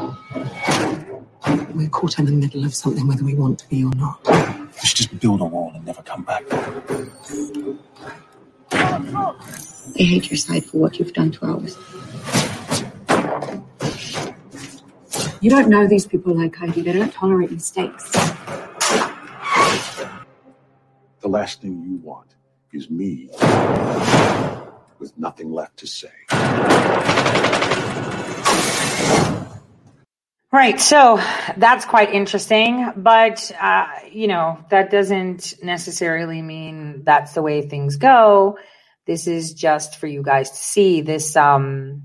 We're 1.73 1.87
caught 1.87 2.19
in 2.19 2.25
the 2.25 2.33
middle 2.33 2.65
of 2.65 2.75
something, 2.75 3.07
whether 3.07 3.23
we 3.23 3.33
want 3.33 3.59
to 3.59 3.69
be 3.69 3.85
or 3.85 3.95
not. 3.95 4.19
Let's 4.27 4.91
just 4.91 5.17
build 5.21 5.39
a 5.39 5.45
wall 5.45 5.71
and 5.73 5.85
never 5.85 6.01
come 6.01 6.23
back. 6.23 6.43
They 9.93 10.03
hate 10.03 10.29
your 10.29 10.37
side 10.37 10.65
for 10.65 10.79
what 10.79 10.99
you've 10.99 11.13
done 11.13 11.31
to 11.31 11.45
ours. 11.45 11.77
You 15.39 15.49
don't 15.49 15.69
know 15.69 15.87
these 15.87 16.05
people 16.05 16.35
like 16.35 16.61
I 16.61 16.67
do. 16.67 16.83
They 16.83 16.91
don't 16.91 17.13
tolerate 17.13 17.51
mistakes. 17.51 18.11
The 21.21 21.29
last 21.29 21.61
thing 21.61 21.81
you 21.83 21.95
want 22.03 22.35
is 22.73 22.89
me 22.89 23.29
with 24.99 25.17
nothing 25.17 25.51
left 25.51 25.77
to 25.77 25.87
say. 25.87 26.11
Right. 30.51 30.79
So 30.79 31.21
that's 31.57 31.85
quite 31.85 32.13
interesting. 32.13 32.93
But, 32.95 33.51
uh, 33.59 33.87
you 34.09 34.27
know, 34.27 34.63
that 34.69 34.89
doesn't 34.89 35.55
necessarily 35.61 36.41
mean 36.41 37.03
that's 37.03 37.33
the 37.33 37.41
way 37.41 37.61
things 37.61 37.97
go. 37.97 38.57
This 39.05 39.27
is 39.27 39.53
just 39.53 39.97
for 39.97 40.07
you 40.07 40.23
guys 40.23 40.49
to 40.49 40.57
see 40.57 41.01
this 41.01 41.35
um, 41.35 42.03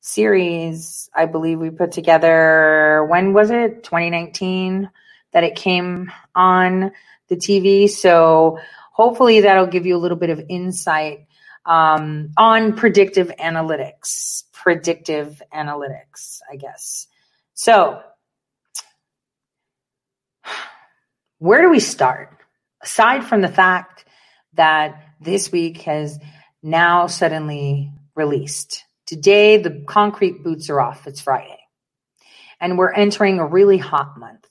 series. 0.00 1.10
I 1.14 1.26
believe 1.26 1.58
we 1.58 1.70
put 1.70 1.92
together, 1.92 3.06
when 3.08 3.34
was 3.34 3.50
it? 3.50 3.84
2019 3.84 4.90
that 5.32 5.44
it 5.44 5.54
came 5.54 6.10
on 6.34 6.92
the 7.28 7.36
TV. 7.36 7.90
So 7.90 8.58
hopefully 8.92 9.40
that'll 9.40 9.66
give 9.66 9.84
you 9.84 9.96
a 9.96 9.98
little 9.98 10.16
bit 10.16 10.30
of 10.30 10.42
insight 10.48 11.25
um, 11.66 12.30
on 12.36 12.74
predictive 12.74 13.30
analytics. 13.38 14.44
Predictive 14.52 15.42
analytics, 15.54 16.40
I 16.50 16.56
guess. 16.56 17.06
So, 17.54 18.00
where 21.38 21.62
do 21.62 21.70
we 21.70 21.80
start? 21.80 22.36
Aside 22.82 23.24
from 23.24 23.42
the 23.42 23.48
fact 23.48 24.04
that 24.54 25.02
this 25.20 25.50
week 25.52 25.82
has 25.82 26.18
now 26.62 27.06
suddenly 27.06 27.92
released. 28.14 28.84
Today, 29.06 29.58
the 29.58 29.84
concrete 29.86 30.42
boots 30.42 30.70
are 30.70 30.80
off. 30.80 31.06
It's 31.06 31.20
Friday. 31.20 31.58
And 32.60 32.78
we're 32.78 32.92
entering 32.92 33.38
a 33.38 33.46
really 33.46 33.78
hot 33.78 34.18
month. 34.18 34.46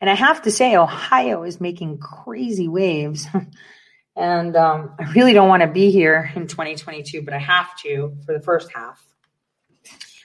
And 0.00 0.10
I 0.10 0.14
have 0.14 0.42
to 0.42 0.50
say, 0.50 0.76
Ohio 0.76 1.42
is 1.42 1.60
making 1.60 1.98
crazy 1.98 2.68
waves. 2.68 3.26
and 4.16 4.56
um, 4.56 4.94
I 4.98 5.12
really 5.12 5.32
don't 5.32 5.48
want 5.48 5.62
to 5.62 5.68
be 5.68 5.90
here 5.90 6.32
in 6.34 6.46
2022, 6.46 7.22
but 7.22 7.34
I 7.34 7.38
have 7.38 7.76
to 7.82 8.16
for 8.24 8.32
the 8.32 8.40
first 8.40 8.72
half. 8.72 9.02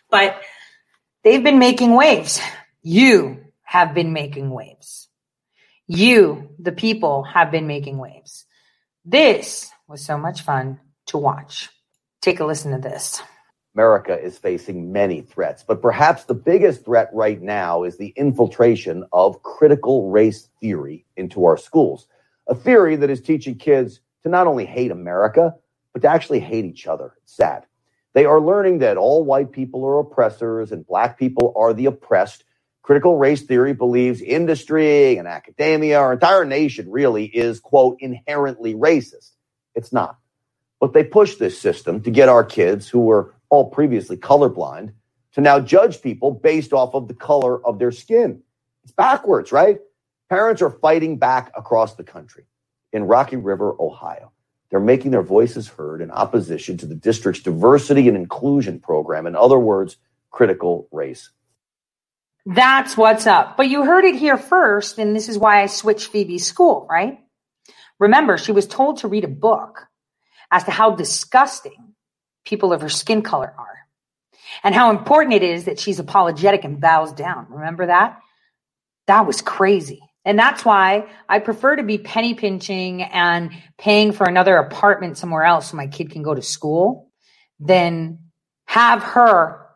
But 0.09 0.41
They've 1.23 1.43
been 1.43 1.59
making 1.59 1.93
waves. 1.93 2.41
You 2.81 3.45
have 3.61 3.93
been 3.93 4.11
making 4.11 4.49
waves. 4.49 5.07
You, 5.85 6.49
the 6.57 6.71
people, 6.71 7.23
have 7.23 7.51
been 7.51 7.67
making 7.67 7.99
waves. 7.99 8.45
This 9.05 9.71
was 9.87 10.03
so 10.03 10.17
much 10.17 10.41
fun 10.41 10.79
to 11.07 11.19
watch. 11.19 11.69
Take 12.21 12.39
a 12.39 12.45
listen 12.45 12.71
to 12.71 12.79
this. 12.79 13.21
America 13.75 14.19
is 14.19 14.37
facing 14.37 14.91
many 14.91 15.21
threats, 15.21 15.63
but 15.63 15.81
perhaps 15.81 16.23
the 16.23 16.33
biggest 16.33 16.85
threat 16.85 17.09
right 17.13 17.41
now 17.41 17.83
is 17.83 17.97
the 17.97 18.13
infiltration 18.15 19.05
of 19.13 19.43
critical 19.43 20.09
race 20.09 20.49
theory 20.59 21.05
into 21.15 21.45
our 21.45 21.55
schools. 21.55 22.07
A 22.51 22.55
theory 22.55 22.97
that 22.97 23.09
is 23.09 23.21
teaching 23.21 23.55
kids 23.55 24.01
to 24.23 24.29
not 24.29 24.45
only 24.45 24.65
hate 24.65 24.91
America, 24.91 25.55
but 25.93 26.01
to 26.01 26.09
actually 26.09 26.41
hate 26.41 26.65
each 26.65 26.85
other. 26.85 27.13
It's 27.23 27.33
sad. 27.33 27.65
They 28.13 28.25
are 28.25 28.41
learning 28.41 28.79
that 28.79 28.97
all 28.97 29.23
white 29.23 29.53
people 29.53 29.85
are 29.85 29.99
oppressors 29.99 30.73
and 30.73 30.85
black 30.85 31.17
people 31.17 31.53
are 31.55 31.73
the 31.73 31.85
oppressed. 31.85 32.43
Critical 32.81 33.17
race 33.17 33.43
theory 33.43 33.73
believes 33.73 34.19
industry 34.19 35.17
and 35.17 35.29
academia, 35.29 35.97
our 35.97 36.11
entire 36.11 36.43
nation 36.43 36.91
really 36.91 37.23
is, 37.23 37.61
quote, 37.61 37.95
inherently 38.01 38.73
racist. 38.73 39.31
It's 39.73 39.93
not. 39.93 40.17
But 40.81 40.91
they 40.91 41.05
push 41.05 41.35
this 41.35 41.57
system 41.57 42.01
to 42.01 42.11
get 42.11 42.27
our 42.27 42.43
kids 42.43 42.89
who 42.89 42.99
were 42.99 43.33
all 43.49 43.69
previously 43.69 44.17
colorblind 44.17 44.91
to 45.35 45.41
now 45.41 45.61
judge 45.61 46.01
people 46.01 46.31
based 46.31 46.73
off 46.73 46.95
of 46.95 47.07
the 47.07 47.13
color 47.13 47.65
of 47.65 47.79
their 47.79 47.93
skin. 47.93 48.43
It's 48.83 48.91
backwards, 48.91 49.53
right? 49.53 49.79
Parents 50.31 50.61
are 50.61 50.69
fighting 50.69 51.17
back 51.17 51.51
across 51.57 51.95
the 51.95 52.05
country. 52.05 52.45
In 52.93 53.03
Rocky 53.03 53.35
River, 53.35 53.75
Ohio, 53.77 54.31
they're 54.69 54.79
making 54.79 55.11
their 55.11 55.21
voices 55.21 55.67
heard 55.67 56.01
in 56.01 56.09
opposition 56.09 56.77
to 56.77 56.85
the 56.85 56.95
district's 56.95 57.41
diversity 57.41 58.07
and 58.07 58.15
inclusion 58.15 58.79
program. 58.79 59.27
In 59.27 59.35
other 59.35 59.59
words, 59.59 59.97
critical 60.29 60.87
race. 60.89 61.31
That's 62.45 62.95
what's 62.95 63.27
up. 63.27 63.57
But 63.57 63.67
you 63.67 63.83
heard 63.83 64.05
it 64.05 64.15
here 64.15 64.37
first, 64.37 64.99
and 64.99 65.13
this 65.13 65.27
is 65.27 65.37
why 65.37 65.63
I 65.63 65.65
switched 65.65 66.07
Phoebe's 66.07 66.45
school, 66.45 66.87
right? 66.89 67.19
Remember, 67.99 68.37
she 68.37 68.53
was 68.53 68.67
told 68.67 68.99
to 68.99 69.09
read 69.09 69.25
a 69.25 69.27
book 69.27 69.85
as 70.49 70.63
to 70.63 70.71
how 70.71 70.91
disgusting 70.91 71.93
people 72.45 72.71
of 72.71 72.79
her 72.79 72.87
skin 72.87 73.21
color 73.21 73.53
are 73.57 73.79
and 74.63 74.73
how 74.73 74.91
important 74.91 75.33
it 75.33 75.43
is 75.43 75.65
that 75.65 75.77
she's 75.77 75.99
apologetic 75.99 76.63
and 76.63 76.79
bows 76.79 77.11
down. 77.11 77.47
Remember 77.49 77.87
that? 77.87 78.17
That 79.07 79.27
was 79.27 79.41
crazy. 79.41 80.01
And 80.23 80.37
that's 80.37 80.63
why 80.63 81.07
I 81.27 81.39
prefer 81.39 81.75
to 81.77 81.83
be 81.83 81.97
penny 81.97 82.35
pinching 82.35 83.01
and 83.01 83.51
paying 83.77 84.11
for 84.11 84.27
another 84.27 84.57
apartment 84.57 85.17
somewhere 85.17 85.43
else 85.43 85.71
so 85.71 85.77
my 85.77 85.87
kid 85.87 86.11
can 86.11 86.21
go 86.21 86.35
to 86.35 86.41
school 86.41 87.09
than 87.59 88.19
have 88.65 89.01
her 89.01 89.67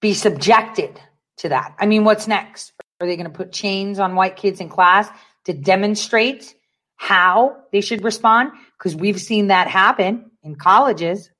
be 0.00 0.14
subjected 0.14 1.00
to 1.38 1.48
that. 1.48 1.74
I 1.78 1.86
mean, 1.86 2.04
what's 2.04 2.28
next? 2.28 2.72
Are 3.00 3.06
they 3.06 3.16
going 3.16 3.30
to 3.30 3.36
put 3.36 3.52
chains 3.52 3.98
on 3.98 4.14
white 4.14 4.36
kids 4.36 4.60
in 4.60 4.68
class 4.68 5.08
to 5.46 5.52
demonstrate 5.52 6.54
how 6.96 7.56
they 7.72 7.80
should 7.80 8.04
respond? 8.04 8.52
Because 8.78 8.94
we've 8.94 9.20
seen 9.20 9.48
that 9.48 9.66
happen 9.66 10.30
in 10.42 10.54
colleges 10.54 11.30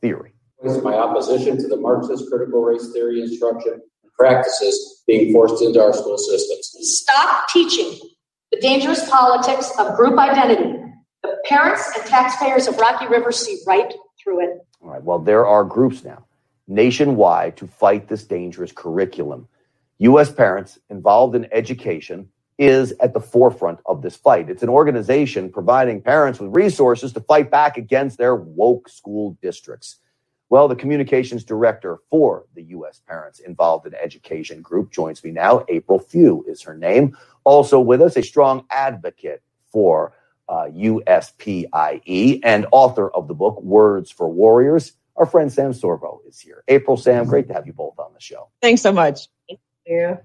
theory. 0.00 0.34
My 0.62 0.94
opposition 0.94 1.56
to 1.56 1.66
the 1.66 1.76
Marxist 1.76 2.28
critical 2.28 2.62
race 2.62 2.92
theory 2.92 3.22
instruction 3.22 3.72
and 3.72 4.12
practices 4.16 5.01
being 5.12 5.30
forced 5.30 5.62
into 5.62 5.78
our 5.78 5.92
school 5.92 6.16
systems. 6.16 6.74
Stop 6.80 7.46
teaching 7.48 7.98
the 8.50 8.58
dangerous 8.60 9.08
politics 9.10 9.70
of 9.78 9.94
group 9.94 10.18
identity. 10.18 10.80
The 11.22 11.36
parents 11.44 11.90
and 11.94 12.06
taxpayers 12.06 12.66
of 12.66 12.78
Rocky 12.78 13.06
River 13.06 13.30
see 13.30 13.58
right 13.66 13.92
through 14.22 14.42
it. 14.42 14.66
All 14.80 14.88
right. 14.88 15.02
Well, 15.02 15.18
there 15.18 15.46
are 15.46 15.64
groups 15.64 16.02
now 16.02 16.24
nationwide 16.66 17.58
to 17.58 17.66
fight 17.66 18.08
this 18.08 18.24
dangerous 18.24 18.72
curriculum. 18.72 19.48
U.S. 19.98 20.32
parents 20.32 20.78
involved 20.88 21.36
in 21.36 21.46
education 21.52 22.28
is 22.56 22.92
at 23.00 23.12
the 23.12 23.20
forefront 23.20 23.80
of 23.84 24.00
this 24.00 24.16
fight. 24.16 24.48
It's 24.48 24.62
an 24.62 24.70
organization 24.70 25.50
providing 25.50 26.00
parents 26.00 26.40
with 26.40 26.56
resources 26.56 27.12
to 27.12 27.20
fight 27.20 27.50
back 27.50 27.76
against 27.76 28.16
their 28.16 28.34
woke 28.34 28.88
school 28.88 29.36
districts. 29.42 29.98
Well, 30.52 30.68
the 30.68 30.76
communications 30.76 31.44
director 31.44 31.96
for 32.10 32.44
the 32.54 32.62
U.S. 32.64 33.00
Parents 33.08 33.38
Involved 33.38 33.86
in 33.86 33.94
Education 33.94 34.60
group 34.60 34.92
joins 34.92 35.24
me 35.24 35.30
now. 35.30 35.64
April 35.66 35.98
Few 35.98 36.44
is 36.46 36.60
her 36.60 36.76
name. 36.76 37.16
Also 37.44 37.80
with 37.80 38.02
us, 38.02 38.18
a 38.18 38.22
strong 38.22 38.66
advocate 38.68 39.42
for 39.70 40.12
uh, 40.50 40.66
USPIE 40.66 42.40
and 42.44 42.66
author 42.70 43.08
of 43.08 43.28
the 43.28 43.34
book 43.34 43.62
Words 43.62 44.10
for 44.10 44.28
Warriors. 44.28 44.92
Our 45.16 45.24
friend 45.24 45.50
Sam 45.50 45.72
Sorbo 45.72 46.18
is 46.28 46.38
here. 46.38 46.64
April, 46.68 46.98
Sam, 46.98 47.24
great 47.24 47.48
to 47.48 47.54
have 47.54 47.66
you 47.66 47.72
both 47.72 47.98
on 47.98 48.12
the 48.12 48.20
show. 48.20 48.50
Thanks 48.60 48.82
so 48.82 48.92
much. 48.92 49.28
Thank 49.48 49.60
you. 49.86 50.18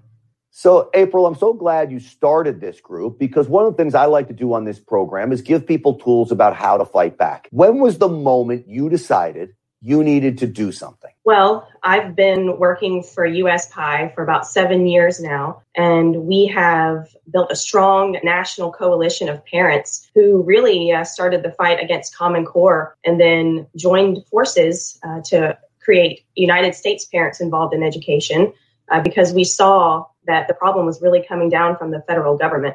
So, 0.50 0.90
April, 0.92 1.24
I'm 1.24 1.36
so 1.36 1.54
glad 1.54 1.90
you 1.90 2.00
started 2.00 2.60
this 2.60 2.82
group 2.82 3.18
because 3.18 3.48
one 3.48 3.64
of 3.64 3.72
the 3.72 3.82
things 3.82 3.94
I 3.94 4.04
like 4.04 4.28
to 4.28 4.34
do 4.34 4.52
on 4.52 4.66
this 4.66 4.78
program 4.78 5.32
is 5.32 5.40
give 5.40 5.66
people 5.66 5.94
tools 5.94 6.30
about 6.30 6.54
how 6.54 6.76
to 6.76 6.84
fight 6.84 7.16
back. 7.16 7.48
When 7.50 7.78
was 7.78 7.96
the 7.96 8.08
moment 8.10 8.68
you 8.68 8.90
decided 8.90 9.54
you 9.80 10.02
needed 10.02 10.38
to 10.38 10.46
do 10.46 10.72
something? 10.72 11.10
Well, 11.24 11.68
I've 11.82 12.16
been 12.16 12.58
working 12.58 13.02
for 13.02 13.28
USPIE 13.28 14.14
for 14.14 14.22
about 14.22 14.46
seven 14.46 14.86
years 14.86 15.20
now, 15.20 15.62
and 15.76 16.22
we 16.22 16.46
have 16.46 17.14
built 17.30 17.52
a 17.52 17.56
strong 17.56 18.18
national 18.24 18.72
coalition 18.72 19.28
of 19.28 19.44
parents 19.44 20.08
who 20.14 20.42
really 20.42 20.90
uh, 20.92 21.04
started 21.04 21.42
the 21.42 21.52
fight 21.52 21.82
against 21.82 22.16
Common 22.16 22.44
Core 22.44 22.96
and 23.04 23.20
then 23.20 23.66
joined 23.76 24.24
forces 24.26 24.98
uh, 25.06 25.20
to 25.26 25.56
create 25.80 26.24
United 26.34 26.74
States 26.74 27.04
Parents 27.04 27.40
Involved 27.40 27.74
in 27.74 27.82
Education 27.82 28.52
uh, 28.90 29.00
because 29.00 29.32
we 29.32 29.44
saw 29.44 30.06
that 30.26 30.48
the 30.48 30.54
problem 30.54 30.86
was 30.86 31.00
really 31.00 31.24
coming 31.26 31.48
down 31.48 31.76
from 31.76 31.90
the 31.90 32.02
federal 32.06 32.36
government. 32.36 32.74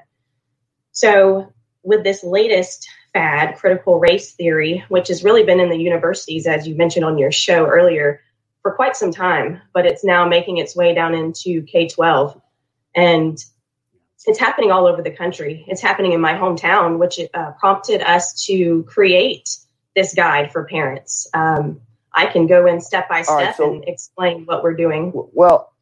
So, 0.92 1.52
with 1.84 2.04
this 2.04 2.24
latest 2.24 2.88
fad, 3.14 3.58
critical 3.58 4.00
race 4.00 4.34
theory, 4.34 4.84
which 4.90 5.08
has 5.08 5.24
really 5.24 5.44
been 5.44 5.60
in 5.60 5.70
the 5.70 5.78
universities, 5.78 6.48
as 6.48 6.68
you 6.68 6.76
mentioned 6.76 7.06
on 7.06 7.18
your 7.18 7.32
show 7.32 7.66
earlier, 7.66 8.22
for 8.62 8.72
quite 8.72 8.96
some 8.96 9.12
time, 9.12 9.62
but 9.74 9.86
it's 9.86 10.04
now 10.04 10.28
making 10.28 10.58
its 10.58 10.76
way 10.76 10.94
down 10.94 11.14
into 11.14 11.62
K 11.64 11.88
12. 11.88 12.42
And 12.96 13.38
it's 14.26 14.40
happening 14.40 14.72
all 14.72 14.88
over 14.88 15.02
the 15.02 15.12
country. 15.12 15.66
It's 15.68 15.82
happening 15.82 16.14
in 16.14 16.22
my 16.22 16.34
hometown, 16.34 16.98
which 16.98 17.20
uh, 17.34 17.52
prompted 17.60 18.02
us 18.02 18.46
to 18.46 18.84
create 18.84 19.58
this 19.96 20.14
guide 20.14 20.52
for 20.52 20.64
parents. 20.66 21.28
Um, 21.34 21.82
I 22.14 22.28
can 22.28 22.48
go 22.48 22.68
in 22.68 22.80
step 22.80 23.10
by 23.10 23.24
step 23.24 23.36
right, 23.36 23.56
so, 23.56 23.74
and 23.74 23.84
explain 23.88 24.46
what 24.46 24.64
we're 24.64 24.76
doing. 24.76 25.12
Well, 25.14 25.73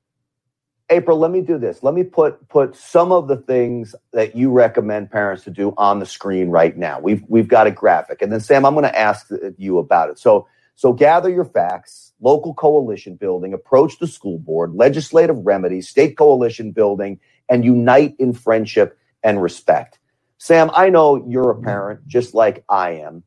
April, 0.92 1.18
let 1.18 1.32
me 1.32 1.42
do 1.42 1.58
this. 1.58 1.82
Let 1.84 1.94
me 1.94 2.04
put 2.04 2.48
put 2.50 2.76
some 2.76 3.12
of 3.12 3.28
the 3.28 3.38
things 3.38 3.96
that 4.14 4.36
you 4.36 4.52
recommend 4.52 5.10
parents 5.10 5.44
to 5.46 5.50
do 5.50 5.74
on 5.78 6.00
the 6.00 6.06
screen 6.06 6.50
right 6.50 6.78
now. 6.78 7.00
We've 7.00 7.24
we've 7.28 7.48
got 7.48 7.66
a 7.66 7.72
graphic, 7.72 8.22
and 8.22 8.32
then 8.32 8.42
Sam, 8.42 8.66
I'm 8.66 8.74
going 8.74 8.84
to 8.84 9.00
ask 9.00 9.30
you 9.58 9.80
about 9.80 10.10
it. 10.10 10.20
So 10.20 10.48
so 10.76 10.94
gather 10.94 11.30
your 11.30 11.46
facts. 11.46 12.14
Local 12.20 12.54
coalition 12.54 13.16
building, 13.16 13.54
approach 13.54 13.98
the 14.00 14.08
school 14.08 14.38
board, 14.38 14.76
legislative 14.76 15.38
remedies, 15.38 15.90
state 15.90 16.18
coalition 16.18 16.72
building, 16.72 17.20
and 17.50 17.66
unite 17.66 18.16
in 18.20 18.34
friendship 18.34 18.98
and 19.24 19.42
respect. 19.42 19.98
Sam, 20.38 20.70
I 20.74 20.90
know 20.90 21.26
you're 21.28 21.52
a 21.52 21.62
parent 21.62 22.06
just 22.08 22.34
like 22.34 22.64
I 22.68 22.92
am. 22.92 23.24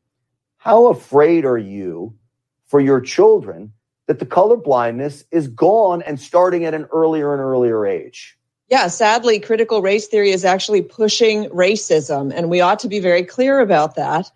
How 0.57 0.87
afraid 0.87 1.45
are 1.45 1.57
you 1.57 2.15
for 2.67 2.79
your 2.79 3.01
children 3.01 3.73
that 4.07 4.19
the 4.19 4.25
color 4.25 4.57
blindness 4.57 5.25
is 5.31 5.47
gone 5.47 6.01
and 6.01 6.19
starting 6.19 6.65
at 6.65 6.73
an 6.73 6.85
earlier 6.93 7.33
and 7.33 7.41
earlier 7.41 7.85
age. 7.85 8.37
Yeah, 8.69 8.87
sadly, 8.87 9.39
critical 9.39 9.81
race 9.81 10.07
theory 10.07 10.31
is 10.31 10.43
actually 10.43 10.81
pushing 10.81 11.45
racism, 11.49 12.33
and 12.35 12.49
we 12.49 12.61
ought 12.61 12.79
to 12.79 12.87
be 12.87 12.99
very 12.99 13.23
clear 13.23 13.59
about 13.59 13.95
that. 13.95 14.29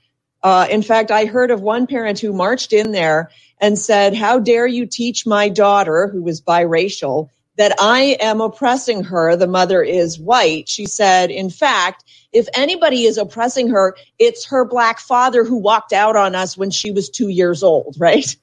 Uh, 0.43 0.67
in 0.69 0.81
fact, 0.81 1.11
I 1.11 1.25
heard 1.25 1.51
of 1.51 1.61
one 1.61 1.87
parent 1.87 2.19
who 2.19 2.31
marched 2.31 2.71
in 2.71 2.91
there 2.91 3.31
and 3.59 3.77
said, 3.77 4.15
How 4.15 4.39
dare 4.39 4.67
you 4.67 4.85
teach 4.85 5.25
my 5.25 5.49
daughter, 5.49 6.07
who 6.07 6.21
was 6.21 6.41
biracial, 6.41 7.29
that 7.57 7.75
I 7.79 8.17
am 8.21 8.39
oppressing 8.39 9.03
her? 9.03 9.35
The 9.35 9.47
mother 9.47 9.81
is 9.81 10.19
white. 10.19 10.69
She 10.69 10.85
said, 10.85 11.31
In 11.31 11.49
fact, 11.49 12.03
if 12.31 12.47
anybody 12.53 13.05
is 13.05 13.17
oppressing 13.17 13.69
her, 13.69 13.97
it's 14.19 14.45
her 14.45 14.63
black 14.63 14.99
father 14.99 15.43
who 15.43 15.57
walked 15.57 15.91
out 15.91 16.15
on 16.15 16.35
us 16.35 16.55
when 16.55 16.69
she 16.69 16.91
was 16.91 17.09
two 17.09 17.29
years 17.29 17.63
old, 17.63 17.95
right? 17.99 18.35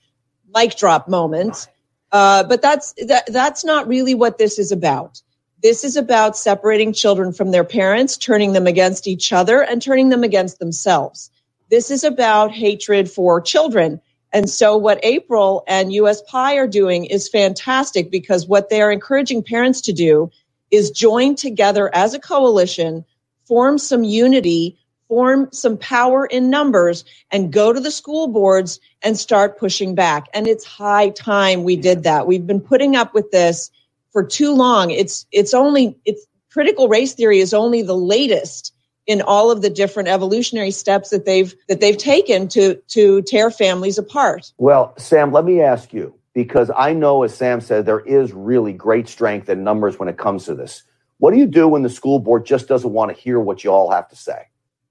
Mic 0.54 0.76
drop 0.76 1.08
moment. 1.08 1.68
Uh, 2.12 2.44
but 2.44 2.62
that's 2.62 2.94
that, 3.06 3.26
that's 3.26 3.64
not 3.64 3.88
really 3.88 4.14
what 4.14 4.38
this 4.38 4.58
is 4.58 4.72
about. 4.72 5.20
This 5.62 5.84
is 5.84 5.96
about 5.96 6.36
separating 6.36 6.92
children 6.92 7.32
from 7.32 7.50
their 7.50 7.64
parents, 7.64 8.16
turning 8.16 8.52
them 8.52 8.66
against 8.66 9.06
each 9.06 9.32
other, 9.32 9.62
and 9.62 9.82
turning 9.82 10.10
them 10.10 10.22
against 10.22 10.58
themselves. 10.58 11.30
This 11.70 11.90
is 11.90 12.04
about 12.04 12.52
hatred 12.52 13.10
for 13.10 13.40
children. 13.40 14.00
And 14.32 14.48
so, 14.50 14.76
what 14.76 15.00
April 15.02 15.64
and 15.66 15.90
USPIE 15.90 16.56
are 16.56 16.66
doing 16.66 17.06
is 17.06 17.28
fantastic 17.28 18.10
because 18.10 18.46
what 18.46 18.68
they 18.68 18.82
are 18.82 18.92
encouraging 18.92 19.42
parents 19.42 19.80
to 19.82 19.92
do 19.92 20.30
is 20.70 20.90
join 20.90 21.34
together 21.34 21.90
as 21.94 22.12
a 22.14 22.20
coalition, 22.20 23.04
form 23.46 23.78
some 23.78 24.04
unity 24.04 24.78
form 25.08 25.48
some 25.52 25.76
power 25.78 26.26
in 26.26 26.50
numbers 26.50 27.04
and 27.30 27.52
go 27.52 27.72
to 27.72 27.80
the 27.80 27.90
school 27.90 28.28
boards 28.28 28.80
and 29.02 29.18
start 29.18 29.58
pushing 29.58 29.94
back. 29.94 30.26
And 30.34 30.46
it's 30.46 30.64
high 30.64 31.10
time 31.10 31.64
we 31.64 31.76
did 31.76 32.02
that. 32.02 32.26
We've 32.26 32.46
been 32.46 32.60
putting 32.60 32.96
up 32.96 33.14
with 33.14 33.30
this 33.30 33.70
for 34.12 34.24
too 34.24 34.54
long. 34.54 34.90
It's, 34.90 35.26
it's 35.32 35.54
only, 35.54 35.96
it's 36.04 36.26
critical 36.50 36.88
race 36.88 37.14
theory 37.14 37.38
is 37.38 37.54
only 37.54 37.82
the 37.82 37.96
latest 37.96 38.72
in 39.06 39.22
all 39.22 39.50
of 39.50 39.62
the 39.62 39.70
different 39.70 40.08
evolutionary 40.08 40.72
steps 40.72 41.10
that 41.10 41.24
they've, 41.24 41.54
that 41.68 41.80
they've 41.80 41.98
taken 41.98 42.48
to, 42.48 42.74
to 42.88 43.22
tear 43.22 43.50
families 43.50 43.98
apart. 43.98 44.52
Well, 44.58 44.94
Sam, 44.98 45.32
let 45.32 45.44
me 45.44 45.60
ask 45.60 45.92
you, 45.92 46.14
because 46.34 46.70
I 46.76 46.92
know, 46.92 47.22
as 47.22 47.34
Sam 47.34 47.60
said, 47.60 47.86
there 47.86 48.00
is 48.00 48.32
really 48.32 48.72
great 48.72 49.08
strength 49.08 49.48
in 49.48 49.62
numbers 49.62 49.98
when 49.98 50.08
it 50.08 50.18
comes 50.18 50.46
to 50.46 50.54
this. 50.54 50.82
What 51.18 51.32
do 51.32 51.38
you 51.38 51.46
do 51.46 51.68
when 51.68 51.82
the 51.82 51.88
school 51.88 52.18
board 52.18 52.44
just 52.44 52.68
doesn't 52.68 52.92
want 52.92 53.14
to 53.14 53.22
hear 53.22 53.38
what 53.38 53.62
you 53.62 53.70
all 53.70 53.90
have 53.90 54.08
to 54.08 54.16
say? 54.16 54.48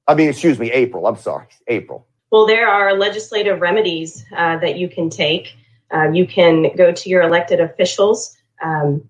I 0.07 0.15
mean, 0.15 0.29
excuse 0.29 0.59
me, 0.59 0.71
April. 0.71 1.07
I'm 1.07 1.17
sorry, 1.17 1.47
April. 1.67 2.07
Well, 2.31 2.45
there 2.45 2.67
are 2.67 2.93
legislative 2.97 3.61
remedies 3.61 4.23
uh, 4.35 4.57
that 4.57 4.77
you 4.77 4.89
can 4.89 5.09
take. 5.09 5.55
Uh, 5.93 6.09
you 6.11 6.27
can 6.27 6.75
go 6.75 6.91
to 6.91 7.09
your 7.09 7.21
elected 7.21 7.59
officials. 7.59 8.35
Um, 8.63 9.07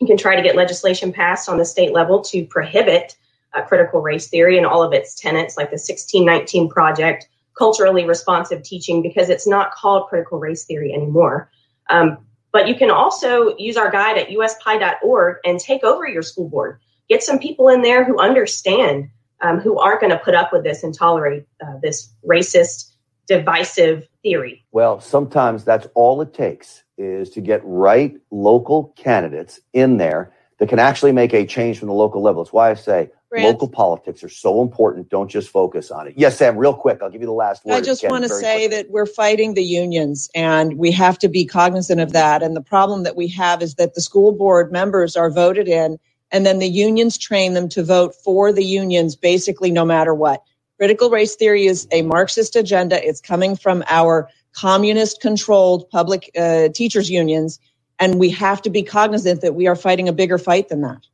you 0.00 0.06
can 0.06 0.16
try 0.16 0.36
to 0.36 0.42
get 0.42 0.56
legislation 0.56 1.12
passed 1.12 1.48
on 1.48 1.58
the 1.58 1.64
state 1.64 1.92
level 1.92 2.22
to 2.22 2.44
prohibit 2.46 3.16
uh, 3.54 3.62
critical 3.62 4.00
race 4.00 4.28
theory 4.28 4.56
and 4.56 4.66
all 4.66 4.82
of 4.82 4.92
its 4.92 5.14
tenets, 5.14 5.56
like 5.56 5.68
the 5.68 5.74
1619 5.74 6.68
Project, 6.68 7.28
culturally 7.56 8.04
responsive 8.04 8.62
teaching, 8.62 9.02
because 9.02 9.28
it's 9.28 9.46
not 9.46 9.72
called 9.72 10.08
critical 10.08 10.38
race 10.38 10.64
theory 10.64 10.92
anymore. 10.92 11.50
Um, 11.90 12.18
but 12.52 12.68
you 12.68 12.74
can 12.74 12.90
also 12.90 13.56
use 13.58 13.76
our 13.76 13.90
guide 13.90 14.18
at 14.18 14.28
uspie.org 14.28 15.36
and 15.44 15.58
take 15.58 15.84
over 15.84 16.08
your 16.08 16.22
school 16.22 16.48
board. 16.48 16.80
Get 17.08 17.22
some 17.22 17.38
people 17.38 17.68
in 17.68 17.82
there 17.82 18.04
who 18.04 18.18
understand 18.18 19.10
um, 19.44 19.60
who 19.60 19.78
aren't 19.78 20.00
going 20.00 20.10
to 20.10 20.18
put 20.18 20.34
up 20.34 20.52
with 20.52 20.64
this 20.64 20.82
and 20.82 20.94
tolerate 20.94 21.44
uh, 21.62 21.74
this 21.82 22.10
racist, 22.26 22.92
divisive 23.28 24.08
theory. 24.22 24.64
Well, 24.72 25.00
sometimes 25.00 25.64
that's 25.64 25.86
all 25.94 26.20
it 26.22 26.32
takes 26.32 26.82
is 26.96 27.30
to 27.30 27.40
get 27.40 27.60
right 27.62 28.16
local 28.30 28.94
candidates 28.96 29.60
in 29.72 29.98
there 29.98 30.32
that 30.58 30.68
can 30.68 30.78
actually 30.78 31.12
make 31.12 31.34
a 31.34 31.44
change 31.44 31.78
from 31.78 31.88
the 31.88 31.94
local 31.94 32.22
level. 32.22 32.42
That's 32.42 32.52
why 32.52 32.70
I 32.70 32.74
say 32.74 33.10
Grant. 33.28 33.46
local 33.46 33.68
politics 33.68 34.22
are 34.22 34.28
so 34.28 34.62
important. 34.62 35.10
Don't 35.10 35.28
just 35.28 35.50
focus 35.50 35.90
on 35.90 36.06
it. 36.06 36.14
Yes, 36.16 36.38
Sam, 36.38 36.56
real 36.56 36.72
quick. 36.72 37.00
I'll 37.02 37.10
give 37.10 37.20
you 37.20 37.26
the 37.26 37.32
last 37.32 37.66
word. 37.66 37.74
I 37.74 37.80
just 37.80 38.02
want 38.08 38.22
to 38.22 38.30
say 38.30 38.68
quickly. 38.68 38.76
that 38.76 38.90
we're 38.90 39.06
fighting 39.06 39.54
the 39.54 39.64
unions 39.64 40.30
and 40.34 40.78
we 40.78 40.90
have 40.92 41.18
to 41.18 41.28
be 41.28 41.44
cognizant 41.44 42.00
of 42.00 42.12
that. 42.12 42.42
And 42.42 42.56
the 42.56 42.62
problem 42.62 43.02
that 43.02 43.16
we 43.16 43.28
have 43.28 43.60
is 43.60 43.74
that 43.74 43.94
the 43.94 44.00
school 44.00 44.32
board 44.32 44.72
members 44.72 45.16
are 45.16 45.30
voted 45.30 45.68
in 45.68 45.98
and 46.34 46.44
then 46.44 46.58
the 46.58 46.68
unions 46.68 47.16
train 47.16 47.54
them 47.54 47.68
to 47.68 47.84
vote 47.84 48.12
for 48.12 48.52
the 48.52 48.64
unions 48.64 49.14
basically 49.14 49.70
no 49.70 49.84
matter 49.84 50.12
what. 50.12 50.42
Critical 50.78 51.08
race 51.08 51.36
theory 51.36 51.66
is 51.66 51.86
a 51.92 52.02
Marxist 52.02 52.56
agenda. 52.56 53.06
It's 53.06 53.20
coming 53.20 53.54
from 53.54 53.84
our 53.86 54.28
communist 54.52 55.20
controlled 55.20 55.88
public 55.90 56.32
uh, 56.36 56.70
teachers 56.70 57.08
unions. 57.08 57.60
And 58.00 58.18
we 58.18 58.30
have 58.30 58.60
to 58.62 58.70
be 58.70 58.82
cognizant 58.82 59.42
that 59.42 59.54
we 59.54 59.68
are 59.68 59.76
fighting 59.76 60.08
a 60.08 60.12
bigger 60.12 60.36
fight 60.36 60.68
than 60.70 60.80
that. 60.80 61.06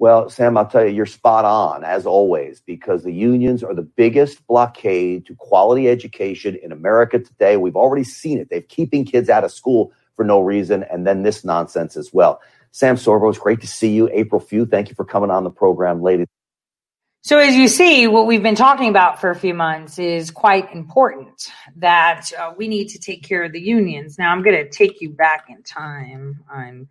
Well, 0.00 0.30
Sam, 0.30 0.56
I'll 0.56 0.66
tell 0.66 0.84
you, 0.84 0.92
you're 0.92 1.06
spot 1.06 1.44
on 1.44 1.84
as 1.84 2.06
always 2.06 2.60
because 2.60 3.04
the 3.04 3.12
unions 3.12 3.62
are 3.62 3.74
the 3.74 3.82
biggest 3.82 4.44
blockade 4.48 5.26
to 5.26 5.36
quality 5.36 5.88
education 5.88 6.58
in 6.60 6.72
America 6.72 7.20
today. 7.20 7.56
We've 7.56 7.76
already 7.76 8.04
seen 8.04 8.38
it. 8.38 8.48
They're 8.50 8.62
keeping 8.62 9.04
kids 9.04 9.28
out 9.28 9.44
of 9.44 9.52
school 9.52 9.92
for 10.16 10.24
no 10.24 10.40
reason, 10.40 10.84
and 10.90 11.06
then 11.06 11.22
this 11.22 11.44
nonsense 11.44 11.96
as 11.96 12.12
well. 12.12 12.40
Sam 12.72 12.96
Sorbo, 12.96 13.30
it's 13.30 13.38
great 13.38 13.60
to 13.62 13.66
see 13.66 13.92
you. 13.92 14.08
April 14.12 14.40
Few, 14.40 14.66
thank 14.66 14.88
you 14.88 14.94
for 14.94 15.04
coming 15.04 15.30
on 15.30 15.44
the 15.44 15.50
program, 15.50 16.02
ladies. 16.02 16.26
So, 17.22 17.38
as 17.38 17.54
you 17.54 17.68
see, 17.68 18.06
what 18.06 18.26
we've 18.26 18.42
been 18.42 18.54
talking 18.54 18.88
about 18.88 19.20
for 19.20 19.30
a 19.30 19.34
few 19.34 19.52
months 19.52 19.98
is 19.98 20.30
quite 20.30 20.72
important 20.72 21.50
that 21.76 22.30
uh, 22.38 22.54
we 22.56 22.66
need 22.66 22.88
to 22.90 22.98
take 22.98 23.22
care 23.22 23.42
of 23.44 23.52
the 23.52 23.60
unions. 23.60 24.18
Now, 24.18 24.32
I'm 24.32 24.42
going 24.42 24.56
to 24.56 24.70
take 24.70 25.02
you 25.02 25.10
back 25.10 25.46
in 25.50 25.62
time. 25.62 26.42
I'm, 26.50 26.88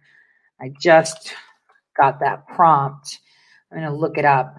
I 0.62 0.72
just 0.80 1.34
got 1.98 2.20
that 2.20 2.48
prompt. 2.48 3.20
I'm 3.72 3.80
going 3.80 3.90
to 3.90 3.98
look 3.98 4.20
it 4.20 4.26
up. 4.26 4.56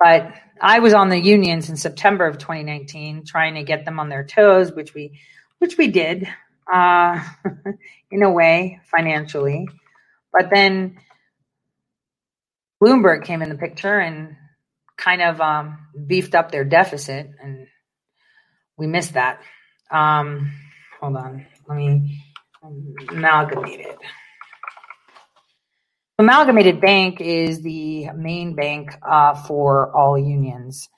But 0.00 0.34
I 0.60 0.80
was 0.80 0.94
on 0.94 1.10
the 1.10 1.20
unions 1.20 1.70
in 1.70 1.76
September 1.76 2.26
of 2.26 2.38
2019, 2.38 3.24
trying 3.24 3.54
to 3.54 3.62
get 3.62 3.84
them 3.84 4.00
on 4.00 4.08
their 4.08 4.24
toes, 4.24 4.72
which 4.72 4.94
we, 4.94 5.20
which 5.58 5.78
we 5.78 5.88
did, 5.88 6.26
uh, 6.72 7.22
in 8.10 8.24
a 8.24 8.30
way, 8.32 8.80
financially. 8.86 9.68
But 10.34 10.50
then 10.52 10.98
Bloomberg 12.82 13.24
came 13.24 13.40
in 13.40 13.48
the 13.48 13.54
picture 13.54 13.98
and 13.98 14.36
kind 14.98 15.22
of 15.22 15.40
um, 15.40 15.78
beefed 16.06 16.34
up 16.34 16.50
their 16.50 16.64
deficit, 16.64 17.30
and 17.40 17.68
we 18.76 18.88
missed 18.88 19.14
that. 19.14 19.40
Um, 19.90 20.52
hold 21.00 21.16
on, 21.16 21.46
let 21.68 21.76
me 21.76 22.20
amalgamate 23.08 23.80
it. 23.80 23.98
Amalgamated 26.18 26.80
Bank 26.80 27.20
is 27.20 27.62
the 27.62 28.10
main 28.12 28.54
bank 28.54 28.90
uh, 29.02 29.34
for 29.34 29.94
all 29.96 30.18
unions. 30.18 30.88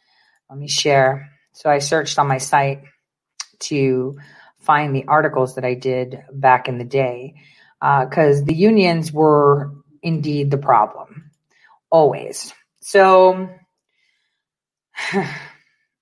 Let 0.49 0.59
me 0.59 0.69
share. 0.69 1.31
So 1.53 1.71
I 1.71 1.79
searched 1.79 2.19
on 2.19 2.29
my 2.29 2.39
site 2.39 2.83
to 3.61 4.17
find 4.61 4.95
the 4.95 5.07
articles 5.09 5.55
that 5.55 5.65
I 5.65 5.75
did 5.75 6.19
back 6.33 6.69
in 6.69 6.79
the 6.79 6.85
day 6.85 7.35
because 7.81 8.43
uh, 8.43 8.45
the 8.45 8.55
unions 8.55 9.13
were 9.13 9.73
indeed 10.03 10.51
the 10.51 10.59
problem, 10.59 11.31
always. 11.91 12.53
So 12.81 13.49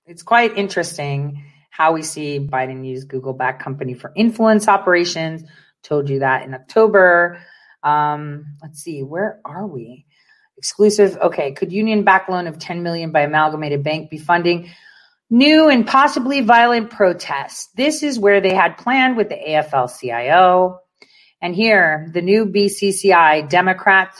it's 0.05 0.23
quite 0.23 0.57
interesting 0.57 1.43
how 1.69 1.91
we 1.91 2.03
see 2.03 2.39
Biden 2.39 2.85
use 2.85 3.03
Google 3.03 3.33
back 3.33 3.59
company 3.59 3.93
for 3.93 4.13
influence 4.15 4.67
operations. 4.67 5.43
Told 5.83 6.09
you 6.09 6.19
that 6.19 6.43
in 6.43 6.53
October. 6.53 7.41
Um, 7.83 8.57
let's 8.61 8.81
see, 8.81 9.03
where 9.03 9.39
are 9.43 9.67
we? 9.67 10.05
Exclusive. 10.57 11.17
Okay, 11.17 11.51
could 11.51 11.73
union 11.73 12.03
back 12.03 12.29
loan 12.29 12.47
of 12.47 12.57
10 12.57 12.81
million 12.81 13.11
by 13.11 13.21
Amalgamated 13.21 13.83
Bank 13.83 14.09
be 14.09 14.17
funding 14.17 14.69
new 15.29 15.67
and 15.67 15.85
possibly 15.85 16.41
violent 16.41 16.89
protests? 16.91 17.69
This 17.75 18.01
is 18.03 18.17
where 18.17 18.39
they 18.39 18.53
had 18.55 18.77
planned 18.77 19.17
with 19.17 19.29
the 19.29 19.35
AFL-CIO. 19.35 20.79
And 21.41 21.55
here, 21.55 22.09
the 22.13 22.21
new 22.21 22.45
BCCI 22.45 23.49
Democrat 23.49 24.15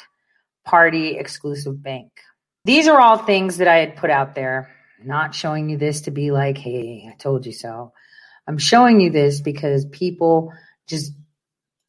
Party 0.66 1.18
exclusive 1.18 1.82
bank. 1.82 2.12
These 2.66 2.88
are 2.88 3.00
all 3.00 3.18
things 3.18 3.58
that 3.58 3.68
I 3.68 3.78
had 3.78 3.98
put 3.98 4.10
out 4.10 4.36
there 4.36 4.76
not 5.04 5.36
showing 5.36 5.70
you 5.70 5.78
this 5.78 6.02
to 6.02 6.12
be 6.12 6.32
like, 6.32 6.58
hey, 6.58 7.08
I 7.12 7.16
told 7.16 7.46
you 7.46 7.52
so. 7.52 7.94
I'm 8.48 8.58
showing 8.58 9.00
you 9.00 9.10
this 9.10 9.42
because 9.42 9.86
people 9.86 10.52
just 10.88 11.14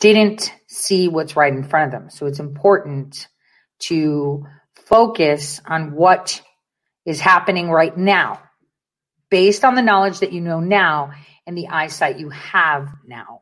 didn't 0.01 0.53
see 0.67 1.09
what's 1.09 1.37
right 1.37 1.53
in 1.53 1.65
front 1.65 1.87
of 1.87 2.01
them. 2.01 2.11
So 2.11 2.27
it's 2.27 2.41
important 2.41 3.29
to 3.79 4.45
focus 4.75 5.61
on 5.67 5.93
what 5.93 6.43
is 7.05 7.21
happening 7.21 7.71
right 7.71 7.97
now 7.97 8.41
based 9.31 9.65
on 9.65 9.75
the 9.75 9.83
knowledge 9.83 10.21
that 10.21 10.33
you 10.33 10.41
know 10.41 10.61
now 10.61 11.13
and 11.47 11.57
the 11.57 11.69
eyesight 11.69 12.19
you 12.19 12.31
have 12.31 12.89
now. 13.07 13.41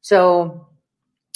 So 0.00 0.67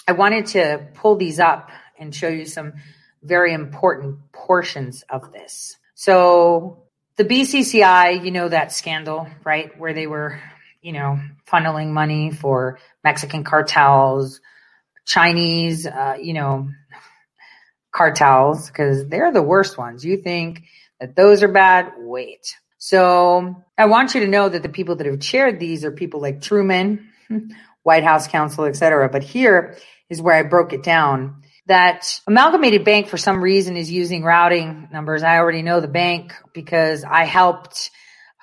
I 0.07 0.13
wanted 0.13 0.47
to 0.47 0.89
pull 0.95 1.17
these 1.17 1.39
up 1.39 1.71
and 1.99 2.15
show 2.15 2.29
you 2.29 2.45
some 2.45 2.75
very 3.23 3.53
important 3.53 4.33
portions 4.33 5.05
of 5.09 5.33
this. 5.33 5.77
So 5.95 6.83
the 7.17 7.25
BCCI, 7.25 8.25
you 8.25 8.31
know 8.31 8.49
that 8.49 8.73
scandal, 8.73 9.29
right? 9.45 9.79
Where 9.79 9.93
they 9.93 10.07
were, 10.07 10.41
you 10.81 10.93
know, 10.93 11.21
funneling 11.47 11.91
money 11.91 12.31
for 12.31 12.79
Mexican 13.05 13.45
cartels, 13.45 14.41
Chinese, 15.07 15.87
uh, 15.87 16.17
you 16.21 16.35
know, 16.35 16.69
cartels, 17.93 18.69
because 18.69 19.07
they're 19.09 19.33
the 19.33 19.43
worst 19.43 19.79
ones. 19.79 20.05
You 20.05 20.17
think 20.17 20.65
that 20.99 21.15
those 21.15 21.43
are 21.43 21.49
bad? 21.49 21.93
Wait. 21.99 22.57
So 22.79 23.63
I 23.79 23.87
want 23.87 24.15
you 24.15 24.23
to 24.23 24.27
know 24.27 24.49
that 24.49 24.63
the 24.63 24.69
people 24.69 24.97
that 24.97 25.07
have 25.07 25.21
chaired 25.21 25.61
these 25.61 25.85
are 25.85 25.93
people 25.93 26.21
like 26.21 26.41
Truman, 26.41 27.09
White 27.83 28.05
House 28.05 28.29
counsel, 28.29 28.65
et 28.65 28.77
cetera. 28.77 29.09
But 29.09 29.23
here 29.23 29.77
is 30.09 30.23
where 30.23 30.35
I 30.35 30.43
broke 30.43 30.73
it 30.73 30.83
down 30.83 31.43
that 31.67 32.21
Amalgamated 32.27 32.85
Bank, 32.85 33.09
for 33.09 33.17
some 33.17 33.41
reason, 33.41 33.77
is 33.77 33.91
using 33.91 34.25
routing 34.25 34.89
numbers. 34.93 35.23
I 35.23 35.39
already 35.39 35.63
know 35.63 35.81
the 35.81 35.89
bank 35.89 36.33
because 36.53 37.05
I 37.05 37.25
helped 37.25 37.91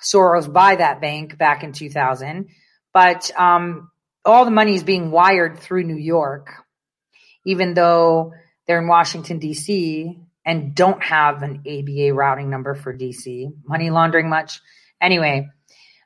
Soros 0.02 0.50
buy 0.50 0.76
that 0.76 1.00
bank 1.00 1.36
back 1.36 1.62
in 1.62 1.72
2000. 1.72 2.48
But 2.92 3.30
um, 3.38 3.90
all 4.24 4.44
the 4.44 4.50
money 4.50 4.74
is 4.74 4.82
being 4.82 5.10
wired 5.10 5.58
through 5.58 5.84
New 5.84 5.96
York, 5.96 6.50
even 7.44 7.74
though 7.74 8.32
they're 8.66 8.80
in 8.80 8.88
Washington, 8.88 9.38
D.C., 9.38 10.18
and 10.44 10.74
don't 10.74 11.02
have 11.02 11.42
an 11.42 11.62
ABA 11.66 12.14
routing 12.14 12.48
number 12.48 12.74
for 12.74 12.92
D.C. 12.94 13.50
Money 13.64 13.90
laundering 13.90 14.30
much? 14.30 14.60
Anyway, 15.00 15.48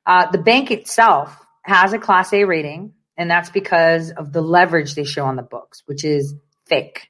uh, 0.07 0.30
the 0.30 0.39
bank 0.39 0.70
itself 0.70 1.39
has 1.62 1.93
a 1.93 1.99
Class 1.99 2.32
A 2.32 2.45
rating, 2.45 2.95
and 3.17 3.31
that's 3.31 3.51
because 3.51 4.11
of 4.11 4.33
the 4.33 4.41
leverage 4.41 4.95
they 4.95 5.05
show 5.05 5.25
on 5.25 5.37
the 5.37 5.43
books, 5.43 5.83
which 5.87 6.05
is 6.05 6.35
fake. 6.67 7.09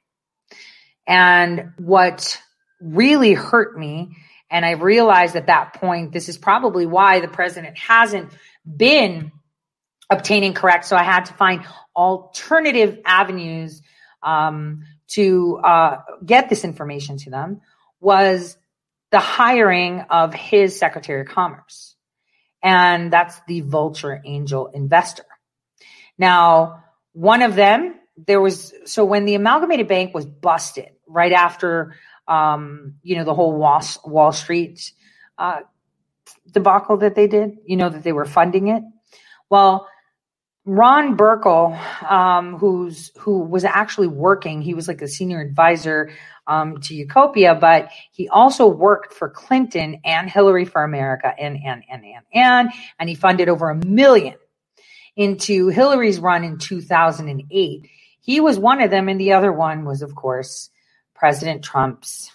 And 1.06 1.72
what 1.78 2.40
really 2.80 3.34
hurt 3.34 3.78
me 3.78 4.16
And 4.50 4.64
I 4.64 4.72
realized 4.72 5.34
at 5.34 5.48
that 5.48 5.74
point, 5.74 6.12
this 6.12 6.28
is 6.28 6.38
probably 6.38 6.86
why 6.86 7.18
the 7.18 7.28
president 7.28 7.76
hasn't 7.76 8.30
been 8.64 9.32
obtaining 10.08 10.54
correct. 10.54 10.84
So 10.84 10.96
I 10.96 11.02
had 11.02 11.24
to 11.24 11.34
find 11.34 11.64
alternative 11.96 13.00
avenues 13.04 13.82
um, 14.22 14.84
to 15.08 15.58
uh, 15.58 15.96
get 16.24 16.48
this 16.48 16.64
information 16.64 17.16
to 17.18 17.30
them 17.30 17.62
was 18.00 18.56
the 19.10 19.18
hiring 19.18 20.02
of 20.02 20.34
his 20.34 20.78
Secretary 20.78 21.22
of 21.22 21.28
Commerce. 21.28 21.96
And 22.62 23.12
that's 23.12 23.40
the 23.48 23.62
Vulture 23.62 24.22
Angel 24.24 24.68
Investor. 24.68 25.24
Now, 26.18 26.84
one 27.12 27.42
of 27.42 27.54
them, 27.54 27.94
there 28.16 28.40
was, 28.40 28.72
so 28.84 29.04
when 29.04 29.24
the 29.24 29.34
Amalgamated 29.34 29.88
Bank 29.88 30.14
was 30.14 30.26
busted 30.26 30.90
right 31.06 31.32
after, 31.32 31.94
um, 32.28 32.94
you 33.02 33.16
know, 33.16 33.24
the 33.24 33.34
whole 33.34 33.52
Wall, 33.52 33.82
Wall 34.04 34.32
Street 34.32 34.92
uh, 35.38 35.60
debacle 36.50 36.98
that 36.98 37.14
they 37.14 37.26
did, 37.26 37.58
you 37.64 37.76
know, 37.76 37.88
that 37.88 38.02
they 38.02 38.12
were 38.12 38.24
funding 38.24 38.68
it. 38.68 38.82
Well, 39.50 39.88
Ron 40.66 41.16
Burkle, 41.16 41.78
um, 42.10 42.56
who's 42.56 43.12
who 43.18 43.40
was 43.40 43.64
actually 43.64 44.06
working, 44.06 44.62
he 44.62 44.72
was 44.72 44.88
like 44.88 45.02
a 45.02 45.08
senior 45.08 45.40
advisor 45.42 46.10
um, 46.46 46.80
to 46.80 46.94
Yucaipa, 46.94 47.60
but 47.60 47.90
he 48.12 48.30
also 48.30 48.66
worked 48.66 49.12
for 49.12 49.28
Clinton 49.28 50.00
and 50.06 50.30
Hillary 50.30 50.64
for 50.64 50.82
America, 50.82 51.34
and 51.38 51.58
and 51.62 51.84
and 51.90 52.04
and 52.04 52.24
and, 52.32 52.70
and 52.98 53.08
he 53.10 53.14
funded 53.14 53.50
over 53.50 53.68
a 53.68 53.74
million 53.74 54.36
into 55.16 55.68
Hillary's 55.68 56.18
run 56.18 56.44
in 56.44 56.58
2008. 56.58 57.88
He 58.20 58.40
was 58.40 58.58
one 58.58 58.80
of 58.80 58.90
them, 58.90 59.08
and 59.08 59.20
the 59.20 59.32
other 59.32 59.52
one 59.52 59.84
was, 59.84 60.02
of 60.02 60.14
course, 60.14 60.70
President 61.14 61.62
Trump's 61.62 62.30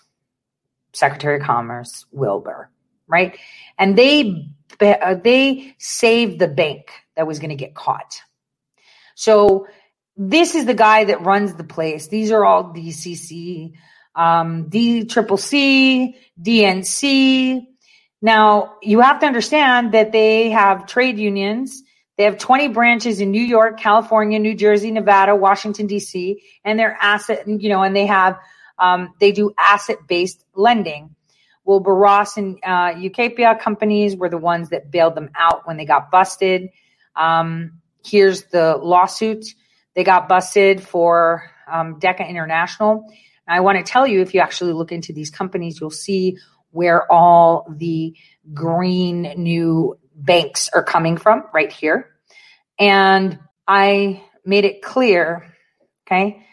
Secretary 0.94 1.40
of 1.40 1.46
Commerce, 1.46 2.06
Wilbur, 2.12 2.70
right? 3.08 3.38
And 3.78 3.98
they 3.98 4.50
uh, 4.82 5.16
they 5.16 5.76
saved 5.78 6.40
the 6.40 6.48
bank 6.48 6.92
that 7.16 7.28
was 7.28 7.40
going 7.40 7.50
to 7.50 7.56
get 7.56 7.76
caught. 7.76 8.22
So 9.16 9.68
this 10.16 10.56
is 10.56 10.66
the 10.66 10.74
guy 10.74 11.06
that 11.06 11.22
runs 11.22 11.56
the 11.56 11.64
place. 11.64 12.08
These 12.08 12.32
are 12.32 12.46
all 12.46 12.74
DCC, 12.74 13.74
um, 14.16 14.70
D 14.70 15.06
triple 15.06 15.38
C, 15.38 16.18
DNC. 16.42 17.66
Now 18.22 18.76
you 18.82 19.00
have 19.02 19.20
to 19.20 19.26
understand 19.26 19.94
that 19.94 20.12
they 20.12 20.50
have 20.50 20.88
trade 20.88 21.20
unions. 21.20 21.84
They 22.20 22.26
have 22.26 22.38
20 22.38 22.68
branches 22.68 23.22
in 23.22 23.32
New 23.32 23.42
York, 23.42 23.80
California, 23.80 24.40
New 24.40 24.54
Jersey, 24.54 24.92
Nevada, 24.92 25.34
Washington 25.38 25.88
D.C., 25.88 26.44
and 26.66 26.78
they're 26.78 26.98
asset, 27.00 27.48
you 27.48 27.70
know, 27.70 27.82
and 27.82 27.96
they 27.96 28.08
have 28.08 28.38
um, 28.78 29.14
they 29.22 29.32
do 29.32 29.54
asset 29.58 30.00
based 30.06 30.44
lending. 30.54 31.16
Wilbur 31.64 31.96
Ross 31.96 32.36
and 32.36 32.58
uh, 32.62 32.92
Yucaipa 32.92 33.62
companies 33.62 34.18
were 34.18 34.28
the 34.28 34.38
ones 34.38 34.68
that 34.72 34.92
bailed 34.92 35.16
them 35.16 35.30
out 35.34 35.66
when 35.66 35.78
they 35.78 35.86
got 35.86 36.12
busted. 36.12 36.72
Um, 37.16 37.80
here's 38.06 38.44
the 38.48 38.76
lawsuit. 38.76 39.46
They 39.96 40.04
got 40.04 40.28
busted 40.28 40.84
for 40.84 41.50
um, 41.72 42.02
DECA 42.02 42.28
International. 42.28 43.06
And 43.48 43.56
I 43.56 43.62
want 43.62 43.78
to 43.78 43.90
tell 43.90 44.06
you, 44.06 44.20
if 44.20 44.34
you 44.34 44.42
actually 44.42 44.74
look 44.74 44.92
into 44.92 45.14
these 45.14 45.30
companies, 45.30 45.80
you'll 45.80 45.90
see 45.90 46.38
where 46.72 47.10
all 47.10 47.66
the 47.70 48.14
green 48.54 49.22
new 49.38 49.98
banks 50.20 50.70
are 50.74 50.84
coming 50.84 51.18
from 51.18 51.44
right 51.54 51.72
here. 51.72 52.10
And 52.78 53.40
I 53.68 54.24
made 54.46 54.66
it 54.66 54.82
clear, 54.82 55.54
okay? 56.08 56.46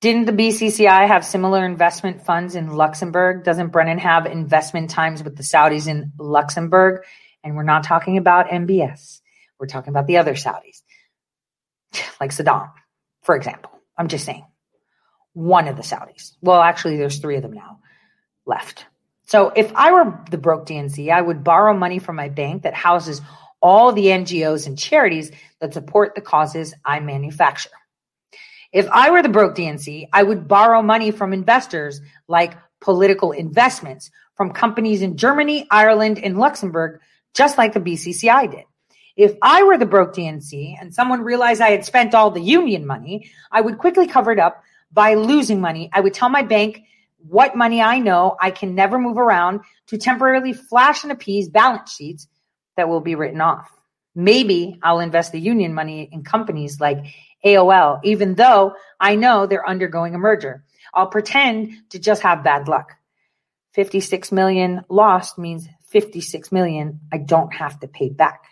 Didn't 0.00 0.24
the 0.24 0.32
BCCI 0.32 1.06
have 1.08 1.24
similar 1.24 1.64
investment 1.64 2.24
funds 2.24 2.54
in 2.54 2.68
Luxembourg? 2.68 3.44
Doesn't 3.44 3.68
Brennan 3.68 3.98
have 3.98 4.26
investment 4.26 4.90
times 4.90 5.22
with 5.22 5.36
the 5.36 5.42
Saudis 5.42 5.88
in 5.88 6.12
Luxembourg? 6.18 7.04
And 7.44 7.54
we're 7.54 7.62
not 7.62 7.84
talking 7.84 8.16
about 8.16 8.48
MBS. 8.48 9.20
We're 9.58 9.66
talking 9.66 9.90
about 9.90 10.06
the 10.06 10.16
other 10.16 10.34
Saudis, 10.34 10.80
like 12.20 12.30
Saddam, 12.30 12.70
for 13.22 13.36
example. 13.36 13.70
I'm 13.96 14.08
just 14.08 14.24
saying 14.24 14.46
one 15.34 15.68
of 15.68 15.76
the 15.76 15.82
Saudis. 15.82 16.32
Well, 16.40 16.60
actually, 16.60 16.96
there's 16.96 17.18
three 17.18 17.36
of 17.36 17.42
them 17.42 17.52
now 17.52 17.80
left. 18.46 18.86
So 19.30 19.52
if 19.54 19.72
I 19.76 19.92
were 19.92 20.18
the 20.28 20.38
broke 20.38 20.66
DNC, 20.66 21.08
I 21.08 21.22
would 21.22 21.44
borrow 21.44 21.72
money 21.72 22.00
from 22.00 22.16
my 22.16 22.28
bank 22.28 22.64
that 22.64 22.74
houses 22.74 23.22
all 23.62 23.92
the 23.92 24.06
NGOs 24.06 24.66
and 24.66 24.76
charities 24.76 25.30
that 25.60 25.72
support 25.72 26.16
the 26.16 26.20
causes 26.20 26.74
I 26.84 26.98
manufacture. 26.98 27.70
If 28.72 28.88
I 28.90 29.10
were 29.10 29.22
the 29.22 29.28
broke 29.28 29.54
DNC, 29.54 30.08
I 30.12 30.24
would 30.24 30.48
borrow 30.48 30.82
money 30.82 31.12
from 31.12 31.32
investors 31.32 32.00
like 32.26 32.56
political 32.80 33.30
investments 33.30 34.10
from 34.34 34.50
companies 34.50 35.00
in 35.00 35.16
Germany, 35.16 35.64
Ireland, 35.70 36.18
and 36.18 36.36
Luxembourg, 36.36 37.00
just 37.32 37.56
like 37.56 37.72
the 37.72 37.78
BCCI 37.78 38.50
did. 38.50 38.64
If 39.14 39.36
I 39.42 39.62
were 39.62 39.78
the 39.78 39.86
broke 39.86 40.12
DNC 40.12 40.74
and 40.80 40.92
someone 40.92 41.22
realized 41.22 41.60
I 41.60 41.70
had 41.70 41.84
spent 41.84 42.16
all 42.16 42.32
the 42.32 42.42
union 42.42 42.84
money, 42.84 43.30
I 43.52 43.60
would 43.60 43.78
quickly 43.78 44.08
cover 44.08 44.32
it 44.32 44.40
up 44.40 44.64
by 44.90 45.14
losing 45.14 45.60
money. 45.60 45.88
I 45.92 46.00
would 46.00 46.14
tell 46.14 46.30
my 46.30 46.42
bank 46.42 46.82
what 47.26 47.56
money 47.56 47.82
I 47.82 47.98
know 47.98 48.36
I 48.40 48.50
can 48.50 48.74
never 48.74 48.98
move 48.98 49.18
around 49.18 49.60
to 49.88 49.98
temporarily 49.98 50.52
flash 50.52 51.02
and 51.02 51.12
appease 51.12 51.48
balance 51.48 51.94
sheets 51.94 52.28
that 52.76 52.88
will 52.88 53.00
be 53.00 53.14
written 53.14 53.40
off. 53.40 53.70
Maybe 54.14 54.78
I'll 54.82 55.00
invest 55.00 55.32
the 55.32 55.40
union 55.40 55.74
money 55.74 56.08
in 56.10 56.24
companies 56.24 56.80
like 56.80 57.04
AOL, 57.44 58.00
even 58.04 58.34
though 58.34 58.74
I 58.98 59.16
know 59.16 59.46
they're 59.46 59.68
undergoing 59.68 60.14
a 60.14 60.18
merger. 60.18 60.64
I'll 60.92 61.06
pretend 61.06 61.72
to 61.90 61.98
just 61.98 62.22
have 62.22 62.44
bad 62.44 62.68
luck. 62.68 62.96
56 63.74 64.32
million 64.32 64.84
lost 64.88 65.38
means 65.38 65.68
56 65.90 66.50
million 66.50 67.00
I 67.12 67.18
don't 67.18 67.52
have 67.54 67.78
to 67.80 67.88
pay 67.88 68.08
back. 68.08 68.44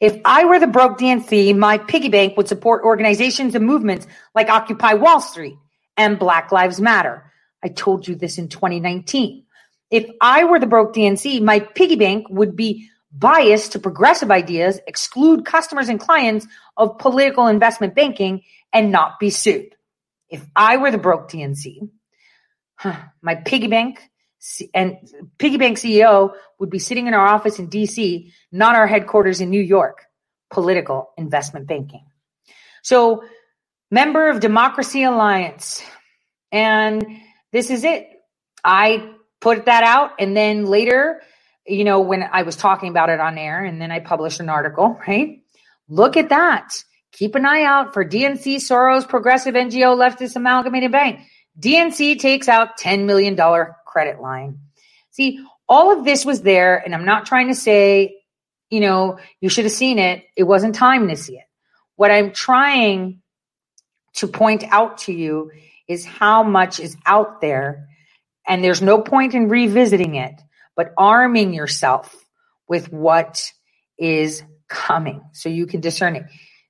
If 0.00 0.20
I 0.24 0.44
were 0.46 0.58
the 0.58 0.66
broke 0.66 0.98
DNC, 0.98 1.56
my 1.56 1.78
piggy 1.78 2.08
bank 2.08 2.36
would 2.36 2.48
support 2.48 2.84
organizations 2.84 3.54
and 3.54 3.64
movements 3.64 4.06
like 4.34 4.48
Occupy 4.48 4.94
Wall 4.94 5.20
Street 5.20 5.56
and 5.96 6.18
Black 6.18 6.50
Lives 6.50 6.80
Matter. 6.80 7.29
I 7.62 7.68
told 7.68 8.08
you 8.08 8.14
this 8.14 8.38
in 8.38 8.48
2019. 8.48 9.44
If 9.90 10.08
I 10.20 10.44
were 10.44 10.58
the 10.58 10.66
broke 10.66 10.94
DNC, 10.94 11.42
my 11.42 11.60
piggy 11.60 11.96
bank 11.96 12.26
would 12.30 12.56
be 12.56 12.88
biased 13.12 13.72
to 13.72 13.78
progressive 13.78 14.30
ideas, 14.30 14.80
exclude 14.86 15.44
customers 15.44 15.88
and 15.88 15.98
clients 15.98 16.46
of 16.76 16.98
political 16.98 17.48
investment 17.48 17.94
banking, 17.94 18.42
and 18.72 18.92
not 18.92 19.18
be 19.18 19.30
sued. 19.30 19.74
If 20.28 20.44
I 20.54 20.76
were 20.76 20.92
the 20.92 20.98
broke 20.98 21.28
DNC, 21.28 21.90
my 23.22 23.34
piggy 23.34 23.66
bank 23.66 24.00
and 24.72 24.96
piggy 25.38 25.58
bank 25.58 25.78
CEO 25.78 26.32
would 26.58 26.70
be 26.70 26.78
sitting 26.78 27.06
in 27.06 27.14
our 27.14 27.26
office 27.26 27.58
in 27.58 27.68
DC, 27.68 28.30
not 28.52 28.76
our 28.76 28.86
headquarters 28.86 29.40
in 29.40 29.50
New 29.50 29.60
York. 29.60 30.06
Political 30.50 31.10
investment 31.16 31.68
banking. 31.68 32.04
So, 32.82 33.22
member 33.90 34.30
of 34.30 34.40
Democracy 34.40 35.04
Alliance. 35.04 35.80
And 36.50 37.06
this 37.52 37.70
is 37.70 37.84
it. 37.84 38.08
I 38.64 39.12
put 39.40 39.66
that 39.66 39.82
out. 39.82 40.12
And 40.18 40.36
then 40.36 40.66
later, 40.66 41.22
you 41.66 41.84
know, 41.84 42.00
when 42.00 42.22
I 42.22 42.42
was 42.42 42.56
talking 42.56 42.90
about 42.90 43.10
it 43.10 43.20
on 43.20 43.38
air, 43.38 43.64
and 43.64 43.80
then 43.80 43.90
I 43.90 44.00
published 44.00 44.40
an 44.40 44.48
article, 44.48 44.98
right? 45.08 45.42
Look 45.88 46.16
at 46.16 46.28
that. 46.28 46.72
Keep 47.12 47.34
an 47.34 47.44
eye 47.44 47.64
out 47.64 47.92
for 47.92 48.04
DNC 48.04 48.56
Soros 48.56 49.08
Progressive 49.08 49.54
NGO 49.54 49.96
Leftist 49.96 50.36
Amalgamated 50.36 50.92
Bank. 50.92 51.20
DNC 51.58 52.18
takes 52.18 52.48
out 52.48 52.78
$10 52.78 53.04
million 53.04 53.36
credit 53.84 54.20
line. 54.20 54.60
See, 55.10 55.44
all 55.68 55.96
of 55.96 56.04
this 56.04 56.24
was 56.24 56.42
there, 56.42 56.78
and 56.78 56.94
I'm 56.94 57.04
not 57.04 57.26
trying 57.26 57.48
to 57.48 57.54
say, 57.54 58.16
you 58.70 58.80
know, 58.80 59.18
you 59.40 59.48
should 59.48 59.64
have 59.64 59.72
seen 59.72 59.98
it. 59.98 60.24
It 60.36 60.44
wasn't 60.44 60.76
time 60.76 61.08
to 61.08 61.16
see 61.16 61.36
it. 61.36 61.44
What 61.96 62.12
I'm 62.12 62.32
trying 62.32 63.20
to 64.14 64.28
point 64.28 64.64
out 64.70 64.98
to 64.98 65.12
you 65.12 65.50
is 65.90 66.04
how 66.04 66.44
much 66.44 66.78
is 66.78 66.96
out 67.04 67.40
there, 67.40 67.88
and 68.46 68.62
there's 68.62 68.80
no 68.80 69.02
point 69.02 69.34
in 69.34 69.48
revisiting 69.48 70.14
it, 70.14 70.40
but 70.76 70.94
arming 70.96 71.52
yourself 71.52 72.14
with 72.68 72.92
what 72.92 73.50
is 73.98 74.44
coming 74.68 75.20
so 75.32 75.48
you 75.48 75.66
can 75.66 75.80
discern 75.80 76.14
it. 76.14 76.26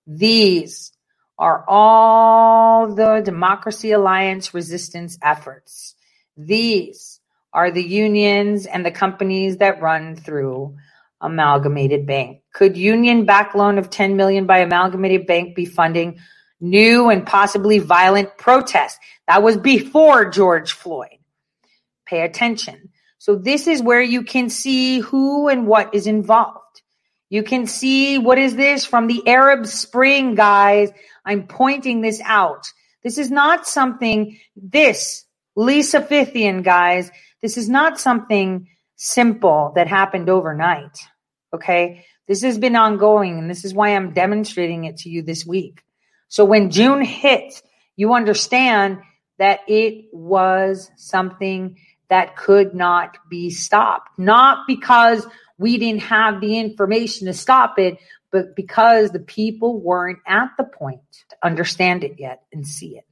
These 0.06 0.92
are 1.38 1.66
all 1.68 2.94
the 2.94 3.20
Democracy 3.22 3.92
Alliance 3.92 4.54
resistance 4.54 5.18
efforts. 5.22 5.94
These 6.38 7.20
are 7.52 7.70
the 7.70 7.86
unions 7.86 8.64
and 8.64 8.86
the 8.86 8.90
companies 8.90 9.58
that 9.58 9.82
run 9.82 10.16
through 10.16 10.76
Amalgamated 11.20 12.06
Bank. 12.06 12.40
Could 12.54 12.78
union 12.78 13.26
back 13.26 13.54
loan 13.54 13.76
of 13.76 13.90
10 13.90 14.16
million 14.16 14.46
by 14.46 14.60
Amalgamated 14.60 15.26
Bank 15.26 15.54
be 15.54 15.66
funding 15.66 16.20
new 16.60 17.08
and 17.10 17.26
possibly 17.26 17.78
violent 17.78 18.36
protests? 18.38 18.98
That 19.26 19.42
was 19.42 19.56
before 19.56 20.30
George 20.30 20.72
Floyd. 20.72 21.18
Pay 22.06 22.22
attention. 22.22 22.90
So 23.18 23.36
this 23.36 23.66
is 23.66 23.82
where 23.82 24.02
you 24.02 24.22
can 24.22 24.48
see 24.48 25.00
who 25.00 25.48
and 25.48 25.66
what 25.66 25.94
is 25.94 26.06
involved. 26.06 26.82
You 27.28 27.42
can 27.42 27.66
see 27.66 28.18
what 28.18 28.38
is 28.38 28.56
this 28.56 28.84
from 28.84 29.06
the 29.06 29.22
Arab 29.26 29.66
Spring, 29.66 30.34
guys. 30.34 30.90
I'm 31.24 31.46
pointing 31.46 32.00
this 32.00 32.20
out. 32.24 32.66
This 33.02 33.18
is 33.18 33.30
not 33.30 33.66
something, 33.66 34.38
this, 34.56 35.24
Lisa 35.54 36.00
Fithian, 36.00 36.64
guys, 36.64 37.10
this 37.40 37.56
is 37.56 37.68
not 37.68 38.00
something 38.00 38.68
simple 38.96 39.72
that 39.74 39.86
happened 39.86 40.28
overnight. 40.28 40.98
Okay. 41.54 42.04
This 42.26 42.42
has 42.42 42.58
been 42.58 42.76
ongoing, 42.76 43.38
and 43.40 43.50
this 43.50 43.64
is 43.64 43.74
why 43.74 43.88
I'm 43.88 44.12
demonstrating 44.12 44.84
it 44.84 44.98
to 44.98 45.08
you 45.08 45.22
this 45.22 45.44
week. 45.44 45.82
So 46.30 46.44
when 46.44 46.70
June 46.70 47.02
hit, 47.02 47.60
you 47.96 48.14
understand 48.14 49.00
that 49.38 49.60
it 49.66 50.06
was 50.12 50.90
something 50.96 51.76
that 52.08 52.36
could 52.36 52.72
not 52.72 53.18
be 53.28 53.50
stopped. 53.50 54.16
Not 54.16 54.66
because 54.66 55.26
we 55.58 55.76
didn't 55.76 56.02
have 56.02 56.40
the 56.40 56.58
information 56.58 57.26
to 57.26 57.32
stop 57.34 57.78
it, 57.78 57.98
but 58.30 58.54
because 58.54 59.10
the 59.10 59.18
people 59.18 59.80
weren't 59.80 60.20
at 60.24 60.50
the 60.56 60.64
point 60.64 61.00
to 61.30 61.36
understand 61.42 62.04
it 62.04 62.14
yet 62.18 62.42
and 62.52 62.66
see 62.66 62.96
it. 62.96 63.04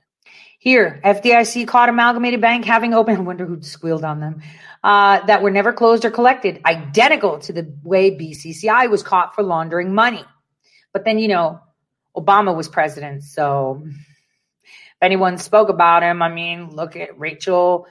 Here, 0.61 1.01
FDIC 1.05 1.67
caught 1.67 1.89
Amalgamated 1.89 2.41
Bank 2.41 2.65
having 2.65 2.95
open, 2.95 3.17
I 3.17 3.21
wonder 3.21 3.47
who 3.47 3.63
squealed 3.63 4.05
on 4.05 4.21
them, 4.21 4.43
uh, 4.85 5.25
that 5.27 5.43
were 5.43 5.51
never 5.51 5.73
closed 5.73 6.05
or 6.05 6.11
collected, 6.11 6.61
identical 6.65 7.41
to 7.41 7.53
the 7.53 7.73
way 7.83 8.13
BCCI 8.13 8.91
was 8.91 9.03
caught 9.03 9.35
for 9.35 9.43
laundering 9.43 9.93
money. 9.93 10.25
But 10.93 11.05
then, 11.05 11.19
you 11.19 11.29
know, 11.29 11.61
Obama 12.19 12.55
was 12.55 12.69
president. 12.69 13.25
So 13.25 13.83
if 13.85 15.03
anyone 15.03 15.39
spoke 15.39 15.69
about 15.69 16.03
him, 16.03 16.23
I 16.23 16.29
mean, 16.29 16.71
look 16.71 16.97
at 16.97 17.19
Rachel, 17.19 17.87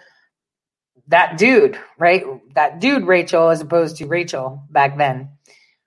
that 1.07 1.37
dude, 1.37 1.79
right? 1.97 2.23
That 2.53 2.79
dude, 2.79 3.05
Rachel, 3.05 3.49
as 3.49 3.61
opposed 3.61 3.97
to 3.97 4.07
Rachel 4.07 4.63
back 4.69 4.97
then. 4.97 5.29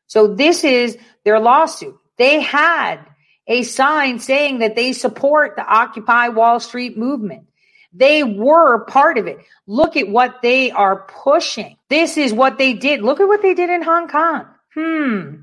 So 0.06 0.34
this 0.34 0.64
is 0.64 0.96
their 1.24 1.38
lawsuit. 1.38 1.96
They 2.16 2.40
had 2.40 3.00
a 3.46 3.62
sign 3.62 4.18
saying 4.18 4.60
that 4.60 4.76
they 4.76 4.92
support 4.92 5.56
the 5.56 5.66
Occupy 5.66 6.28
Wall 6.28 6.60
Street 6.60 6.96
movement. 6.96 7.46
They 7.92 8.22
were 8.22 8.84
part 8.84 9.18
of 9.18 9.26
it. 9.26 9.38
Look 9.66 9.96
at 9.96 10.08
what 10.08 10.42
they 10.42 10.70
are 10.70 11.06
pushing. 11.24 11.76
This 11.88 12.16
is 12.16 12.32
what 12.32 12.56
they 12.56 12.72
did. 12.72 13.02
Look 13.02 13.20
at 13.20 13.26
what 13.26 13.42
they 13.42 13.54
did 13.54 13.68
in 13.68 13.82
Hong 13.82 14.08
Kong. 14.08 14.46
Hmm. 14.74 15.34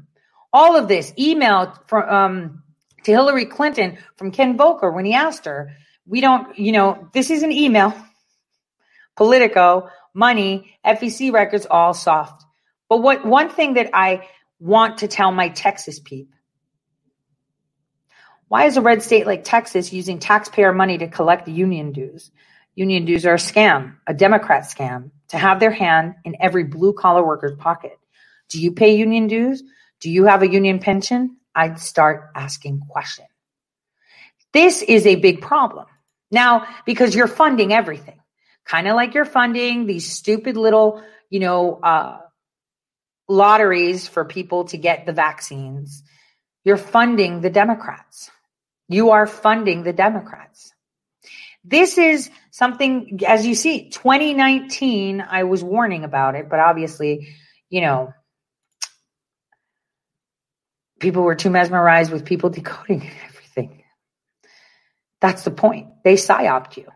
All 0.54 0.78
of 0.78 0.88
this 0.88 1.14
email 1.20 1.74
from 1.88 2.10
um, 2.10 2.64
to 3.08 3.14
Hillary 3.14 3.46
Clinton 3.46 3.98
from 4.18 4.32
Ken 4.32 4.58
Volker 4.58 4.92
when 4.92 5.06
he 5.06 5.16
asked 5.16 5.46
her, 5.46 5.72
"We 6.06 6.22
don't, 6.22 6.58
you 6.60 6.72
know, 6.72 7.10
this 7.14 7.32
is 7.32 7.44
an 7.44 7.52
email. 7.52 7.96
Politico, 9.16 9.90
money, 10.14 10.78
FEC 10.86 11.34
records, 11.34 11.66
all 11.66 11.94
soft." 11.96 12.46
But 12.90 13.00
what 13.02 13.26
one 13.26 13.50
thing 13.50 13.74
that 13.76 13.90
I 13.94 14.28
want 14.60 15.00
to 15.00 15.08
tell 15.08 15.32
my 15.32 15.50
Texas 15.50 16.00
peep 16.00 16.30
why 18.50 18.66
is 18.66 18.78
a 18.78 18.82
red 18.82 19.04
state 19.04 19.28
like 19.28 19.44
Texas 19.44 19.92
using 19.92 20.20
taxpayer 20.20 20.74
money 20.74 20.98
to 21.00 21.08
collect 21.08 21.48
union 21.48 21.92
dues? 21.92 22.32
Union 22.76 23.06
dues 23.06 23.26
are 23.26 23.34
a 23.34 23.38
scam, 23.38 23.96
a 24.08 24.14
Democrat 24.14 24.64
scam, 24.64 25.12
to 25.30 25.38
have 25.38 25.60
their 25.60 25.72
hand 25.72 26.16
in 26.24 26.38
every 26.40 26.64
blue 26.64 26.94
collar 26.94 27.26
worker's 27.26 27.58
pocket. 27.58 28.00
Do 28.50 28.62
you 28.62 28.72
pay 28.72 28.96
union 28.96 29.28
dues? 29.28 29.64
Do 30.00 30.10
you 30.10 30.26
have 30.26 30.44
a 30.44 30.50
union 30.50 30.80
pension? 30.80 31.37
I'd 31.58 31.80
start 31.80 32.30
asking 32.36 32.82
questions. 32.88 33.28
This 34.54 34.84
is 34.84 35.08
a 35.08 35.16
big 35.16 35.42
problem. 35.42 35.88
Now, 36.30 36.68
because 36.86 37.16
you're 37.16 37.28
funding 37.28 37.74
everything, 37.74 38.20
kind 38.64 38.88
of 38.88 38.96
like 38.96 39.16
you're 39.16 39.26
funding 39.26 39.88
these 39.88 40.12
stupid 40.12 40.56
little, 40.56 41.02
you 41.32 41.40
know, 41.40 41.80
uh, 41.82 42.20
lotteries 43.28 44.08
for 44.08 44.24
people 44.24 44.66
to 44.66 44.78
get 44.78 45.08
the 45.08 45.14
vaccines. 45.14 46.04
You're 46.64 46.78
funding 46.78 47.42
the 47.42 47.50
Democrats. 47.50 48.30
You 48.88 49.12
are 49.12 49.26
funding 49.26 49.82
the 49.82 49.94
Democrats. 49.94 50.72
This 51.64 51.98
is 51.98 52.30
something, 52.52 53.20
as 53.26 53.46
you 53.46 53.56
see, 53.56 53.90
2019, 53.90 55.26
I 55.28 55.44
was 55.44 55.64
warning 55.64 56.04
about 56.04 56.36
it, 56.36 56.50
but 56.50 56.60
obviously, 56.60 57.36
you 57.70 57.82
know, 57.82 58.14
people 61.00 61.24
were 61.24 61.36
too 61.36 61.50
mesmerized 61.50 62.12
with 62.12 62.26
people 62.26 62.50
decoding 62.52 63.10
everything. 63.26 63.84
That's 65.22 65.44
the 65.44 65.52
point. 65.52 65.90
They 66.04 66.16
psyoped 66.16 66.78
you. 66.78 66.88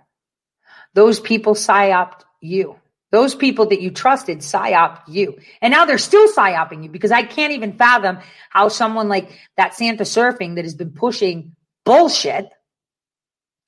Those 0.94 1.20
people 1.20 1.56
psyoped 1.56 2.24
you. 2.42 2.76
Those 3.12 3.36
people 3.36 3.68
that 3.68 3.82
you 3.82 3.92
trusted 3.92 4.40
psyoped 4.40 5.02
you. 5.08 5.38
And 5.62 5.72
now 5.72 5.86
they're 5.86 5.98
still 5.98 6.32
psyoping 6.32 6.84
you 6.84 6.90
because 6.90 7.12
I 7.12 7.24
can't 7.24 7.52
even 7.54 7.74
fathom 7.74 8.20
how 8.50 8.70
someone 8.70 9.10
like 9.10 9.32
that 9.58 9.76
Santa 9.76 10.04
Surfing 10.04 10.56
that 10.56 10.64
has 10.64 10.76
been 10.76 10.92
pushing 10.92 11.56
bullshit 11.84 12.50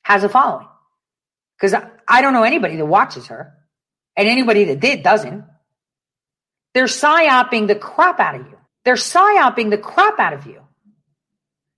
has 0.03 0.23
a 0.23 0.29
following. 0.29 0.67
Because 1.57 1.73
I, 1.73 1.89
I 2.07 2.21
don't 2.21 2.33
know 2.33 2.43
anybody 2.43 2.77
that 2.77 2.85
watches 2.85 3.27
her, 3.27 3.53
and 4.15 4.27
anybody 4.27 4.65
that 4.65 4.79
did 4.79 5.03
doesn't. 5.03 5.45
They're 6.73 6.85
psyoping 6.85 7.67
the 7.67 7.75
crap 7.75 8.19
out 8.19 8.35
of 8.35 8.47
you. 8.47 8.52
They're 8.85 8.95
psyoping 8.95 9.69
the 9.69 9.77
crap 9.77 10.19
out 10.19 10.33
of 10.33 10.45
you. 10.45 10.61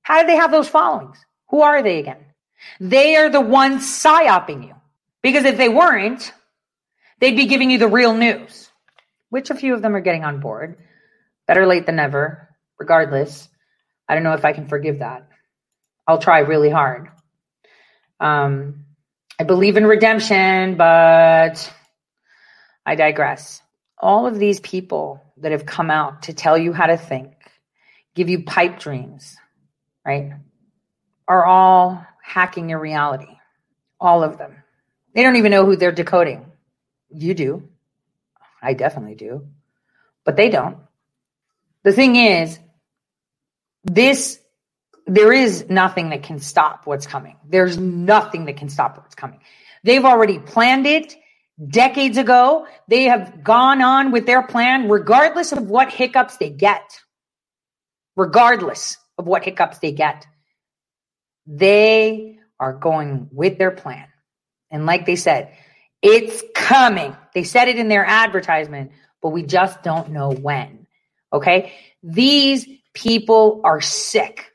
How 0.02 0.22
do 0.22 0.28
they 0.28 0.36
have 0.36 0.52
those 0.52 0.68
followings? 0.68 1.18
Who 1.50 1.62
are 1.62 1.82
they 1.82 2.00
again? 2.00 2.24
They 2.80 3.16
are 3.16 3.30
the 3.30 3.42
ones 3.42 3.84
psyoping 3.84 4.68
you. 4.68 4.76
Because 5.22 5.46
if 5.46 5.58
they 5.58 5.70
weren't, 5.70 6.32
they'd 7.20 7.36
be 7.36 7.48
giving 7.48 7.72
you 7.72 7.78
the 7.78 7.88
real 7.88 8.14
news, 8.14 8.70
which 9.30 9.50
a 9.50 9.56
few 9.56 9.74
of 9.74 9.82
them 9.82 9.96
are 9.96 10.02
getting 10.02 10.24
on 10.24 10.40
board. 10.40 10.78
Better 11.48 11.66
late 11.66 11.86
than 11.86 11.96
never, 11.96 12.50
regardless. 12.80 13.50
I 14.08 14.14
don't 14.14 14.24
know 14.24 14.34
if 14.34 14.46
I 14.46 14.54
can 14.54 14.68
forgive 14.68 15.00
that. 15.00 15.28
I'll 16.08 16.20
try 16.20 16.40
really 16.40 16.70
hard. 16.70 17.10
Um, 18.20 18.86
I 19.40 19.44
believe 19.44 19.78
in 19.78 19.86
redemption, 19.86 20.76
but 20.76 21.74
I 22.86 22.96
digress. 22.96 23.62
All 23.98 24.28
of 24.28 24.38
these 24.38 24.60
people 24.60 25.25
that 25.38 25.52
have 25.52 25.66
come 25.66 25.92
out 25.92 26.24
to 26.24 26.34
tell 26.34 26.58
you 26.58 26.74
how 26.74 26.88
to 26.88 26.98
think, 26.98 27.34
give 28.16 28.30
you 28.30 28.44
pipe 28.44 28.80
dreams, 28.80 29.36
right, 30.06 30.34
are 31.28 31.46
all 31.46 32.06
hacking 32.24 32.70
your 32.70 32.80
reality. 32.80 33.28
All 34.00 34.24
of 34.24 34.38
them. 34.38 34.56
They 35.14 35.24
don't 35.24 35.38
even 35.38 35.52
know 35.52 35.66
who 35.66 35.76
they're 35.76 35.92
decoding. 35.92 36.52
You 37.10 37.34
do. 37.34 37.70
I 38.62 38.74
definitely 38.74 39.16
do. 39.16 39.48
But 40.26 40.36
they 40.36 40.50
don't. 40.50 40.78
The 41.84 41.94
thing 41.94 42.16
is, 42.16 42.60
this 43.84 44.40
there 45.08 45.32
is 45.32 45.70
nothing 45.70 46.10
that 46.10 46.24
can 46.24 46.40
stop 46.40 46.88
what's 46.88 47.06
coming. 47.06 47.38
There's 47.48 47.78
nothing 47.78 48.46
that 48.46 48.58
can 48.58 48.70
stop 48.70 48.98
what's 48.98 49.14
coming. 49.14 49.40
They've 49.84 50.04
already 50.04 50.40
planned 50.40 50.88
it 50.88 51.16
decades 51.70 52.18
ago. 52.18 52.68
They 52.88 53.04
have 53.04 53.44
gone 53.44 53.82
on 53.82 54.12
with 54.12 54.26
their 54.26 54.44
plan, 54.44 54.90
regardless 54.90 55.52
of 55.52 55.64
what 55.68 55.92
hiccups 55.92 56.38
they 56.38 56.50
get. 56.50 56.84
Regardless 58.16 58.98
of 59.18 59.28
what 59.28 59.44
hiccups 59.44 59.80
they 59.80 59.92
get, 59.92 60.26
they 61.46 62.40
are 62.60 62.74
going 62.74 63.30
with 63.32 63.58
their 63.58 63.72
plan. 63.72 64.08
And 64.72 64.86
like 64.86 65.06
they 65.06 65.18
said, 65.18 65.54
it's 66.02 66.44
coming. 66.54 67.16
They 67.34 67.44
said 67.44 67.68
it 67.68 67.78
in 67.78 67.90
their 67.90 68.06
advertisement, 68.06 68.92
but 69.22 69.30
we 69.30 69.44
just 69.44 69.84
don't 69.84 70.12
know 70.12 70.32
when. 70.32 70.88
Okay. 71.34 71.74
These 72.04 72.68
people 72.94 73.62
are 73.64 73.82
sick. 73.82 74.52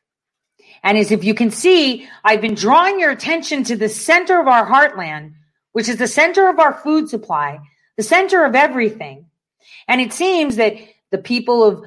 And 0.82 0.96
as 0.96 1.10
if 1.10 1.24
you 1.24 1.34
can 1.34 1.50
see, 1.50 2.08
I've 2.24 2.40
been 2.40 2.54
drawing 2.54 3.00
your 3.00 3.10
attention 3.10 3.64
to 3.64 3.76
the 3.76 3.88
center 3.88 4.40
of 4.40 4.48
our 4.48 4.66
heartland, 4.66 5.34
which 5.72 5.88
is 5.88 5.96
the 5.96 6.06
center 6.06 6.48
of 6.48 6.58
our 6.58 6.74
food 6.74 7.08
supply, 7.08 7.60
the 7.96 8.02
center 8.02 8.44
of 8.44 8.54
everything. 8.54 9.26
And 9.86 10.00
it 10.00 10.12
seems 10.12 10.56
that 10.56 10.74
the 11.10 11.18
people 11.18 11.64
of 11.64 11.84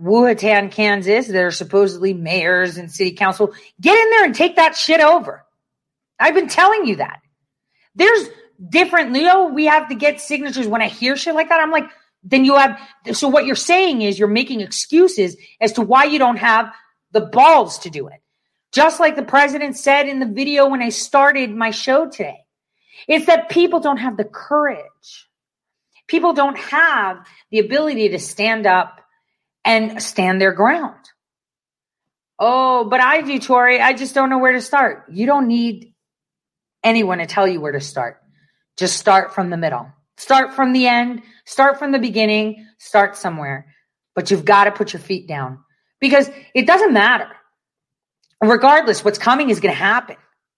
Wuhatan, 0.00 0.70
Kansas, 0.70 1.26
that 1.26 1.42
are 1.42 1.50
supposedly 1.50 2.12
mayors 2.12 2.76
and 2.76 2.90
city 2.90 3.12
council, 3.12 3.54
get 3.80 3.98
in 3.98 4.10
there 4.10 4.24
and 4.24 4.34
take 4.34 4.56
that 4.56 4.76
shit 4.76 5.00
over. 5.00 5.44
I've 6.18 6.34
been 6.34 6.48
telling 6.48 6.86
you 6.86 6.96
that. 6.96 7.20
There's 7.94 8.28
different, 8.68 9.12
know, 9.12 9.48
we 9.48 9.66
have 9.66 9.88
to 9.88 9.94
get 9.94 10.20
signatures 10.20 10.66
when 10.66 10.82
I 10.82 10.88
hear 10.88 11.16
shit 11.16 11.34
like 11.34 11.48
that. 11.48 11.60
I'm 11.60 11.70
like, 11.70 11.88
then 12.22 12.44
you 12.44 12.56
have, 12.56 12.78
so 13.12 13.28
what 13.28 13.46
you're 13.46 13.54
saying 13.54 14.02
is 14.02 14.18
you're 14.18 14.28
making 14.28 14.60
excuses 14.60 15.36
as 15.60 15.72
to 15.72 15.82
why 15.82 16.04
you 16.04 16.18
don't 16.18 16.38
have 16.38 16.72
the 17.12 17.20
balls 17.20 17.78
to 17.80 17.90
do 17.90 18.08
it. 18.08 18.20
Just 18.72 19.00
like 19.00 19.16
the 19.16 19.22
president 19.22 19.76
said 19.76 20.08
in 20.08 20.18
the 20.18 20.26
video 20.26 20.68
when 20.68 20.82
I 20.82 20.90
started 20.90 21.54
my 21.54 21.70
show 21.70 22.08
today, 22.08 22.45
it's 23.08 23.26
that 23.26 23.48
people 23.48 23.80
don't 23.80 23.98
have 23.98 24.16
the 24.16 24.24
courage. 24.24 25.28
People 26.08 26.32
don't 26.32 26.58
have 26.58 27.26
the 27.50 27.58
ability 27.58 28.10
to 28.10 28.18
stand 28.18 28.66
up 28.66 29.00
and 29.64 30.02
stand 30.02 30.40
their 30.40 30.52
ground. 30.52 30.94
Oh, 32.38 32.84
but 32.84 33.00
I 33.00 33.22
do, 33.22 33.38
Tori. 33.38 33.80
I 33.80 33.94
just 33.94 34.14
don't 34.14 34.30
know 34.30 34.38
where 34.38 34.52
to 34.52 34.60
start. 34.60 35.04
You 35.10 35.26
don't 35.26 35.48
need 35.48 35.94
anyone 36.84 37.18
to 37.18 37.26
tell 37.26 37.48
you 37.48 37.60
where 37.60 37.72
to 37.72 37.80
start. 37.80 38.22
Just 38.76 38.98
start 38.98 39.34
from 39.34 39.50
the 39.50 39.56
middle. 39.56 39.90
Start 40.18 40.54
from 40.54 40.72
the 40.72 40.86
end. 40.86 41.22
Start 41.44 41.78
from 41.78 41.92
the 41.92 41.98
beginning. 41.98 42.66
Start 42.78 43.16
somewhere. 43.16 43.74
But 44.14 44.30
you've 44.30 44.44
got 44.44 44.64
to 44.64 44.72
put 44.72 44.92
your 44.92 45.00
feet 45.00 45.26
down 45.26 45.58
because 46.00 46.30
it 46.54 46.66
doesn't 46.66 46.92
matter 46.92 47.30
regardless, 48.40 49.04
what's 49.04 49.18
coming 49.18 49.50
is 49.50 49.60
going 49.60 49.72
to 49.72 49.78
happen. 49.78 50.16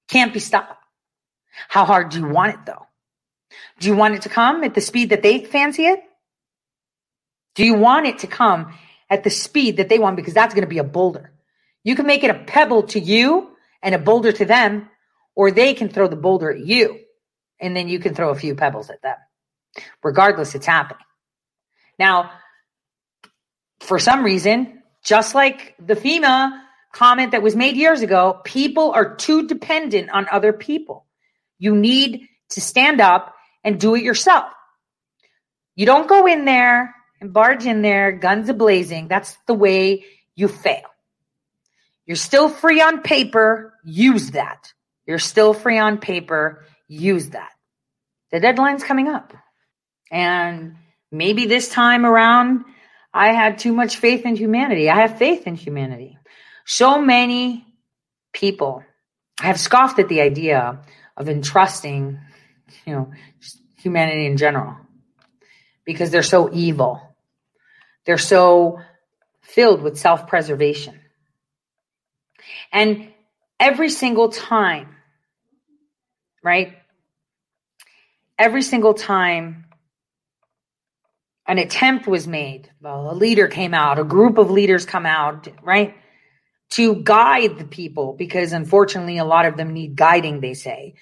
Can't 0.09 0.33
be 0.33 0.41
stopped. 0.41 0.75
How 1.67 1.85
hard 1.85 2.11
do 2.11 2.21
you 2.21 2.29
want 2.29 2.55
it 2.55 2.67
though? 2.67 2.87
Do 3.81 3.89
you 3.89 3.97
want 3.97 4.15
it 4.15 4.23
to 4.23 4.29
come 4.29 4.63
at 4.63 4.75
the 4.75 4.81
speed 4.81 5.11
that 5.11 5.23
they 5.23 5.45
fancy 5.45 5.87
it? 5.87 6.01
Do 7.55 7.65
you 7.65 7.75
want 7.75 8.07
it 8.07 8.21
to 8.21 8.27
come 8.27 8.75
at 9.11 9.25
the 9.25 9.31
speed 9.31 9.79
that 9.79 9.89
they 9.89 9.99
want? 9.99 10.17
Because 10.17 10.35
that's 10.35 10.55
going 10.55 10.65
to 10.65 10.69
be 10.69 10.79
a 10.79 10.85
boulder. 10.85 11.33
You 11.83 11.97
can 11.97 12.07
make 12.07 12.23
it 12.23 12.31
a 12.31 12.35
pebble 12.35 12.85
to 12.89 13.01
you 13.01 13.51
and 13.83 13.95
a 13.95 13.99
boulder 13.99 14.31
to 14.33 14.45
them, 14.45 14.89
or 15.35 15.51
they 15.51 15.75
can 15.75 15.89
throw 15.89 16.07
the 16.07 16.17
boulder 16.17 16.51
at 16.51 16.65
you 16.65 17.01
and 17.61 17.77
then 17.77 17.89
you 17.89 17.99
can 17.99 18.15
throw 18.15 18.31
a 18.31 18.35
few 18.35 18.55
pebbles 18.55 18.91
at 18.91 19.03
them. 19.03 19.17
Regardless, 20.03 20.55
it's 20.55 20.67
happening. 20.67 21.05
Now, 21.99 22.31
for 23.81 23.99
some 23.99 24.25
reason, 24.25 24.83
just 25.03 25.35
like 25.35 25.75
the 25.79 25.95
FEMA 25.95 26.61
comment 26.93 27.33
that 27.33 27.43
was 27.43 27.57
made 27.57 27.77
years 27.77 28.03
ago, 28.03 28.41
people 28.45 28.93
are 28.93 29.17
too 29.17 29.47
dependent 29.47 30.11
on 30.11 30.27
other 30.31 30.53
people. 30.53 31.07
You 31.59 31.75
need 31.75 32.29
to 32.51 32.61
stand 32.61 33.01
up 33.01 33.35
and 33.65 33.81
do 33.81 33.95
it 33.95 34.03
yourself. 34.03 34.47
You 35.75 35.87
don't 35.87 36.09
go 36.09 36.27
in 36.27 36.45
there 36.45 36.95
and 37.21 37.33
barge 37.33 37.67
in 37.67 37.83
there, 37.83 38.13
guns 38.13 38.49
a 38.49 38.55
blazing. 38.55 39.09
That's 39.09 39.37
the 39.47 39.55
way 39.55 40.05
you 40.35 40.49
fail. 40.49 40.89
You're 42.07 42.17
still 42.17 42.49
free 42.49 42.81
on 42.81 43.03
paper. 43.03 43.75
Use 43.85 44.31
that. 44.33 44.73
You're 45.07 45.19
still 45.19 45.53
free 45.53 45.79
on 45.79 45.99
paper. 45.99 46.65
Use 46.89 47.31
that. 47.31 47.51
The 48.31 48.41
deadline's 48.41 48.85
coming 48.85 49.09
up. 49.09 49.35
And 50.11 50.77
maybe 51.11 51.47
this 51.47 51.69
time 51.69 52.07
around, 52.07 52.65
I 53.13 53.33
had 53.33 53.59
too 53.59 53.73
much 53.73 53.97
faith 53.97 54.25
in 54.25 54.37
humanity. 54.37 54.89
I 54.89 55.01
have 55.01 55.19
faith 55.19 55.47
in 55.47 55.55
humanity. 55.55 56.19
So 56.65 57.01
many 57.01 57.67
people 58.33 58.85
have 59.41 59.59
scoffed 59.59 59.99
at 59.99 60.09
the 60.09 60.21
idea 60.21 60.81
of 61.19 61.29
entrusting, 61.29 62.19
you 62.87 62.93
know, 62.95 63.13
humanity 63.77 64.25
in 64.25 64.39
general 64.39 64.77
because 65.85 66.11
they're 66.11 66.23
so 66.23 66.51
evil. 66.53 67.03
They're 68.07 68.19
so 68.19 68.81
filled 69.43 69.83
with 69.83 69.99
self 69.99 70.27
preservation. 70.27 70.99
And 72.73 73.13
every 73.59 73.91
single 73.91 74.31
time, 74.31 74.97
right? 76.43 76.79
Every 78.39 78.63
single 78.63 78.95
time 78.95 79.65
an 81.47 81.59
attempt 81.59 82.07
was 82.07 82.27
made, 82.27 82.71
well, 82.81 83.11
a 83.11 83.15
leader 83.15 83.49
came 83.49 83.73
out, 83.73 83.99
a 83.99 84.05
group 84.05 84.37
of 84.37 84.51
leaders 84.51 84.85
come 84.85 85.07
out, 85.07 85.49
right? 85.63 85.97
To 86.73 86.97
guide 86.97 87.59
the 87.59 87.65
people, 87.65 88.13
because 88.13 88.53
unfortunately, 88.53 89.17
a 89.17 89.25
lot 89.25 89.47
of 89.47 89.57
them 89.57 89.73
need 89.73 89.97
guiding, 89.97 90.41
they 90.41 90.53
say. 90.53 90.95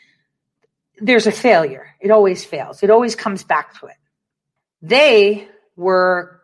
There's 0.99 1.27
a 1.27 1.33
failure. 1.33 1.95
It 2.01 2.11
always 2.11 2.45
fails. 2.45 2.83
It 2.83 2.91
always 2.91 3.15
comes 3.15 3.45
back 3.45 3.79
to 3.81 3.87
it. 3.87 3.97
They 4.83 5.49
were 5.77 6.41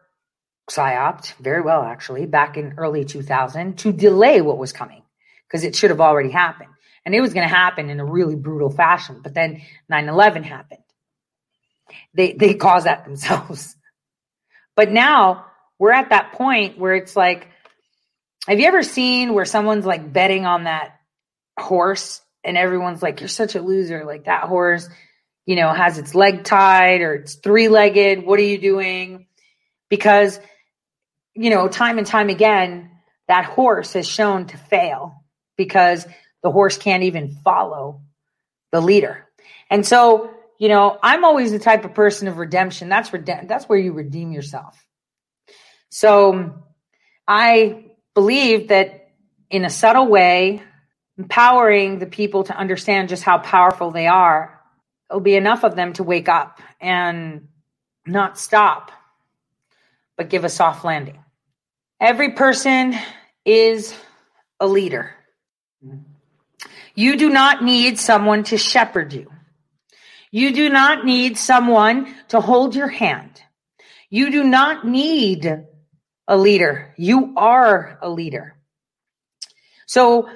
psyoped 0.71 1.35
very 1.35 1.63
well, 1.63 1.83
actually, 1.83 2.27
back 2.27 2.57
in 2.57 2.75
early 2.77 3.05
2000 3.05 3.79
to 3.79 3.93
delay 3.93 4.41
what 4.41 4.59
was 4.59 4.73
coming 4.73 5.03
because 5.47 5.65
it 5.65 5.77
should 5.77 5.91
have 5.91 6.01
already 6.01 6.31
happened. 6.31 6.71
And 7.05 7.15
it 7.15 7.21
was 7.21 7.35
going 7.35 7.49
to 7.49 7.55
happen 7.55 7.91
in 7.91 8.01
a 8.01 8.05
really 8.05 8.37
brutal 8.37 8.71
fashion. 8.71 9.21
But 9.23 9.35
then 9.35 9.63
9 9.89 10.09
11 10.09 10.45
happened. 10.45 10.83
They, 12.15 12.33
they 12.33 12.55
caused 12.55 12.87
that 12.87 13.05
themselves. 13.07 13.77
But 14.77 14.91
now 14.91 15.47
we're 15.79 15.93
at 15.93 16.11
that 16.11 16.33
point 16.33 16.79
where 16.79 16.95
it's 16.95 17.17
like, 17.17 17.49
have 18.47 18.59
you 18.59 18.67
ever 18.67 18.83
seen 18.83 19.35
where 19.35 19.45
someone's 19.45 19.87
like 19.87 20.13
betting 20.13 20.47
on 20.47 20.65
that 20.65 20.97
horse 21.59 22.21
and 22.45 22.57
everyone's 22.57 23.03
like, 23.03 23.21
you're 23.21 23.29
such 23.29 23.55
a 23.55 23.63
loser. 23.63 24.05
Like 24.05 24.25
that 24.25 24.45
horse, 24.45 24.89
you 25.47 25.57
know, 25.57 25.73
has 25.73 25.99
its 25.99 26.15
leg 26.15 26.45
tied 26.45 27.01
or 27.01 27.15
it's 27.15 27.35
three 27.35 27.69
legged. 27.69 28.25
What 28.25 28.39
are 28.39 28.45
you 28.45 28.59
doing? 28.59 29.27
Because, 29.89 30.39
you 31.35 31.51
know, 31.51 31.69
time 31.69 31.99
and 31.99 32.07
time 32.07 32.29
again, 32.29 32.91
that 33.29 33.45
horse 33.45 33.93
has 33.93 34.09
shown 34.09 34.47
to 34.47 34.57
fail 34.57 35.25
because 35.57 36.07
the 36.43 36.51
horse 36.51 36.77
can't 36.77 37.05
even 37.05 37.37
follow 37.45 38.01
the 38.73 38.81
leader. 38.81 39.29
And 39.71 39.87
so, 39.87 40.31
you 40.59 40.69
know, 40.69 40.99
I'm 41.03 41.25
always 41.25 41.53
the 41.53 41.59
type 41.59 41.85
of 41.85 41.95
person 41.95 42.29
of 42.29 42.39
redemption. 42.39 42.89
That's 42.89 43.13
rede- 43.13 43.47
that's 43.49 43.69
where 43.69 43.79
you 43.79 43.93
redeem 43.93 44.33
yourself. 44.33 44.85
So, 45.91 46.63
I 47.27 47.93
believe 48.15 48.69
that 48.69 49.11
in 49.51 49.65
a 49.65 49.71
subtle 49.71 50.09
way, 50.09 50.63
empowering 51.23 52.01
the 52.01 52.07
people 52.07 52.43
to 52.43 52.57
understand 52.57 53.09
just 53.09 53.23
how 53.23 53.39
powerful 53.39 53.93
they 53.93 54.09
are, 54.09 54.61
it'll 55.09 55.21
be 55.21 55.37
enough 55.37 55.63
of 55.63 55.77
them 55.77 55.93
to 55.93 56.03
wake 56.03 56.29
up 56.29 56.61
and 56.81 57.47
not 58.05 58.37
stop, 58.37 58.91
but 60.17 60.29
give 60.29 60.43
a 60.43 60.49
soft 60.49 60.85
landing. 60.85 61.23
Every 62.01 62.33
person 62.33 62.97
is 63.45 63.95
a 64.59 64.67
leader. 64.67 65.15
You 66.97 67.17
do 67.17 67.31
not 67.31 67.63
need 67.63 68.01
someone 68.01 68.43
to 68.45 68.59
shepherd 68.59 69.13
you. 69.13 69.31
You 70.33 70.53
do 70.53 70.69
not 70.71 71.05
need 71.05 71.39
someone 71.39 72.13
to 72.29 72.41
hold 72.41 72.75
your 72.75 72.89
hand. 72.89 73.41
You 74.11 74.33
do 74.33 74.43
not 74.43 74.85
need 74.85 75.67
a 76.27 76.37
leader. 76.37 76.95
You 76.97 77.35
are 77.37 77.99
a 78.03 78.11
leader. 78.11 78.57
So 79.87 80.29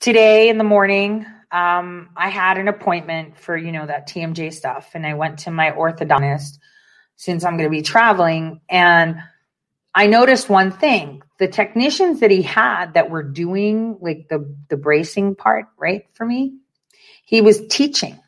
today 0.00 0.48
in 0.48 0.58
the 0.58 0.64
morning, 0.64 1.26
um, 1.52 2.10
I 2.16 2.28
had 2.28 2.58
an 2.58 2.68
appointment 2.68 3.38
for, 3.38 3.56
you 3.56 3.72
know, 3.72 3.86
that 3.86 4.08
TMJ 4.08 4.52
stuff. 4.52 4.90
And 4.94 5.06
I 5.06 5.14
went 5.14 5.40
to 5.40 5.50
my 5.50 5.70
orthodontist 5.70 6.58
since 7.16 7.44
I'm 7.44 7.56
going 7.56 7.68
to 7.68 7.76
be 7.76 7.82
traveling. 7.82 8.60
And 8.68 9.16
I 9.94 10.06
noticed 10.06 10.48
one 10.48 10.70
thing 10.70 11.22
the 11.40 11.48
technicians 11.48 12.20
that 12.20 12.30
he 12.30 12.42
had 12.42 12.94
that 12.94 13.10
were 13.10 13.22
doing 13.22 13.98
like 14.00 14.28
the 14.28 14.54
the 14.68 14.76
bracing 14.76 15.34
part 15.34 15.66
right 15.78 16.04
for 16.12 16.24
me 16.24 16.58
he 17.24 17.40
was 17.40 17.66
teaching 17.68 18.20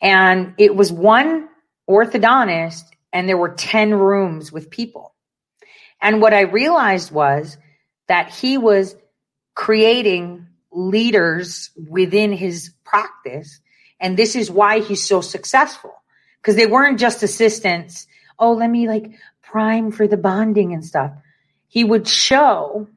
and 0.00 0.54
it 0.58 0.74
was 0.74 0.90
one 0.90 1.48
orthodontist 1.88 2.84
and 3.12 3.28
there 3.28 3.36
were 3.36 3.50
10 3.50 3.94
rooms 3.94 4.50
with 4.50 4.70
people 4.70 5.14
and 6.00 6.20
what 6.20 6.34
i 6.34 6.40
realized 6.40 7.12
was 7.12 7.58
that 8.08 8.30
he 8.30 8.58
was 8.58 8.96
creating 9.54 10.46
leaders 10.74 11.70
within 11.88 12.32
his 12.32 12.72
practice 12.84 13.60
and 14.00 14.16
this 14.16 14.36
is 14.36 14.50
why 14.50 14.80
he's 14.80 15.06
so 15.06 15.20
successful 15.20 15.94
because 16.42 16.56
they 16.56 16.66
weren't 16.66 16.98
just 16.98 17.22
assistants 17.22 18.06
oh 18.38 18.52
let 18.52 18.68
me 18.68 18.88
like 18.88 19.12
prime 19.42 19.92
for 19.92 20.06
the 20.06 20.16
bonding 20.16 20.72
and 20.74 20.84
stuff 20.84 21.12
he 21.68 21.82
would 21.82 22.06
show 22.06 22.88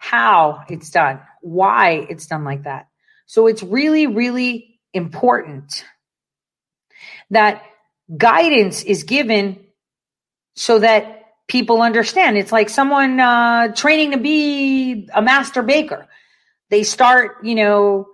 how 0.00 0.64
it's 0.68 0.90
done, 0.90 1.20
why 1.42 2.06
it's 2.08 2.26
done 2.26 2.42
like 2.42 2.64
that. 2.64 2.88
So 3.26 3.46
it's 3.46 3.62
really, 3.62 4.06
really 4.06 4.80
important 4.94 5.84
that 7.30 7.62
guidance 8.16 8.82
is 8.82 9.04
given 9.04 9.60
so 10.56 10.78
that 10.78 11.26
people 11.46 11.82
understand. 11.82 12.38
It's 12.38 12.50
like 12.50 12.70
someone 12.70 13.20
uh, 13.20 13.68
training 13.74 14.12
to 14.12 14.16
be 14.16 15.08
a 15.14 15.20
master 15.20 15.62
baker. 15.62 16.08
They 16.70 16.84
start, 16.84 17.44
you 17.44 17.54
know, 17.54 18.06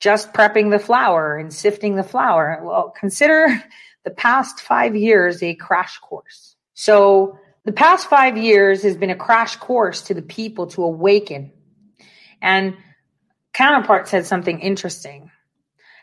just 0.00 0.32
prepping 0.32 0.70
the 0.70 0.78
flour 0.78 1.36
and 1.36 1.52
sifting 1.52 1.94
the 1.94 2.02
flour. 2.02 2.60
Well, 2.62 2.92
consider 2.98 3.62
the 4.04 4.10
past 4.10 4.60
five 4.60 4.96
years 4.96 5.42
a 5.42 5.54
crash 5.54 5.98
course. 5.98 6.56
So 6.74 7.38
the 7.64 7.72
past 7.72 8.08
five 8.08 8.36
years 8.36 8.82
has 8.82 8.96
been 8.96 9.10
a 9.10 9.16
crash 9.16 9.56
course 9.56 10.02
to 10.02 10.14
the 10.14 10.22
people 10.22 10.68
to 10.68 10.82
awaken. 10.82 11.52
And 12.40 12.76
Counterpart 13.52 14.08
said 14.08 14.26
something 14.26 14.60
interesting 14.60 15.30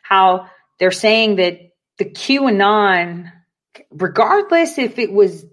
how 0.03 0.49
they're 0.79 0.91
saying 0.91 1.37
that 1.37 1.71
the 1.97 2.05
QAnon, 2.05 3.31
regardless 3.91 4.77
if 4.77 4.99
it 4.99 5.11
was 5.11 5.45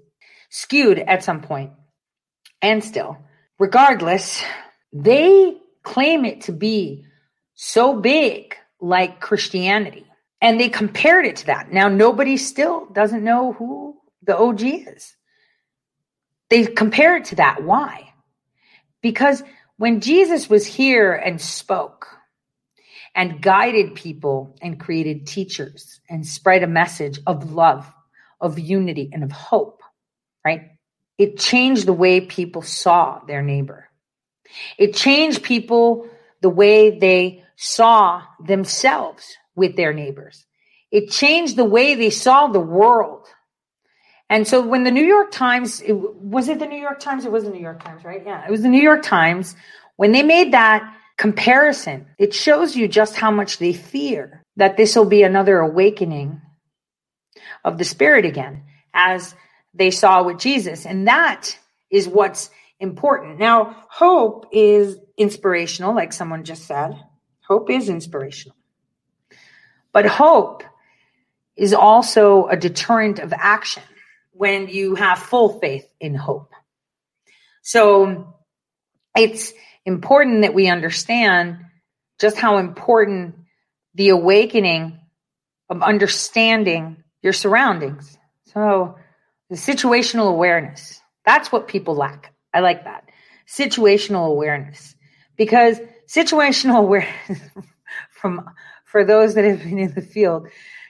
skewed 0.51 0.99
at 0.99 1.25
some 1.25 1.41
point, 1.41 1.73
and 2.61 2.85
still, 2.85 3.19
regardless, 3.59 4.43
they 4.93 5.57
claim 5.85 6.25
it 6.25 6.43
to 6.43 6.53
be 6.53 7.05
so 7.55 7.95
big 8.01 8.57
like 8.81 9.21
Christianity. 9.21 10.07
And 10.41 10.59
they 10.59 10.69
compared 10.69 11.25
it 11.25 11.37
to 11.37 11.47
that. 11.47 11.73
Now, 11.73 11.89
nobody 11.89 12.37
still 12.37 12.87
doesn't 12.87 13.25
know 13.25 13.53
who 13.53 13.97
the 14.23 14.37
OG 14.37 14.63
is. 14.63 15.17
They 16.51 16.67
compare 16.67 17.17
it 17.17 17.27
to 17.27 17.37
that. 17.37 17.63
Why? 17.63 18.13
Because 19.01 19.43
when 19.77 20.01
Jesus 20.01 20.51
was 20.51 20.67
here 20.67 21.15
and 21.15 21.41
spoke 21.41 22.09
and 23.15 23.41
guided 23.41 23.95
people 23.95 24.57
and 24.61 24.79
created 24.79 25.27
teachers 25.27 26.01
and 26.09 26.27
spread 26.27 26.63
a 26.63 26.69
message 26.69 27.21
of 27.27 27.53
love, 27.53 27.91
of 28.41 28.59
unity, 28.59 29.11
and 29.13 29.25
of 29.25 29.33
hope, 29.33 29.83
right? 30.45 30.73
It 31.17 31.39
changed 31.39 31.87
the 31.87 31.93
way 31.93 32.21
people 32.21 32.63
saw 32.63 33.21
their 33.27 33.43
neighbor. 33.43 33.89
It 34.79 34.95
changed 34.95 35.43
people 35.43 36.09
the 36.43 36.51
way 36.51 36.99
they 36.99 37.45
saw 37.57 38.23
themselves 38.45 39.37
with 39.57 39.77
their 39.77 39.93
neighbors. 39.95 40.47
It 40.91 41.11
changed 41.11 41.57
the 41.57 41.65
way 41.65 41.95
they 41.97 42.11
saw 42.11 42.49
the 42.49 42.61
world 42.61 43.27
And 44.29 44.47
so 44.47 44.67
when 44.67 44.85
the 44.85 44.91
New 44.91 45.05
York 45.05 45.31
Times, 45.31 45.81
it, 45.83 45.93
was 45.95 46.49
it 46.49 46.59
the 46.59 46.67
New 46.67 46.79
York 46.79 46.99
Times? 47.01 47.25
It 47.25 47.33
was 47.33 47.45
the 47.45 47.51
New 47.51 47.61
York 47.61 47.85
Times, 47.85 48.05
right? 48.05 48.23
Yeah, 48.25 48.45
it 48.45 48.51
was 48.51 48.63
the 48.63 48.69
New 48.69 48.83
York 48.83 49.03
Times. 49.03 49.55
When 49.97 50.13
they 50.13 50.23
made 50.23 50.53
that 50.53 50.83
comparison, 51.17 52.07
it 52.19 52.35
shows 52.35 52.75
you 52.75 52.89
just 52.89 53.17
how 53.17 53.31
much 53.31 53.59
they 53.59 53.73
fear 53.73 54.43
that 54.57 54.77
this 54.77 54.97
will 54.97 55.05
be 55.05 55.23
another 55.23 55.59
awakening 55.61 56.43
of 57.65 57.79
the 57.79 57.85
spirit 57.85 58.25
again, 58.25 58.65
as 58.95 59.35
they 59.75 59.91
saw 59.91 60.23
with 60.25 60.39
Jesus. 60.39 60.87
And 60.87 61.09
that 61.09 61.59
is 61.91 62.09
what's 62.09 62.51
important. 62.81 63.39
Now, 63.39 63.85
hope 63.89 64.47
is 64.53 64.99
inspirational, 65.17 65.95
like 65.95 66.13
someone 66.13 66.45
just 66.45 66.67
said. 66.67 66.99
Hope 67.47 67.71
is 67.71 67.89
inspirational. 67.89 68.57
But 69.93 70.07
hope 70.07 70.65
is 71.57 71.73
also 71.73 72.47
a 72.47 72.57
deterrent 72.57 73.19
of 73.21 73.33
action 73.33 73.83
when 74.33 74.69
you 74.69 74.97
have 74.97 75.19
full 75.19 75.61
faith 75.61 75.87
in 76.01 76.15
hope. 76.15 76.53
So 77.63 78.35
it's 79.17 79.53
important 79.87 80.43
that 80.43 80.55
we 80.55 80.69
understand 80.69 81.59
just 82.21 82.37
how 82.37 82.59
important 82.59 83.37
the 83.95 84.09
awakening 84.09 84.99
of 85.71 85.83
understanding 85.83 87.05
your 87.23 87.33
surroundings. 87.33 88.19
So 88.47 88.97
the 89.49 89.57
situational 89.57 90.29
awareness, 90.29 91.01
that's 91.25 91.53
what 91.53 91.69
people 91.69 91.95
lack. 91.95 92.34
I 92.55 92.61
like 92.61 92.85
that. 92.85 93.11
Situational 93.47 94.29
awareness. 94.29 94.95
Because 95.37 95.81
situational 96.07 96.79
awareness 96.79 97.41
from 98.11 98.49
for 98.85 99.05
those 99.05 99.35
that 99.35 99.45
have 99.45 99.59
been 99.59 99.79
in 99.79 99.93
the 99.93 100.01
field, 100.01 100.49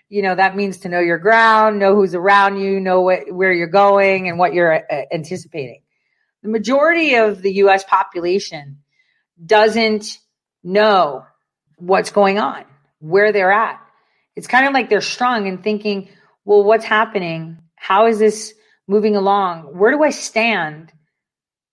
you 0.09 0.23
know, 0.23 0.35
that 0.35 0.55
means 0.55 0.79
to 0.79 0.89
know 0.89 1.01
your 1.01 1.19
ground, 1.19 1.79
know 1.79 1.95
who's 1.95 2.15
around 2.15 2.59
you, 2.61 2.79
know 2.79 3.01
what, 3.01 3.33
where 3.33 3.53
you're 3.53 3.67
going 3.67 4.29
and 4.29 4.39
what 4.39 4.53
you're 4.53 4.75
uh, 4.75 5.03
anticipating. 5.11 5.83
The 6.43 6.51
majority 6.51 7.15
of 7.15 7.41
the 7.41 7.53
US 7.65 7.83
population 7.85 8.81
doesn't 9.45 10.19
know 10.63 11.25
what's 11.79 12.11
going 12.11 12.39
on, 12.39 12.65
where 13.01 13.33
they're 13.33 13.51
at. 13.53 13.81
It's 14.37 14.47
kind 14.47 14.67
of 14.67 14.75
like 14.75 14.91
they're 14.91 15.01
strung 15.01 15.49
and 15.49 15.63
thinking, 15.63 16.11
well, 16.45 16.63
what's 16.63 16.85
happening? 16.85 17.59
How 17.75 18.07
is 18.07 18.19
this 18.19 18.55
moving 18.87 19.17
along? 19.17 19.79
Where 19.79 19.91
do 19.91 20.03
I 20.03 20.11
stand? 20.11 20.93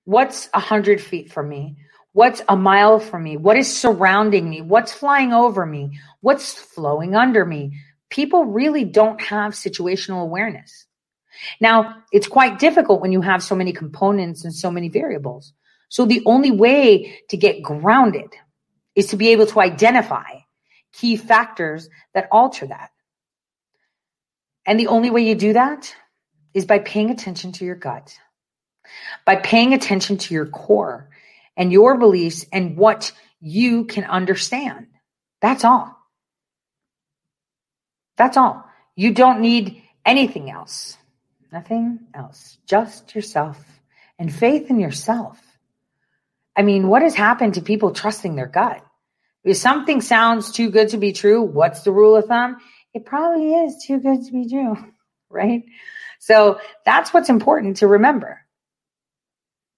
What's 0.06 0.50
a 0.54 0.60
hundred 0.60 1.02
feet 1.02 1.32
from 1.32 1.50
me? 1.50 1.78
What's 2.14 2.42
a 2.50 2.58
mile 2.58 3.00
from 3.00 3.24
me? 3.24 3.38
What 3.38 3.58
is 3.58 3.76
surrounding 3.76 4.50
me? 4.50 4.62
What's 4.62 4.92
flying 4.92 5.32
over 5.32 5.66
me? 5.66 6.00
What's 6.20 6.54
flowing 6.54 7.16
under 7.16 7.46
me? 7.46 7.80
People 8.10 8.46
really 8.46 8.84
don't 8.84 9.22
have 9.22 9.54
situational 9.54 10.22
awareness. 10.22 10.86
Now, 11.62 12.04
it's 12.12 12.28
quite 12.28 12.60
difficult 12.60 13.02
when 13.02 13.14
you 13.14 13.22
have 13.22 13.42
so 13.42 13.56
many 13.56 13.72
components 13.72 14.44
and 14.44 14.54
so 14.54 14.70
many 14.70 14.90
variables. 14.90 15.54
So 15.88 16.06
the 16.06 16.22
only 16.26 16.52
way 16.52 17.20
to 17.30 17.38
get 17.38 17.64
grounded 17.64 18.34
is 18.96 19.08
to 19.08 19.18
be 19.18 19.30
able 19.30 19.46
to 19.48 19.62
identify 19.62 20.40
key 20.92 21.16
factors 21.16 21.90
that 22.14 22.28
alter 22.32 22.68
that. 22.68 22.92
And 24.66 24.80
the 24.80 24.88
only 24.88 25.10
way 25.10 25.22
you 25.22 25.36
do 25.36 25.54
that 25.54 25.96
is 26.54 26.66
by 26.66 26.80
paying 26.80 27.10
attention 27.10 27.54
to 27.54 27.66
your 27.66 27.76
gut, 27.76 28.18
by 29.26 29.36
paying 29.36 29.74
attention 29.74 30.18
to 30.18 30.34
your 30.34 30.46
core 30.46 31.10
and 31.58 31.72
your 31.72 31.98
beliefs 31.98 32.46
and 32.52 32.78
what 32.78 33.12
you 33.40 33.86
can 33.86 34.04
understand. 34.04 34.88
That's 35.42 35.64
all. 35.64 35.98
That's 38.18 38.38
all. 38.38 38.66
You 38.96 39.14
don't 39.14 39.42
need 39.42 39.82
anything 40.06 40.50
else. 40.50 40.98
Nothing 41.52 42.00
else. 42.14 42.58
Just 42.66 43.16
yourself 43.16 43.58
and 44.20 44.34
faith 44.34 44.70
in 44.70 44.80
yourself. 44.80 45.42
I 46.56 46.62
mean, 46.62 46.88
what 46.88 47.02
has 47.02 47.16
happened 47.16 47.56
to 47.56 47.62
people 47.62 47.92
trusting 47.92 48.36
their 48.36 48.48
gut? 48.48 48.86
If 49.44 49.58
something 49.58 50.02
sounds 50.02 50.52
too 50.52 50.70
good 50.70 50.90
to 50.90 50.98
be 50.98 51.14
true, 51.14 51.42
what's 51.42 51.82
the 51.82 51.92
rule 51.92 52.16
of 52.16 52.26
thumb? 52.26 52.58
It 52.94 53.06
probably 53.06 53.54
is 53.54 53.84
too 53.86 54.00
good 54.00 54.24
to 54.26 54.32
be 54.32 54.48
true, 54.48 54.78
right? 55.30 55.64
So 56.20 56.60
that's 56.86 57.14
what's 57.14 57.30
important 57.30 57.78
to 57.78 57.88
remember. 57.88 58.41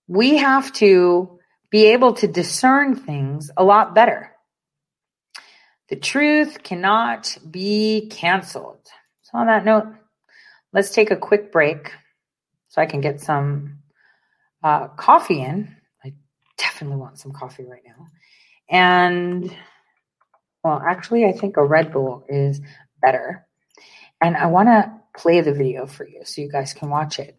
We 0.07 0.37
have 0.37 0.71
to 0.73 1.39
be 1.69 1.85
able 1.87 2.13
to 2.15 2.27
discern 2.27 2.95
things 2.95 3.49
a 3.57 3.63
lot 3.63 3.95
better. 3.95 4.31
The 5.89 5.95
truth 5.95 6.63
cannot 6.63 7.37
be 7.49 8.09
canceled. 8.09 8.87
So, 9.23 9.37
on 9.37 9.47
that 9.47 9.65
note, 9.65 9.87
let's 10.71 10.91
take 10.91 11.11
a 11.11 11.15
quick 11.15 11.51
break 11.51 11.91
so 12.67 12.81
I 12.81 12.85
can 12.85 13.01
get 13.01 13.21
some 13.21 13.79
uh, 14.63 14.87
coffee 14.89 15.41
in. 15.41 15.75
I 16.03 16.13
definitely 16.57 16.97
want 16.97 17.19
some 17.19 17.31
coffee 17.31 17.65
right 17.65 17.83
now. 17.85 18.07
And, 18.69 19.55
well, 20.63 20.81
actually, 20.85 21.25
I 21.25 21.33
think 21.33 21.57
a 21.57 21.63
Red 21.63 21.91
Bull 21.91 22.25
is 22.27 22.61
better. 23.01 23.45
And 24.21 24.35
I 24.37 24.47
want 24.47 24.69
to 24.69 24.91
play 25.15 25.41
the 25.41 25.53
video 25.53 25.85
for 25.85 26.07
you 26.07 26.21
so 26.23 26.41
you 26.41 26.49
guys 26.49 26.73
can 26.73 26.89
watch 26.89 27.19
it. 27.19 27.37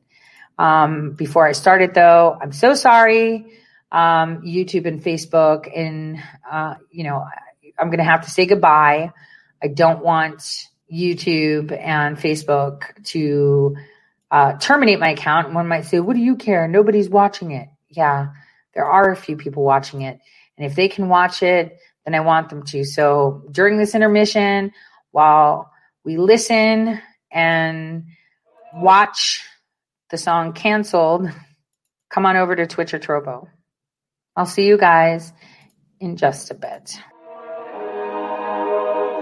Um, 0.59 1.13
before 1.13 1.47
I 1.47 1.53
started, 1.53 1.95
though, 1.95 2.37
I'm 2.41 2.53
so 2.53 2.75
sorry 2.75 3.47
um, 3.95 4.43
YouTube 4.43 4.87
and 4.87 5.03
Facebook, 5.03 5.71
and 5.75 6.19
uh, 6.51 6.75
you 6.91 7.05
know, 7.05 7.25
I'm 7.79 7.89
going 7.89 7.99
to 7.99 8.05
have 8.05 8.23
to 8.25 8.31
say 8.31 8.45
goodbye. 8.45 9.13
I 9.63 9.69
don't 9.69 10.03
want 10.03 10.67
YouTube 10.93 11.71
and 11.73 12.19
Facebook 12.19 12.83
to 13.05 13.77
uh, 14.33 14.55
terminate 14.55 14.99
my 14.99 15.11
account. 15.11 15.55
One 15.55 15.69
might 15.69 15.85
say, 15.85 16.01
"What 16.01 16.17
do 16.17 16.21
you 16.21 16.35
care? 16.35 16.67
Nobody's 16.67 17.09
watching 17.09 17.53
it." 17.53 17.69
Yeah, 17.89 18.29
there 18.75 18.85
are 18.85 19.13
a 19.13 19.17
few 19.17 19.37
people 19.37 19.63
watching 19.63 20.03
it, 20.03 20.19
and 20.59 20.67
if 20.67 20.75
they 20.75 20.89
can 20.89 21.09
watch 21.09 21.45
it, 21.45 21.79
then 22.05 22.17
I 22.17 22.21
want 22.21 22.49
them 22.51 22.65
to. 22.65 22.85
So 22.85 23.45
during 23.53 23.79
this 23.79 23.95
intermission, 23.95 24.73
while 25.13 25.71
we 26.05 26.17
listen 26.17 27.01
and 27.31 28.07
watch 28.75 29.41
the 30.15 30.19
song 30.19 30.53
"Canceled," 30.53 31.29
come 32.09 32.25
on 32.25 32.37
over 32.37 32.55
to 32.55 32.69
Twitch 32.69 32.95
or 32.95 33.01
Trovo. 33.01 33.49
I'll 34.37 34.47
see 34.47 34.65
you 34.65 34.79
guys 34.79 35.33
in 35.99 36.17
just 36.17 36.53
a 36.53 36.55
bit. 36.55 36.97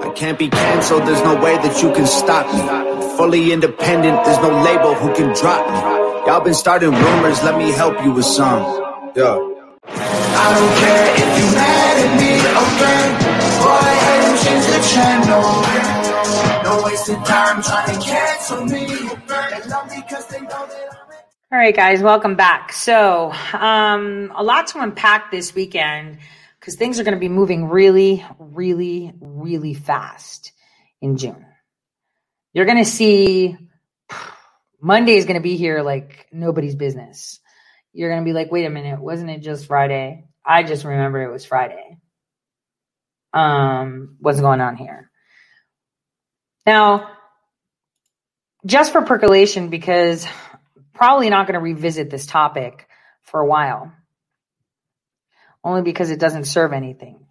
I 0.04 0.12
can't 0.14 0.38
be 0.38 0.50
canceled, 0.50 1.06
there's 1.06 1.22
no 1.24 1.36
way 1.42 1.56
that 1.56 1.82
you 1.82 1.94
can 1.94 2.06
stop 2.06 2.44
me. 2.52 2.60
Fully 3.16 3.52
independent, 3.52 4.22
there's 4.26 4.42
no 4.44 4.52
label 4.62 4.92
who 4.92 5.14
can 5.14 5.32
drop 5.32 5.64
me. 5.72 5.78
Y'all 6.26 6.44
been 6.44 6.52
starting 6.52 6.90
rumors, 6.90 7.42
let 7.42 7.56
me 7.56 7.72
help 7.72 8.04
you 8.04 8.12
with 8.12 8.26
some. 8.26 8.60
Yeah. 9.16 9.38
I 10.44 10.46
don't 10.58 10.74
care 10.82 11.08
if 11.22 11.30
you 11.38 11.46
mad 11.56 11.96
at 12.04 12.12
me, 12.20 12.32
okay? 12.64 13.04
Boy, 13.64 13.88
I 14.12 14.36
change 14.44 14.66
the 14.66 14.80
channel. 14.92 16.01
Time 16.72 17.62
trying 17.62 18.00
to 18.00 18.02
cancel 18.02 18.64
me. 18.64 18.86
All 21.52 21.58
right, 21.58 21.76
guys, 21.76 22.00
welcome 22.00 22.34
back. 22.34 22.72
So, 22.72 23.30
um, 23.52 24.32
a 24.34 24.42
lot 24.42 24.68
to 24.68 24.80
unpack 24.80 25.30
this 25.30 25.54
weekend 25.54 26.16
because 26.58 26.76
things 26.76 26.98
are 26.98 27.04
going 27.04 27.12
to 27.12 27.20
be 27.20 27.28
moving 27.28 27.68
really, 27.68 28.24
really, 28.38 29.12
really 29.20 29.74
fast 29.74 30.52
in 31.02 31.18
June. 31.18 31.44
You're 32.54 32.64
going 32.64 32.82
to 32.82 32.90
see 32.90 33.54
Monday 34.80 35.16
is 35.16 35.26
going 35.26 35.36
to 35.38 35.42
be 35.42 35.58
here 35.58 35.82
like 35.82 36.26
nobody's 36.32 36.74
business. 36.74 37.38
You're 37.92 38.08
going 38.08 38.22
to 38.22 38.24
be 38.24 38.32
like, 38.32 38.50
wait 38.50 38.64
a 38.64 38.70
minute, 38.70 38.98
wasn't 38.98 39.28
it 39.28 39.42
just 39.42 39.66
Friday? 39.66 40.24
I 40.42 40.62
just 40.62 40.86
remember 40.86 41.22
it 41.22 41.30
was 41.30 41.44
Friday. 41.44 41.98
Um, 43.34 44.16
what's 44.20 44.40
going 44.40 44.62
on 44.62 44.76
here? 44.76 45.10
Now, 46.66 47.10
just 48.64 48.92
for 48.92 49.02
percolation, 49.02 49.68
because 49.68 50.26
probably 50.94 51.30
not 51.30 51.46
going 51.46 51.54
to 51.54 51.60
revisit 51.60 52.10
this 52.10 52.26
topic 52.26 52.86
for 53.22 53.40
a 53.40 53.46
while, 53.46 53.92
only 55.64 55.82
because 55.82 56.10
it 56.10 56.20
doesn't 56.20 56.44
serve 56.44 56.72
anything. 56.72 57.26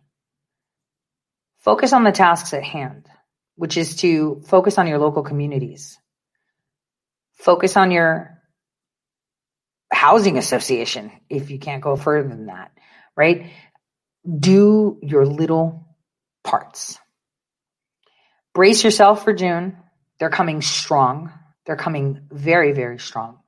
Focus 1.59 1.93
on 1.93 2.03
the 2.03 2.11
tasks 2.11 2.53
at 2.53 2.63
hand, 2.63 3.07
which 3.55 3.77
is 3.77 3.97
to 3.97 4.41
focus 4.47 4.77
on 4.77 4.87
your 4.87 4.97
local 4.97 5.23
communities. 5.23 5.97
Focus 7.33 7.77
on 7.77 7.91
your 7.91 8.41
housing 9.91 10.37
association 10.37 11.11
if 11.29 11.51
you 11.51 11.59
can't 11.59 11.83
go 11.83 11.95
further 11.95 12.27
than 12.27 12.47
that, 12.47 12.71
right? 13.15 13.51
Do 14.27 14.99
your 15.01 15.25
little 15.25 15.87
parts. 16.43 16.97
Brace 18.53 18.83
yourself 18.83 19.23
for 19.23 19.33
June. 19.33 19.77
They're 20.19 20.29
coming 20.29 20.61
strong. 20.61 21.31
They're 21.65 21.75
coming 21.75 22.27
very, 22.31 22.73
very 22.73 22.99
strong. 22.99 23.39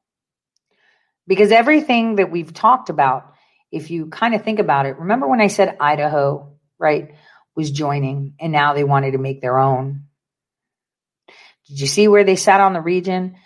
Because 1.27 1.51
everything 1.51 2.15
that 2.15 2.31
we've 2.31 2.53
talked 2.53 2.89
about, 2.89 3.33
if 3.71 3.91
you 3.91 4.07
kind 4.07 4.35
of 4.35 4.43
think 4.43 4.59
about 4.59 4.85
it, 4.85 4.97
remember 4.97 5.27
when 5.27 5.41
I 5.41 5.47
said 5.47 5.77
Idaho, 5.79 6.57
right, 6.77 7.15
was 7.55 7.71
joining 7.71 8.35
and 8.39 8.51
now 8.51 8.73
they 8.73 8.83
wanted 8.83 9.11
to 9.11 9.17
make 9.17 9.41
their 9.41 9.57
own? 9.57 10.03
Did 11.67 11.79
you 11.79 11.87
see 11.87 12.07
where 12.07 12.23
they 12.23 12.35
sat 12.35 12.59
on 12.59 12.73
the 12.73 12.81
region? 12.81 13.37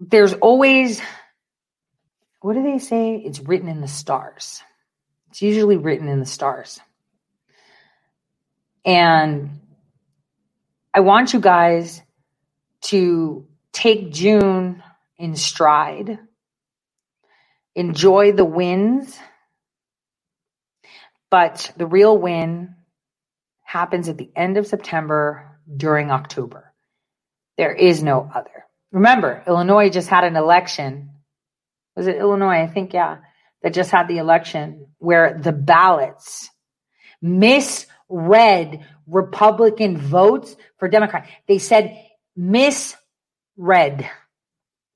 there's 0.00 0.32
always, 0.32 1.00
what 2.40 2.54
do 2.54 2.62
they 2.62 2.78
say? 2.78 3.16
It's 3.16 3.38
written 3.38 3.68
in 3.68 3.82
the 3.82 3.88
stars. 3.88 4.62
It's 5.28 5.42
usually 5.42 5.76
written 5.76 6.08
in 6.08 6.18
the 6.18 6.26
stars. 6.26 6.80
And 8.84 9.60
I 10.92 11.00
want 11.00 11.32
you 11.32 11.40
guys 11.40 12.02
to 12.82 13.46
take 13.72 14.10
June 14.10 14.82
in 15.18 15.36
stride, 15.36 16.18
enjoy 17.74 18.32
the 18.32 18.44
wins, 18.44 19.16
but 21.30 21.72
the 21.76 21.86
real 21.86 22.16
win 22.18 22.74
happens 23.62 24.08
at 24.08 24.18
the 24.18 24.30
end 24.34 24.56
of 24.56 24.66
September 24.66 25.60
during 25.76 26.10
October. 26.10 26.72
There 27.56 27.72
is 27.72 28.02
no 28.02 28.28
other. 28.34 28.66
Remember, 28.90 29.44
Illinois 29.46 29.90
just 29.90 30.08
had 30.08 30.24
an 30.24 30.34
election. 30.34 31.10
Was 31.94 32.08
it 32.08 32.16
Illinois? 32.16 32.62
I 32.62 32.66
think, 32.66 32.92
yeah, 32.92 33.18
that 33.62 33.74
just 33.74 33.92
had 33.92 34.08
the 34.08 34.18
election 34.18 34.86
where 34.98 35.38
the 35.40 35.52
ballots 35.52 36.50
misread 37.22 38.84
Republican 39.10 39.96
votes 39.96 40.56
for 40.78 40.88
Democrat. 40.88 41.28
They 41.48 41.58
said 41.58 41.96
misread. 42.36 44.08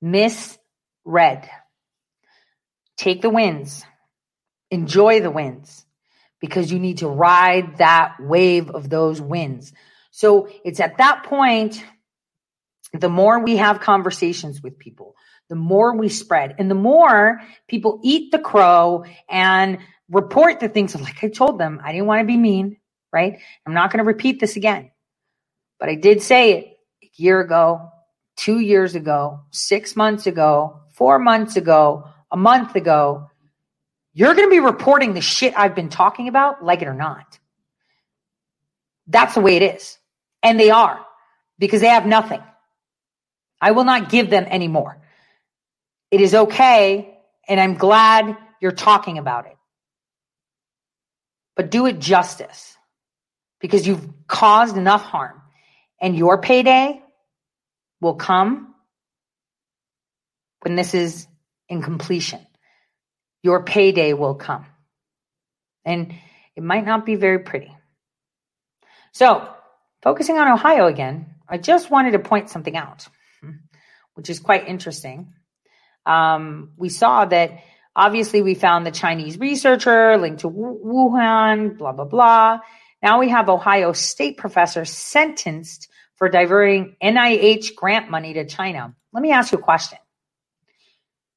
Misread. 0.01 1.49
Take 2.97 3.21
the 3.21 3.29
wins. 3.29 3.83
Enjoy 4.71 5.19
the 5.19 5.31
wins 5.31 5.85
because 6.39 6.71
you 6.71 6.79
need 6.79 6.99
to 6.99 7.07
ride 7.07 7.77
that 7.77 8.15
wave 8.19 8.69
of 8.69 8.89
those 8.89 9.21
wins. 9.21 9.73
So 10.11 10.47
it's 10.63 10.79
at 10.79 10.97
that 10.97 11.23
point, 11.23 11.83
the 12.93 13.09
more 13.09 13.39
we 13.39 13.57
have 13.57 13.79
conversations 13.81 14.61
with 14.61 14.79
people, 14.79 15.15
the 15.49 15.55
more 15.55 15.95
we 15.95 16.09
spread 16.09 16.55
and 16.57 16.71
the 16.71 16.75
more 16.75 17.41
people 17.67 17.99
eat 18.03 18.31
the 18.31 18.39
crow 18.39 19.03
and 19.29 19.79
report 20.09 20.59
the 20.59 20.69
things 20.69 20.95
like 20.95 21.23
I 21.23 21.29
told 21.29 21.59
them, 21.59 21.81
I 21.83 21.91
didn't 21.91 22.07
want 22.07 22.21
to 22.21 22.25
be 22.25 22.37
mean, 22.37 22.77
right? 23.15 23.39
I'm 23.65 23.73
not 23.73 23.91
going 23.91 23.99
to 24.03 24.03
repeat 24.03 24.41
this 24.41 24.57
again, 24.57 24.91
but 25.79 25.87
I 25.87 25.95
did 25.95 26.21
say 26.21 26.51
it 26.51 26.77
a 27.01 27.09
year 27.15 27.39
ago, 27.39 27.89
two 28.35 28.59
years 28.59 28.93
ago, 28.93 29.39
six 29.51 29.95
months 29.95 30.27
ago, 30.27 30.81
four 30.91 31.17
months 31.17 31.55
ago, 31.55 32.09
a 32.29 32.35
month 32.35 32.75
ago. 32.75 33.29
You're 34.13 34.35
going 34.35 34.47
to 34.47 34.51
be 34.51 34.59
reporting 34.59 35.13
the 35.13 35.21
shit 35.21 35.57
I've 35.57 35.75
been 35.75 35.87
talking 35.87 36.27
about, 36.27 36.61
like 36.61 36.81
it 36.81 36.89
or 36.89 36.93
not. 36.93 37.39
That's 39.07 39.35
the 39.35 39.41
way 39.41 39.55
it 39.55 39.75
is. 39.75 39.97
And 40.43 40.59
they 40.59 40.69
are 40.69 40.99
because 41.57 41.79
they 41.79 41.87
have 41.87 42.05
nothing. 42.05 42.43
I 43.61 43.71
will 43.71 43.85
not 43.85 44.09
give 44.09 44.29
them 44.29 44.45
any 44.47 44.67
more. 44.67 44.97
It 46.11 46.19
is 46.19 46.35
okay. 46.35 47.17
And 47.47 47.61
I'm 47.61 47.75
glad 47.75 48.37
you're 48.59 48.73
talking 48.73 49.17
about 49.17 49.45
it. 49.45 49.55
But 51.55 51.71
do 51.71 51.85
it 51.85 51.99
justice 51.99 52.74
because 53.59 53.87
you've 53.87 54.07
caused 54.27 54.77
enough 54.77 55.03
harm 55.03 55.41
and 56.01 56.15
your 56.15 56.41
payday 56.41 57.01
will 58.01 58.15
come 58.15 58.75
when 60.61 60.75
this 60.75 60.93
is 60.93 61.27
in 61.69 61.81
completion. 61.81 62.45
Your 63.43 63.63
payday 63.63 64.13
will 64.13 64.35
come. 64.35 64.65
And 65.83 66.13
it 66.55 66.63
might 66.63 66.85
not 66.85 67.05
be 67.05 67.15
very 67.15 67.39
pretty. 67.39 67.75
So, 69.11 69.47
focusing 70.01 70.37
on 70.37 70.51
Ohio 70.51 70.87
again, 70.87 71.35
I 71.47 71.57
just 71.57 71.91
wanted 71.91 72.11
to 72.11 72.19
point 72.19 72.49
something 72.49 72.75
out, 72.75 73.07
which 74.15 74.29
is 74.29 74.39
quite 74.39 74.67
interesting. 74.67 75.33
Um, 76.05 76.71
we 76.77 76.89
saw 76.89 77.25
that 77.25 77.59
obviously 77.95 78.41
we 78.41 78.55
found 78.55 78.85
the 78.85 78.91
Chinese 78.91 79.39
researcher 79.39 80.17
linked 80.17 80.41
to 80.41 80.49
Wuhan, 80.49 81.77
blah, 81.77 81.91
blah, 81.91 82.05
blah. 82.05 82.59
Now 83.05 83.19
we 83.19 83.29
have 83.29 83.49
Ohio 83.49 83.93
State 83.93 84.35
professor 84.35 84.83
sentenced 84.83 85.89
for 86.15 86.27
diverting 86.27 86.95
NIH 87.03 87.75
grant 87.75 88.09
money 88.09 88.33
to 88.33 88.47
China. 88.47 88.95
Let 89.13 89.21
me 89.21 89.31
ask 89.31 89.51
you 89.51 89.59
a 89.59 89.61
question. 89.61 89.99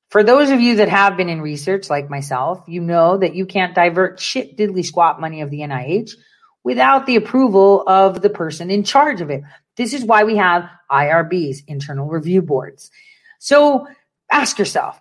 For 0.08 0.24
those 0.24 0.48
of 0.48 0.62
you 0.62 0.76
that 0.76 0.88
have 0.88 1.18
been 1.18 1.28
in 1.28 1.42
research 1.42 1.90
like 1.90 2.08
myself, 2.08 2.64
you 2.66 2.80
know 2.80 3.18
that 3.18 3.34
you 3.34 3.44
can't 3.44 3.74
divert 3.74 4.18
shit 4.18 4.56
diddly 4.56 4.82
squat 4.82 5.20
money 5.20 5.42
of 5.42 5.50
the 5.50 5.60
NIH 5.60 6.12
without 6.64 7.04
the 7.04 7.16
approval 7.16 7.84
of 7.86 8.22
the 8.22 8.30
person 8.30 8.70
in 8.70 8.82
charge 8.82 9.20
of 9.20 9.28
it. 9.28 9.42
This 9.76 9.92
is 9.92 10.06
why 10.06 10.24
we 10.24 10.36
have 10.36 10.70
IRBs, 10.90 11.64
internal 11.66 12.08
review 12.08 12.40
boards. 12.40 12.90
So 13.40 13.86
ask 14.32 14.58
yourself, 14.58 14.98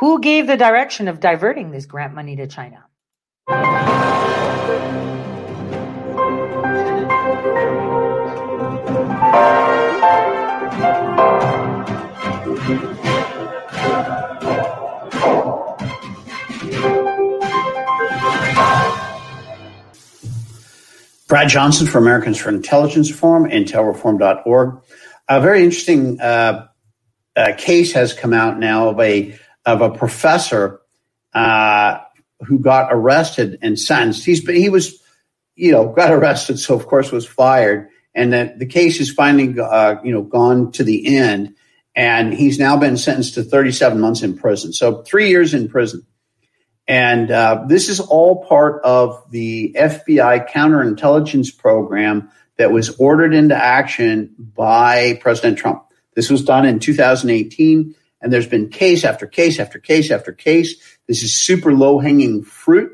who 0.00 0.20
gave 0.20 0.46
the 0.46 0.58
direction 0.58 1.08
of 1.08 1.20
diverting 1.20 1.70
this 1.70 1.86
grant 1.86 2.12
money 2.12 2.36
to 2.36 2.46
China? 2.46 2.84
Brad 21.36 21.48
Johnson 21.48 21.86
for 21.86 21.98
Americans 21.98 22.38
for 22.38 22.48
Intelligence 22.48 23.10
Reform, 23.10 23.50
intelreform.org. 23.50 24.80
A 25.28 25.40
very 25.40 25.64
interesting 25.64 26.20
uh, 26.20 26.68
uh, 27.36 27.52
case 27.58 27.92
has 27.92 28.12
come 28.14 28.32
out 28.32 28.58
now 28.58 28.88
of 28.88 29.00
a 29.00 29.38
of 29.66 29.82
a 29.82 29.90
professor 29.90 30.80
uh, 31.34 31.98
who 32.40 32.58
got 32.58 32.88
arrested 32.90 33.58
and 33.60 33.78
sentenced. 33.78 34.24
He's 34.24 34.48
he 34.48 34.68
was, 34.68 34.98
you 35.56 35.72
know, 35.72 35.92
got 35.92 36.10
arrested, 36.14 36.58
so 36.58 36.74
of 36.74 36.86
course 36.86 37.12
was 37.12 37.26
fired, 37.26 37.90
and 38.16 38.32
that 38.32 38.58
the 38.58 38.66
case 38.66 38.98
is 38.98 39.12
finally, 39.12 39.60
uh, 39.60 39.96
you 40.02 40.10
know, 40.10 40.22
gone 40.22 40.72
to 40.72 40.82
the 40.82 41.16
end, 41.18 41.54
and 41.94 42.32
he's 42.32 42.58
now 42.58 42.76
been 42.78 42.96
sentenced 42.96 43.34
to 43.34 43.42
37 43.44 44.00
months 44.00 44.22
in 44.22 44.36
prison. 44.36 44.72
So 44.72 45.02
three 45.02 45.28
years 45.28 45.52
in 45.52 45.68
prison. 45.68 46.04
And 46.88 47.30
uh, 47.30 47.64
this 47.68 47.88
is 47.88 48.00
all 48.00 48.44
part 48.46 48.82
of 48.84 49.30
the 49.30 49.76
FBI 49.78 50.48
counterintelligence 50.48 51.56
program 51.58 52.30
that 52.56 52.72
was 52.72 52.96
ordered 52.96 53.34
into 53.34 53.54
action 53.54 54.34
by 54.38 55.18
President 55.20 55.58
Trump. 55.58 55.84
This 56.14 56.30
was 56.30 56.42
done 56.42 56.64
in 56.64 56.78
2018, 56.78 57.94
and 58.22 58.32
there's 58.32 58.46
been 58.46 58.70
case 58.70 59.04
after 59.04 59.26
case 59.26 59.60
after 59.60 59.78
case 59.78 60.10
after 60.10 60.32
case. 60.32 60.76
This 61.06 61.22
is 61.22 61.34
super 61.34 61.74
low 61.74 61.98
hanging 61.98 62.44
fruit. 62.44 62.92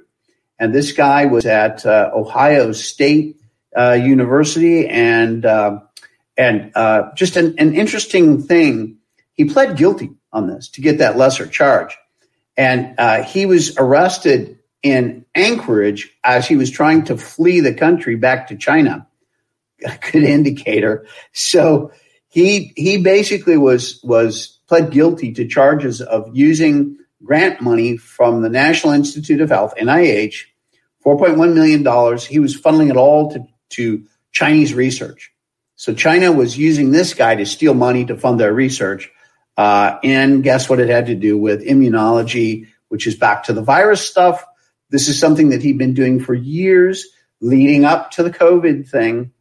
And 0.58 0.74
this 0.74 0.92
guy 0.92 1.26
was 1.26 1.46
at 1.46 1.86
uh, 1.86 2.10
Ohio 2.12 2.72
State 2.72 3.41
uh, 3.76 3.92
University, 3.92 4.86
and 4.86 5.44
uh, 5.44 5.80
and 6.36 6.72
just 7.16 7.36
an, 7.36 7.54
an 7.58 7.74
interesting 7.74 8.42
thing. 8.42 8.98
He 9.34 9.46
pled 9.46 9.76
guilty 9.76 10.10
on 10.32 10.46
this 10.46 10.68
to 10.70 10.80
get 10.80 10.98
that 10.98 11.16
lesser 11.16 11.46
charge. 11.46 11.96
And 12.56 12.94
uh, 12.98 13.22
he 13.22 13.46
was 13.46 13.76
arrested 13.78 14.58
in 14.82 15.24
Anchorage 15.34 16.10
as 16.24 16.46
he 16.46 16.56
was 16.56 16.70
trying 16.70 17.04
to 17.04 17.16
flee 17.16 17.60
the 17.60 17.74
country 17.74 18.16
back 18.16 18.48
to 18.48 18.56
China. 18.56 19.06
A 19.84 19.98
good 20.12 20.24
indicator. 20.24 21.06
So 21.32 21.92
he 22.28 22.72
he 22.76 22.98
basically 22.98 23.56
was 23.56 24.00
was 24.02 24.58
pled 24.68 24.90
guilty 24.90 25.32
to 25.32 25.46
charges 25.46 26.00
of 26.00 26.30
using 26.32 26.98
grant 27.24 27.60
money 27.60 27.96
from 27.96 28.42
the 28.42 28.48
National 28.48 28.92
Institute 28.92 29.40
of 29.40 29.50
Health 29.50 29.74
(NIH), 29.76 30.44
four 31.00 31.18
point 31.18 31.36
one 31.36 31.54
million 31.54 31.82
dollars. 31.82 32.24
He 32.24 32.38
was 32.38 32.60
funneling 32.60 32.90
it 32.90 32.96
all 32.96 33.32
to 33.32 33.46
to 33.72 34.04
Chinese 34.30 34.74
research. 34.74 35.32
So 35.76 35.94
China 35.94 36.30
was 36.30 36.56
using 36.56 36.90
this 36.90 37.14
guy 37.14 37.34
to 37.34 37.46
steal 37.46 37.74
money 37.74 38.04
to 38.06 38.16
fund 38.16 38.38
their 38.38 38.52
research. 38.52 39.10
Uh, 39.56 39.98
and 40.02 40.42
guess 40.42 40.68
what 40.68 40.80
it 40.80 40.88
had 40.88 41.06
to 41.06 41.14
do 41.14 41.36
with 41.36 41.66
immunology, 41.66 42.68
which 42.88 43.06
is 43.06 43.16
back 43.16 43.44
to 43.44 43.52
the 43.52 43.62
virus 43.62 44.00
stuff. 44.00 44.44
This 44.90 45.08
is 45.08 45.18
something 45.18 45.50
that 45.50 45.62
he'd 45.62 45.78
been 45.78 45.94
doing 45.94 46.20
for 46.20 46.34
years 46.34 47.06
leading 47.40 47.84
up 47.84 48.12
to 48.12 48.22
the 48.22 48.30
COVID 48.30 48.88
thing. 48.88 49.32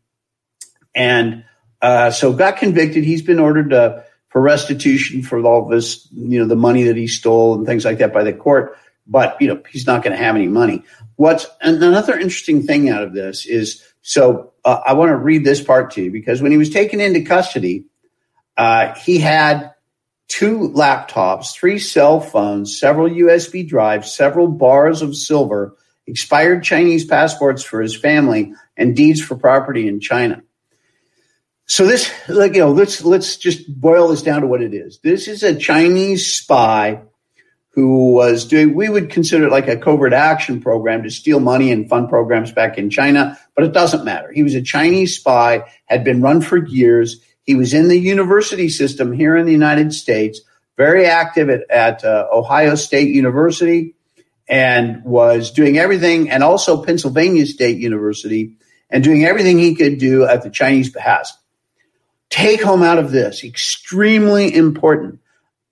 And 0.94 1.46
uh, 1.82 2.12
so 2.12 2.34
got 2.34 2.58
convicted. 2.58 3.04
He's 3.04 3.22
been 3.22 3.40
ordered 3.40 3.70
to, 3.70 4.06
for 4.30 4.42
restitution 4.42 5.24
for 5.24 5.40
all 5.46 5.68
this, 5.68 6.08
you 6.12 6.40
know, 6.40 6.48
the 6.48 6.56
money 6.56 6.84
that 6.84 6.98
he 6.98 7.08
stole 7.08 7.56
and 7.56 7.66
things 7.66 7.86
like 7.86 8.00
that 8.00 8.14
by 8.14 8.24
the 8.24 8.34
court. 8.34 8.78
But, 9.08 9.42
you 9.42 9.48
know, 9.48 9.62
he's 9.70 9.88
not 9.88 10.04
going 10.04 10.16
to 10.16 10.24
have 10.24 10.36
any 10.36 10.48
money. 10.48 10.84
What's 11.16 11.48
another 11.62 12.18
interesting 12.18 12.64
thing 12.64 12.90
out 12.90 13.04
of 13.04 13.14
this 13.14 13.46
is 13.46 13.84
so 14.02 14.54
uh, 14.66 14.82
I 14.86 14.94
want 14.94 15.10
to 15.10 15.18
read 15.18 15.44
this 15.44 15.62
part 15.62 15.92
to 15.92 16.04
you 16.04 16.12
because 16.12 16.42
when 16.42 16.52
he 16.52 16.58
was 16.58 16.70
taken 16.70 17.00
into 17.00 17.22
custody, 17.22 17.86
uh, 18.58 18.94
he 18.96 19.20
had 19.20 19.74
two 20.28 20.72
laptops, 20.76 21.54
three 21.54 21.80
cell 21.80 22.20
phones, 22.20 22.80
several 22.80 23.10
USB 23.10 23.68
drives, 23.68 24.14
several 24.14 24.48
bars 24.48 25.02
of 25.02 25.16
silver, 25.16 25.76
expired 26.08 26.64
Chinese 26.64 27.06
passports 27.06 27.64
for 27.64 27.82
his 27.82 27.96
family, 27.96 28.54
and 28.78 28.96
deeds 28.96 29.22
for 29.22 29.36
property 29.36 29.88
in 29.88 30.00
China. 30.00 30.42
So 31.66 31.86
this, 31.86 32.12
like, 32.28 32.54
you 32.54 32.62
know, 32.62 32.72
let's 32.72 33.04
let's 33.04 33.38
just 33.38 33.80
boil 33.80 34.10
this 34.10 34.22
down 34.22 34.42
to 34.42 34.48
what 34.48 34.62
it 34.62 34.74
is. 34.74 35.00
This 35.04 35.28
is 35.28 35.44
a 35.44 35.56
Chinese 35.56 36.28
spy 36.28 37.02
who 37.74 38.14
was 38.14 38.46
doing, 38.46 38.74
we 38.74 38.90
would 38.90 39.10
consider 39.10 39.48
it 39.48 39.52
like 39.52 39.68
a 39.68 39.78
covert 39.78 40.14
action 40.14 40.62
program 40.62 41.04
to 41.04 41.10
steal 41.10 41.40
money 41.40 41.72
and 41.72 41.88
fund 41.88 42.10
programs 42.10 42.52
back 42.52 42.78
in 42.78 42.90
China, 42.90 43.38
but 43.56 43.64
it 43.64 43.72
doesn't 43.72 44.04
matter. 44.04 44.32
He 44.32 44.44
was 44.44 44.56
a 44.56 44.62
Chinese 44.62 45.16
spy, 45.16 45.64
had 45.86 46.04
been 46.04 46.22
run 46.22 46.42
for 46.42 46.58
years. 46.58 47.22
He 47.44 47.56
was 47.56 47.74
in 47.74 47.88
the 47.88 47.98
university 47.98 48.68
system 48.68 49.14
here 49.14 49.38
in 49.38 49.46
the 49.46 49.54
United 49.54 49.94
States, 49.94 50.42
very 50.76 51.06
active 51.06 51.50
at, 51.50 51.70
at 51.72 52.04
uh, 52.04 52.28
Ohio 52.32 52.76
State 52.76 53.16
University, 53.16 53.96
and 54.50 55.04
was 55.06 55.52
doing 55.52 55.78
everything, 55.78 56.30
and 56.30 56.44
also 56.44 56.84
Pennsylvania 56.84 57.46
State 57.46 57.78
University, 57.78 58.58
and 58.90 59.02
doing 59.02 59.24
everything 59.24 59.58
he 59.58 59.76
could 59.76 59.98
do 59.98 60.26
at 60.26 60.44
the 60.44 60.50
Chinese 60.50 60.92
behest. 60.92 61.38
Take 62.30 62.62
home 62.62 62.84
out 62.84 62.98
of 62.98 63.12
this, 63.12 63.46
extremely 63.46 64.54
important 64.54 65.22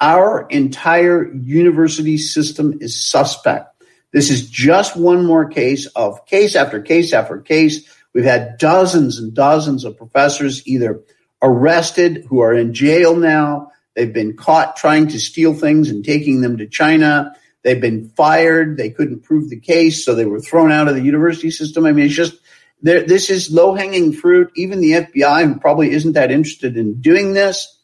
our 0.01 0.47
entire 0.49 1.31
university 1.34 2.17
system 2.17 2.77
is 2.81 3.09
suspect. 3.09 3.84
This 4.11 4.30
is 4.30 4.49
just 4.49 4.95
one 4.95 5.26
more 5.26 5.47
case 5.47 5.85
of 5.88 6.26
case 6.26 6.55
after 6.55 6.81
case 6.81 7.13
after 7.13 7.38
case. 7.38 7.88
We've 8.13 8.23
had 8.23 8.57
dozens 8.57 9.19
and 9.19 9.34
dozens 9.34 9.85
of 9.85 9.97
professors 9.97 10.65
either 10.65 11.01
arrested 11.41 12.26
who 12.27 12.39
are 12.39 12.53
in 12.53 12.73
jail 12.73 13.15
now. 13.15 13.71
They've 13.95 14.11
been 14.11 14.35
caught 14.35 14.77
trying 14.77 15.09
to 15.09 15.19
steal 15.19 15.53
things 15.53 15.89
and 15.89 16.03
taking 16.03 16.41
them 16.41 16.57
to 16.57 16.67
China. 16.67 17.35
They've 17.63 17.80
been 17.80 18.09
fired. 18.09 18.77
They 18.77 18.89
couldn't 18.89 19.23
prove 19.23 19.49
the 19.49 19.59
case, 19.59 20.05
so 20.05 20.15
they 20.15 20.26
were 20.26 20.39
thrown 20.39 20.71
out 20.71 20.88
of 20.88 20.95
the 20.95 21.03
university 21.03 21.51
system. 21.51 21.85
I 21.85 21.91
mean, 21.91 22.05
it's 22.05 22.15
just 22.15 22.35
this 22.81 23.30
is 23.30 23.51
low 23.51 23.76
hanging 23.76 24.13
fruit. 24.13 24.51
Even 24.55 24.80
the 24.80 24.93
FBI, 24.93 25.45
who 25.45 25.59
probably 25.59 25.91
isn't 25.91 26.13
that 26.13 26.31
interested 26.31 26.77
in 26.77 27.01
doing 27.01 27.34
this, 27.34 27.78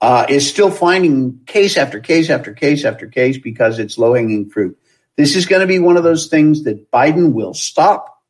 uh, 0.00 0.26
is 0.28 0.48
still 0.48 0.70
finding 0.70 1.40
case 1.46 1.76
after 1.76 2.00
case 2.00 2.30
after 2.30 2.54
case 2.54 2.84
after 2.84 3.06
case 3.06 3.38
because 3.38 3.78
it's 3.78 3.98
low 3.98 4.14
hanging 4.14 4.48
fruit. 4.48 4.78
This 5.16 5.36
is 5.36 5.46
going 5.46 5.60
to 5.60 5.66
be 5.66 5.78
one 5.78 5.96
of 5.96 6.04
those 6.04 6.28
things 6.28 6.64
that 6.64 6.90
Biden 6.90 7.32
will 7.32 7.52
stop. 7.52 8.22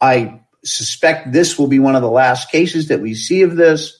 I 0.00 0.40
suspect 0.64 1.32
this 1.32 1.58
will 1.58 1.66
be 1.66 1.78
one 1.78 1.96
of 1.96 2.02
the 2.02 2.10
last 2.10 2.50
cases 2.50 2.88
that 2.88 3.00
we 3.00 3.14
see 3.14 3.42
of 3.42 3.56
this 3.56 3.98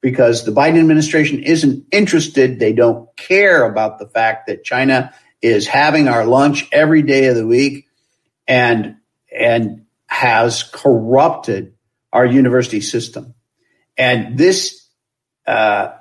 because 0.00 0.44
the 0.44 0.52
Biden 0.52 0.78
administration 0.78 1.42
isn't 1.42 1.86
interested. 1.90 2.58
They 2.58 2.72
don't 2.72 3.14
care 3.16 3.64
about 3.64 3.98
the 3.98 4.08
fact 4.08 4.46
that 4.46 4.64
China 4.64 5.12
is 5.40 5.66
having 5.66 6.08
our 6.08 6.24
lunch 6.24 6.68
every 6.72 7.02
day 7.02 7.26
of 7.26 7.36
the 7.36 7.46
week 7.46 7.86
and 8.46 8.96
and 9.34 9.86
has 10.06 10.62
corrupted 10.62 11.74
our 12.12 12.26
university 12.26 12.80
system. 12.80 13.34
And 13.96 14.38
this 14.38 14.86
uh, 15.46 15.97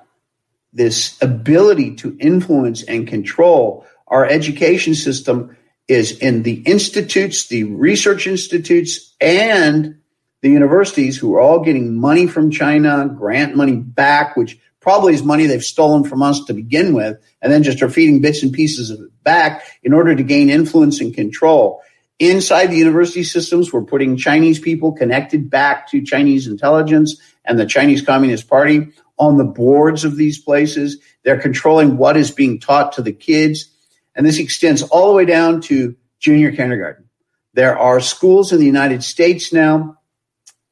this 0.78 1.20
ability 1.22 1.96
to 1.96 2.16
influence 2.20 2.84
and 2.84 3.08
control 3.08 3.86
our 4.08 4.26
education 4.26 4.96
system 4.96 5.58
is 5.88 6.18
in 6.20 6.44
the 6.44 6.54
institutes, 6.54 7.48
the 7.48 7.64
research 7.64 8.28
institutes, 8.28 9.16
and 9.20 10.00
the 10.42 10.50
universities 10.50 11.18
who 11.18 11.34
are 11.34 11.40
all 11.40 11.62
getting 11.62 12.00
money 12.00 12.28
from 12.28 12.52
China, 12.52 13.10
grant 13.18 13.56
money 13.56 13.76
back, 13.76 14.38
which 14.38 14.60
probably 14.80 15.14
is 15.14 15.24
money 15.24 15.48
they've 15.48 15.64
stolen 15.64 16.04
from 16.04 16.22
us 16.22 16.46
to 16.46 16.54
begin 16.54 16.94
with, 16.94 17.18
and 17.42 17.52
then 17.52 17.64
just 17.64 17.82
are 17.82 17.90
feeding 17.90 18.22
bits 18.22 18.44
and 18.44 18.54
pieces 18.54 18.92
of 18.92 19.00
it 19.00 19.24
back 19.24 19.66
in 19.82 19.94
order 19.94 20.16
to 20.16 20.24
gain 20.24 20.50
influence 20.50 21.02
and 21.02 21.14
control. 21.14 21.82
Inside 22.20 22.68
the 22.68 22.78
university 22.78 23.24
systems, 23.24 23.74
we're 23.74 23.84
putting 23.84 24.16
Chinese 24.16 24.60
people 24.60 24.92
connected 24.92 25.50
back 25.50 25.90
to 25.90 26.04
Chinese 26.04 26.48
intelligence 26.48 27.20
and 27.44 27.60
the 27.60 27.66
Chinese 27.66 28.02
Communist 28.02 28.48
Party 28.48 28.92
on 29.18 29.38
the 29.38 29.44
boards 29.44 30.04
of 30.04 30.16
these 30.16 30.40
places. 30.40 30.98
They're 31.24 31.40
controlling 31.40 31.98
what 31.98 32.18
is 32.18 32.32
being 32.32 32.60
taught 32.60 32.94
to 32.94 33.02
the 33.02 33.12
kids. 33.12 33.70
And 34.16 34.26
this 34.26 34.40
extends 34.40 34.82
all 34.82 35.10
the 35.10 35.16
way 35.16 35.26
down 35.26 35.62
to 35.62 35.96
junior 36.20 36.52
kindergarten. 36.52 37.06
There 37.54 37.78
are 37.78 38.00
schools 38.00 38.52
in 38.52 38.60
the 38.60 38.66
United 38.66 39.04
States 39.04 39.52
now. 39.52 39.98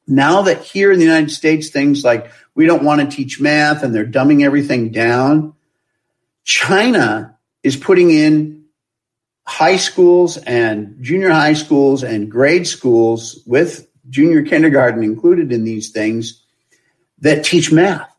Now 0.06 0.42
that 0.42 0.62
here 0.62 0.92
in 0.92 0.98
the 0.98 1.04
United 1.04 1.30
States, 1.30 1.70
things 1.70 2.04
like 2.04 2.30
we 2.54 2.66
don't 2.66 2.84
want 2.84 3.00
to 3.00 3.16
teach 3.16 3.40
math 3.40 3.82
and 3.82 3.94
they're 3.94 4.06
dumbing 4.06 4.44
everything 4.44 4.92
down. 4.92 5.54
China 6.44 7.36
is 7.62 7.76
putting 7.76 8.10
in 8.10 8.64
high 9.46 9.76
schools 9.76 10.36
and 10.36 10.96
junior 11.00 11.30
high 11.30 11.54
schools 11.54 12.02
and 12.04 12.30
grade 12.30 12.66
schools 12.66 13.42
with 13.46 13.88
junior 14.08 14.42
kindergarten 14.42 15.02
included 15.02 15.52
in 15.52 15.64
these 15.64 15.90
things 15.90 16.42
that 17.18 17.44
teach 17.44 17.72
math. 17.72 18.15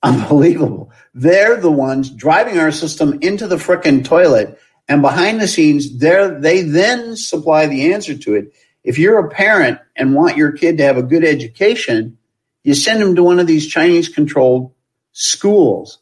Unbelievable. 0.02 0.90
They're 1.14 1.56
the 1.60 1.70
ones 1.70 2.10
driving 2.10 2.58
our 2.58 2.72
system 2.72 3.18
into 3.20 3.46
the 3.46 3.56
frickin' 3.56 4.04
toilet. 4.04 4.58
And 4.88 5.02
behind 5.02 5.40
the 5.40 5.48
scenes, 5.48 5.98
they're, 5.98 6.40
they 6.40 6.62
then 6.62 7.16
supply 7.16 7.66
the 7.66 7.92
answer 7.92 8.16
to 8.16 8.34
it. 8.34 8.54
If 8.82 8.98
you're 8.98 9.18
a 9.18 9.30
parent 9.30 9.78
and 9.94 10.14
want 10.14 10.38
your 10.38 10.52
kid 10.52 10.78
to 10.78 10.84
have 10.84 10.96
a 10.96 11.02
good 11.02 11.24
education, 11.24 12.18
you 12.64 12.74
send 12.74 13.02
them 13.02 13.14
to 13.16 13.22
one 13.22 13.38
of 13.38 13.46
these 13.46 13.68
Chinese 13.68 14.08
controlled 14.08 14.72
schools. 15.12 15.98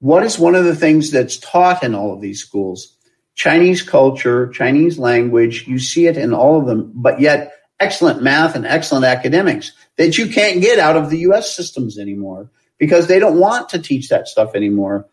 What 0.00 0.24
is 0.24 0.38
one 0.38 0.54
of 0.54 0.64
the 0.64 0.76
things 0.76 1.10
that's 1.10 1.38
taught 1.38 1.82
in 1.82 1.94
all 1.94 2.14
of 2.14 2.20
these 2.20 2.40
schools? 2.40 2.96
Chinese 3.34 3.82
culture, 3.82 4.48
Chinese 4.48 4.98
language. 4.98 5.66
You 5.66 5.78
see 5.78 6.06
it 6.06 6.16
in 6.16 6.32
all 6.32 6.58
of 6.58 6.66
them, 6.66 6.92
but 6.94 7.20
yet 7.20 7.52
excellent 7.78 8.22
math 8.22 8.54
and 8.54 8.66
excellent 8.66 9.04
academics 9.04 9.72
that 9.96 10.16
you 10.16 10.28
can't 10.28 10.60
get 10.60 10.78
out 10.78 10.96
of 10.96 11.10
the 11.10 11.18
US 11.18 11.54
systems 11.54 11.98
anymore 11.98 12.48
because 12.78 13.06
they 13.06 13.18
don't 13.18 13.38
want 13.38 13.70
to 13.70 13.78
teach 13.78 14.08
that 14.08 14.28
stuff 14.28 14.54
anymore. 14.54 15.06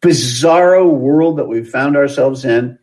Bizarro 0.00 0.92
world 0.92 1.38
that 1.38 1.46
we've 1.46 1.68
found 1.68 1.96
ourselves 1.96 2.44
in, 2.44 2.78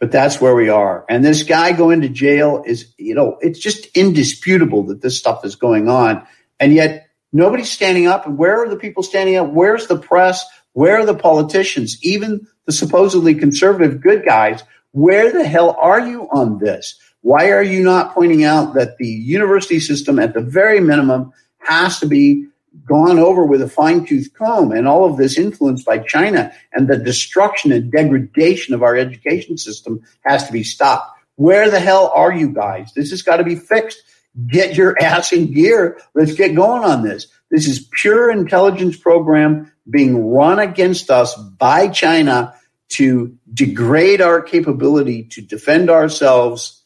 but 0.00 0.10
that's 0.10 0.40
where 0.40 0.54
we 0.54 0.68
are. 0.68 1.04
And 1.08 1.24
this 1.24 1.42
guy 1.42 1.72
going 1.72 2.00
to 2.00 2.08
jail 2.08 2.62
is, 2.66 2.92
you 2.98 3.14
know, 3.14 3.38
it's 3.40 3.58
just 3.58 3.86
indisputable 3.96 4.82
that 4.84 5.00
this 5.00 5.18
stuff 5.18 5.44
is 5.44 5.56
going 5.56 5.88
on. 5.88 6.26
And 6.58 6.74
yet 6.74 7.08
nobody's 7.32 7.70
standing 7.70 8.06
up. 8.06 8.26
And 8.26 8.36
where 8.36 8.62
are 8.62 8.68
the 8.68 8.76
people 8.76 9.02
standing 9.02 9.36
up? 9.36 9.50
Where's 9.50 9.86
the 9.86 9.98
press? 9.98 10.44
Where 10.72 10.98
are 10.98 11.06
the 11.06 11.14
politicians? 11.14 11.98
Even 12.02 12.46
the 12.66 12.72
supposedly 12.72 13.34
conservative 13.34 14.00
good 14.00 14.24
guys. 14.24 14.62
Where 14.90 15.32
the 15.32 15.46
hell 15.46 15.76
are 15.80 16.00
you 16.00 16.28
on 16.32 16.58
this? 16.58 16.98
Why 17.20 17.50
are 17.50 17.62
you 17.62 17.82
not 17.82 18.14
pointing 18.14 18.44
out 18.44 18.74
that 18.74 18.98
the 18.98 19.08
university 19.08 19.80
system, 19.80 20.18
at 20.18 20.34
the 20.34 20.40
very 20.40 20.80
minimum, 20.80 21.32
has 21.58 21.98
to 22.00 22.06
be 22.06 22.46
gone 22.84 23.18
over 23.18 23.44
with 23.44 23.62
a 23.62 23.68
fine 23.68 24.04
tooth 24.04 24.32
comb 24.34 24.72
and 24.72 24.86
all 24.86 25.08
of 25.08 25.16
this 25.16 25.38
influence 25.38 25.82
by 25.82 25.98
China 25.98 26.52
and 26.72 26.88
the 26.88 26.96
destruction 26.96 27.72
and 27.72 27.90
degradation 27.90 28.74
of 28.74 28.82
our 28.82 28.96
education 28.96 29.56
system 29.56 30.02
has 30.24 30.46
to 30.46 30.52
be 30.52 30.62
stopped. 30.62 31.18
Where 31.36 31.70
the 31.70 31.80
hell 31.80 32.12
are 32.14 32.32
you 32.32 32.50
guys? 32.50 32.92
This 32.94 33.10
has 33.10 33.22
got 33.22 33.36
to 33.38 33.44
be 33.44 33.56
fixed. 33.56 34.02
Get 34.46 34.76
your 34.76 34.98
ass 35.02 35.32
in 35.32 35.52
gear. 35.52 35.98
Let's 36.14 36.34
get 36.34 36.54
going 36.54 36.84
on 36.84 37.02
this. 37.02 37.28
This 37.50 37.68
is 37.68 37.88
pure 37.92 38.30
intelligence 38.30 38.96
program 38.96 39.72
being 39.88 40.32
run 40.32 40.58
against 40.58 41.10
us 41.10 41.34
by 41.34 41.88
China 41.88 42.54
to 42.88 43.36
degrade 43.52 44.20
our 44.20 44.42
capability 44.42 45.24
to 45.24 45.42
defend 45.42 45.90
ourselves. 45.90 46.82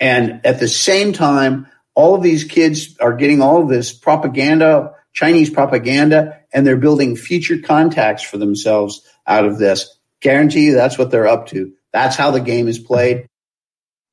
And 0.00 0.44
at 0.44 0.60
the 0.60 0.68
same 0.68 1.12
time, 1.12 1.68
all 1.94 2.14
of 2.14 2.22
these 2.22 2.44
kids 2.44 2.96
are 2.98 3.14
getting 3.14 3.42
all 3.42 3.62
of 3.62 3.68
this 3.68 3.92
propaganda 3.92 4.94
Chinese 5.12 5.50
propaganda, 5.50 6.40
and 6.52 6.66
they're 6.66 6.76
building 6.76 7.16
future 7.16 7.58
contacts 7.58 8.22
for 8.22 8.38
themselves 8.38 9.06
out 9.26 9.44
of 9.44 9.58
this. 9.58 9.98
Guarantee 10.20 10.66
you 10.66 10.74
that's 10.74 10.98
what 10.98 11.10
they're 11.10 11.26
up 11.26 11.48
to. 11.48 11.72
That's 11.92 12.16
how 12.16 12.30
the 12.30 12.40
game 12.40 12.68
is 12.68 12.78
played. 12.78 13.26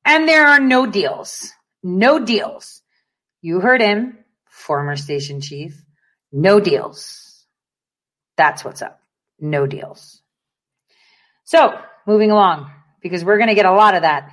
And 0.04 0.28
there 0.28 0.48
are 0.48 0.60
no 0.60 0.86
deals. 0.86 1.54
No 1.84 2.20
deals. 2.24 2.82
You 3.42 3.60
heard 3.62 3.82
him, 3.82 4.18
former 4.50 4.96
station 4.96 5.40
chief. 5.40 5.82
No 6.32 6.60
deals. 6.60 7.46
That's 8.36 8.66
what's 8.66 8.82
up. 8.82 9.02
No 9.40 9.66
deals. 9.66 10.22
So, 11.46 11.80
moving 12.06 12.32
along, 12.32 12.72
because 13.02 13.24
we're 13.24 13.38
going 13.38 13.50
to 13.50 13.56
get 13.56 13.66
a 13.66 13.72
lot 13.72 13.96
of 13.96 14.02
that. 14.02 14.30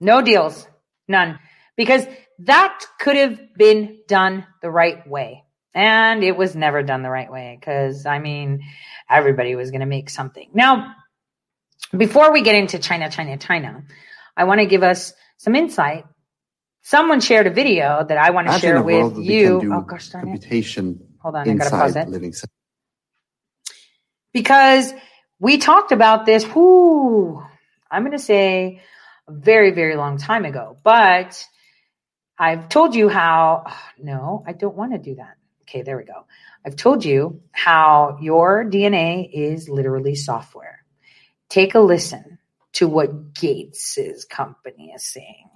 No 0.00 0.22
deals. 0.22 0.66
None. 1.08 1.38
Because 1.76 2.06
that 2.40 2.84
could 3.00 3.16
have 3.16 3.54
been 3.54 3.98
done 4.06 4.46
the 4.62 4.70
right 4.70 5.06
way. 5.08 5.44
And 5.78 6.24
it 6.24 6.36
was 6.36 6.56
never 6.56 6.82
done 6.82 7.02
the 7.04 7.10
right 7.10 7.30
way 7.30 7.56
because, 7.58 8.04
I 8.04 8.18
mean, 8.18 8.64
everybody 9.08 9.54
was 9.54 9.70
going 9.70 9.80
to 9.80 9.86
make 9.86 10.10
something. 10.10 10.50
Now, 10.52 10.96
before 11.96 12.32
we 12.32 12.42
get 12.42 12.56
into 12.56 12.80
China, 12.80 13.08
China, 13.08 13.36
China, 13.36 13.84
I 14.36 14.44
want 14.44 14.58
to 14.60 14.66
give 14.66 14.82
us 14.82 15.12
some 15.36 15.54
insight. 15.54 16.04
Someone 16.82 17.20
shared 17.20 17.46
a 17.46 17.50
video 17.50 18.04
that 18.08 18.18
I 18.18 18.30
want 18.30 18.48
to 18.48 18.54
share 18.58 18.82
with 18.82 19.18
you. 19.18 19.60
Oh, 19.72 19.82
gosh 19.82 20.08
darn 20.08 20.24
it. 20.30 20.44
Hold 21.20 21.36
on, 21.36 21.48
I 21.48 21.54
gotta 21.54 21.70
pause 21.70 21.90
inside 21.90 22.08
it. 22.08 22.10
living 22.10 22.32
because 24.32 24.92
we 25.38 25.58
talked 25.58 25.92
about 25.92 26.26
this, 26.26 26.44
whoo, 26.44 27.42
I'm 27.90 28.02
going 28.02 28.18
to 28.18 28.18
say 28.18 28.82
a 29.28 29.32
very, 29.32 29.70
very 29.70 29.96
long 29.96 30.18
time 30.18 30.44
ago, 30.44 30.76
but 30.82 31.46
I've 32.38 32.68
told 32.68 32.96
you 32.96 33.08
how, 33.08 33.64
no, 33.98 34.42
I 34.46 34.52
don't 34.54 34.76
want 34.76 34.92
to 34.92 34.98
do 34.98 35.16
that. 35.16 35.37
Okay, 35.68 35.82
there 35.82 35.98
we 35.98 36.04
go. 36.04 36.24
I've 36.64 36.76
told 36.76 37.04
you 37.04 37.42
how 37.52 38.16
your 38.22 38.64
DNA 38.64 39.28
is 39.30 39.68
literally 39.68 40.14
software. 40.14 40.82
Take 41.50 41.74
a 41.74 41.80
listen 41.80 42.38
to 42.74 42.88
what 42.88 43.34
Gates's 43.34 44.24
company 44.24 44.92
is 44.96 45.04
saying. 45.04 45.50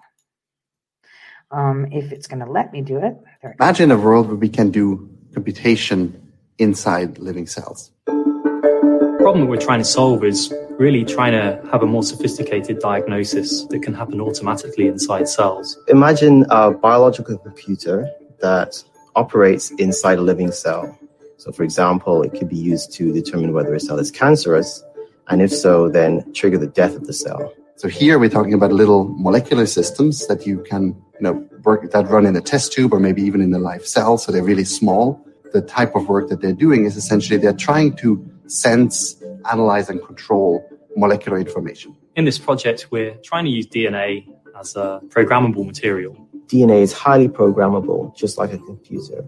Um, 1.51 1.87
if 1.93 2.13
it's 2.13 2.27
going 2.27 2.41
to 2.45 2.51
let 2.51 2.75
me 2.75 2.83
do 2.83 2.99
it. 2.99 3.17
There 3.41 3.57
Imagine 3.59 3.91
a 3.91 3.97
world 3.97 4.29
where 4.29 4.37
we 4.37 4.51
can 4.51 4.71
do 4.71 5.09
computation 5.33 6.33
inside 6.59 7.19
living 7.19 7.47
cells. 7.47 7.91
The 8.05 9.17
problem 9.19 9.49
we're 9.49 9.57
trying 9.57 9.81
to 9.81 9.85
solve 9.85 10.25
is 10.25 10.53
really 10.73 11.07
trying 11.07 11.33
to 11.33 11.67
have 11.71 11.83
a 11.83 11.87
more 11.87 12.03
sophisticated 12.03 12.81
diagnosis 12.81 13.65
that 13.67 13.83
can 13.83 13.95
happen 13.95 14.21
automatically 14.21 14.89
inside 14.89 15.27
cells. 15.27 15.79
Imagine 15.89 16.45
a 16.51 16.71
biological 16.71 17.39
computer 17.39 18.11
that 18.41 18.83
operates 19.15 19.71
inside 19.73 20.19
a 20.19 20.23
living 20.23 20.53
cell. 20.53 20.99
So, 21.37 21.53
for 21.53 21.65
example, 21.65 22.23
it 22.23 22.31
could 22.31 22.49
be 22.49 22.57
used 22.57 22.93
to 22.95 23.13
determine 23.13 23.53
whether 23.53 23.75
a 23.75 23.81
cell 23.81 23.99
is 23.99 24.11
cancerous, 24.11 24.83
and 25.29 25.43
if 25.43 25.53
so, 25.53 25.89
then 25.89 26.33
trigger 26.33 26.59
the 26.59 26.67
death 26.67 26.95
of 26.95 27.07
the 27.07 27.13
cell. 27.13 27.53
So 27.77 27.89
here 27.89 28.19
we're 28.19 28.31
talking 28.31 28.55
about 28.55 28.71
little 28.71 29.09
molecular 29.09 29.67
systems 29.67 30.27
that 30.29 30.47
you 30.47 30.63
can, 30.63 30.95
you 31.15 31.21
know, 31.21 31.49
work 31.65 31.91
that 31.91 32.07
run 32.09 32.27
in 32.27 32.37
a 32.37 32.41
test 32.41 32.73
tube 32.73 32.93
or 32.93 33.01
maybe 33.01 33.23
even 33.23 33.41
in 33.41 33.53
a 33.55 33.59
live 33.59 33.87
cell. 33.87 34.19
So 34.19 34.31
they're 34.31 34.45
really 34.45 34.65
small. 34.65 35.21
The 35.53 35.63
type 35.63 35.97
of 35.97 36.09
work 36.09 36.29
that 36.29 36.41
they're 36.41 36.53
doing 36.53 36.85
is 36.85 36.97
essentially 36.97 37.39
they're 37.39 37.53
trying 37.53 37.97
to 37.97 38.25
sense, 38.47 39.21
analyze, 39.51 39.89
and 39.89 40.01
control 40.05 40.65
molecular 40.97 41.39
information. 41.39 41.97
In 42.15 42.25
this 42.25 42.39
project, 42.39 42.89
we're 42.91 43.15
trying 43.17 43.47
to 43.47 43.51
use 43.51 43.67
DNA 43.67 44.29
as 44.57 44.77
a 44.77 45.01
programmable 45.09 45.67
material. 45.67 46.29
DNA 46.53 46.83
is 46.83 46.93
highly 46.93 47.29
programmable, 47.29 48.15
just 48.15 48.37
like 48.37 48.53
a 48.53 48.59
computer, 48.59 49.25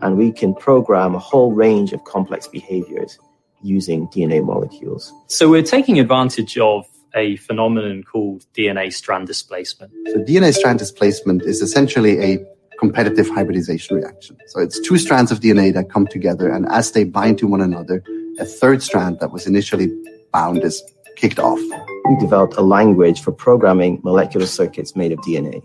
and 0.00 0.18
we 0.18 0.32
can 0.32 0.52
program 0.52 1.14
a 1.14 1.18
whole 1.18 1.52
range 1.52 1.92
of 1.92 2.02
complex 2.04 2.48
behaviors 2.48 3.18
using 3.62 4.08
DNA 4.08 4.44
molecules. 4.44 5.12
So 5.28 5.48
we're 5.48 5.62
taking 5.62 6.00
advantage 6.00 6.58
of 6.58 6.86
a 7.14 7.36
phenomenon 7.36 8.02
called 8.02 8.44
DNA 8.52 8.92
strand 8.92 9.26
displacement. 9.26 9.92
So 10.08 10.18
DNA 10.18 10.52
strand 10.52 10.78
displacement 10.78 11.42
is 11.42 11.62
essentially 11.62 12.20
a 12.20 12.44
competitive 12.78 13.28
hybridization 13.28 13.96
reaction. 13.96 14.36
So 14.48 14.60
it's 14.60 14.78
two 14.80 14.98
strands 14.98 15.30
of 15.30 15.40
DNA 15.40 15.72
that 15.72 15.88
come 15.88 16.08
together, 16.08 16.50
and 16.50 16.66
as 16.68 16.90
they 16.92 17.04
bind 17.04 17.38
to 17.38 17.46
one 17.46 17.60
another, 17.60 18.02
a 18.40 18.44
third 18.44 18.82
strand 18.82 19.20
that 19.20 19.30
was 19.30 19.46
initially 19.46 19.88
bound 20.32 20.64
is 20.64 20.82
kicked 21.14 21.38
off. 21.38 21.60
We 22.08 22.16
developed 22.18 22.54
a 22.56 22.62
language 22.62 23.22
for 23.22 23.32
programming 23.32 24.00
molecular 24.02 24.46
circuits 24.46 24.94
made 24.94 25.12
of 25.12 25.20
DNA. 25.20 25.62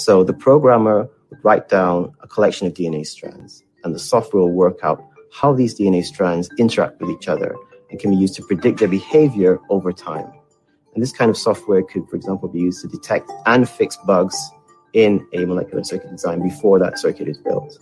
So 0.00 0.24
the 0.24 0.32
programmer 0.32 1.10
would 1.28 1.44
write 1.44 1.68
down 1.68 2.14
a 2.20 2.26
collection 2.26 2.66
of 2.66 2.72
DNA 2.72 3.06
strands, 3.06 3.62
and 3.84 3.94
the 3.94 3.98
software 3.98 4.42
will 4.42 4.52
work 4.52 4.78
out 4.82 5.04
how 5.30 5.52
these 5.52 5.78
DNA 5.78 6.02
strands 6.02 6.48
interact 6.58 6.98
with 7.00 7.10
each 7.10 7.28
other 7.28 7.54
and 7.90 8.00
can 8.00 8.10
be 8.10 8.16
used 8.16 8.34
to 8.36 8.42
predict 8.42 8.78
their 8.78 8.88
behavior 8.88 9.58
over 9.68 9.92
time. 9.92 10.32
And 10.94 11.02
this 11.02 11.12
kind 11.12 11.30
of 11.30 11.36
software 11.36 11.82
could, 11.82 12.08
for 12.08 12.16
example, 12.16 12.48
be 12.48 12.60
used 12.60 12.80
to 12.80 12.88
detect 12.88 13.30
and 13.44 13.68
fix 13.68 13.98
bugs 14.06 14.36
in 14.94 15.26
a 15.34 15.44
molecular 15.44 15.84
circuit 15.84 16.10
design 16.10 16.42
before 16.42 16.78
that 16.78 16.98
circuit 16.98 17.28
is 17.28 17.36
built. 17.36 17.78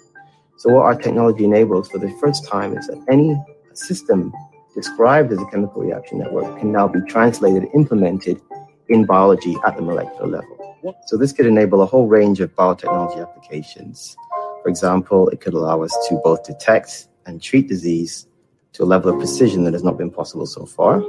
So 0.56 0.70
what 0.70 0.86
our 0.86 0.96
technology 0.96 1.44
enables 1.44 1.88
for 1.88 1.98
the 1.98 2.10
first 2.20 2.48
time 2.48 2.76
is 2.76 2.88
that 2.88 3.00
any 3.08 3.40
system 3.74 4.32
described 4.74 5.32
as 5.32 5.40
a 5.40 5.46
chemical 5.46 5.82
reaction 5.82 6.18
network 6.18 6.58
can 6.58 6.72
now 6.72 6.88
be 6.88 7.00
translated 7.02 7.68
implemented 7.74 8.40
in 8.88 9.04
biology 9.04 9.56
at 9.66 9.76
the 9.76 9.82
molecular 9.82 10.26
level. 10.26 10.58
So 11.06 11.16
this 11.16 11.32
could 11.32 11.46
enable 11.46 11.82
a 11.82 11.86
whole 11.86 12.06
range 12.06 12.40
of 12.40 12.54
biotechnology 12.54 13.20
applications. 13.20 14.16
For 14.62 14.68
example, 14.68 15.28
it 15.28 15.40
could 15.40 15.54
allow 15.54 15.82
us 15.82 15.96
to 16.08 16.20
both 16.22 16.44
detect 16.44 17.08
and 17.26 17.42
treat 17.42 17.68
disease 17.68 18.26
to 18.74 18.84
a 18.84 18.86
level 18.86 19.12
of 19.12 19.18
precision 19.18 19.64
that 19.64 19.72
has 19.72 19.82
not 19.82 19.98
been 19.98 20.10
possible 20.10 20.46
so 20.46 20.66
far. 20.66 21.02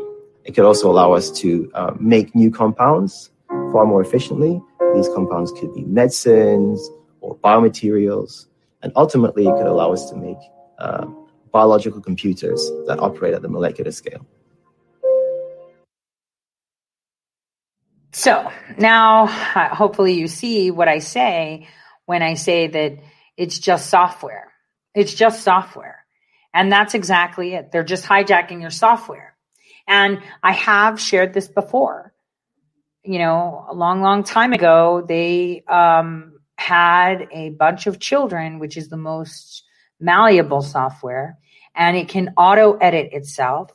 It 0.44 0.54
could 0.56 0.66
also 0.66 0.90
allow 0.90 1.14
us 1.14 1.30
to 1.42 1.72
uh, 1.76 1.94
make 2.00 2.34
new 2.34 2.52
compounds 2.52 3.30
far 3.72 3.86
more 3.86 4.02
efficiently. 4.02 4.62
These 4.96 5.08
compounds 5.10 5.52
could 5.52 5.74
be 5.76 5.84
medicines 5.84 6.90
or 7.22 7.36
biomaterials. 7.38 8.48
And 8.82 8.92
ultimately, 8.96 9.46
it 9.46 9.56
could 9.56 9.68
allow 9.68 9.92
us 9.94 10.10
to 10.10 10.16
make 10.16 10.38
uh, 10.80 11.06
biological 11.52 12.02
computers 12.02 12.72
that 12.88 13.00
operate 13.00 13.34
at 13.34 13.42
the 13.42 13.50
molecular 13.50 13.92
scale. 13.92 14.26
So 18.20 18.52
now, 18.78 19.28
uh, 19.56 19.74
hopefully, 19.74 20.16
you 20.16 20.28
see 20.28 20.72
what 20.72 20.90
I 20.90 21.00
say 21.00 21.70
when 22.06 22.22
I 22.22 22.34
say 22.34 22.68
that 22.68 22.98
it's 23.38 23.58
just 23.58 23.90
software. 23.90 24.52
It's 24.94 25.14
just 25.14 25.42
software. 25.42 26.04
And 26.54 26.70
that's 26.70 26.96
exactly 26.96 27.54
it. 27.54 27.72
They're 27.72 27.86
just 27.86 28.04
hijacking 28.04 28.60
your 28.60 28.72
software. 28.72 29.38
And 29.88 30.22
I 30.44 30.52
have 30.52 31.00
shared 31.00 31.34
this 31.34 31.48
before. 31.48 32.14
You 33.06 33.20
know, 33.20 33.66
a 33.70 33.74
long, 33.74 34.02
long 34.02 34.26
time 34.26 34.52
ago, 34.52 35.02
they 35.08 35.64
um, 35.70 36.42
had 36.58 37.30
a 37.32 37.52
bunch 37.52 37.88
of 37.88 38.02
children, 38.02 38.60
which 38.60 38.76
is 38.76 38.90
the 38.90 38.98
most 38.98 39.64
malleable 39.98 40.62
software, 40.62 41.38
and 41.74 41.96
it 41.96 42.10
can 42.10 42.34
auto 42.36 42.74
edit 42.80 43.14
itself 43.14 43.72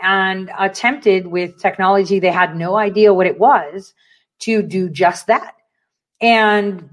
and 0.00 0.50
attempted 0.58 1.26
with 1.26 1.60
technology 1.60 2.18
they 2.18 2.30
had 2.30 2.56
no 2.56 2.76
idea 2.76 3.14
what 3.14 3.26
it 3.26 3.38
was 3.38 3.94
to 4.40 4.62
do 4.62 4.88
just 4.88 5.26
that. 5.26 5.54
And 6.20 6.90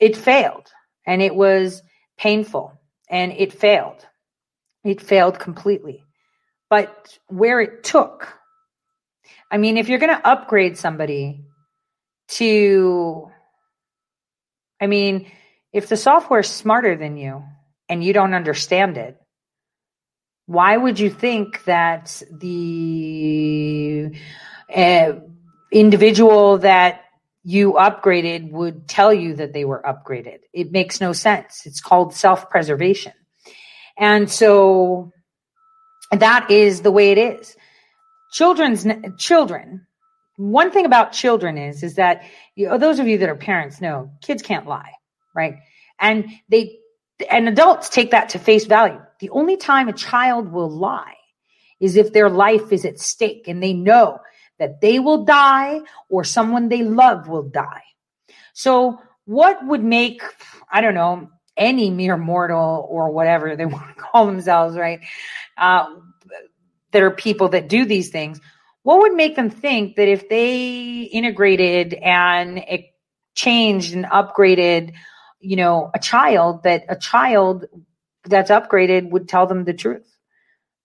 it 0.00 0.16
failed 0.16 0.70
and 1.06 1.22
it 1.22 1.34
was 1.34 1.82
painful 2.16 2.78
and 3.08 3.32
it 3.32 3.52
failed. 3.52 4.06
It 4.84 5.00
failed 5.00 5.38
completely. 5.38 6.04
But 6.70 7.18
where 7.28 7.60
it 7.60 7.82
took, 7.82 8.28
I 9.50 9.56
mean, 9.56 9.76
if 9.76 9.88
you're 9.88 9.98
going 9.98 10.14
to 10.14 10.28
upgrade 10.28 10.76
somebody 10.76 11.44
to, 12.32 13.30
I 14.80 14.86
mean, 14.86 15.30
if 15.72 15.88
the 15.88 15.96
software 15.96 16.40
is 16.40 16.48
smarter 16.48 16.96
than 16.96 17.16
you 17.16 17.42
and 17.88 18.04
you 18.04 18.12
don't 18.12 18.34
understand 18.34 18.98
it, 18.98 19.18
why 20.48 20.78
would 20.78 20.98
you 20.98 21.10
think 21.10 21.62
that 21.64 22.22
the 22.30 24.12
uh, 24.74 25.12
individual 25.70 26.56
that 26.58 27.02
you 27.44 27.74
upgraded 27.74 28.50
would 28.50 28.88
tell 28.88 29.12
you 29.12 29.34
that 29.36 29.52
they 29.52 29.66
were 29.66 29.82
upgraded? 29.86 30.38
It 30.54 30.72
makes 30.72 31.02
no 31.02 31.12
sense. 31.12 31.66
It's 31.66 31.82
called 31.82 32.14
self 32.14 32.48
preservation. 32.48 33.12
And 33.98 34.30
so 34.30 35.12
that 36.12 36.50
is 36.50 36.80
the 36.80 36.92
way 36.92 37.12
it 37.12 37.18
is. 37.18 37.54
Children's 38.32 38.86
children. 39.18 39.86
One 40.36 40.70
thing 40.70 40.86
about 40.86 41.12
children 41.12 41.58
is 41.58 41.82
is 41.82 41.96
that 41.96 42.22
you 42.54 42.68
know, 42.68 42.78
those 42.78 43.00
of 43.00 43.06
you 43.06 43.18
that 43.18 43.28
are 43.28 43.36
parents 43.36 43.82
know 43.82 44.12
kids 44.22 44.40
can't 44.40 44.66
lie, 44.66 44.92
right? 45.34 45.56
And 46.00 46.30
they 46.48 46.78
and 47.30 47.48
adults 47.48 47.88
take 47.88 48.10
that 48.12 48.30
to 48.30 48.38
face 48.38 48.64
value. 48.64 49.00
The 49.20 49.30
only 49.30 49.56
time 49.56 49.88
a 49.88 49.92
child 49.92 50.52
will 50.52 50.70
lie 50.70 51.16
is 51.80 51.96
if 51.96 52.12
their 52.12 52.30
life 52.30 52.72
is 52.72 52.84
at 52.84 52.98
stake 52.98 53.48
and 53.48 53.62
they 53.62 53.72
know 53.72 54.18
that 54.58 54.80
they 54.80 54.98
will 54.98 55.24
die 55.24 55.80
or 56.08 56.24
someone 56.24 56.68
they 56.68 56.82
love 56.82 57.28
will 57.28 57.48
die. 57.48 57.82
So, 58.52 59.00
what 59.24 59.64
would 59.66 59.84
make, 59.84 60.22
I 60.70 60.80
don't 60.80 60.94
know, 60.94 61.30
any 61.56 61.90
mere 61.90 62.16
mortal 62.16 62.86
or 62.88 63.10
whatever 63.10 63.56
they 63.56 63.66
want 63.74 63.96
to 63.96 64.02
call 64.02 64.26
themselves, 64.26 64.76
right? 64.76 65.00
Uh, 65.56 65.86
that 66.92 67.02
are 67.02 67.10
people 67.10 67.50
that 67.50 67.68
do 67.68 67.84
these 67.84 68.10
things. 68.10 68.40
What 68.82 69.00
would 69.00 69.14
make 69.14 69.36
them 69.36 69.50
think 69.50 69.96
that 69.96 70.08
if 70.08 70.28
they 70.28 71.02
integrated 71.02 71.92
and 71.94 72.64
changed 73.34 73.94
and 73.94 74.06
upgraded, 74.06 74.94
you 75.40 75.56
know, 75.56 75.90
a 75.94 75.98
child, 75.98 76.62
that 76.64 76.84
a 76.88 76.96
child 76.96 77.66
that's 78.24 78.50
upgraded 78.50 79.10
would 79.10 79.28
tell 79.28 79.46
them 79.46 79.64
the 79.64 79.74
truth? 79.74 80.16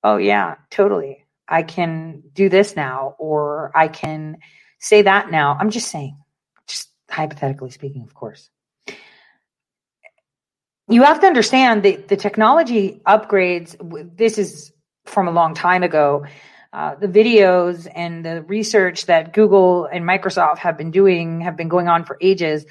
Oh, 0.03 0.17
yeah, 0.17 0.55
totally. 0.69 1.25
I 1.47 1.63
can 1.63 2.23
do 2.33 2.49
this 2.49 2.75
now, 2.75 3.15
or 3.19 3.71
I 3.75 3.87
can 3.87 4.37
say 4.79 5.03
that 5.03 5.31
now. 5.31 5.57
I'm 5.59 5.69
just 5.69 5.89
saying, 5.89 6.17
just 6.67 6.89
hypothetically 7.09 7.71
speaking, 7.71 8.03
of 8.03 8.13
course 8.13 8.49
you 10.89 11.03
have 11.03 11.19
to 11.21 11.27
understand 11.27 11.83
that 11.83 12.07
the 12.07 12.17
technology 12.17 13.01
upgrades 13.07 13.75
this 14.17 14.37
is 14.37 14.71
from 15.05 15.27
a 15.27 15.31
long 15.31 15.53
time 15.53 15.83
ago 15.83 16.25
uh, 16.73 16.95
the 16.95 17.07
videos 17.07 17.87
and 17.93 18.25
the 18.25 18.41
research 18.43 19.05
that 19.05 19.33
google 19.33 19.85
and 19.85 20.03
microsoft 20.03 20.57
have 20.57 20.77
been 20.77 20.91
doing 20.91 21.41
have 21.41 21.55
been 21.55 21.69
going 21.69 21.87
on 21.87 22.03
for 22.03 22.17
ages 22.21 22.65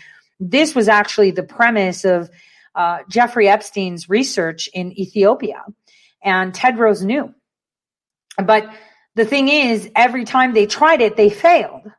this 0.51 0.75
was 0.75 0.89
actually 0.89 1.31
the 1.31 1.43
premise 1.43 2.05
of 2.05 2.31
uh, 2.75 2.99
jeffrey 3.09 3.49
epstein's 3.49 4.09
research 4.09 4.69
in 4.73 4.99
ethiopia 4.99 5.63
and 6.23 6.53
tedros 6.53 7.03
knew 7.03 7.33
but 8.43 8.69
the 9.15 9.25
thing 9.25 9.49
is 9.49 9.91
every 9.95 10.25
time 10.25 10.55
they 10.55 10.67
tried 10.67 11.01
it 11.01 11.17
they 11.17 11.29
failed 11.29 11.91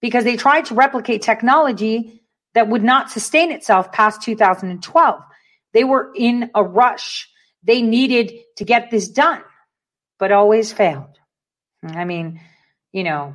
because 0.00 0.24
they 0.24 0.36
tried 0.36 0.66
to 0.66 0.74
replicate 0.74 1.22
technology 1.22 2.22
that 2.54 2.68
would 2.68 2.82
not 2.82 3.10
sustain 3.10 3.52
itself 3.52 3.92
past 3.92 4.22
2012 4.22 5.22
They 5.72 5.84
were 5.84 6.10
in 6.14 6.50
a 6.54 6.64
rush. 6.64 7.28
They 7.62 7.82
needed 7.82 8.32
to 8.56 8.64
get 8.64 8.90
this 8.90 9.08
done, 9.08 9.42
but 10.18 10.32
always 10.32 10.72
failed. 10.72 11.18
I 11.84 12.04
mean, 12.04 12.40
you 12.92 13.04
know, 13.04 13.34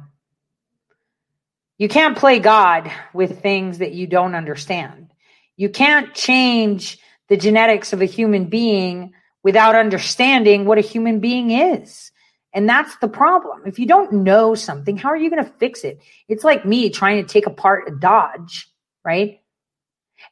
you 1.78 1.88
can't 1.90 2.18
play 2.18 2.40
God 2.40 2.92
with 3.14 3.42
things 3.42 3.80
that 3.80 3.94
you 3.94 4.08
don't 4.08 4.36
understand. 4.36 5.12
You 5.58 5.70
can't 5.70 6.14
change 6.14 7.00
the 7.30 7.38
genetics 7.38 7.94
of 7.94 8.02
a 8.02 8.06
human 8.06 8.46
being 8.46 9.14
without 9.44 9.76
understanding 9.76 10.66
what 10.66 10.78
a 10.78 10.82
human 10.82 11.20
being 11.20 11.52
is. 11.52 12.12
And 12.54 12.70
that's 12.70 12.96
the 12.98 13.08
problem. 13.08 13.64
If 13.66 13.80
you 13.80 13.88
don't 13.88 14.24
know 14.24 14.54
something, 14.54 14.98
how 14.98 15.10
are 15.10 15.18
you 15.18 15.30
going 15.30 15.44
to 15.44 15.52
fix 15.58 15.84
it? 15.84 16.00
It's 16.28 16.44
like 16.44 16.66
me 16.66 16.90
trying 16.90 17.26
to 17.26 17.32
take 17.32 17.48
apart 17.48 17.90
a 17.90 17.92
Dodge, 17.92 18.70
right? 19.04 19.42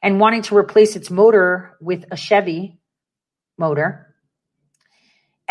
And 0.00 0.20
wanting 0.20 0.42
to 0.42 0.56
replace 0.56 0.94
its 0.94 1.10
motor 1.10 1.76
with 1.80 2.04
a 2.10 2.16
Chevy 2.16 2.78
motor 3.58 4.11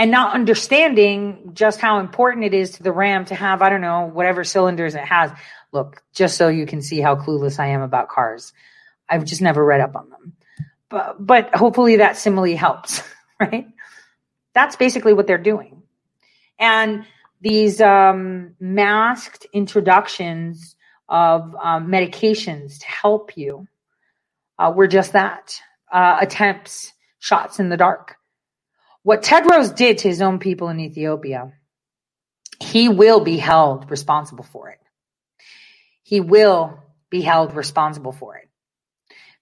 and 0.01 0.09
not 0.09 0.33
understanding 0.33 1.51
just 1.53 1.79
how 1.79 1.99
important 1.99 2.43
it 2.43 2.55
is 2.55 2.71
to 2.71 2.81
the 2.81 2.91
Ram 2.91 3.23
to 3.25 3.35
have, 3.35 3.61
I 3.61 3.69
don't 3.69 3.81
know, 3.81 4.09
whatever 4.11 4.43
cylinders 4.43 4.95
it 4.95 5.05
has. 5.05 5.29
Look, 5.71 6.01
just 6.11 6.37
so 6.37 6.47
you 6.47 6.65
can 6.65 6.81
see 6.81 6.99
how 6.99 7.15
clueless 7.15 7.59
I 7.59 7.67
am 7.67 7.83
about 7.83 8.09
cars. 8.09 8.51
I've 9.07 9.25
just 9.25 9.43
never 9.43 9.63
read 9.63 9.79
up 9.79 9.95
on 9.95 10.09
them. 10.09 10.33
But, 10.89 11.23
but 11.23 11.55
hopefully 11.55 11.97
that 11.97 12.17
simile 12.17 12.57
helps, 12.57 13.03
right? 13.39 13.67
That's 14.55 14.75
basically 14.75 15.13
what 15.13 15.27
they're 15.27 15.37
doing. 15.37 15.83
And 16.57 17.05
these 17.39 17.79
um, 17.79 18.55
masked 18.59 19.45
introductions 19.53 20.75
of 21.09 21.55
um, 21.61 21.89
medications 21.89 22.79
to 22.79 22.87
help 22.87 23.37
you 23.37 23.67
uh, 24.57 24.73
were 24.75 24.87
just 24.87 25.13
that 25.13 25.61
uh, 25.93 26.17
attempts, 26.19 26.91
shots 27.19 27.59
in 27.59 27.69
the 27.69 27.77
dark. 27.77 28.15
What 29.03 29.23
Tedros 29.23 29.75
did 29.75 29.99
to 29.99 30.07
his 30.07 30.21
own 30.21 30.39
people 30.39 30.69
in 30.69 30.79
Ethiopia, 30.79 31.53
he 32.59 32.89
will 32.89 33.21
be 33.21 33.37
held 33.37 33.89
responsible 33.89 34.43
for 34.43 34.69
it. 34.69 34.79
He 36.03 36.19
will 36.21 36.79
be 37.09 37.21
held 37.21 37.55
responsible 37.55 38.11
for 38.11 38.37
it. 38.37 38.49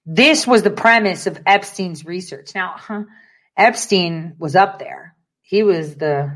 This 0.05 0.47
was 0.47 0.63
the 0.63 0.71
premise 0.71 1.27
of 1.27 1.41
Epstein's 1.45 2.05
research. 2.05 2.55
Now, 2.55 2.75
huh, 2.77 3.03
Epstein 3.57 4.35
was 4.39 4.55
up 4.55 4.79
there. 4.79 5.15
He 5.41 5.63
was 5.63 5.95
the 5.95 6.31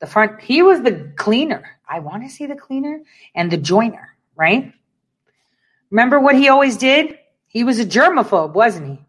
the 0.00 0.06
front. 0.06 0.40
He 0.40 0.62
was 0.62 0.80
the 0.82 1.12
cleaner. 1.16 1.78
I 1.88 2.00
want 2.00 2.22
to 2.22 2.28
see 2.28 2.46
the 2.46 2.56
cleaner 2.56 3.00
and 3.34 3.50
the 3.50 3.56
joiner, 3.56 4.16
right? 4.36 4.72
Remember 5.90 6.20
what 6.20 6.36
he 6.36 6.48
always 6.48 6.76
did? 6.76 7.18
He 7.46 7.64
was 7.64 7.78
a 7.80 7.86
germaphobe, 7.86 8.52
wasn't 8.52 8.88
he? 8.88 9.04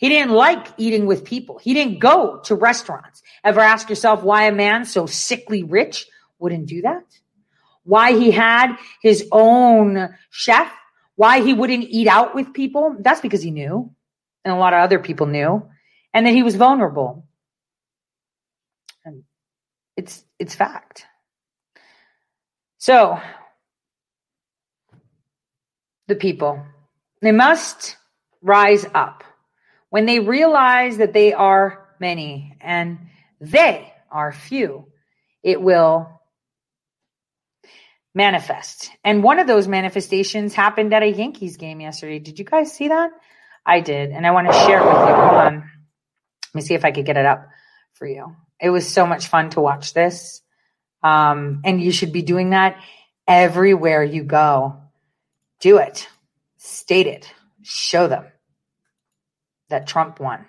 He 0.00 0.08
didn't 0.08 0.32
like 0.32 0.66
eating 0.78 1.06
with 1.06 1.24
people. 1.24 1.58
He 1.58 1.74
didn't 1.74 2.00
go 2.00 2.40
to 2.44 2.54
restaurants. 2.56 3.22
Ever 3.44 3.60
ask 3.60 3.88
yourself 3.88 4.24
why 4.24 4.46
a 4.46 4.52
man 4.52 4.84
so 4.84 5.06
sickly 5.06 5.62
rich 5.62 6.06
wouldn't 6.40 6.66
do 6.66 6.82
that? 6.82 7.04
Why 7.84 8.12
he 8.18 8.30
had 8.30 8.76
his 9.00 9.28
own 9.30 10.08
chef 10.30 10.72
why 11.20 11.42
he 11.42 11.52
wouldn't 11.52 11.84
eat 11.90 12.08
out 12.08 12.34
with 12.34 12.54
people, 12.54 12.96
that's 12.98 13.20
because 13.20 13.42
he 13.42 13.50
knew, 13.50 13.94
and 14.42 14.54
a 14.54 14.56
lot 14.56 14.72
of 14.72 14.80
other 14.80 14.98
people 14.98 15.26
knew, 15.26 15.68
and 16.14 16.24
that 16.24 16.32
he 16.32 16.42
was 16.42 16.56
vulnerable. 16.56 17.26
And 19.04 19.24
it's 19.98 20.24
it's 20.38 20.54
fact. 20.54 21.04
So 22.78 23.20
the 26.06 26.14
people, 26.14 26.64
they 27.20 27.32
must 27.32 27.98
rise 28.40 28.86
up 28.94 29.22
when 29.90 30.06
they 30.06 30.20
realize 30.20 30.96
that 30.98 31.12
they 31.12 31.32
are 31.32 31.86
many 32.00 32.56
and 32.60 32.98
they 33.40 33.92
are 34.10 34.32
few. 34.32 34.86
It 35.42 35.60
will 35.60 36.20
manifest. 38.14 38.90
And 39.04 39.22
one 39.22 39.38
of 39.38 39.46
those 39.46 39.68
manifestations 39.68 40.54
happened 40.54 40.94
at 40.94 41.02
a 41.02 41.10
Yankees 41.10 41.56
game 41.56 41.80
yesterday. 41.80 42.18
Did 42.18 42.38
you 42.38 42.44
guys 42.44 42.72
see 42.72 42.88
that? 42.88 43.10
I 43.66 43.80
did. 43.80 44.10
And 44.10 44.26
I 44.26 44.30
want 44.30 44.48
to 44.48 44.52
share 44.52 44.80
it 44.80 44.84
with 44.84 45.08
you. 45.08 45.14
Hold 45.14 45.34
on. 45.34 45.54
Let 45.56 46.54
me 46.54 46.62
see 46.62 46.74
if 46.74 46.84
I 46.84 46.90
could 46.90 47.06
get 47.06 47.16
it 47.16 47.26
up 47.26 47.48
for 47.94 48.06
you. 48.06 48.34
It 48.60 48.70
was 48.70 48.88
so 48.88 49.06
much 49.06 49.28
fun 49.28 49.50
to 49.50 49.60
watch 49.60 49.92
this. 49.92 50.40
Um, 51.02 51.62
and 51.64 51.80
you 51.80 51.92
should 51.92 52.12
be 52.12 52.22
doing 52.22 52.50
that 52.50 52.82
everywhere 53.26 54.02
you 54.02 54.22
go. 54.22 54.82
Do 55.60 55.78
it. 55.78 56.08
State 56.58 57.06
it. 57.06 57.32
Show 57.62 58.08
them 58.08 58.26
that 59.70 59.86
Trump 59.86 60.20
won. 60.20 60.46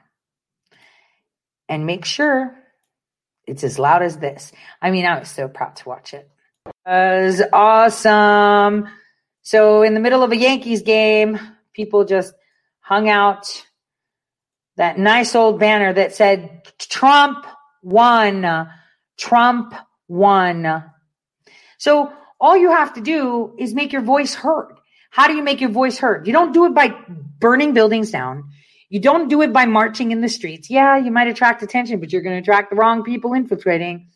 And 1.70 1.86
make 1.86 2.06
sure 2.06 2.56
it's 3.48 3.64
as 3.64 3.80
loud 3.80 4.04
as 4.04 4.18
this. 4.18 4.52
I 4.82 4.92
mean, 4.92 5.06
I 5.06 5.18
was 5.18 5.30
so 5.30 5.48
proud 5.48 5.78
to 5.78 5.90
watch 5.90 6.14
it 6.14 6.30
was 6.86 7.42
awesome. 7.54 8.88
So 9.42 9.84
in 9.84 9.94
the 9.94 10.00
middle 10.00 10.24
of 10.24 10.32
a 10.32 10.38
Yankees 10.38 10.82
game, 10.82 11.40
people 11.74 12.06
just 12.06 12.34
hung 12.80 13.10
out 13.10 13.66
that 14.78 14.98
nice 14.98 15.36
old 15.36 15.60
banner 15.60 15.94
that 15.94 16.16
said 16.16 16.64
Trump 16.78 17.46
won. 17.84 18.70
Trump 19.18 19.74
won. 20.08 20.84
So 21.78 22.14
all 22.40 22.58
you 22.58 22.72
have 22.72 22.94
to 22.94 23.02
do 23.02 23.56
is 23.58 23.74
make 23.74 23.92
your 23.92 24.02
voice 24.02 24.34
heard. 24.34 24.76
How 25.10 25.28
do 25.28 25.36
you 25.36 25.44
make 25.44 25.62
your 25.62 25.72
voice 25.72 25.98
heard? 25.98 26.26
You 26.26 26.34
don't 26.34 26.54
do 26.54 26.66
it 26.66 26.74
by 26.74 26.96
burning 27.40 27.74
buildings 27.74 28.12
down. 28.12 28.50
You 28.92 29.00
don't 29.00 29.30
do 29.30 29.42
it 29.42 29.54
by 29.54 29.66
marching 29.66 30.12
in 30.12 30.20
the 30.20 30.28
streets. 30.28 30.70
Yeah, 30.70 30.98
you 30.98 31.12
might 31.12 31.28
attract 31.28 31.64
attention, 31.64 32.02
but 32.02 32.12
you're 32.12 32.22
going 32.22 32.36
to 32.36 32.42
attract 32.42 32.72
the 32.72 32.76
wrong 32.76 33.04
people 33.04 33.34
infiltrating. 33.34 34.10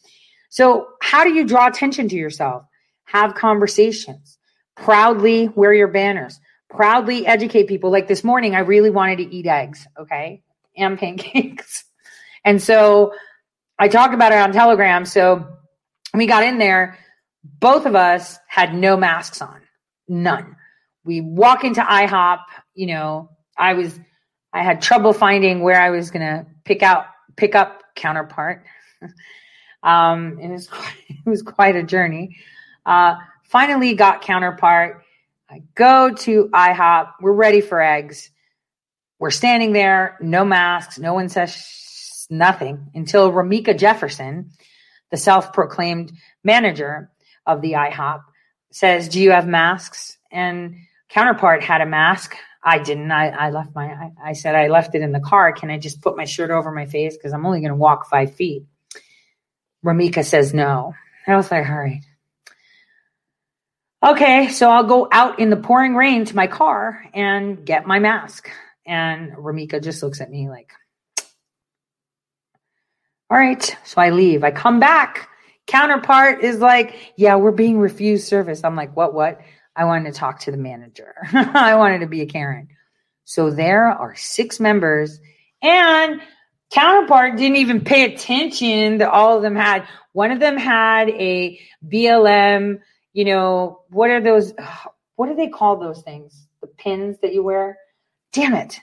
So, 0.49 0.89
how 1.02 1.23
do 1.23 1.34
you 1.34 1.45
draw 1.45 1.68
attention 1.68 2.10
to 2.10 2.15
yourself? 2.18 2.65
Have 3.06 3.35
conversations. 3.35 4.38
Proudly 4.76 5.47
wear 5.47 5.73
your 5.73 5.88
banners. 5.88 6.41
Proudly 6.69 7.26
educate 7.26 7.69
people. 7.69 7.89
Like 7.89 8.10
this 8.10 8.22
morning, 8.22 8.53
I 8.53 8.60
really 8.60 8.89
wanted 8.89 9.19
to 9.19 9.34
eat 9.34 9.45
eggs, 9.45 9.88
okay, 9.97 10.43
and 10.76 10.99
pancakes. 10.99 11.85
And 12.43 12.61
so 12.61 13.14
I 13.80 13.88
talked 13.88 14.14
about 14.14 14.34
it 14.34 14.39
on 14.39 14.52
Telegram. 14.52 15.06
So 15.06 15.47
we 16.14 16.27
got 16.27 16.43
in 16.43 16.57
there. 16.57 16.99
Both 17.45 17.85
of 17.85 17.95
us 17.95 18.38
had 18.49 18.76
no 18.76 18.97
masks 18.97 19.41
on, 19.41 19.61
none. 20.10 20.57
We 21.06 21.22
walk 21.22 21.64
into 21.64 21.80
IHOP. 21.80 22.39
You 22.73 22.88
know, 22.88 23.30
I 23.57 23.76
was, 23.76 23.97
I 24.56 24.64
had 24.64 24.82
trouble 24.82 25.11
finding 25.11 25.64
where 25.64 25.82
I 25.82 25.90
was 25.90 26.11
going 26.11 26.26
to 26.26 26.45
pick 26.64 26.82
out, 26.82 27.07
pick 27.36 27.53
up 27.53 27.84
counterpart. 27.95 28.65
Um, 29.84 30.40
it 30.40 30.49
was 30.49 30.68
quite, 30.68 30.95
it 31.10 31.30
was 31.30 31.44
quite 31.44 31.76
a 31.76 31.84
journey. 31.84 32.38
Uh, 32.88 33.18
finally 33.44 33.94
got 33.94 34.23
counterpart. 34.23 35.03
I 35.48 35.61
go 35.76 36.11
to 36.11 36.49
IHOP. 36.52 37.11
We're 37.22 37.34
ready 37.34 37.61
for 37.61 37.80
eggs. 37.80 38.32
We're 39.19 39.30
standing 39.30 39.73
there, 39.73 40.18
no 40.22 40.44
masks. 40.44 40.98
No 40.98 41.14
one 41.14 41.30
says 41.30 42.26
nothing 42.32 42.90
until 42.95 43.32
Ramika 43.32 43.77
Jefferson, 43.77 44.49
the 45.11 45.18
self-proclaimed 45.18 46.14
manager 46.44 47.11
of 47.45 47.61
the 47.61 47.73
IHOP, 47.73 48.23
says, 48.72 49.07
"Do 49.07 49.22
you 49.22 49.30
have 49.30 49.45
masks?" 49.45 50.18
And 50.32 50.77
counterpart 51.10 51.64
had 51.64 51.82
a 51.82 51.86
mask. 51.86 52.36
I 52.67 52.79
didn't. 52.79 53.11
I, 53.11 53.29
I 53.29 53.49
left 53.51 53.75
my. 53.75 53.85
I, 53.85 54.11
I 54.23 54.33
said 54.33 54.55
I 54.55 54.67
left 54.67 54.95
it 54.95 55.03
in 55.03 55.11
the 55.11 55.19
car. 55.19 55.53
Can 55.53 55.69
I 55.69 55.77
just 55.77 56.01
put 56.01 56.17
my 56.17 56.25
shirt 56.25 56.49
over 56.49 56.71
my 56.71 56.87
face 56.87 57.15
because 57.15 57.31
I'm 57.31 57.45
only 57.45 57.59
going 57.59 57.69
to 57.69 57.75
walk 57.75 58.09
five 58.09 58.33
feet? 58.33 58.65
Ramika 59.85 60.25
says 60.25 60.51
no. 60.51 60.95
I 61.27 61.35
was 61.35 61.51
like, 61.51 61.67
all 61.69 61.75
right. 61.75 62.01
Okay, 64.03 64.49
so 64.49 64.69
I'll 64.69 64.83
go 64.83 65.07
out 65.11 65.39
in 65.39 65.49
the 65.51 65.57
pouring 65.57 65.95
rain 65.95 66.25
to 66.25 66.35
my 66.35 66.47
car 66.47 67.03
and 67.13 67.65
get 67.65 67.85
my 67.85 67.99
mask. 67.99 68.49
And 68.85 69.33
Ramika 69.33 69.81
just 69.83 70.01
looks 70.01 70.21
at 70.21 70.29
me 70.29 70.49
like, 70.49 70.71
all 73.29 73.37
right. 73.37 73.77
So 73.83 74.01
I 74.01 74.09
leave. 74.09 74.43
I 74.43 74.51
come 74.51 74.79
back. 74.79 75.29
Counterpart 75.67 76.43
is 76.43 76.59
like, 76.59 77.13
yeah, 77.15 77.35
we're 77.35 77.51
being 77.51 77.79
refused 77.79 78.27
service. 78.27 78.63
I'm 78.63 78.75
like, 78.75 78.95
what, 78.95 79.13
what? 79.13 79.41
I 79.76 79.85
wanted 79.85 80.14
to 80.14 80.19
talk 80.19 80.39
to 80.41 80.52
the 80.52 80.57
manager. 80.57 81.15
I 81.34 81.76
wanted 81.76 81.99
to 81.99 82.07
be 82.07 82.22
a 82.22 82.26
Karen. 82.26 82.69
So 83.26 83.49
there 83.49 83.85
are 83.88 84.15
six 84.15 84.60
members 84.60 85.19
and 85.61 86.22
counterpart 86.72 87.38
didn't 87.38 87.57
even 87.57 87.81
pay 87.81 88.03
attention 88.14 88.99
that 88.99 89.10
all 89.10 89.35
of 89.35 89.41
them 89.41 89.56
had. 89.56 89.88
One 90.14 90.31
of 90.31 90.39
them 90.39 90.57
had 90.57 91.10
a 91.10 91.60
BLM, 91.88 92.80
you 93.14 93.26
know, 93.26 93.81
what 93.89 94.10
are 94.10 94.22
those? 94.22 94.53
What 95.18 95.27
do 95.27 95.35
they 95.35 95.47
call 95.47 95.77
those 95.77 96.02
things? 96.02 96.45
The 96.60 96.68
pins 96.68 97.19
that 97.22 97.34
you 97.34 97.41
wear? 97.41 97.77
Damn 98.34 98.53
it. 98.53 98.81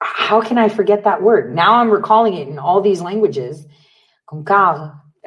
How 0.00 0.40
can 0.40 0.58
I 0.58 0.68
forget 0.68 1.04
that 1.04 1.22
word? 1.22 1.54
Now 1.54 1.74
I'm 1.74 1.90
recalling 1.90 2.34
it 2.34 2.48
in 2.48 2.58
all 2.58 2.80
these 2.80 3.00
languages. 3.00 3.64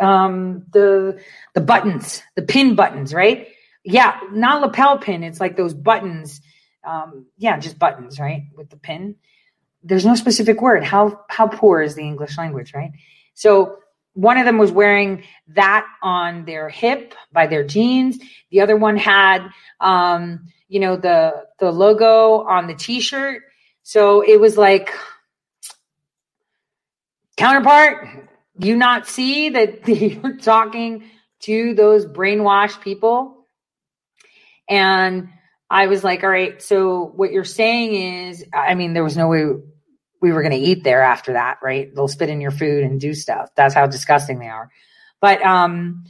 Um, 0.01 0.65
the 0.73 1.21
the 1.53 1.61
buttons, 1.61 2.21
the 2.35 2.41
pin 2.41 2.75
buttons, 2.75 3.13
right? 3.13 3.47
Yeah, 3.85 4.19
not 4.31 4.61
lapel 4.61 4.99
pin. 4.99 5.23
It's 5.23 5.39
like 5.39 5.57
those 5.57 5.73
buttons. 5.73 6.41
Um, 6.83 7.27
yeah, 7.37 7.57
just 7.59 7.79
buttons, 7.79 8.19
right? 8.19 8.43
With 8.57 8.69
the 8.69 8.77
pin 8.77 9.15
there's 9.85 10.05
no 10.05 10.15
specific 10.15 10.61
word. 10.61 10.83
How 10.83 11.21
how 11.29 11.47
poor 11.47 11.81
is 11.81 11.95
the 11.95 12.01
English 12.01 12.37
language, 12.37 12.73
right? 12.73 12.91
So 13.35 13.77
one 14.13 14.37
of 14.37 14.45
them 14.45 14.57
was 14.57 14.71
wearing 14.71 15.23
that 15.49 15.85
on 16.01 16.45
their 16.45 16.69
hip 16.69 17.13
by 17.31 17.47
their 17.47 17.63
jeans. 17.63 18.17
The 18.49 18.61
other 18.61 18.75
one 18.75 18.97
had, 18.97 19.47
um, 19.79 20.47
you 20.67 20.79
know, 20.79 20.97
the 20.97 21.45
the 21.59 21.71
logo 21.71 22.43
on 22.47 22.67
the 22.67 22.73
t-shirt. 22.73 23.43
So 23.83 24.21
it 24.21 24.39
was 24.39 24.57
like 24.57 24.91
counterpart. 27.37 28.07
You 28.57 28.75
not 28.75 29.07
see 29.07 29.49
that 29.49 29.87
you're 29.87 30.37
talking 30.37 31.03
to 31.41 31.75
those 31.75 32.07
brainwashed 32.07 32.81
people, 32.81 33.34
and 34.69 35.29
I 35.69 35.87
was 35.87 36.03
like, 36.03 36.23
all 36.23 36.29
right. 36.29 36.61
So 36.61 37.11
what 37.15 37.31
you're 37.31 37.43
saying 37.43 38.27
is, 38.29 38.45
I 38.53 38.75
mean, 38.75 38.93
there 38.93 39.03
was 39.03 39.17
no 39.17 39.27
way 39.27 39.45
we 40.21 40.31
were 40.31 40.41
going 40.41 40.53
to 40.53 40.57
eat 40.57 40.83
there 40.83 41.01
after 41.01 41.33
that, 41.33 41.59
right? 41.61 41.93
They'll 41.93 42.07
spit 42.07 42.29
in 42.29 42.41
your 42.41 42.51
food 42.51 42.83
and 42.83 42.99
do 42.99 43.13
stuff. 43.13 43.49
That's 43.55 43.73
how 43.73 43.87
disgusting 43.87 44.39
they 44.39 44.47
are. 44.47 44.69
But 45.21 45.43
um, 45.45 46.05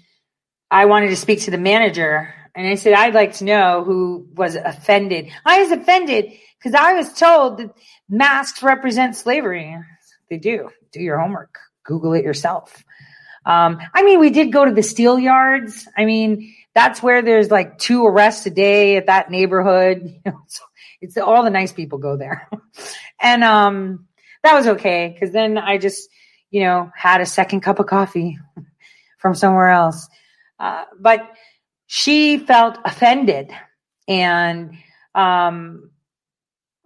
I 0.69 0.85
wanted 0.85 1.09
to 1.09 1.15
speak 1.15 1.41
to 1.41 1.51
the 1.51 1.57
manager 1.57 2.33
and 2.55 2.67
I 2.67 2.75
said, 2.75 2.93
I'd 2.93 3.13
like 3.13 3.33
to 3.35 3.43
know 3.43 3.83
who 3.83 4.27
was 4.35 4.55
offended. 4.55 5.29
I 5.45 5.61
was 5.61 5.71
offended 5.71 6.31
because 6.57 6.73
I 6.73 6.93
was 6.93 7.13
told 7.13 7.57
that 7.57 7.75
masks 8.09 8.63
represent 8.63 9.15
slavery. 9.15 9.77
They 10.29 10.37
do. 10.37 10.69
Do 10.91 11.01
your 11.01 11.19
homework. 11.19 11.59
Google 11.83 12.13
it 12.13 12.23
yourself. 12.23 12.83
Um, 13.45 13.79
I 13.93 14.03
mean, 14.03 14.19
we 14.19 14.31
did 14.31 14.51
go 14.51 14.65
to 14.65 14.71
the 14.71 14.81
steel 14.81 15.19
yards. 15.19 15.87
I 15.95 16.05
mean, 16.05 16.55
that's 16.75 17.01
where 17.01 17.21
there's 17.21 17.49
like 17.49 17.79
two 17.79 18.05
arrests 18.05 18.45
a 18.45 18.49
day 18.51 18.97
at 18.97 19.07
that 19.07 19.31
neighborhood. 19.31 20.13
You 20.25 20.31
know, 20.31 20.41
so 20.47 20.63
it's 21.01 21.17
all 21.17 21.43
the 21.43 21.49
nice 21.49 21.71
people 21.71 21.97
go 21.97 22.17
there. 22.17 22.49
and 23.21 23.43
um, 23.43 24.07
that 24.43 24.53
was 24.53 24.67
okay 24.67 25.09
because 25.13 25.31
then 25.33 25.57
I 25.57 25.77
just, 25.77 26.09
you 26.51 26.61
know, 26.61 26.91
had 26.95 27.21
a 27.21 27.25
second 27.25 27.61
cup 27.61 27.79
of 27.79 27.87
coffee 27.87 28.37
from 29.17 29.35
somewhere 29.35 29.69
else. 29.69 30.07
Uh, 30.59 30.83
but 30.99 31.31
she 31.87 32.37
felt 32.37 32.77
offended 32.83 33.51
and 34.07 34.77
um, 35.13 35.91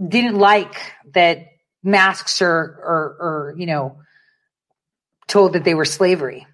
didn't 0.05 0.37
like 0.37 0.75
that 1.13 1.47
masks 1.83 2.41
are, 2.41 2.49
are, 2.49 3.17
are, 3.19 3.55
you 3.57 3.65
know, 3.65 3.99
told 5.27 5.53
that 5.53 5.63
they 5.63 5.75
were 5.75 5.85
slavery. 5.85 6.45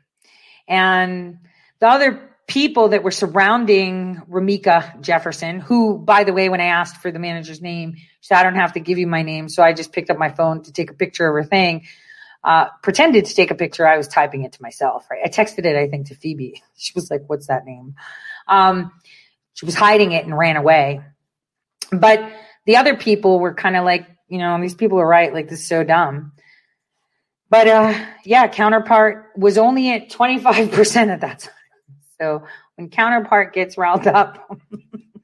And 0.67 1.39
the 1.79 1.87
other 1.87 2.34
people 2.47 2.89
that 2.89 3.03
were 3.03 3.11
surrounding 3.11 4.21
Ramika 4.29 5.01
Jefferson, 5.01 5.59
who, 5.59 5.97
by 5.97 6.23
the 6.23 6.33
way, 6.33 6.49
when 6.49 6.61
I 6.61 6.65
asked 6.65 6.97
for 6.97 7.11
the 7.11 7.19
manager's 7.19 7.61
name, 7.61 7.95
she 7.95 8.05
said, 8.21 8.37
I 8.37 8.43
don't 8.43 8.55
have 8.55 8.73
to 8.73 8.79
give 8.79 8.97
you 8.97 9.07
my 9.07 9.23
name. 9.23 9.49
So 9.49 9.63
I 9.63 9.73
just 9.73 9.91
picked 9.91 10.09
up 10.09 10.17
my 10.17 10.29
phone 10.29 10.61
to 10.63 10.71
take 10.71 10.91
a 10.91 10.93
picture 10.93 11.27
of 11.27 11.33
her 11.33 11.43
thing. 11.43 11.85
Uh, 12.43 12.67
pretended 12.83 13.25
to 13.25 13.33
take 13.33 13.49
a 13.49 13.55
picture. 13.55 13.87
I 13.87 13.97
was 13.97 14.07
typing 14.07 14.43
it 14.43 14.53
to 14.53 14.61
myself, 14.61 15.07
right? 15.09 15.21
I 15.25 15.29
texted 15.29 15.65
it, 15.65 15.75
I 15.75 15.89
think, 15.89 16.07
to 16.07 16.15
Phoebe. 16.15 16.61
She 16.77 16.91
was 16.93 17.09
like, 17.09 17.23
what's 17.27 17.47
that 17.47 17.65
name? 17.65 17.95
Um, 18.47 18.91
she 19.53 19.65
was 19.65 19.73
hiding 19.73 20.11
it 20.11 20.25
and 20.25 20.37
ran 20.37 20.55
away. 20.55 21.01
But 21.91 22.31
the 22.65 22.77
other 22.77 22.95
people 22.95 23.39
were 23.39 23.55
kind 23.55 23.75
of 23.75 23.85
like, 23.85 24.07
you 24.27 24.37
know, 24.37 24.61
these 24.61 24.75
people 24.75 24.99
are 24.99 25.07
right. 25.07 25.33
Like, 25.33 25.49
this 25.49 25.61
is 25.61 25.67
so 25.67 25.83
dumb. 25.83 26.33
But 27.49 27.67
uh, 27.67 28.05
yeah, 28.23 28.47
counterpart 28.47 29.31
was 29.35 29.57
only 29.57 29.91
at 29.93 30.09
25% 30.09 31.07
at 31.07 31.21
that 31.21 31.39
time. 31.39 31.53
So 32.19 32.43
when 32.75 32.89
counterpart 32.89 33.53
gets 33.53 33.77
riled 33.77 34.07
up, 34.07 34.49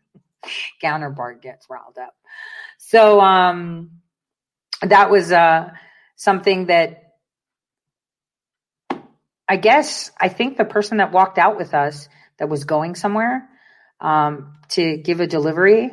counterpart 0.82 1.42
gets 1.42 1.68
riled 1.70 1.98
up. 1.98 2.16
So 2.78 3.22
um, 3.22 3.92
that 4.82 5.10
was 5.10 5.32
uh, 5.32 5.70
something 6.16 6.66
that 6.68 6.98
I 9.48 9.58
guess 9.58 10.12
I 10.20 10.30
think 10.30 10.58
the 10.58 10.66
person 10.66 10.98
that 10.98 11.12
walked 11.12 11.38
out 11.38 11.58
with 11.58 11.74
us 11.74 12.08
that 12.40 12.48
was 12.48 12.64
going 12.64 12.96
somewhere 12.96 13.50
um, 14.00 14.54
to 14.70 14.98
give 14.98 15.20
a 15.20 15.28
delivery 15.28 15.92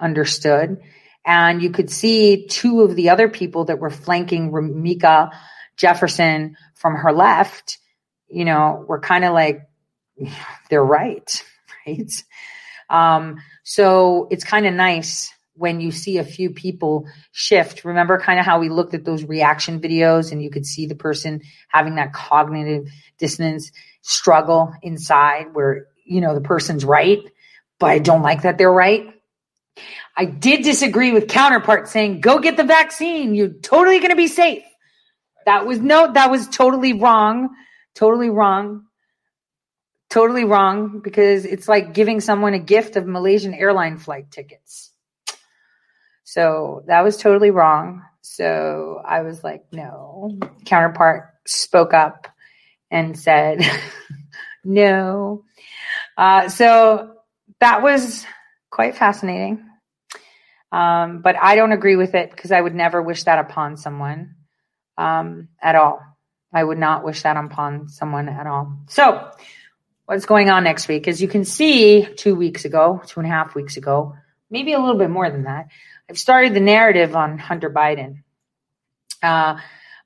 understood. 0.00 0.80
And 1.24 1.62
you 1.62 1.70
could 1.70 1.90
see 1.90 2.46
two 2.48 2.82
of 2.82 2.94
the 2.94 3.10
other 3.10 3.28
people 3.28 3.66
that 3.66 3.78
were 3.78 3.90
flanking 3.90 4.50
Ramika 4.50 5.30
Jefferson 5.76 6.56
from 6.74 6.96
her 6.96 7.12
left, 7.12 7.78
you 8.28 8.44
know, 8.44 8.84
were 8.88 9.00
kind 9.00 9.24
of 9.24 9.32
like 9.32 9.65
they're 10.70 10.84
right, 10.84 11.44
right? 11.86 12.12
Um, 12.88 13.38
so 13.64 14.28
it's 14.30 14.44
kind 14.44 14.66
of 14.66 14.74
nice 14.74 15.32
when 15.54 15.80
you 15.80 15.90
see 15.90 16.18
a 16.18 16.24
few 16.24 16.50
people 16.50 17.06
shift. 17.32 17.84
Remember 17.84 18.18
kind 18.18 18.38
of 18.38 18.44
how 18.44 18.60
we 18.60 18.68
looked 18.68 18.94
at 18.94 19.04
those 19.04 19.24
reaction 19.24 19.80
videos 19.80 20.32
and 20.32 20.42
you 20.42 20.50
could 20.50 20.66
see 20.66 20.86
the 20.86 20.94
person 20.94 21.42
having 21.68 21.96
that 21.96 22.12
cognitive 22.12 22.88
dissonance 23.18 23.72
struggle 24.02 24.72
inside 24.82 25.54
where, 25.54 25.86
you 26.04 26.20
know, 26.20 26.34
the 26.34 26.40
person's 26.40 26.84
right, 26.84 27.20
but 27.78 27.90
I 27.90 27.98
don't 27.98 28.22
like 28.22 28.42
that 28.42 28.58
they're 28.58 28.72
right. 28.72 29.12
I 30.16 30.24
did 30.24 30.62
disagree 30.62 31.12
with 31.12 31.28
counterpart 31.28 31.88
saying, 31.88 32.20
go 32.20 32.38
get 32.38 32.56
the 32.56 32.64
vaccine. 32.64 33.34
You're 33.34 33.48
totally 33.48 33.98
going 33.98 34.10
to 34.10 34.16
be 34.16 34.28
safe. 34.28 34.62
That 35.44 35.66
was 35.66 35.78
no, 35.78 36.12
that 36.12 36.30
was 36.30 36.48
totally 36.48 36.92
wrong. 36.94 37.50
Totally 37.94 38.30
wrong 38.30 38.85
totally 40.08 40.44
wrong 40.44 41.00
because 41.00 41.44
it's 41.44 41.68
like 41.68 41.94
giving 41.94 42.20
someone 42.20 42.54
a 42.54 42.58
gift 42.58 42.96
of 42.96 43.06
Malaysian 43.06 43.54
airline 43.54 43.98
flight 43.98 44.30
tickets. 44.30 44.92
So 46.24 46.84
that 46.86 47.02
was 47.02 47.16
totally 47.16 47.50
wrong. 47.50 48.02
So 48.20 49.00
I 49.04 49.22
was 49.22 49.44
like, 49.44 49.64
no. 49.72 50.38
Counterpart 50.64 51.30
spoke 51.46 51.94
up 51.94 52.26
and 52.90 53.18
said, 53.18 53.60
no. 54.64 55.44
Uh, 56.16 56.48
so 56.48 57.14
that 57.60 57.82
was 57.82 58.24
quite 58.70 58.96
fascinating. 58.96 59.64
Um, 60.72 61.22
but 61.22 61.36
I 61.40 61.56
don't 61.56 61.72
agree 61.72 61.96
with 61.96 62.14
it 62.14 62.30
because 62.30 62.52
I 62.52 62.60
would 62.60 62.74
never 62.74 63.00
wish 63.00 63.24
that 63.24 63.38
upon 63.38 63.76
someone 63.76 64.34
um, 64.98 65.48
at 65.62 65.74
all. 65.76 66.00
I 66.52 66.62
would 66.62 66.78
not 66.78 67.04
wish 67.04 67.22
that 67.22 67.36
upon 67.36 67.88
someone 67.88 68.28
at 68.28 68.46
all. 68.46 68.78
So, 68.88 69.30
what's 70.06 70.24
going 70.24 70.50
on 70.50 70.64
next 70.64 70.88
week. 70.88 71.08
As 71.08 71.20
you 71.20 71.28
can 71.28 71.44
see, 71.44 72.06
two 72.16 72.34
weeks 72.34 72.64
ago, 72.64 73.02
two 73.06 73.20
and 73.20 73.28
a 73.28 73.32
half 73.32 73.54
weeks 73.54 73.76
ago, 73.76 74.14
maybe 74.50 74.72
a 74.72 74.78
little 74.78 74.98
bit 74.98 75.10
more 75.10 75.28
than 75.28 75.44
that, 75.44 75.66
I've 76.08 76.18
started 76.18 76.54
the 76.54 76.60
narrative 76.60 77.16
on 77.16 77.38
Hunter 77.38 77.68
Biden. 77.68 78.22
Uh, 79.22 79.58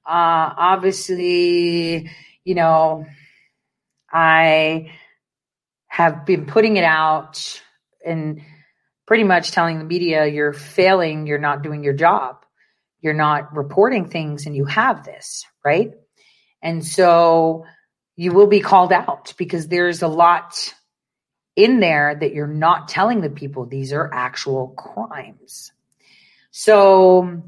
uh, 0.07 0.55
obviously, 0.57 2.11
you 2.45 2.55
know, 2.55 3.07
I 4.11 4.93
have 5.87 6.25
been 6.25 6.47
putting 6.47 6.79
it 6.79 6.85
out 6.85 7.61
and 8.05 8.41
pretty 9.07 9.25
much 9.25 9.51
telling 9.51 9.79
the 9.79 9.85
media 9.85 10.27
you're 10.27 10.55
failing, 10.55 11.27
you're 11.27 11.39
not 11.39 11.63
doing 11.63 11.85
your 11.85 11.93
job, 11.93 12.45
you're 13.03 13.13
not 13.13 13.55
reporting 13.55 14.09
things, 14.09 14.47
and 14.47 14.57
you 14.57 14.65
have 14.65 15.05
this, 15.05 15.45
right? 15.63 15.93
And 16.63 16.85
so, 16.85 17.67
you 18.21 18.33
will 18.33 18.47
be 18.47 18.61
called 18.61 18.93
out 18.93 19.33
because 19.39 19.67
there's 19.67 20.03
a 20.03 20.07
lot 20.07 20.75
in 21.57 21.81
there 21.81 22.15
that 22.15 22.35
you're 22.35 22.47
not 22.47 22.87
telling 22.87 23.23
the 23.23 23.31
people 23.31 23.65
these 23.65 23.95
are 23.95 24.11
actual 24.13 24.69
crimes. 24.69 25.73
So 26.51 27.41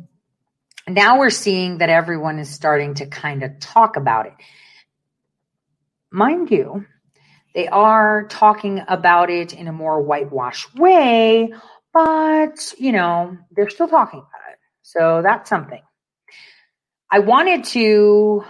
now 0.88 1.18
we're 1.18 1.28
seeing 1.28 1.76
that 1.78 1.90
everyone 1.90 2.38
is 2.38 2.48
starting 2.48 2.94
to 2.94 3.06
kind 3.06 3.42
of 3.42 3.60
talk 3.60 3.96
about 3.96 4.24
it. 4.24 4.32
Mind 6.10 6.50
you, 6.50 6.86
they 7.54 7.68
are 7.68 8.26
talking 8.28 8.82
about 8.88 9.28
it 9.28 9.52
in 9.52 9.68
a 9.68 9.72
more 9.72 10.00
whitewash 10.00 10.72
way, 10.74 11.52
but 11.92 12.72
you 12.78 12.92
know, 12.92 13.36
they're 13.50 13.68
still 13.68 13.88
talking 13.88 14.20
about 14.20 14.52
it. 14.52 14.58
So 14.80 15.20
that's 15.22 15.50
something. 15.50 15.82
I 17.10 17.18
wanted 17.18 17.64
to 17.64 18.46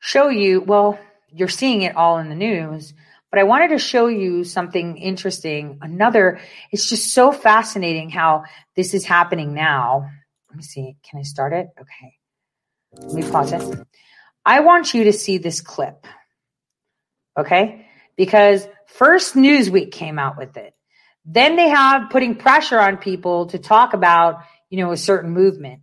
show 0.00 0.28
you, 0.28 0.60
well, 0.60 0.98
you're 1.32 1.48
seeing 1.48 1.82
it 1.82 1.94
all 1.94 2.18
in 2.18 2.28
the 2.28 2.34
news, 2.34 2.92
but 3.30 3.38
I 3.38 3.44
wanted 3.44 3.68
to 3.68 3.78
show 3.78 4.08
you 4.08 4.42
something 4.42 4.96
interesting. 4.96 5.78
Another, 5.80 6.40
it's 6.72 6.88
just 6.88 7.14
so 7.14 7.30
fascinating 7.30 8.10
how 8.10 8.44
this 8.74 8.92
is 8.92 9.04
happening 9.04 9.54
now. 9.54 10.10
Let 10.48 10.56
me 10.56 10.62
see. 10.64 10.96
Can 11.08 11.20
I 11.20 11.22
start 11.22 11.52
it? 11.52 11.68
Okay. 11.80 12.14
Let 12.92 13.14
me 13.14 13.30
pause 13.30 13.52
it. 13.52 13.86
I 14.44 14.60
want 14.60 14.94
you 14.94 15.04
to 15.04 15.12
see 15.12 15.38
this 15.38 15.60
clip. 15.60 16.06
Okay. 17.38 17.86
Because 18.16 18.66
first 18.86 19.34
Newsweek 19.34 19.92
came 19.92 20.18
out 20.18 20.36
with 20.36 20.56
it. 20.56 20.74
Then 21.24 21.54
they 21.54 21.68
have 21.68 22.10
putting 22.10 22.34
pressure 22.34 22.80
on 22.80 22.96
people 22.96 23.46
to 23.46 23.58
talk 23.58 23.94
about, 23.94 24.40
you 24.70 24.78
know, 24.78 24.90
a 24.90 24.96
certain 24.96 25.30
movement. 25.30 25.82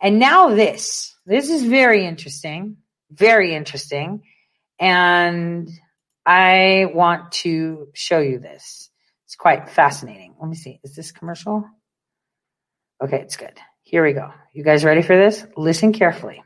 And 0.00 0.20
now 0.20 0.50
this, 0.50 1.16
this 1.26 1.50
is 1.50 1.64
very 1.64 2.06
interesting 2.06 2.76
very 3.12 3.54
interesting. 3.54 4.22
And 4.80 5.68
I 6.24 6.86
want 6.92 7.32
to 7.32 7.88
show 7.94 8.20
you 8.20 8.38
this. 8.38 8.90
It's 9.26 9.36
quite 9.36 9.70
fascinating. 9.70 10.34
Let 10.40 10.48
me 10.48 10.56
see. 10.56 10.80
Is 10.84 10.94
this 10.94 11.12
commercial? 11.12 11.64
Okay, 13.02 13.20
it's 13.20 13.36
good. 13.36 13.58
Here 13.82 14.04
we 14.04 14.12
go. 14.12 14.30
You 14.52 14.64
guys 14.64 14.84
ready 14.84 15.02
for 15.02 15.16
this? 15.16 15.44
Listen 15.56 15.92
carefully. 15.92 16.42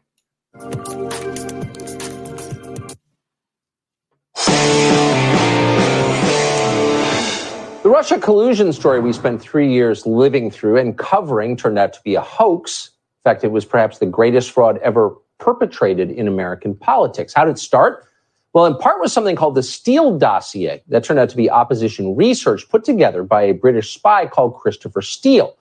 The 7.82 7.93
Russia 7.93 8.18
collusion 8.18 8.72
story 8.72 9.01
we 9.01 9.12
spent 9.12 9.40
three 9.40 9.72
years 9.72 10.06
living 10.06 10.51
through 10.51 10.78
and 10.78 10.98
covering 10.98 11.56
turned 11.56 11.78
out 11.78 11.93
to 11.93 12.01
be 12.02 12.16
a 12.16 12.20
hoax. 12.20 12.90
In 13.24 13.30
fact, 13.30 13.44
it 13.44 13.52
was 13.52 13.64
perhaps 13.64 13.98
the 13.98 14.06
greatest 14.06 14.51
fraud 14.51 14.78
ever 14.78 15.14
perpetrated 15.38 16.10
in 16.10 16.28
American 16.28 16.74
politics. 16.74 17.32
How 17.34 17.44
did 17.44 17.52
it 17.52 17.58
start? 17.58 18.06
Well, 18.52 18.64
in 18.64 18.74
part 18.76 19.00
was 19.00 19.12
something 19.12 19.36
called 19.36 19.54
the 19.54 19.62
Steele 19.62 20.16
dossier 20.16 20.82
that 20.88 21.04
turned 21.04 21.18
out 21.18 21.28
to 21.28 21.36
be 21.36 21.50
opposition 21.50 22.16
research 22.16 22.66
put 22.70 22.84
together 22.84 23.22
by 23.22 23.42
a 23.42 23.52
British 23.52 23.92
spy 23.92 24.26
called 24.26 24.56
Christopher 24.56 25.02
Steele. 25.02 25.54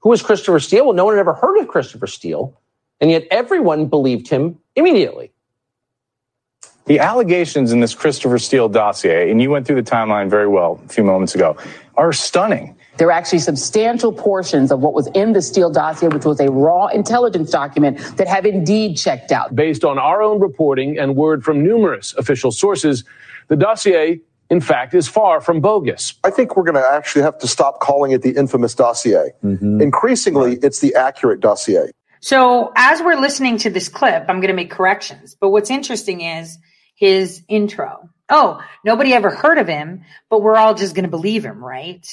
Who 0.00 0.08
was 0.08 0.20
Christopher 0.20 0.58
Steele? 0.58 0.86
Well, 0.86 0.94
no 0.94 1.04
one 1.04 1.14
had 1.14 1.20
ever 1.20 1.34
heard 1.34 1.58
of 1.58 1.68
Christopher 1.68 2.08
Steele, 2.08 2.58
and 3.00 3.10
yet 3.10 3.26
everyone 3.30 3.86
believed 3.86 4.26
him 4.26 4.58
immediately. 4.74 5.30
The 6.86 6.98
allegations 6.98 7.70
in 7.70 7.78
this 7.78 7.94
Christopher 7.94 8.40
Steele 8.40 8.68
dossier, 8.68 9.30
and 9.30 9.40
you 9.40 9.48
went 9.50 9.64
through 9.64 9.80
the 9.80 9.88
timeline 9.88 10.28
very 10.28 10.48
well 10.48 10.80
a 10.84 10.88
few 10.88 11.04
moments 11.04 11.36
ago, 11.36 11.56
are 11.96 12.12
stunning. 12.12 12.76
There 13.00 13.08
are 13.08 13.12
actually 13.12 13.38
substantial 13.38 14.12
portions 14.12 14.70
of 14.70 14.80
what 14.80 14.92
was 14.92 15.06
in 15.14 15.32
the 15.32 15.40
Steele 15.40 15.70
dossier, 15.70 16.10
which 16.10 16.26
was 16.26 16.38
a 16.38 16.50
raw 16.50 16.88
intelligence 16.88 17.50
document, 17.50 17.98
that 18.18 18.28
have 18.28 18.44
indeed 18.44 18.98
checked 18.98 19.32
out. 19.32 19.56
Based 19.56 19.86
on 19.86 19.98
our 19.98 20.20
own 20.20 20.38
reporting 20.38 20.98
and 20.98 21.16
word 21.16 21.42
from 21.42 21.64
numerous 21.64 22.12
official 22.18 22.52
sources, 22.52 23.04
the 23.48 23.56
dossier, 23.56 24.20
in 24.50 24.60
fact, 24.60 24.92
is 24.92 25.08
far 25.08 25.40
from 25.40 25.62
bogus. 25.62 26.12
I 26.24 26.30
think 26.30 26.58
we're 26.58 26.64
going 26.64 26.74
to 26.74 26.86
actually 26.92 27.22
have 27.22 27.38
to 27.38 27.48
stop 27.48 27.80
calling 27.80 28.12
it 28.12 28.20
the 28.20 28.36
infamous 28.36 28.74
dossier. 28.74 29.32
Mm-hmm. 29.42 29.80
Increasingly, 29.80 30.56
it's 30.56 30.80
the 30.80 30.94
accurate 30.94 31.40
dossier. 31.40 31.92
So, 32.20 32.70
as 32.76 33.00
we're 33.00 33.18
listening 33.18 33.56
to 33.60 33.70
this 33.70 33.88
clip, 33.88 34.26
I'm 34.28 34.40
going 34.40 34.48
to 34.48 34.52
make 34.52 34.70
corrections. 34.70 35.34
But 35.40 35.48
what's 35.48 35.70
interesting 35.70 36.20
is 36.20 36.58
his 36.96 37.42
intro. 37.48 38.10
Oh, 38.28 38.62
nobody 38.84 39.14
ever 39.14 39.30
heard 39.30 39.56
of 39.56 39.68
him, 39.68 40.02
but 40.28 40.42
we're 40.42 40.58
all 40.58 40.74
just 40.74 40.94
going 40.94 41.04
to 41.06 41.10
believe 41.10 41.46
him, 41.46 41.64
right? 41.64 42.06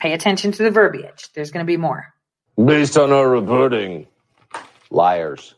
Pay 0.00 0.12
attention 0.12 0.52
to 0.52 0.62
the 0.62 0.70
verbiage. 0.70 1.28
There's 1.34 1.50
going 1.50 1.64
to 1.64 1.70
be 1.70 1.76
more. 1.76 2.14
Based 2.56 2.96
on 2.96 3.12
our 3.12 3.28
reporting, 3.28 4.06
liars. 4.90 5.54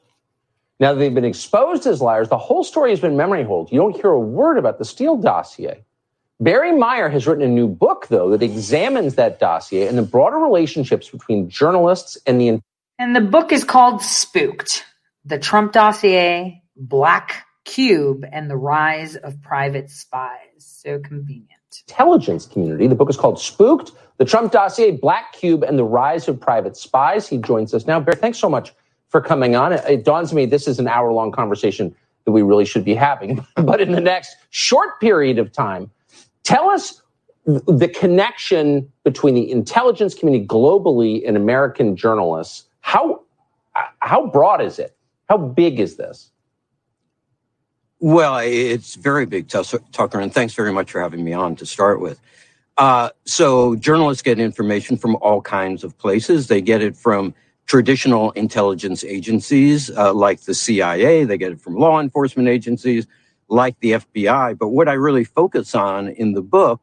Now 0.78 0.94
that 0.94 0.98
they've 0.98 1.14
been 1.14 1.26
exposed 1.26 1.86
as 1.86 2.00
liars, 2.00 2.30
the 2.30 2.38
whole 2.38 2.64
story 2.64 2.90
has 2.90 3.00
been 3.00 3.16
memory 3.16 3.44
hold. 3.44 3.70
You 3.70 3.78
don't 3.80 3.94
hear 3.94 4.10
a 4.10 4.18
word 4.18 4.56
about 4.56 4.78
the 4.78 4.84
Steele 4.84 5.16
dossier. 5.16 5.84
Barry 6.40 6.72
Meier 6.72 7.10
has 7.10 7.26
written 7.26 7.44
a 7.44 7.48
new 7.48 7.68
book, 7.68 8.08
though, 8.08 8.30
that 8.30 8.42
examines 8.42 9.16
that 9.16 9.38
dossier 9.38 9.86
and 9.86 9.98
the 9.98 10.02
broader 10.02 10.38
relationships 10.38 11.10
between 11.10 11.50
journalists 11.50 12.16
and 12.26 12.40
the. 12.40 12.60
And 12.98 13.14
the 13.14 13.20
book 13.20 13.52
is 13.52 13.62
called 13.62 14.00
Spooked 14.00 14.84
The 15.26 15.38
Trump 15.38 15.72
Dossier, 15.72 16.62
Black 16.76 17.46
Cube, 17.66 18.24
and 18.30 18.50
the 18.50 18.56
Rise 18.56 19.16
of 19.16 19.42
Private 19.42 19.90
Spies. 19.90 20.38
So 20.58 20.98
convenient. 20.98 21.59
Intelligence 21.88 22.46
community. 22.46 22.86
The 22.86 22.94
book 22.94 23.10
is 23.10 23.16
called 23.16 23.40
Spooked 23.40 23.92
The 24.18 24.24
Trump 24.24 24.52
Dossier, 24.52 24.92
Black 24.92 25.32
Cube, 25.32 25.62
and 25.62 25.78
the 25.78 25.84
Rise 25.84 26.28
of 26.28 26.40
Private 26.40 26.76
Spies. 26.76 27.28
He 27.28 27.38
joins 27.38 27.74
us 27.74 27.86
now. 27.86 28.00
Barry, 28.00 28.16
thanks 28.16 28.38
so 28.38 28.48
much 28.48 28.72
for 29.08 29.20
coming 29.20 29.56
on. 29.56 29.72
It, 29.72 29.84
it 29.88 30.04
dawns 30.04 30.30
on 30.30 30.36
me 30.36 30.46
this 30.46 30.66
is 30.66 30.78
an 30.78 30.88
hour 30.88 31.12
long 31.12 31.32
conversation 31.32 31.94
that 32.24 32.32
we 32.32 32.42
really 32.42 32.64
should 32.64 32.84
be 32.84 32.94
having. 32.94 33.44
but 33.56 33.80
in 33.80 33.92
the 33.92 34.00
next 34.00 34.36
short 34.50 35.00
period 35.00 35.38
of 35.38 35.52
time, 35.52 35.90
tell 36.42 36.70
us 36.70 37.02
the 37.46 37.88
connection 37.88 38.90
between 39.04 39.34
the 39.34 39.50
intelligence 39.50 40.14
community 40.14 40.46
globally 40.46 41.26
and 41.26 41.36
American 41.36 41.96
journalists. 41.96 42.66
How 42.80 43.22
uh, 43.76 43.82
how 44.00 44.26
broad 44.26 44.60
is 44.60 44.78
it? 44.78 44.96
How 45.28 45.38
big 45.38 45.80
is 45.80 45.96
this? 45.96 46.30
Well, 48.00 48.38
it's 48.38 48.94
very 48.94 49.26
big, 49.26 49.48
Tucker, 49.48 50.20
and 50.20 50.32
thanks 50.32 50.54
very 50.54 50.72
much 50.72 50.90
for 50.90 51.00
having 51.00 51.22
me 51.22 51.34
on 51.34 51.54
to 51.56 51.66
start 51.66 52.00
with. 52.00 52.18
Uh, 52.78 53.10
so, 53.26 53.76
journalists 53.76 54.22
get 54.22 54.40
information 54.40 54.96
from 54.96 55.16
all 55.16 55.42
kinds 55.42 55.84
of 55.84 55.96
places. 55.98 56.46
They 56.46 56.62
get 56.62 56.80
it 56.80 56.96
from 56.96 57.34
traditional 57.66 58.32
intelligence 58.32 59.04
agencies 59.04 59.90
uh, 59.90 60.12
like 60.12 60.40
the 60.40 60.54
CIA, 60.54 61.24
they 61.24 61.38
get 61.38 61.52
it 61.52 61.60
from 61.60 61.76
law 61.76 62.00
enforcement 62.00 62.48
agencies 62.48 63.06
like 63.48 63.78
the 63.80 63.92
FBI. 63.92 64.58
But 64.58 64.68
what 64.70 64.88
I 64.88 64.94
really 64.94 65.22
focus 65.22 65.74
on 65.74 66.08
in 66.08 66.32
the 66.32 66.42
book 66.42 66.80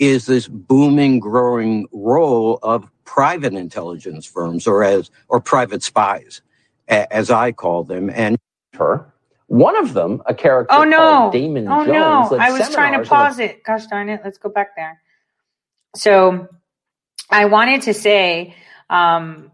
is 0.00 0.26
this 0.26 0.48
booming, 0.48 1.20
growing 1.20 1.86
role 1.92 2.58
of 2.62 2.90
private 3.04 3.54
intelligence 3.54 4.26
firms 4.26 4.66
or 4.66 4.82
as 4.82 5.10
or 5.28 5.40
private 5.40 5.84
spies, 5.84 6.42
as 6.88 7.30
I 7.30 7.52
call 7.52 7.84
them. 7.84 8.10
And 8.10 8.38
her. 8.72 9.13
One 9.54 9.76
of 9.76 9.94
them, 9.94 10.20
a 10.26 10.34
character 10.34 10.74
Oh 10.74 10.82
no! 10.82 10.98
called 10.98 11.32
Damon 11.32 11.68
oh 11.68 11.84
Jones. 11.84 12.32
no! 12.32 12.38
I 12.38 12.50
was 12.50 12.74
trying 12.74 12.98
to 12.98 13.06
seminars 13.06 13.08
pause 13.08 13.38
it. 13.38 13.62
Gosh 13.62 13.86
darn 13.86 14.08
it! 14.08 14.20
Let's 14.24 14.36
go 14.36 14.48
back 14.48 14.74
there. 14.74 15.00
So, 15.94 16.48
I 17.30 17.44
wanted 17.44 17.82
to 17.82 17.94
say, 17.94 18.56
um, 18.90 19.52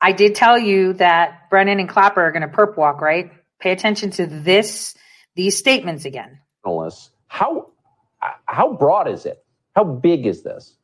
I 0.00 0.12
did 0.12 0.36
tell 0.36 0.56
you 0.56 0.92
that 0.94 1.50
Brennan 1.50 1.80
and 1.80 1.88
Clapper 1.88 2.22
are 2.22 2.30
going 2.30 2.48
to 2.48 2.56
perp 2.56 2.76
walk, 2.76 3.00
right? 3.00 3.32
Pay 3.58 3.72
attention 3.72 4.10
to 4.12 4.26
this, 4.28 4.94
these 5.34 5.56
statements 5.58 6.04
again. 6.04 6.38
journalists. 6.64 7.10
How 7.26 7.72
how 8.44 8.74
broad 8.74 9.08
is 9.08 9.26
it? 9.26 9.44
How 9.74 9.82
big 9.82 10.24
is 10.24 10.44
this? 10.44 10.76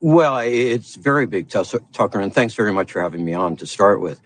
Well, 0.00 0.38
it's 0.38 0.94
very 0.94 1.26
big, 1.26 1.50
Tucker, 1.50 2.20
and 2.20 2.32
thanks 2.32 2.54
very 2.54 2.72
much 2.72 2.90
for 2.90 3.02
having 3.02 3.22
me 3.22 3.34
on 3.34 3.56
to 3.56 3.66
start 3.66 4.00
with. 4.00 4.18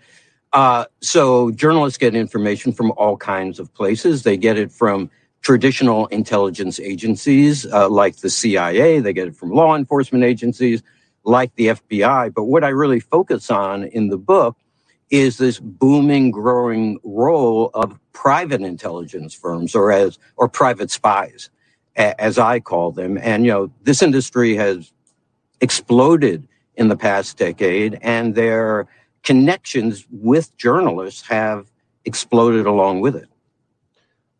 Uh, 0.55 0.85
so, 1.01 1.51
journalists 1.53 1.99
get 1.99 2.15
information 2.15 2.73
from 2.73 2.93
all 2.97 3.17
kinds 3.17 3.59
of 3.59 3.73
places. 3.75 4.23
They 4.23 4.37
get 4.37 4.59
it 4.59 4.71
from 4.71 5.11
traditional 5.43 6.07
intelligence 6.09 6.79
agencies 6.79 7.67
uh, 7.67 7.89
like 7.89 8.17
the 8.17 8.31
CIA, 8.31 9.01
they 9.01 9.13
get 9.13 9.29
it 9.29 9.37
from 9.37 9.51
law 9.51 9.75
enforcement 9.77 10.25
agencies 10.25 10.83
like 11.25 11.55
the 11.57 11.69
FBI. 11.69 12.33
But 12.35 12.45
what 12.45 12.65
I 12.65 12.69
really 12.69 13.01
focus 13.01 13.51
on 13.51 13.85
in 13.85 14.09
the 14.09 14.19
book 14.19 14.57
is 15.11 15.39
this 15.39 15.59
booming, 15.59 16.31
growing 16.31 16.99
role 17.05 17.71
of 17.75 17.99
private 18.13 18.61
intelligence 18.61 19.35
firms 19.35 19.75
or 19.75 19.91
as 19.93 20.19
or 20.37 20.49
private 20.49 20.91
spies, 20.91 21.49
a- 21.97 22.21
as 22.21 22.39
I 22.39 22.61
call 22.61 22.91
them. 22.93 23.17
And 23.19 23.45
you 23.45 23.53
know, 23.53 23.71
this 23.83 24.03
industry 24.03 24.57
has 24.57 24.93
exploded 25.61 26.47
in 26.75 26.89
the 26.89 26.97
past 26.97 27.37
decade, 27.37 27.99
and 28.01 28.35
their 28.35 28.87
connections 29.25 30.05
with 30.11 30.55
journalists 30.57 31.27
have 31.27 31.69
exploded 32.05 32.65
along 32.65 33.01
with 33.01 33.15
it. 33.15 33.27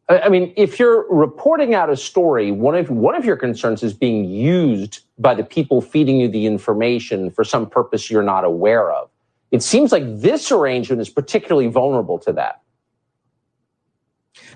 I 0.07 0.29
mean, 0.29 0.53
if 0.55 0.77
you're 0.77 1.11
reporting 1.11 1.73
out 1.73 1.89
a 1.89 1.97
story, 1.97 2.51
one 2.51 2.75
of 2.75 2.91
one 2.91 3.15
of 3.15 3.25
your 3.25 3.35
concerns 3.35 3.81
is 3.81 3.93
being 3.93 4.25
used 4.25 4.99
by 5.17 5.33
the 5.33 5.43
people 5.43 5.81
feeding 5.81 6.17
you 6.17 6.27
the 6.27 6.45
information 6.45 7.31
for 7.31 7.43
some 7.43 7.67
purpose 7.67 8.11
you're 8.11 8.21
not 8.21 8.43
aware 8.43 8.91
of. 8.91 9.09
It 9.49 9.63
seems 9.63 9.91
like 9.91 10.03
this 10.21 10.51
arrangement 10.51 11.01
is 11.01 11.09
particularly 11.09 11.69
vulnerable 11.69 12.19
to 12.19 12.33
that. 12.33 12.61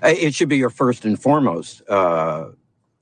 Uh, 0.02 0.14
It 0.16 0.34
should 0.34 0.48
be 0.48 0.56
your 0.56 0.70
first 0.70 1.04
and 1.04 1.20
foremost 1.20 1.82
uh, 1.88 2.50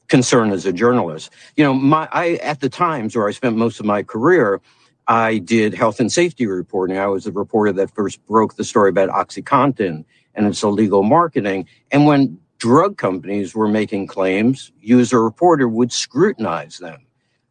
concern 0.09 0.51
as 0.51 0.65
a 0.65 0.73
journalist. 0.73 1.31
You 1.57 1.65
know, 1.65 1.75
my 1.75 2.09
I 2.13 2.37
at 2.37 2.61
the 2.61 2.71
Times 2.71 3.15
where 3.15 3.29
I 3.29 3.33
spent 3.33 3.57
most 3.57 3.79
of 3.79 3.85
my 3.85 4.03
career, 4.03 4.63
I 5.09 5.39
did 5.39 5.73
health 5.73 6.01
and 6.01 6.13
safety 6.13 6.47
reporting. 6.47 6.99
I 6.99 7.07
was 7.07 7.25
the 7.25 7.33
reporter 7.33 7.73
that 7.73 7.95
first 7.95 8.25
broke 8.27 8.57
the 8.57 8.65
story 8.65 8.91
about 8.91 9.09
OxyContin 9.09 10.05
and 10.35 10.47
its 10.47 10.63
illegal 10.63 11.03
marketing. 11.03 11.67
And 11.91 12.05
when 12.05 12.39
drug 12.59 12.99
companies 12.99 13.55
were 13.55 13.69
making 13.69 14.07
claims, 14.07 14.71
you 14.81 15.01
as 15.01 15.13
a 15.15 15.19
reporter 15.19 15.67
would 15.67 15.93
scrutinize 15.93 16.79
them. 16.79 17.07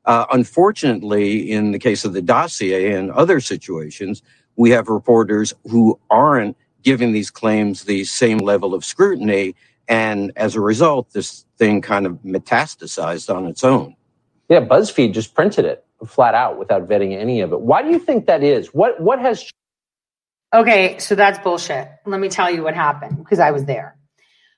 Uh, 0.05 0.27
unfortunately, 0.31 1.51
in 1.51 1.71
the 1.71 1.79
case 1.79 2.05
of 2.05 2.13
the 2.13 2.21
dossier 2.21 2.93
and 2.93 3.11
other 3.11 3.39
situations, 3.39 4.21
we 4.55 4.69
have 4.69 4.87
reporters 4.87 5.53
who 5.63 5.99
aren't 6.11 6.55
giving 6.83 7.11
these 7.11 7.31
claims 7.31 7.83
the 7.83 8.03
same 8.03 8.37
level 8.37 8.75
of 8.75 8.85
scrutiny. 8.85 9.55
And 9.87 10.31
as 10.35 10.55
a 10.55 10.61
result, 10.61 11.11
this 11.11 11.45
thing 11.57 11.81
kind 11.81 12.05
of 12.05 12.13
metastasized 12.23 13.33
on 13.33 13.47
its 13.47 13.63
own. 13.63 13.95
Yeah, 14.47 14.63
BuzzFeed 14.63 15.13
just 15.13 15.33
printed 15.33 15.65
it 15.65 15.86
flat 16.05 16.35
out 16.35 16.59
without 16.59 16.87
vetting 16.87 17.17
any 17.17 17.41
of 17.41 17.51
it. 17.53 17.61
Why 17.61 17.81
do 17.81 17.89
you 17.89 17.99
think 17.99 18.27
that 18.27 18.43
is? 18.43 18.67
What 18.67 18.99
what 19.01 19.19
has 19.19 19.51
Okay, 20.53 20.97
so 20.99 21.15
that's 21.15 21.39
bullshit. 21.39 21.89
Let 22.05 22.21
me 22.21 22.29
tell 22.29 22.49
you 22.49 22.63
what 22.63 22.73
happened 22.73 23.17
because 23.17 23.39
I 23.39 23.51
was 23.51 23.65
there. 23.65 23.97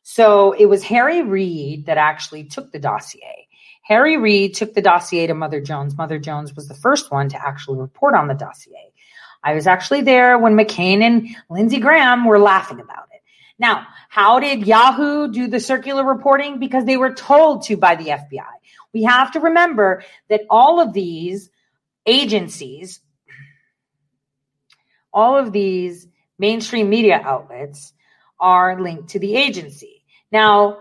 So 0.03 0.51
it 0.51 0.67
was 0.67 0.83
Harry 0.83 1.23
Reid 1.23 1.87
that 1.87 1.97
actually 1.97 2.45
took 2.45 2.71
the 2.71 2.79
dossier. 2.79 3.47
Harry 3.83 4.17
Reid 4.17 4.53
took 4.53 4.75
the 4.75 4.81
dossier 4.81 5.25
to 5.27 5.33
Mother 5.33 5.61
Jones. 5.61 5.97
Mother 5.97 6.19
Jones 6.19 6.55
was 6.55 6.67
the 6.67 6.75
first 6.75 7.11
one 7.11 7.29
to 7.29 7.43
actually 7.43 7.79
report 7.79 8.13
on 8.13 8.27
the 8.27 8.35
dossier. 8.35 8.93
I 9.43 9.55
was 9.55 9.65
actually 9.65 10.01
there 10.01 10.37
when 10.37 10.55
McCain 10.55 11.01
and 11.01 11.27
Lindsey 11.49 11.79
Graham 11.79 12.25
were 12.25 12.39
laughing 12.39 12.79
about 12.79 13.07
it. 13.13 13.21
Now, 13.57 13.87
how 14.09 14.39
did 14.39 14.67
Yahoo 14.67 15.31
do 15.31 15.47
the 15.47 15.59
circular 15.59 16.03
reporting? 16.03 16.59
Because 16.59 16.85
they 16.85 16.97
were 16.97 17.13
told 17.13 17.63
to 17.63 17.77
by 17.77 17.95
the 17.95 18.05
FBI. 18.05 18.58
We 18.93 19.03
have 19.03 19.31
to 19.33 19.39
remember 19.39 20.03
that 20.29 20.41
all 20.49 20.79
of 20.79 20.93
these 20.93 21.49
agencies 22.05 23.01
all 25.13 25.37
of 25.37 25.51
these 25.51 26.07
mainstream 26.37 26.89
media 26.89 27.21
outlets 27.23 27.93
are 28.39 28.81
linked 28.81 29.09
to 29.09 29.19
the 29.19 29.35
agency. 29.35 30.03
Now, 30.31 30.79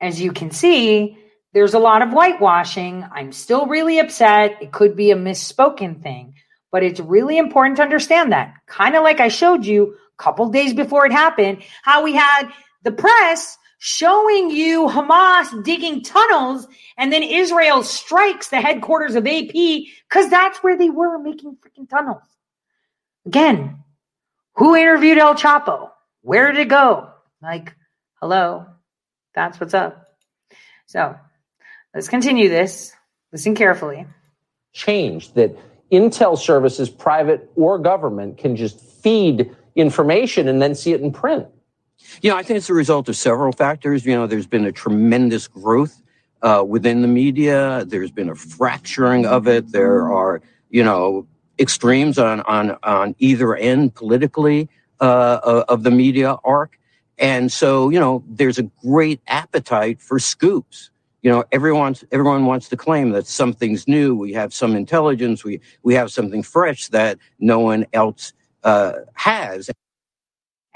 as 0.00 0.20
you 0.20 0.32
can 0.32 0.50
see, 0.50 1.18
there's 1.52 1.74
a 1.74 1.78
lot 1.78 2.02
of 2.02 2.10
whitewashing. 2.10 3.04
I'm 3.10 3.32
still 3.32 3.66
really 3.66 3.98
upset. 3.98 4.58
It 4.60 4.70
could 4.70 4.94
be 4.94 5.10
a 5.10 5.16
misspoken 5.16 6.02
thing, 6.02 6.34
but 6.70 6.82
it's 6.82 7.00
really 7.00 7.38
important 7.38 7.76
to 7.78 7.82
understand 7.82 8.32
that. 8.32 8.54
Kind 8.66 8.94
of 8.94 9.02
like 9.02 9.20
I 9.20 9.28
showed 9.28 9.64
you 9.64 9.96
a 10.18 10.22
couple 10.22 10.48
days 10.50 10.74
before 10.74 11.06
it 11.06 11.12
happened, 11.12 11.62
how 11.82 12.04
we 12.04 12.12
had 12.12 12.50
the 12.84 12.92
press 12.92 13.58
showing 13.78 14.50
you 14.50 14.88
Hamas 14.88 15.64
digging 15.64 16.02
tunnels 16.02 16.66
and 16.96 17.12
then 17.12 17.22
Israel 17.22 17.82
strikes 17.82 18.48
the 18.48 18.60
headquarters 18.60 19.14
of 19.14 19.26
AP 19.26 19.52
because 19.52 20.28
that's 20.28 20.58
where 20.58 20.76
they 20.76 20.90
were 20.90 21.18
making 21.18 21.56
freaking 21.56 21.88
tunnels. 21.88 22.22
Again, 23.24 23.82
who 24.54 24.74
interviewed 24.74 25.18
El 25.18 25.34
Chapo? 25.34 25.90
Where 26.22 26.50
did 26.50 26.60
it 26.60 26.68
go? 26.68 27.10
Like, 27.40 27.74
hello, 28.20 28.66
that's 29.34 29.60
what's 29.60 29.74
up. 29.74 30.08
So 30.86 31.16
let's 31.94 32.08
continue 32.08 32.48
this. 32.48 32.92
Listen 33.30 33.54
carefully. 33.54 34.06
Change 34.72 35.32
that 35.34 35.56
intel 35.92 36.36
services, 36.36 36.90
private 36.90 37.50
or 37.54 37.78
government, 37.78 38.38
can 38.38 38.56
just 38.56 38.80
feed 38.80 39.54
information 39.76 40.48
and 40.48 40.60
then 40.60 40.74
see 40.74 40.92
it 40.92 41.00
in 41.00 41.12
print. 41.12 41.46
Yeah, 42.22 42.34
I 42.34 42.42
think 42.42 42.58
it's 42.58 42.70
a 42.70 42.74
result 42.74 43.08
of 43.08 43.16
several 43.16 43.52
factors. 43.52 44.04
You 44.04 44.14
know, 44.14 44.26
there's 44.26 44.46
been 44.46 44.64
a 44.64 44.72
tremendous 44.72 45.46
growth 45.48 46.02
uh, 46.42 46.64
within 46.66 47.02
the 47.02 47.08
media. 47.08 47.84
There's 47.86 48.10
been 48.10 48.28
a 48.28 48.34
fracturing 48.34 49.26
of 49.26 49.46
it. 49.46 49.70
There 49.72 50.10
are, 50.12 50.40
you 50.70 50.82
know, 50.84 51.26
extremes 51.58 52.18
on 52.18 52.40
on 52.42 52.76
on 52.82 53.14
either 53.18 53.54
end 53.56 53.94
politically 53.94 54.68
uh, 55.00 55.62
of 55.68 55.82
the 55.82 55.90
media 55.90 56.36
arc, 56.44 56.78
and 57.18 57.52
so 57.52 57.88
you 57.88 58.00
know, 58.00 58.22
there's 58.28 58.58
a 58.58 58.64
great 58.84 59.20
appetite 59.28 60.00
for 60.00 60.18
scoops. 60.18 60.90
You 61.22 61.30
know, 61.30 61.44
everyone's 61.52 62.04
everyone 62.12 62.46
wants 62.46 62.68
to 62.70 62.76
claim 62.76 63.10
that 63.10 63.26
something's 63.26 63.88
new. 63.88 64.14
We 64.14 64.32
have 64.34 64.54
some 64.54 64.76
intelligence. 64.76 65.44
We 65.44 65.60
we 65.82 65.94
have 65.94 66.10
something 66.12 66.42
fresh 66.42 66.88
that 66.88 67.18
no 67.40 67.58
one 67.58 67.86
else 67.92 68.32
uh, 68.64 68.92
has. 69.14 69.70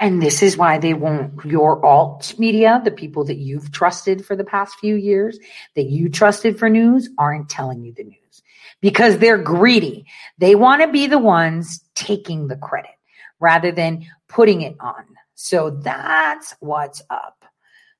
And 0.02 0.20
this 0.20 0.42
is 0.42 0.56
why 0.56 0.78
they 0.78 0.94
won't, 0.94 1.44
your 1.44 1.86
alt 1.86 2.34
media, 2.36 2.82
the 2.84 2.90
people 2.90 3.22
that 3.26 3.36
you've 3.36 3.70
trusted 3.70 4.26
for 4.26 4.34
the 4.34 4.42
past 4.42 4.74
few 4.80 4.96
years, 4.96 5.38
that 5.76 5.84
you 5.84 6.08
trusted 6.08 6.58
for 6.58 6.68
news, 6.68 7.08
aren't 7.18 7.48
telling 7.48 7.84
you 7.84 7.92
the 7.92 8.02
news 8.02 8.42
because 8.80 9.18
they're 9.18 9.38
greedy. 9.38 10.04
They 10.38 10.56
want 10.56 10.82
to 10.82 10.88
be 10.88 11.06
the 11.06 11.20
ones 11.20 11.84
taking 11.94 12.48
the 12.48 12.56
credit 12.56 12.90
rather 13.38 13.70
than 13.70 14.04
putting 14.26 14.62
it 14.62 14.74
on. 14.80 15.04
So 15.36 15.70
that's 15.70 16.52
what's 16.58 17.00
up. 17.08 17.44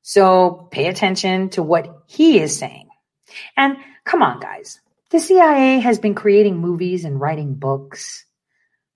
So 0.03 0.66
pay 0.73 0.89
attention 0.89 1.51
to 1.51 1.62
what 1.62 2.03
he 2.09 2.41
is 2.41 2.59
saying. 2.59 2.89
And 3.57 3.77
come 4.05 4.24
on, 4.24 4.41
guys. 4.41 4.81
The 5.11 5.20
CIA 5.20 5.79
has 5.79 6.01
been 6.01 6.16
creating 6.16 6.59
movies 6.59 7.05
and 7.05 7.20
writing 7.20 7.55
books 7.55 8.24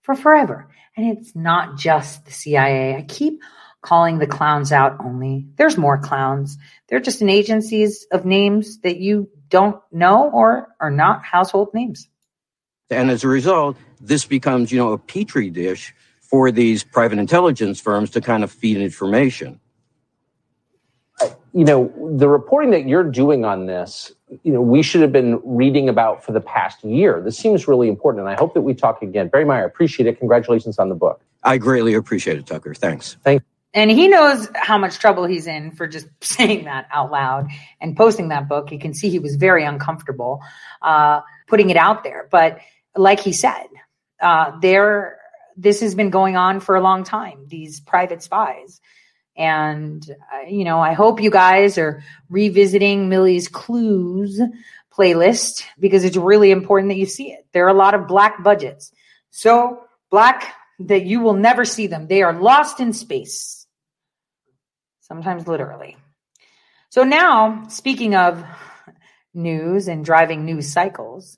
for 0.06 0.14
forever. 0.14 0.68
And 0.96 1.18
it's 1.18 1.34
not 1.34 1.76
just 1.76 2.24
the 2.24 2.30
CIA. 2.30 2.96
I 2.96 3.02
keep 3.02 3.42
calling 3.82 4.18
the 4.18 4.26
clowns 4.26 4.72
out 4.72 4.96
only. 5.00 5.46
There's 5.56 5.76
more 5.76 5.98
clowns. 5.98 6.56
They're 6.88 7.00
just 7.00 7.20
in 7.20 7.28
agencies 7.28 8.06
of 8.12 8.24
names 8.24 8.78
that 8.80 8.98
you 8.98 9.28
don't 9.48 9.80
know 9.92 10.30
or 10.30 10.68
are 10.80 10.90
not 10.90 11.24
household 11.24 11.74
names. 11.74 12.08
And 12.88 13.10
as 13.10 13.24
a 13.24 13.28
result, 13.28 13.76
this 14.00 14.24
becomes, 14.24 14.70
you 14.70 14.78
know, 14.78 14.92
a 14.92 14.98
petri 14.98 15.50
dish 15.50 15.92
for 16.20 16.52
these 16.52 16.84
private 16.84 17.18
intelligence 17.18 17.80
firms 17.80 18.10
to 18.10 18.20
kind 18.20 18.44
of 18.44 18.50
feed 18.50 18.76
information. 18.76 19.60
You 21.56 21.64
know, 21.64 22.16
the 22.18 22.28
reporting 22.28 22.70
that 22.72 22.86
you're 22.86 23.02
doing 23.02 23.44
on 23.44 23.66
this 23.66 24.12
you 24.42 24.52
know 24.52 24.60
we 24.60 24.82
should 24.82 25.02
have 25.02 25.12
been 25.12 25.40
reading 25.44 25.88
about 25.88 26.24
for 26.24 26.32
the 26.32 26.40
past 26.40 26.82
year. 26.84 27.20
This 27.20 27.38
seems 27.38 27.68
really 27.68 27.88
important, 27.88 28.22
and 28.22 28.28
I 28.28 28.34
hope 28.34 28.54
that 28.54 28.62
we 28.62 28.74
talk 28.74 29.02
again. 29.02 29.28
Barry 29.28 29.44
Meier, 29.44 29.64
appreciate 29.64 30.06
it. 30.06 30.18
Congratulations 30.18 30.78
on 30.78 30.88
the 30.88 30.94
book. 30.94 31.20
I 31.42 31.58
greatly 31.58 31.94
appreciate 31.94 32.38
it, 32.38 32.46
Tucker. 32.46 32.74
Thanks. 32.74 33.16
Thank. 33.22 33.42
And 33.72 33.90
he 33.90 34.08
knows 34.08 34.48
how 34.54 34.78
much 34.78 34.98
trouble 34.98 35.26
he's 35.26 35.46
in 35.46 35.70
for 35.70 35.86
just 35.86 36.08
saying 36.22 36.64
that 36.64 36.88
out 36.92 37.10
loud 37.10 37.48
and 37.80 37.96
posting 37.96 38.28
that 38.28 38.48
book. 38.48 38.72
You 38.72 38.78
can 38.78 38.94
see 38.94 39.10
he 39.10 39.18
was 39.18 39.36
very 39.36 39.64
uncomfortable 39.64 40.40
uh, 40.82 41.20
putting 41.46 41.70
it 41.70 41.76
out 41.76 42.02
there. 42.02 42.26
But 42.30 42.58
like 42.96 43.20
he 43.20 43.32
said, 43.32 43.66
uh, 44.20 44.58
there 44.60 45.18
this 45.58 45.80
has 45.80 45.94
been 45.94 46.10
going 46.10 46.36
on 46.36 46.60
for 46.60 46.74
a 46.74 46.82
long 46.82 47.02
time. 47.04 47.46
These 47.48 47.80
private 47.80 48.22
spies 48.22 48.80
and, 49.36 50.08
uh, 50.32 50.48
you 50.48 50.64
know, 50.64 50.80
I 50.80 50.94
hope 50.94 51.20
you 51.20 51.30
guys 51.30 51.78
are 51.78 52.02
revisiting 52.30 53.08
Millie's 53.08 53.48
Clues 53.48 54.40
playlist 54.96 55.64
because 55.78 56.04
it's 56.04 56.16
really 56.16 56.50
important 56.50 56.90
that 56.90 56.96
you 56.96 57.06
see 57.06 57.32
it. 57.32 57.46
There 57.52 57.64
are 57.66 57.70
a 57.70 57.74
lot 57.74 57.94
of 57.94 58.08
black 58.08 58.42
budgets. 58.42 58.92
So 59.30 59.82
black 60.10 60.54
that 60.80 61.04
you 61.04 61.20
will 61.20 61.34
never 61.34 61.64
see 61.64 61.86
them. 61.86 62.06
They 62.06 62.22
are 62.22 62.32
lost 62.32 62.80
in 62.80 62.92
space, 62.92 63.66
sometimes 65.00 65.46
literally. 65.46 65.96
So 66.88 67.04
now, 67.04 67.68
speaking 67.68 68.14
of 68.14 68.42
news 69.34 69.88
and 69.88 70.04
driving 70.04 70.46
news 70.46 70.72
cycles, 70.72 71.36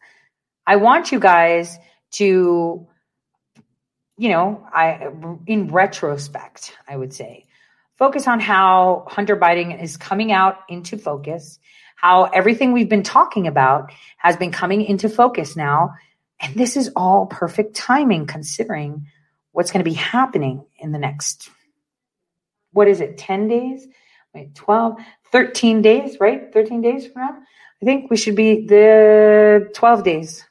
I 0.66 0.76
want 0.76 1.10
you 1.10 1.18
guys 1.18 1.76
to, 2.12 2.86
you 4.16 4.28
know, 4.28 4.64
I 4.72 5.08
in 5.46 5.68
retrospect, 5.68 6.76
I 6.86 6.96
would 6.96 7.12
say, 7.12 7.47
focus 7.98 8.28
on 8.28 8.40
how 8.40 9.04
Hunter 9.08 9.36
Biden 9.36 9.82
is 9.82 9.96
coming 9.96 10.32
out 10.32 10.60
into 10.68 10.96
focus, 10.96 11.58
how 11.96 12.24
everything 12.24 12.72
we've 12.72 12.88
been 12.88 13.02
talking 13.02 13.46
about 13.46 13.92
has 14.16 14.36
been 14.36 14.52
coming 14.52 14.84
into 14.84 15.08
focus 15.08 15.56
now. 15.56 15.94
And 16.40 16.54
this 16.54 16.76
is 16.76 16.90
all 16.94 17.26
perfect 17.26 17.74
timing 17.74 18.26
considering 18.26 19.08
what's 19.50 19.72
going 19.72 19.84
to 19.84 19.90
be 19.90 19.96
happening 19.96 20.64
in 20.78 20.92
the 20.92 20.98
next, 20.98 21.50
what 22.72 22.86
is 22.86 23.00
it, 23.00 23.18
10 23.18 23.48
days? 23.48 23.86
Wait, 24.32 24.54
12, 24.54 24.96
13 25.32 25.82
days, 25.82 26.20
right? 26.20 26.52
13 26.52 26.80
days 26.80 27.06
from 27.08 27.22
now? 27.22 27.38
I 27.82 27.84
think 27.84 28.10
we 28.10 28.16
should 28.16 28.36
be 28.36 28.66
the 28.66 29.70
12 29.74 30.04
days. 30.04 30.44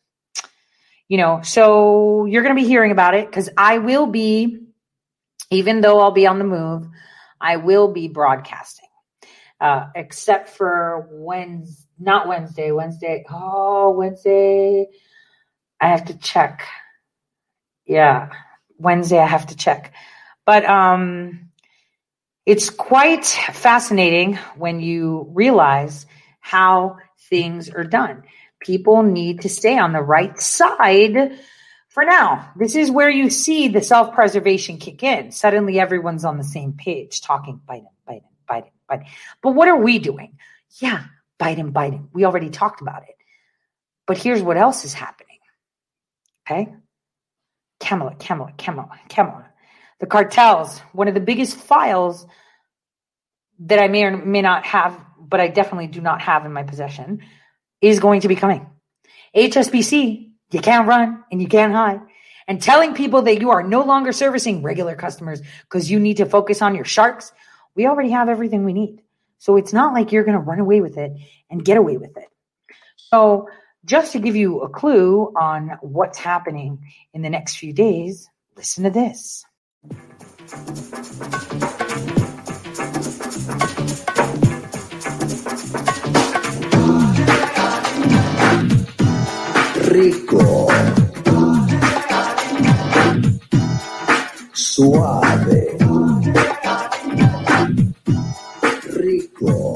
You 1.08 1.18
know, 1.18 1.40
so 1.42 2.26
you're 2.26 2.44
going 2.44 2.56
to 2.56 2.62
be 2.62 2.68
hearing 2.68 2.92
about 2.92 3.14
it 3.14 3.28
because 3.28 3.50
I 3.56 3.78
will 3.78 4.08
be, 4.08 4.60
even 5.50 5.80
though 5.80 6.02
I'll 6.02 6.12
be 6.12 6.28
on 6.28 6.38
the 6.38 6.44
move, 6.44 6.90
I 7.40 7.58
will 7.58 7.92
be 7.92 8.08
broadcasting, 8.08 8.90
uh, 9.60 9.88
except 9.96 10.50
for 10.50 11.08
Wednesday, 11.12 11.84
not 12.00 12.28
Wednesday, 12.28 12.72
Wednesday. 12.72 13.26
Oh, 13.30 13.92
Wednesday. 13.92 14.88
I 15.80 15.88
have 15.90 16.06
to 16.06 16.18
check. 16.18 16.68
Yeah, 17.86 18.30
Wednesday 18.78 19.20
I 19.20 19.26
have 19.26 19.48
to 19.48 19.56
check. 19.56 19.94
But 20.46 20.66
um, 20.66 21.50
it's 22.46 22.70
quite 22.70 23.26
fascinating 23.26 24.36
when 24.56 24.80
you 24.80 25.28
realize 25.34 26.06
how 26.40 26.98
things 27.30 27.70
are 27.70 27.84
done. 27.84 28.24
People 28.60 29.04
need 29.04 29.42
to 29.42 29.50
stay 29.50 29.78
on 29.78 29.92
the 29.92 30.02
right 30.02 30.40
side 30.40 31.40
for 31.98 32.06
now, 32.06 32.52
this 32.56 32.76
is 32.76 32.92
where 32.92 33.10
you 33.10 33.32
see 33.32 33.70
the 33.70 33.82
self 33.82 34.14
preservation 34.14 34.78
kick 34.78 35.02
in. 35.02 35.32
Suddenly 35.32 35.80
everyone's 35.80 36.26
on 36.26 36.38
the 36.38 36.44
same 36.44 36.74
page 36.74 37.22
talking 37.22 37.60
Biden, 37.68 37.88
Biden, 38.08 38.22
Biden, 38.48 38.70
Biden. 38.88 39.08
But 39.42 39.56
what 39.56 39.68
are 39.68 39.78
we 39.78 39.98
doing? 39.98 40.38
Yeah, 40.80 41.06
Biden, 41.40 41.72
Biden. 41.72 42.10
We 42.14 42.24
already 42.26 42.52
talked 42.52 42.82
about 42.82 43.02
it. 43.10 43.16
But 44.06 44.20
here's 44.20 44.44
what 44.44 44.58
else 44.58 44.86
is 44.86 44.94
happening. 44.94 45.40
Okay? 46.46 46.72
Kamala, 47.80 48.14
Kamala, 48.20 48.54
Kamala, 48.60 49.00
Kamala. 49.10 49.48
The 50.00 50.06
cartels, 50.06 50.78
one 50.92 51.08
of 51.08 51.16
the 51.16 51.20
biggest 51.20 51.58
files 51.58 52.28
that 53.62 53.80
I 53.80 53.88
may 53.88 54.04
or 54.04 54.16
may 54.16 54.44
not 54.44 54.68
have, 54.68 55.04
but 55.20 55.40
I 55.40 55.48
definitely 55.48 55.88
do 55.88 56.02
not 56.02 56.22
have 56.22 56.46
in 56.46 56.54
my 56.54 56.62
possession, 56.62 57.24
is 57.82 58.00
going 58.00 58.22
to 58.22 58.28
be 58.28 58.36
coming. 58.36 58.70
HSBC 59.36 60.27
you 60.52 60.62
can't 60.62 60.88
run 60.88 61.24
and 61.32 61.42
you 61.42 61.48
can't 61.48 61.74
hide. 61.74 62.02
And 62.48 62.62
telling 62.62 62.94
people 62.94 63.24
that 63.24 63.42
you 63.42 63.50
are 63.50 63.62
no 63.62 63.84
longer 63.84 64.14
servicing 64.14 64.64
regular 64.64 64.96
customers 64.96 65.42
because 65.64 65.92
you 65.92 66.00
need 66.00 66.18
to 66.18 66.26
focus 66.26 66.62
on 66.62 66.76
your 66.76 66.86
sharks, 66.86 67.34
we 67.76 67.86
already 67.86 68.10
have 68.12 68.30
everything 68.30 68.64
we 68.64 68.74
need. 68.74 69.02
So 69.38 69.58
it's 69.58 69.74
not 69.74 69.94
like 69.94 70.12
you're 70.12 70.24
going 70.24 70.38
to 70.38 70.44
run 70.44 70.60
away 70.60 70.82
with 70.82 70.98
it 70.98 71.12
and 71.50 71.64
get 71.64 71.78
away 71.78 71.98
with 71.98 72.16
it. 72.18 72.28
So, 72.96 73.50
just 73.86 74.12
to 74.14 74.20
give 74.20 74.36
you 74.36 74.60
a 74.62 74.70
clue 74.70 75.32
on 75.40 75.78
what's 75.82 76.18
happening 76.18 76.84
in 77.14 77.22
the 77.22 77.30
next 77.30 77.56
few 77.56 77.72
days, 77.72 78.30
listen 78.58 78.84
to 78.84 78.90
this. 78.90 79.46
Rico. 89.98 90.68
Suave. 94.54 95.48
Rico. 98.96 99.76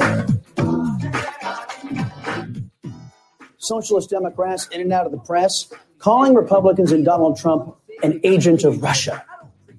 Socialist 3.58 4.10
Democrats 4.12 4.68
in 4.68 4.82
and 4.82 4.94
out 4.94 5.08
of 5.08 5.12
the 5.12 5.18
press 5.18 5.72
calling 5.98 6.36
Republicans 6.36 6.92
and 6.92 7.04
Donald 7.04 7.40
Trump 7.40 7.76
an 8.04 8.20
agent 8.24 8.64
of 8.64 8.82
Russia. 8.84 9.24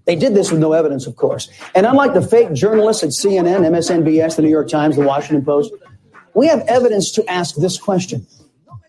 They 0.07 0.17
did 0.17 0.35
this 0.35 0.51
with 0.51 0.61
no 0.61 0.73
evidence, 0.73 1.07
of 1.07 1.15
course. 1.15 1.49
And 1.77 1.87
unlike 1.87 2.15
the 2.15 2.23
fake 2.23 2.53
journalists 2.53 3.05
at 3.05 3.11
CNN, 3.11 3.61
MSNBS, 3.61 4.37
the 4.37 4.43
New 4.43 4.51
York 4.51 4.69
Times, 4.69 4.97
the 4.97 5.03
Washington 5.03 5.45
Post, 5.45 5.73
we 6.35 6.49
have 6.49 6.61
evidence 6.67 7.13
to 7.13 7.31
ask 7.31 7.55
this 7.57 7.79
question 7.79 8.27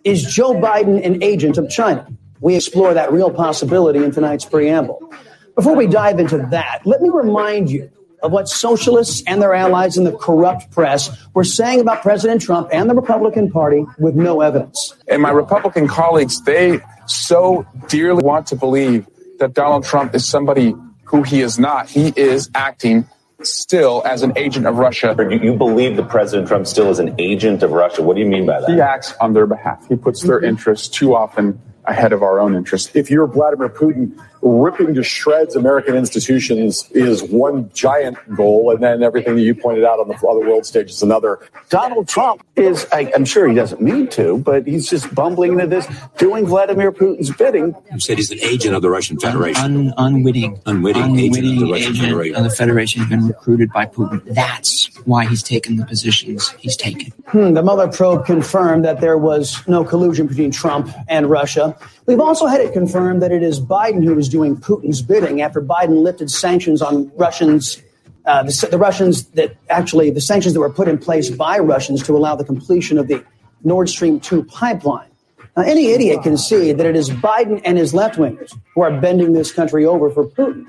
Is 0.03 0.23
Joe 0.25 0.53
Biden 0.53 1.03
an 1.05 1.23
agent 1.23 1.57
of 1.57 1.69
China? 1.69 2.05
We 2.41 2.55
explore 2.55 2.93
that 2.93 3.13
real 3.13 3.31
possibility 3.31 4.03
in 4.03 4.11
tonight's 4.11 4.43
preamble. 4.43 5.13
Before 5.55 5.75
we 5.75 5.88
dive 5.88 6.19
into 6.19 6.39
that, 6.51 6.81
let 6.84 7.01
me 7.01 7.09
remind 7.09 7.69
you 7.69 7.89
of 8.21 8.31
what 8.31 8.49
socialists 8.49 9.23
and 9.27 9.41
their 9.41 9.53
allies 9.53 9.97
in 9.97 10.03
the 10.03 10.11
corrupt 10.11 10.71
press 10.71 11.09
were 11.34 11.43
saying 11.45 11.80
about 11.80 12.01
President 12.01 12.41
Trump 12.41 12.69
and 12.71 12.89
the 12.89 12.95
Republican 12.95 13.49
Party 13.49 13.85
with 13.97 14.15
no 14.15 14.41
evidence. 14.41 14.93
And 15.07 15.21
my 15.21 15.31
Republican 15.31 15.88
colleagues, 15.88 16.41
they 16.43 16.80
so 17.05 17.65
dearly 17.88 18.23
want 18.23 18.47
to 18.47 18.55
believe 18.57 19.07
that 19.39 19.53
Donald 19.53 19.85
Trump 19.85 20.15
is 20.15 20.25
somebody 20.25 20.75
who 21.05 21.23
he 21.23 21.41
is 21.41 21.59
not. 21.59 21.89
He 21.89 22.13
is 22.15 22.49
acting 22.55 23.07
still 23.52 24.02
as 24.06 24.22
an 24.22 24.34
agent 24.38 24.65
of 24.65 24.78
Russia. 24.78 25.15
You, 25.18 25.40
you 25.40 25.56
believe 25.56 25.95
that 25.98 26.10
President 26.10 26.48
Trump 26.48 26.68
still 26.68 26.90
is 26.90 26.99
an 26.99 27.15
agent 27.20 27.64
of 27.64 27.72
Russia. 27.72 28.03
What 28.03 28.15
do 28.15 28.22
you 28.22 28.28
mean 28.28 28.45
by 28.45 28.61
that? 28.61 28.70
He 28.70 28.80
acts 28.80 29.14
on 29.20 29.34
their 29.34 29.45
behalf. 29.45 29.88
He 29.88 29.95
puts 29.95 30.22
their 30.22 30.38
mm-hmm. 30.38 30.49
interests 30.49 30.88
too 30.88 31.15
often 31.15 31.60
ahead 31.86 32.14
of 32.14 32.24
our 32.24 32.40
own 32.40 32.56
interests. 32.56 32.95
If 32.95 33.10
you're 33.10 33.28
Vladimir 33.28 33.70
Putin, 33.70 34.18
ripping 34.44 34.94
to 34.94 35.03
shreds 35.03 35.56
American 35.56 35.95
institutions 35.95 36.90
is 36.91 37.24
one 37.24 37.72
giant 37.74 38.18
goal, 38.36 38.72
and 38.72 38.84
then 38.84 39.02
everything 39.02 39.36
that 39.36 39.41
you 39.41 39.56
pointed 39.56 39.84
out 39.84 39.99
on 39.99 40.07
the 40.07 40.15
other 40.15 40.41
world 40.41 40.65
stage 40.65 40.90
is 40.90 41.02
another. 41.02 41.40
Donald 41.70 42.07
Trump 42.07 42.44
is, 42.56 42.86
I, 42.91 43.11
am 43.15 43.26
sure 43.26 43.48
he 43.48 43.56
doesn't 43.56 43.82
mean 43.82 44.07
to, 44.10 44.38
but 44.40 44.68
he's 44.68 44.90
just 44.90 45.14
bumbling 45.15 45.53
into 45.53 45.68
this, 45.68 45.88
doing 46.18 46.45
Vladimir 46.45 46.91
Putin's 46.91 47.32
bidding. 47.32 47.76
You 47.91 47.99
said 47.99 48.18
he's 48.18 48.32
an 48.32 48.40
agent 48.41 48.76
of 48.76 48.82
the 48.82 48.90
Russian 48.90 49.18
Federation. 49.20 49.64
Un, 49.64 49.94
unwitting. 49.98 50.60
Unwitting, 50.65 51.03
unwitting 51.03 51.20
agent 51.20 51.61
of 51.61 51.68
the 51.68 51.72
Russian 51.72 51.91
agent 51.91 52.07
Federation. 52.07 52.36
of 52.36 52.44
the 52.44 52.49
Federation 52.56 53.02
has 53.02 53.10
been 53.10 53.28
recruited 53.28 53.72
by 53.72 53.86
Putin. 53.86 54.22
That's 54.34 54.94
why 55.06 55.26
he's 55.26 55.41
taken 55.41 55.78
the 55.78 55.86
positions 55.86 56.49
he's 56.60 56.76
taken. 56.76 57.11
Hmm, 57.28 57.53
the 57.53 57.64
Mueller 57.64 57.88
probe 57.88 58.26
confirmed 58.26 58.84
that 58.86 58.99
there 58.99 59.18
was 59.18 59.65
no 59.68 59.84
collusion 59.84 60.28
between 60.28 60.52
Trump 60.52 60.94
and 61.07 61.30
Russia. 61.30 61.78
We've 62.05 62.19
also 62.19 62.47
had 62.47 62.59
it 62.59 62.73
confirmed 62.73 63.21
that 63.21 63.31
it 63.31 63.43
is 63.43 63.61
Biden 63.61 64.03
who 64.03 64.17
is 64.17 64.27
doing 64.27 64.57
Putin's 64.57 65.01
bidding 65.01 65.41
after 65.41 65.61
Biden 65.61 66.03
lifted 66.03 66.30
sanctions 66.30 66.81
on 66.81 67.11
Russians, 67.15 67.81
uh, 68.25 68.43
the, 68.43 68.67
the, 68.71 68.77
Russians 68.77 69.23
that 69.31 69.55
actually, 69.69 70.09
the 70.09 70.19
sanctions 70.19 70.53
that 70.53 70.59
were 70.59 70.69
put 70.69 70.88
in 70.88 70.97
place 70.97 71.30
by 71.30 71.59
Russians 71.59 72.03
to 72.03 72.17
allow 72.17 72.35
the 72.35 72.43
completion 72.43 72.97
of 72.97 73.07
the 73.07 73.23
Nord 73.63 73.89
Stream 73.89 74.19
2 74.19 74.43
pipeline. 74.43 75.09
Now, 75.55 75.63
any 75.63 75.91
idiot 75.91 76.23
can 76.23 76.38
see 76.38 76.73
that 76.73 76.85
it 76.85 76.95
is 76.95 77.09
Biden 77.09 77.61
and 77.63 77.77
his 77.77 77.93
left 77.93 78.17
wingers 78.17 78.53
who 78.75 78.81
are 78.81 78.99
bending 78.99 79.34
this 79.34 79.51
country 79.51 79.85
over 79.85 80.09
for 80.09 80.25
Putin. 80.25 80.65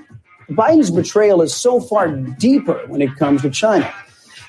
Biden's 0.49 0.91
betrayal 0.91 1.41
is 1.41 1.53
so 1.53 1.81
far 1.81 2.07
deeper 2.07 2.85
when 2.87 3.01
it 3.01 3.15
comes 3.17 3.41
to 3.41 3.49
China. 3.49 3.91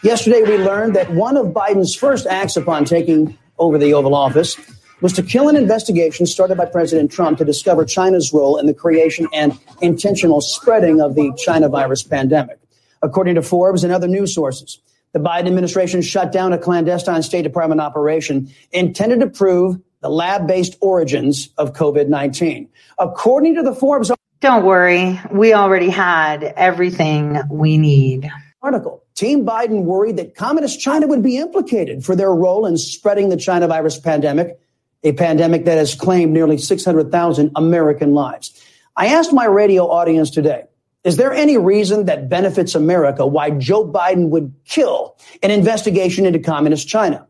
Yesterday, 0.03 0.43
we 0.43 0.59
learned 0.59 0.95
that 0.95 1.11
one 1.11 1.37
of 1.37 1.47
Biden's 1.47 1.95
first 1.95 2.27
acts 2.27 2.57
upon 2.57 2.85
taking 2.85 3.37
over 3.59 3.79
the 3.79 3.95
Oval 3.95 4.15
Office 4.15 4.57
was 5.01 5.13
to 5.15 5.23
kill 5.23 5.49
an 5.49 5.57
investigation 5.57 6.27
started 6.27 6.57
by 6.57 6.65
President 6.65 7.11
Trump 7.11 7.39
to 7.39 7.45
discover 7.45 7.85
China's 7.85 8.33
role 8.33 8.57
in 8.57 8.67
the 8.67 8.75
creation 8.75 9.27
and 9.33 9.59
intentional 9.83 10.41
spreading 10.41 11.01
of 11.01 11.15
the 11.15 11.33
China 11.37 11.69
virus 11.69 12.03
pandemic. 12.03 12.59
According 13.03 13.35
to 13.35 13.43
Forbes 13.43 13.85
and 13.85 13.93
other 13.93 14.09
news 14.09 14.35
sources, 14.35 14.81
the 15.13 15.19
Biden 15.19 15.47
administration 15.47 16.03
shut 16.03 16.33
down 16.33 16.53
a 16.53 16.59
clandestine 16.59 17.23
State 17.23 17.43
Department 17.43 17.81
operation 17.81 18.51
intended 18.73 19.21
to 19.21 19.27
prove 19.27 19.79
the 20.01 20.09
lab 20.09 20.47
based 20.47 20.77
origins 20.81 21.51
of 21.59 21.73
COVID 21.73 22.09
19. 22.09 22.69
According 22.99 23.55
to 23.57 23.63
the 23.63 23.75
Forbes 23.75 24.11
Don't 24.41 24.65
worry, 24.65 25.21
we 25.31 25.55
already 25.55 25.89
had 25.91 26.43
everything 26.43 27.41
we 27.51 27.79
need. 27.79 28.31
article, 28.63 29.03
Team 29.15 29.47
Biden 29.47 29.85
worried 29.85 30.17
that 30.19 30.35
Communist 30.35 30.81
China 30.81 31.07
would 31.07 31.23
be 31.23 31.39
implicated 31.39 32.05
for 32.05 32.15
their 32.15 32.35
role 32.35 32.67
in 32.67 32.77
spreading 32.77 33.29
the 33.31 33.37
China 33.37 33.67
virus 33.67 33.99
pandemic, 33.99 34.59
a 35.07 35.13
pandemic 35.13 35.65
that 35.67 35.79
has 35.79 35.95
claimed 35.95 36.33
nearly 36.33 36.59
600,000 36.59 37.53
American 37.55 38.13
lives. 38.13 38.61
I 38.97 39.07
asked 39.07 39.33
my 39.33 39.45
radio 39.45 39.89
audience 39.89 40.31
today, 40.31 40.65
is 41.05 41.17
there 41.17 41.33
any 41.33 41.57
reason 41.57 42.07
that 42.07 42.29
benefits 42.29 42.75
America 42.75 43.25
why 43.25 43.51
Joe 43.51 43.87
Biden 43.87 44.31
would 44.31 44.53
kill 44.65 45.17
an 45.43 45.53
investigation 45.53 46.27
into 46.27 46.41
Communist 46.41 46.89
China? 46.89 47.27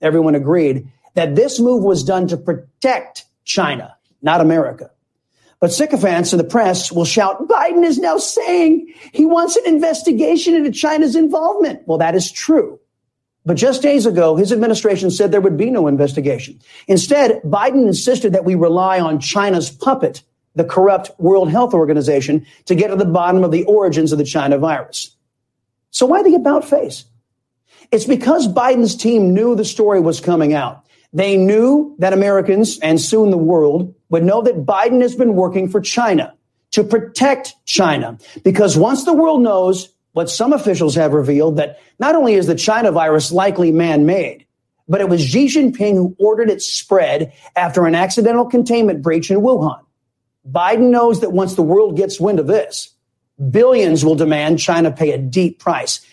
Everyone 0.00 0.34
agreed 0.34 0.88
that 1.14 1.34
this 1.34 1.60
move 1.60 1.84
was 1.84 2.02
done 2.02 2.28
to 2.28 2.38
protect 2.38 3.26
China, 3.44 3.94
not 4.22 4.40
America. 4.40 4.90
But 5.60 5.72
sycophants 5.72 6.32
in 6.32 6.38
the 6.38 6.44
press 6.44 6.90
will 6.90 7.04
shout, 7.04 7.46
Biden 7.46 7.84
is 7.84 7.98
now 7.98 8.16
saying 8.16 8.94
he 9.12 9.26
wants 9.26 9.56
an 9.56 9.66
investigation 9.66 10.54
into 10.54 10.70
China's 10.70 11.14
involvement. 11.14 11.82
Well, 11.86 11.98
that 11.98 12.14
is 12.14 12.32
true. 12.32 12.80
But 13.48 13.56
just 13.56 13.80
days 13.80 14.04
ago, 14.04 14.36
his 14.36 14.52
administration 14.52 15.10
said 15.10 15.32
there 15.32 15.40
would 15.40 15.56
be 15.56 15.70
no 15.70 15.86
investigation. 15.86 16.60
Instead, 16.86 17.40
Biden 17.44 17.86
insisted 17.86 18.34
that 18.34 18.44
we 18.44 18.54
rely 18.54 19.00
on 19.00 19.20
China's 19.20 19.70
puppet, 19.70 20.22
the 20.54 20.64
corrupt 20.64 21.18
World 21.18 21.50
Health 21.50 21.72
Organization, 21.72 22.44
to 22.66 22.74
get 22.74 22.88
to 22.88 22.96
the 22.96 23.06
bottom 23.06 23.42
of 23.42 23.50
the 23.50 23.64
origins 23.64 24.12
of 24.12 24.18
the 24.18 24.24
China 24.24 24.58
virus. 24.58 25.16
So 25.92 26.04
why 26.04 26.22
the 26.22 26.34
about 26.34 26.62
face? 26.62 27.06
It's 27.90 28.04
because 28.04 28.46
Biden's 28.46 28.94
team 28.94 29.32
knew 29.32 29.56
the 29.56 29.64
story 29.64 29.98
was 29.98 30.20
coming 30.20 30.52
out. 30.52 30.84
They 31.14 31.38
knew 31.38 31.96
that 32.00 32.12
Americans 32.12 32.78
and 32.80 33.00
soon 33.00 33.30
the 33.30 33.38
world 33.38 33.94
would 34.10 34.24
know 34.24 34.42
that 34.42 34.66
Biden 34.66 35.00
has 35.00 35.14
been 35.16 35.36
working 35.36 35.70
for 35.70 35.80
China 35.80 36.34
to 36.72 36.84
protect 36.84 37.54
China. 37.64 38.18
Because 38.44 38.76
once 38.76 39.04
the 39.04 39.14
world 39.14 39.40
knows 39.40 39.88
what 40.18 40.28
some 40.28 40.52
officials 40.52 40.96
have 40.96 41.12
revealed 41.12 41.58
that 41.58 41.78
not 42.00 42.16
only 42.16 42.34
is 42.34 42.48
the 42.48 42.56
China 42.56 42.90
virus 42.90 43.30
likely 43.30 43.70
man 43.70 44.04
made, 44.04 44.44
but 44.88 45.00
it 45.00 45.08
was 45.08 45.22
Xi 45.22 45.46
Jinping 45.46 45.94
who 45.94 46.16
ordered 46.18 46.50
its 46.50 46.66
spread 46.66 47.32
after 47.54 47.86
an 47.86 47.94
accidental 47.94 48.44
containment 48.44 49.00
breach 49.00 49.30
in 49.30 49.38
Wuhan. 49.38 49.78
Biden 50.50 50.90
knows 50.90 51.20
that 51.20 51.30
once 51.30 51.54
the 51.54 51.62
world 51.62 51.96
gets 51.96 52.18
wind 52.18 52.40
of 52.40 52.48
this, 52.48 52.92
billions 53.48 54.04
will 54.04 54.16
demand 54.16 54.58
China 54.58 54.90
pay 54.90 55.12
a 55.12 55.18
deep 55.18 55.60
price. 55.60 56.04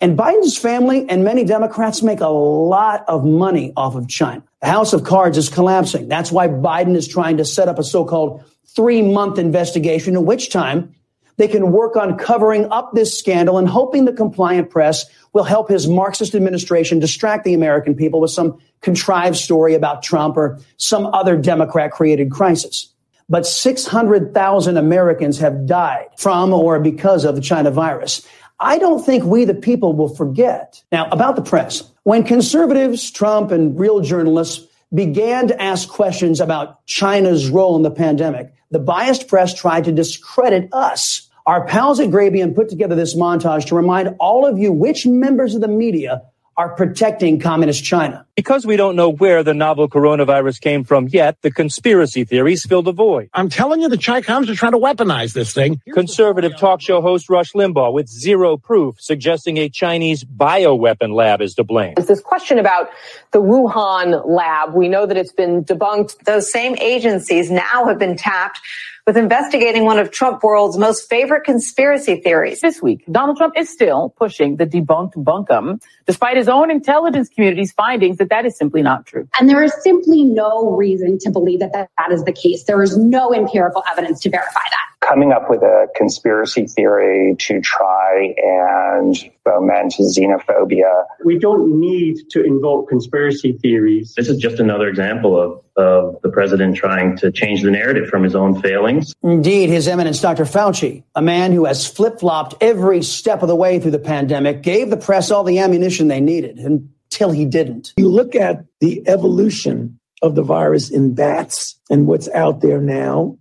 And 0.00 0.16
Biden's 0.16 0.56
family 0.56 1.08
and 1.08 1.24
many 1.24 1.42
Democrats 1.42 2.00
make 2.00 2.20
a 2.20 2.28
lot 2.28 3.04
of 3.08 3.24
money 3.24 3.72
off 3.76 3.96
of 3.96 4.08
China. 4.08 4.44
The 4.60 4.68
House 4.68 4.92
of 4.92 5.02
Cards 5.02 5.36
is 5.36 5.48
collapsing. 5.48 6.06
That's 6.06 6.30
why 6.30 6.46
Biden 6.46 6.94
is 6.94 7.08
trying 7.08 7.38
to 7.38 7.44
set 7.44 7.66
up 7.66 7.80
a 7.80 7.82
so-called 7.82 8.44
three 8.76 9.02
month 9.02 9.36
investigation 9.36 10.14
in 10.14 10.24
which 10.24 10.50
time 10.50 10.94
they 11.38 11.48
can 11.48 11.72
work 11.72 11.96
on 11.96 12.18
covering 12.18 12.70
up 12.70 12.92
this 12.92 13.18
scandal 13.18 13.56
and 13.56 13.68
hoping 13.68 14.04
the 14.04 14.12
compliant 14.12 14.68
press 14.70 15.06
will 15.32 15.44
help 15.44 15.68
his 15.68 15.88
Marxist 15.88 16.34
administration 16.34 16.98
distract 16.98 17.44
the 17.44 17.54
American 17.54 17.94
people 17.94 18.20
with 18.20 18.30
some 18.30 18.60
contrived 18.82 19.36
story 19.36 19.74
about 19.74 20.02
Trump 20.02 20.36
or 20.36 20.58
some 20.76 21.06
other 21.06 21.36
Democrat 21.36 21.92
created 21.92 22.30
crisis. 22.30 22.92
But 23.28 23.46
600,000 23.46 24.76
Americans 24.76 25.38
have 25.38 25.66
died 25.66 26.08
from 26.16 26.52
or 26.52 26.80
because 26.80 27.24
of 27.24 27.34
the 27.34 27.40
China 27.40 27.70
virus. 27.70 28.26
I 28.60 28.78
don't 28.78 29.04
think 29.04 29.24
we, 29.24 29.44
the 29.44 29.54
people, 29.54 29.92
will 29.92 30.14
forget. 30.14 30.82
Now, 30.90 31.08
about 31.10 31.36
the 31.36 31.42
press. 31.42 31.88
When 32.02 32.24
conservatives, 32.24 33.10
Trump, 33.10 33.52
and 33.52 33.78
real 33.78 34.00
journalists 34.00 34.66
began 34.92 35.48
to 35.48 35.62
ask 35.62 35.88
questions 35.88 36.40
about 36.40 36.84
China's 36.86 37.50
role 37.50 37.76
in 37.76 37.82
the 37.82 37.90
pandemic, 37.90 38.52
the 38.70 38.78
biased 38.78 39.28
press 39.28 39.54
tried 39.54 39.84
to 39.84 39.92
discredit 39.92 40.68
us. 40.72 41.27
Our 41.48 41.64
pals 41.64 41.98
at 41.98 42.10
Grabien 42.10 42.54
put 42.54 42.68
together 42.68 42.94
this 42.94 43.16
montage 43.16 43.68
to 43.68 43.74
remind 43.74 44.14
all 44.20 44.44
of 44.44 44.58
you 44.58 44.70
which 44.70 45.06
members 45.06 45.54
of 45.54 45.62
the 45.62 45.68
media 45.68 46.20
are 46.58 46.74
protecting 46.74 47.40
communist 47.40 47.82
China. 47.82 48.26
Because 48.36 48.66
we 48.66 48.76
don't 48.76 48.96
know 48.96 49.08
where 49.08 49.42
the 49.42 49.54
novel 49.54 49.88
coronavirus 49.88 50.60
came 50.60 50.84
from 50.84 51.08
yet, 51.08 51.38
the 51.40 51.50
conspiracy 51.50 52.24
theories 52.24 52.66
fill 52.66 52.82
the 52.82 52.92
void. 52.92 53.30
I'm 53.32 53.48
telling 53.48 53.80
you, 53.80 53.88
the 53.88 53.96
Chicoms 53.96 54.50
are 54.50 54.54
trying 54.54 54.72
to 54.72 54.78
weaponize 54.78 55.32
this 55.32 55.54
thing. 55.54 55.80
Conservative 55.94 56.54
talk 56.58 56.82
show 56.82 57.00
host 57.00 57.30
Rush 57.30 57.52
Limbaugh 57.52 57.94
with 57.94 58.08
zero 58.08 58.58
proof, 58.58 58.96
suggesting 58.98 59.56
a 59.56 59.70
Chinese 59.70 60.24
bioweapon 60.24 61.14
lab 61.14 61.40
is 61.40 61.54
to 61.54 61.64
blame. 61.64 61.94
There's 61.96 62.08
this 62.08 62.20
question 62.20 62.58
about 62.58 62.90
the 63.30 63.40
Wuhan 63.40 64.26
lab. 64.26 64.74
We 64.74 64.88
know 64.88 65.06
that 65.06 65.16
it's 65.16 65.32
been 65.32 65.64
debunked. 65.64 66.24
Those 66.24 66.52
same 66.52 66.76
agencies 66.76 67.50
now 67.50 67.86
have 67.86 67.98
been 67.98 68.18
tapped 68.18 68.60
with 69.08 69.16
investigating 69.16 69.86
one 69.86 69.98
of 69.98 70.10
Trump 70.10 70.42
world's 70.42 70.76
most 70.76 71.08
favorite 71.08 71.42
conspiracy 71.42 72.16
theories. 72.16 72.60
This 72.60 72.82
week, 72.82 73.02
Donald 73.10 73.38
Trump 73.38 73.54
is 73.56 73.70
still 73.70 74.10
pushing 74.18 74.56
the 74.56 74.66
debunked 74.66 75.14
bunkum, 75.24 75.80
despite 76.06 76.36
his 76.36 76.46
own 76.46 76.70
intelligence 76.70 77.30
community's 77.30 77.72
findings 77.72 78.18
that 78.18 78.28
that 78.28 78.44
is 78.44 78.54
simply 78.54 78.82
not 78.82 79.06
true. 79.06 79.26
And 79.40 79.48
there 79.48 79.62
is 79.62 79.72
simply 79.82 80.24
no 80.24 80.76
reason 80.76 81.18
to 81.20 81.30
believe 81.30 81.60
that 81.60 81.72
that, 81.72 81.88
that 81.96 82.12
is 82.12 82.22
the 82.24 82.32
case. 82.32 82.64
There 82.64 82.82
is 82.82 82.98
no 82.98 83.32
empirical 83.32 83.82
evidence 83.90 84.20
to 84.20 84.28
verify 84.28 84.60
that. 84.68 84.97
Coming 85.00 85.32
up 85.32 85.48
with 85.48 85.62
a 85.62 85.88
conspiracy 85.96 86.66
theory 86.66 87.34
to 87.38 87.60
try 87.60 88.34
and 88.36 89.16
foment 89.44 89.94
xenophobia. 89.98 91.04
We 91.24 91.38
don't 91.38 91.80
need 91.80 92.16
to 92.30 92.44
invoke 92.44 92.88
conspiracy 92.88 93.52
theories. 93.52 94.14
This 94.16 94.28
is 94.28 94.36
just 94.38 94.58
another 94.58 94.88
example 94.88 95.40
of, 95.40 95.62
of 95.76 96.20
the 96.22 96.28
president 96.28 96.76
trying 96.76 97.16
to 97.18 97.30
change 97.30 97.62
the 97.62 97.70
narrative 97.70 98.08
from 98.08 98.22
his 98.22 98.34
own 98.34 98.60
failings. 98.60 99.14
Indeed, 99.22 99.70
His 99.70 99.88
Eminence 99.88 100.20
Dr. 100.20 100.44
Fauci, 100.44 101.04
a 101.14 101.22
man 101.22 101.52
who 101.52 101.64
has 101.64 101.86
flip 101.86 102.20
flopped 102.20 102.56
every 102.60 103.02
step 103.02 103.42
of 103.42 103.48
the 103.48 103.56
way 103.56 103.78
through 103.78 103.92
the 103.92 103.98
pandemic, 103.98 104.62
gave 104.62 104.90
the 104.90 104.96
press 104.96 105.30
all 105.30 105.44
the 105.44 105.60
ammunition 105.60 106.08
they 106.08 106.20
needed 106.20 106.58
until 106.58 107.30
he 107.30 107.46
didn't. 107.46 107.94
You 107.96 108.08
look 108.08 108.34
at 108.34 108.64
the 108.80 109.08
evolution 109.08 109.98
of 110.22 110.34
the 110.34 110.42
virus 110.42 110.90
in 110.90 111.14
bats 111.14 111.78
and 111.88 112.06
what's 112.06 112.28
out 112.28 112.60
there 112.60 112.80
now, 112.80 113.38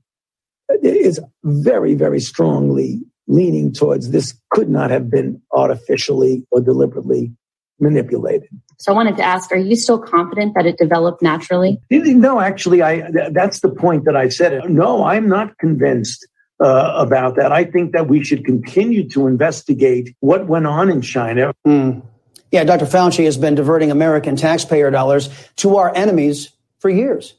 is 0.84 1.20
very, 1.44 1.96
very 1.96 2.20
strongly 2.20 3.02
leaning 3.28 3.74
towards 3.74 4.12
this 4.12 4.34
could 4.52 4.70
not 4.70 4.90
have 4.90 5.10
been 5.10 5.42
artificially 5.52 6.46
or 6.52 6.62
deliberately 6.62 7.32
manipulated. 7.80 8.50
So 8.80 8.92
I 8.92 8.96
wanted 8.96 9.18
to 9.18 9.24
ask, 9.24 9.52
are 9.52 9.58
you 9.58 9.76
still 9.76 10.00
confident 10.00 10.54
that 10.56 10.66
it 10.66 10.78
developed 10.78 11.22
naturally? 11.22 11.80
No, 11.90 12.40
actually, 12.40 12.82
I 12.82 13.10
that's 13.32 13.62
the 13.62 13.70
point 13.70 14.06
that 14.06 14.16
I 14.16 14.30
said. 14.30 14.70
No, 14.70 15.04
I'm 15.04 15.28
not 15.28 15.58
convinced 15.58 16.28
uh, 16.64 16.94
about 16.96 17.36
that. 17.36 17.52
I 17.52 17.64
think 17.66 17.92
that 17.94 18.08
we 18.08 18.24
should 18.24 18.46
continue 18.46 19.08
to 19.10 19.28
investigate 19.28 20.16
what 20.20 20.48
went 20.48 20.68
on 20.68 20.90
in 20.90 21.02
China. 21.02 21.54
Mm. 21.66 22.04
Yeah, 22.52 22.64
Dr. 22.64 22.86
Fauci 22.86 23.26
has 23.26 23.38
been 23.38 23.56
diverting 23.56 23.92
American 23.92 24.36
taxpayer 24.36 24.90
dollars 24.90 25.30
to 25.58 25.78
our 25.78 25.94
enemies 25.96 26.52
for 26.80 26.90
years. 26.90 27.36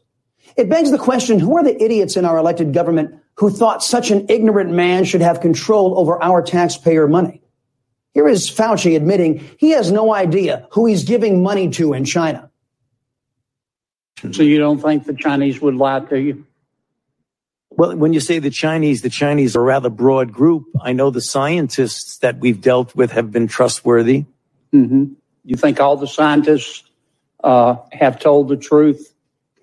It 0.58 0.68
begs 0.68 0.90
the 0.90 0.98
question, 0.98 1.38
who 1.38 1.56
are 1.56 1.62
the 1.62 1.80
idiots 1.80 2.16
in 2.16 2.24
our 2.24 2.36
elected 2.36 2.74
government 2.74 3.14
who 3.36 3.48
thought 3.48 3.84
such 3.84 4.10
an 4.10 4.26
ignorant 4.28 4.70
man 4.70 5.04
should 5.04 5.20
have 5.20 5.40
control 5.40 5.96
over 5.96 6.20
our 6.20 6.42
taxpayer 6.42 7.06
money? 7.06 7.40
Here 8.12 8.26
is 8.26 8.50
Fauci 8.50 8.96
admitting 8.96 9.48
he 9.56 9.70
has 9.70 9.92
no 9.92 10.12
idea 10.12 10.66
who 10.72 10.86
he's 10.86 11.04
giving 11.04 11.44
money 11.44 11.70
to 11.70 11.92
in 11.92 12.04
China. 12.04 12.50
So 14.32 14.42
you 14.42 14.58
don't 14.58 14.80
think 14.80 15.04
the 15.04 15.14
Chinese 15.14 15.60
would 15.60 15.76
lie 15.76 16.00
to 16.00 16.20
you? 16.20 16.44
Well, 17.70 17.96
when 17.96 18.12
you 18.12 18.18
say 18.18 18.40
the 18.40 18.50
Chinese, 18.50 19.02
the 19.02 19.10
Chinese 19.10 19.54
are 19.54 19.60
a 19.60 19.64
rather 19.64 19.90
broad 19.90 20.32
group. 20.32 20.64
I 20.82 20.92
know 20.92 21.10
the 21.10 21.20
scientists 21.20 22.18
that 22.18 22.40
we've 22.40 22.60
dealt 22.60 22.96
with 22.96 23.12
have 23.12 23.30
been 23.30 23.46
trustworthy. 23.46 24.24
Mm-hmm. 24.74 25.12
You 25.44 25.56
think 25.56 25.78
all 25.78 25.96
the 25.96 26.08
scientists 26.08 26.82
uh, 27.44 27.76
have 27.92 28.18
told 28.18 28.48
the 28.48 28.56
truth 28.56 29.14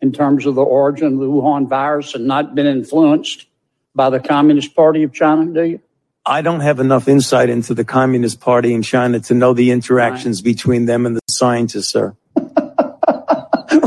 in 0.01 0.11
terms 0.11 0.45
of 0.45 0.55
the 0.55 0.63
origin 0.63 1.13
of 1.13 1.19
the 1.19 1.27
Wuhan 1.27 1.67
virus 1.67 2.15
and 2.15 2.25
not 2.25 2.55
been 2.55 2.65
influenced 2.65 3.45
by 3.93 4.09
the 4.09 4.19
Communist 4.19 4.75
Party 4.75 5.03
of 5.03 5.13
China, 5.13 5.45
do 5.45 5.63
you? 5.63 5.79
I 6.25 6.41
don't 6.41 6.61
have 6.61 6.79
enough 6.79 7.07
insight 7.07 7.49
into 7.49 7.73
the 7.73 7.85
Communist 7.85 8.39
Party 8.39 8.73
in 8.73 8.81
China 8.81 9.19
to 9.21 9.33
know 9.33 9.53
the 9.53 9.69
interactions 9.71 10.39
right. 10.39 10.45
between 10.45 10.85
them 10.85 11.05
and 11.05 11.15
the 11.15 11.21
scientists, 11.29 11.89
sir. 11.89 12.15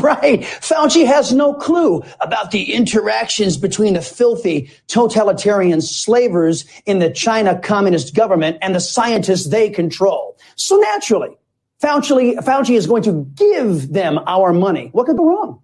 right. 0.00 0.40
Fauci 0.60 1.04
has 1.04 1.32
no 1.32 1.54
clue 1.54 2.02
about 2.20 2.52
the 2.52 2.72
interactions 2.72 3.56
between 3.56 3.94
the 3.94 4.00
filthy 4.00 4.70
totalitarian 4.86 5.80
slavers 5.80 6.64
in 6.86 7.00
the 7.00 7.10
China 7.10 7.58
Communist 7.58 8.14
government 8.14 8.58
and 8.62 8.74
the 8.74 8.80
scientists 8.80 9.48
they 9.48 9.68
control. 9.68 10.38
So 10.54 10.76
naturally, 10.76 11.36
Fauci, 11.82 12.36
Fauci 12.36 12.76
is 12.76 12.86
going 12.86 13.02
to 13.04 13.26
give 13.34 13.92
them 13.92 14.20
our 14.26 14.52
money. 14.52 14.90
What 14.92 15.06
could 15.06 15.16
go 15.16 15.24
wrong? 15.24 15.60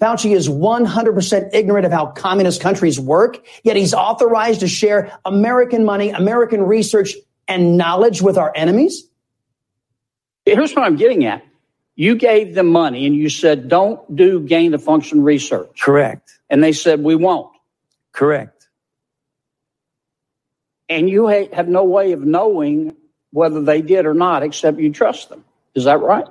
Fauci 0.00 0.34
is 0.34 0.48
100% 0.48 1.50
ignorant 1.52 1.84
of 1.84 1.92
how 1.92 2.06
communist 2.06 2.60
countries 2.60 3.00
work, 3.00 3.44
yet 3.64 3.76
he's 3.76 3.92
authorized 3.92 4.60
to 4.60 4.68
share 4.68 5.18
American 5.24 5.84
money, 5.84 6.10
American 6.10 6.62
research, 6.62 7.14
and 7.48 7.76
knowledge 7.76 8.22
with 8.22 8.38
our 8.38 8.52
enemies? 8.54 9.08
Here's 10.44 10.74
what 10.74 10.84
I'm 10.84 10.96
getting 10.96 11.24
at. 11.24 11.44
You 11.96 12.14
gave 12.14 12.54
them 12.54 12.68
money 12.68 13.06
and 13.06 13.16
you 13.16 13.28
said, 13.28 13.68
don't 13.68 14.14
do 14.14 14.40
gain 14.40 14.72
of 14.72 14.84
function 14.84 15.24
research. 15.24 15.80
Correct. 15.80 16.38
And 16.48 16.62
they 16.62 16.72
said, 16.72 17.02
we 17.02 17.16
won't. 17.16 17.50
Correct. 18.12 18.68
And 20.88 21.10
you 21.10 21.28
ha- 21.28 21.48
have 21.52 21.68
no 21.68 21.84
way 21.84 22.12
of 22.12 22.20
knowing 22.20 22.96
whether 23.30 23.60
they 23.62 23.82
did 23.82 24.06
or 24.06 24.14
not, 24.14 24.42
except 24.42 24.78
you 24.78 24.92
trust 24.92 25.28
them. 25.28 25.44
Is 25.74 25.84
that 25.84 26.00
right? 26.00 26.26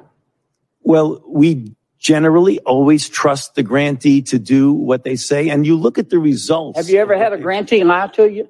Well, 0.81 1.22
we 1.27 1.76
generally 1.99 2.60
always 2.60 3.10
trust 3.10 3.56
the 3.56 3.64
grantee 3.64 4.22
to 4.24 4.40
do 4.40 4.72
what 4.72 5.03
they 5.03 5.15
say. 5.15 5.49
And 5.49 5.65
you 5.65 5.76
look 5.76 5.98
at 5.98 6.10
the 6.10 6.19
results. 6.19 6.78
Have 6.78 6.90
you 6.90 6.99
ever 6.99 7.18
had 7.18 7.34
a 7.34 7.38
grantee 7.38 7.84
lie 7.84 8.07
to 8.07 8.30
you? 8.30 8.49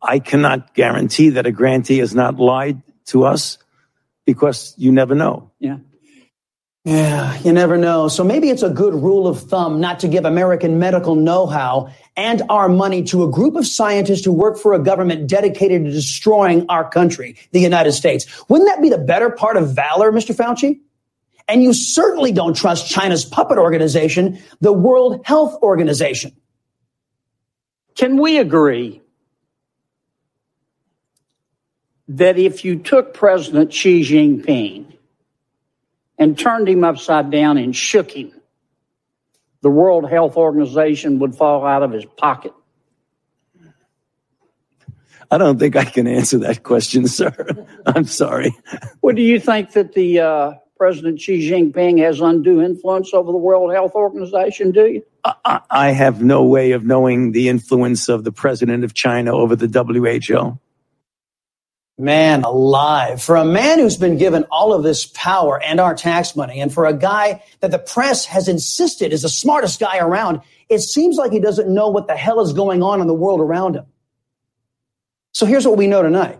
I 0.00 0.18
cannot 0.18 0.74
guarantee 0.74 1.30
that 1.30 1.46
a 1.46 1.52
grantee 1.52 1.98
has 1.98 2.14
not 2.14 2.38
lied 2.38 2.82
to 3.06 3.24
us 3.24 3.58
because 4.24 4.74
you 4.76 4.92
never 4.92 5.14
know. 5.14 5.50
Yeah. 5.58 5.78
Yeah, 6.84 7.36
you 7.40 7.52
never 7.52 7.76
know. 7.76 8.08
So 8.08 8.24
maybe 8.24 8.48
it's 8.48 8.62
a 8.62 8.70
good 8.70 8.94
rule 8.94 9.26
of 9.26 9.40
thumb 9.40 9.78
not 9.78 10.00
to 10.00 10.08
give 10.08 10.24
American 10.24 10.78
medical 10.78 11.16
know-how 11.16 11.92
and 12.16 12.42
our 12.48 12.68
money 12.68 13.02
to 13.04 13.24
a 13.24 13.30
group 13.30 13.56
of 13.56 13.66
scientists 13.66 14.24
who 14.24 14.32
work 14.32 14.56
for 14.56 14.72
a 14.72 14.78
government 14.78 15.28
dedicated 15.28 15.84
to 15.84 15.90
destroying 15.90 16.64
our 16.70 16.88
country, 16.88 17.36
the 17.52 17.60
United 17.60 17.92
States. 17.92 18.26
Wouldn't 18.48 18.68
that 18.70 18.80
be 18.80 18.88
the 18.88 18.96
better 18.96 19.28
part 19.28 19.58
of 19.58 19.74
valor, 19.74 20.10
Mr. 20.12 20.34
Fauci? 20.34 20.80
And 21.48 21.62
you 21.62 21.72
certainly 21.72 22.30
don't 22.30 22.54
trust 22.54 22.90
China's 22.90 23.24
puppet 23.24 23.56
organization, 23.56 24.38
the 24.60 24.72
World 24.72 25.22
Health 25.24 25.58
Organization. 25.62 26.36
Can 27.96 28.18
we 28.18 28.38
agree 28.38 29.00
that 32.08 32.38
if 32.38 32.64
you 32.64 32.78
took 32.78 33.14
President 33.14 33.72
Xi 33.72 34.02
Jinping 34.02 34.92
and 36.18 36.38
turned 36.38 36.68
him 36.68 36.84
upside 36.84 37.30
down 37.30 37.56
and 37.56 37.74
shook 37.74 38.10
him, 38.10 38.32
the 39.62 39.70
World 39.70 40.08
Health 40.08 40.36
Organization 40.36 41.18
would 41.18 41.34
fall 41.34 41.66
out 41.66 41.82
of 41.82 41.92
his 41.92 42.04
pocket? 42.04 42.52
I 45.30 45.36
don't 45.36 45.58
think 45.58 45.76
I 45.76 45.84
can 45.84 46.06
answer 46.06 46.38
that 46.38 46.62
question, 46.62 47.06
sir. 47.06 47.66
I'm 47.86 48.04
sorry. 48.04 48.54
What 49.00 49.16
do 49.16 49.22
you 49.22 49.38
think 49.40 49.72
that 49.72 49.92
the 49.92 50.20
uh, 50.20 50.52
President 50.78 51.20
Xi 51.20 51.50
Jinping 51.50 51.98
has 51.98 52.20
undue 52.20 52.62
influence 52.62 53.12
over 53.12 53.32
the 53.32 53.38
World 53.38 53.72
Health 53.72 53.92
Organization, 53.94 54.70
do 54.70 54.86
you? 54.86 55.04
I, 55.24 55.60
I 55.68 55.90
have 55.90 56.22
no 56.22 56.44
way 56.44 56.70
of 56.70 56.84
knowing 56.84 57.32
the 57.32 57.48
influence 57.48 58.08
of 58.08 58.22
the 58.22 58.30
president 58.30 58.84
of 58.84 58.94
China 58.94 59.34
over 59.34 59.56
the 59.56 59.66
WHO. 59.66 60.58
Man 62.00 62.44
alive. 62.44 63.20
For 63.20 63.34
a 63.34 63.44
man 63.44 63.80
who's 63.80 63.96
been 63.96 64.18
given 64.18 64.44
all 64.52 64.72
of 64.72 64.84
this 64.84 65.04
power 65.04 65.60
and 65.60 65.80
our 65.80 65.96
tax 65.96 66.36
money, 66.36 66.60
and 66.60 66.72
for 66.72 66.86
a 66.86 66.94
guy 66.94 67.42
that 67.58 67.72
the 67.72 67.80
press 67.80 68.24
has 68.26 68.46
insisted 68.46 69.12
is 69.12 69.22
the 69.22 69.28
smartest 69.28 69.80
guy 69.80 69.98
around, 69.98 70.40
it 70.68 70.78
seems 70.78 71.16
like 71.16 71.32
he 71.32 71.40
doesn't 71.40 71.68
know 71.68 71.88
what 71.88 72.06
the 72.06 72.16
hell 72.16 72.40
is 72.40 72.52
going 72.52 72.84
on 72.84 73.00
in 73.00 73.08
the 73.08 73.14
world 73.14 73.40
around 73.40 73.74
him. 73.74 73.86
So 75.32 75.44
here's 75.44 75.66
what 75.66 75.76
we 75.76 75.88
know 75.88 76.02
tonight. 76.02 76.38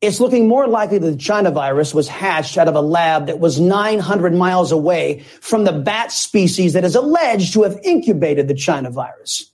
It's 0.00 0.20
looking 0.20 0.46
more 0.46 0.68
likely 0.68 0.98
that 0.98 1.10
the 1.10 1.16
China 1.16 1.50
virus 1.50 1.92
was 1.92 2.06
hatched 2.06 2.56
out 2.56 2.68
of 2.68 2.76
a 2.76 2.80
lab 2.80 3.26
that 3.26 3.40
was 3.40 3.58
900 3.58 4.32
miles 4.32 4.70
away 4.70 5.24
from 5.40 5.64
the 5.64 5.72
bat 5.72 6.12
species 6.12 6.74
that 6.74 6.84
is 6.84 6.94
alleged 6.94 7.52
to 7.54 7.64
have 7.64 7.80
incubated 7.82 8.46
the 8.46 8.54
China 8.54 8.90
virus. 8.90 9.50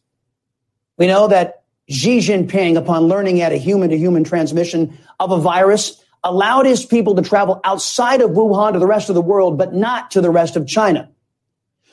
We 0.99 1.07
know 1.07 1.29
that 1.29 1.62
Xi 1.89 2.19
Jinping, 2.19 2.77
upon 2.77 3.05
learning 3.05 3.39
had 3.39 3.53
a 3.53 3.57
human 3.57 3.89
to 3.91 3.97
human 3.97 4.23
transmission 4.23 4.99
of 5.19 5.31
a 5.31 5.39
virus, 5.39 6.03
allowed 6.23 6.66
his 6.66 6.85
people 6.85 7.15
to 7.15 7.23
travel 7.23 7.61
outside 7.65 8.21
of 8.21 8.31
Wuhan 8.31 8.75
to 8.75 8.79
the 8.79 8.87
rest 8.87 9.09
of 9.09 9.15
the 9.15 9.23
world, 9.23 9.57
but 9.57 9.75
not 9.75 10.11
to 10.11 10.21
the 10.21 10.31
rest 10.31 10.57
of 10.57 10.66
China. 10.66 11.11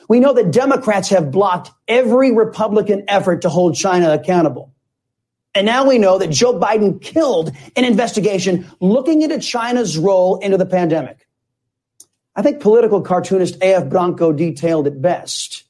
We 0.08 0.20
know 0.20 0.34
that 0.34 0.50
Democrats 0.50 1.08
have 1.08 1.30
blocked 1.30 1.70
every 1.88 2.32
Republican 2.32 3.04
effort 3.08 3.42
to 3.42 3.48
hold 3.48 3.76
China 3.76 4.12
accountable. 4.12 4.72
And 5.54 5.66
now 5.66 5.86
we 5.86 5.98
know 5.98 6.18
that 6.18 6.30
Joe 6.30 6.58
Biden 6.58 7.00
killed 7.00 7.52
an 7.76 7.84
investigation 7.84 8.66
looking 8.80 9.22
into 9.22 9.38
China's 9.38 9.98
role 9.98 10.38
into 10.38 10.56
the 10.56 10.66
pandemic. 10.66 11.26
I 12.34 12.42
think 12.42 12.60
political 12.60 13.02
cartoonist 13.02 13.62
A.F. 13.62 13.88
Branco 13.90 14.32
detailed 14.32 14.86
it 14.86 15.02
best. 15.02 15.64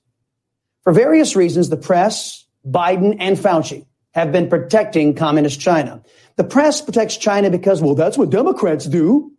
For 0.85 0.93
various 0.93 1.35
reasons, 1.35 1.69
the 1.69 1.77
press, 1.77 2.45
Biden, 2.65 3.17
and 3.19 3.37
Fauci 3.37 3.87
have 4.13 4.31
been 4.31 4.49
protecting 4.49 5.15
communist 5.15 5.61
China. 5.61 6.03
The 6.37 6.45
press 6.45 6.81
protects 6.81 7.17
China 7.17 7.51
because, 7.51 7.83
well, 7.83 7.95
that's 7.95 8.17
what 8.19 8.31
Democrats 8.31 8.85
do. 8.87 9.33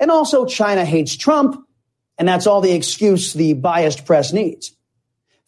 And 0.00 0.10
also 0.10 0.46
China 0.46 0.84
hates 0.84 1.16
Trump. 1.16 1.56
And 2.18 2.28
that's 2.28 2.46
all 2.46 2.60
the 2.60 2.72
excuse 2.72 3.32
the 3.32 3.54
biased 3.54 4.06
press 4.06 4.32
needs. 4.32 4.74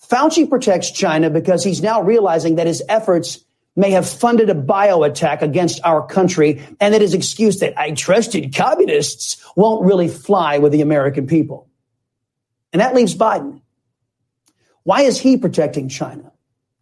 Fauci 0.09 0.49
protects 0.49 0.91
China 0.91 1.31
because 1.31 1.65
he's 1.65 1.83
now 1.83 2.03
realizing 2.03 2.57
that 2.57 2.67
his 2.67 2.83
efforts 2.89 3.44
may 3.77 3.91
have 3.91 4.09
funded 4.09 4.51
a 4.51 4.55
bio 4.55 5.03
attack 5.03 5.43
against 5.43 5.81
our 5.85 6.07
country 6.07 6.63
and 6.81 6.95
that 6.95 7.01
his 7.01 7.15
excuse 7.15 7.59
that 7.59 7.79
I 7.79 7.91
trusted 7.93 8.55
communists 8.55 9.45
won't 9.57 9.85
really 9.85 10.09
fly 10.09 10.59
with 10.59 10.73
the 10.73 10.81
American 10.81 11.27
people. 11.27 11.69
And 12.73 12.81
that 12.81 12.95
leaves 12.95 13.15
Biden. 13.15 13.61
Why 14.85 15.03
is 15.03 15.19
he 15.19 15.37
protecting 15.37 15.89
China? 15.89 16.33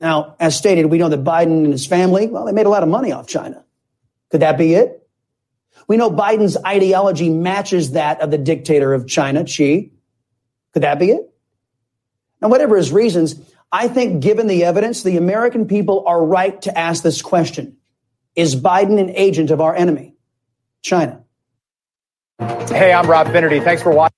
Now, 0.01 0.37
as 0.41 0.57
stated, 0.57 0.87
we 0.87 0.99
know 0.99 1.09
that 1.09 1.23
Biden 1.23 1.65
and 1.65 1.73
his 1.73 1.87
family, 1.87 2.27
well, 2.27 2.45
they 2.45 2.53
made 2.53 2.67
a 2.67 2.71
lot 2.71 2.83
of 2.83 2.89
money 2.89 3.13
off 3.13 3.29
China. 3.29 3.65
Could 4.31 4.41
that 4.41 4.59
be 4.59 4.75
it? 4.75 4.99
We 5.87 5.97
know 5.97 6.11
Biden's 6.11 6.57
ideology 6.65 7.29
matches 7.31 7.93
that 7.93 8.21
of 8.21 8.31
the 8.31 8.39
dictator 8.39 8.93
of 8.93 9.07
China, 9.07 9.47
Xi. 9.47 9.93
Could 10.73 10.83
that 10.83 10.99
be 10.99 11.11
it? 11.11 11.33
And 12.41 12.51
whatever 12.51 12.77
his 12.77 12.93
reasons, 12.93 13.37
I 13.73 13.89
think 13.89 14.23
given 14.23 14.49
the 14.49 14.65
evidence, 14.65 15.03
the 15.03 15.17
American 15.17 15.67
people 15.67 16.05
are 16.07 16.23
right 16.23 16.61
to 16.63 16.79
ask 16.79 17.03
this 17.03 17.23
question. 17.23 17.79
Is 18.37 18.55
Biden 18.55 19.01
an 19.01 19.11
agent 19.11 19.51
of 19.51 19.63
our 19.63 19.75
enemy, 19.75 20.15
China? 20.83 21.25
Hey, 22.39 22.93
I'm 22.93 23.09
Rob 23.09 23.29
Finnerty. 23.29 23.61
Thanks 23.61 23.83
for 23.83 23.91
watching. 23.91 24.17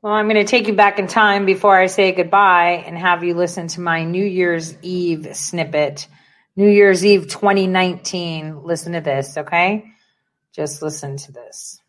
Well, 0.00 0.14
I'm 0.14 0.26
going 0.28 0.36
to 0.36 0.50
take 0.50 0.66
you 0.66 0.74
back 0.74 0.98
in 0.98 1.08
time 1.08 1.44
before 1.44 1.76
I 1.76 1.86
say 1.86 2.12
goodbye 2.12 2.84
and 2.86 2.96
have 2.96 3.22
you 3.22 3.34
listen 3.34 3.68
to 3.68 3.80
my 3.80 4.04
New 4.04 4.24
Year's 4.24 4.74
Eve 4.80 5.36
snippet. 5.36 6.08
New 6.56 6.68
Year's 6.68 7.04
Eve 7.04 7.28
2019. 7.28 8.62
Listen 8.62 8.92
to 8.92 9.00
this, 9.00 9.36
okay? 9.36 9.92
Just 10.54 10.80
listen 10.80 11.16
to 11.18 11.32
this. 11.32 11.80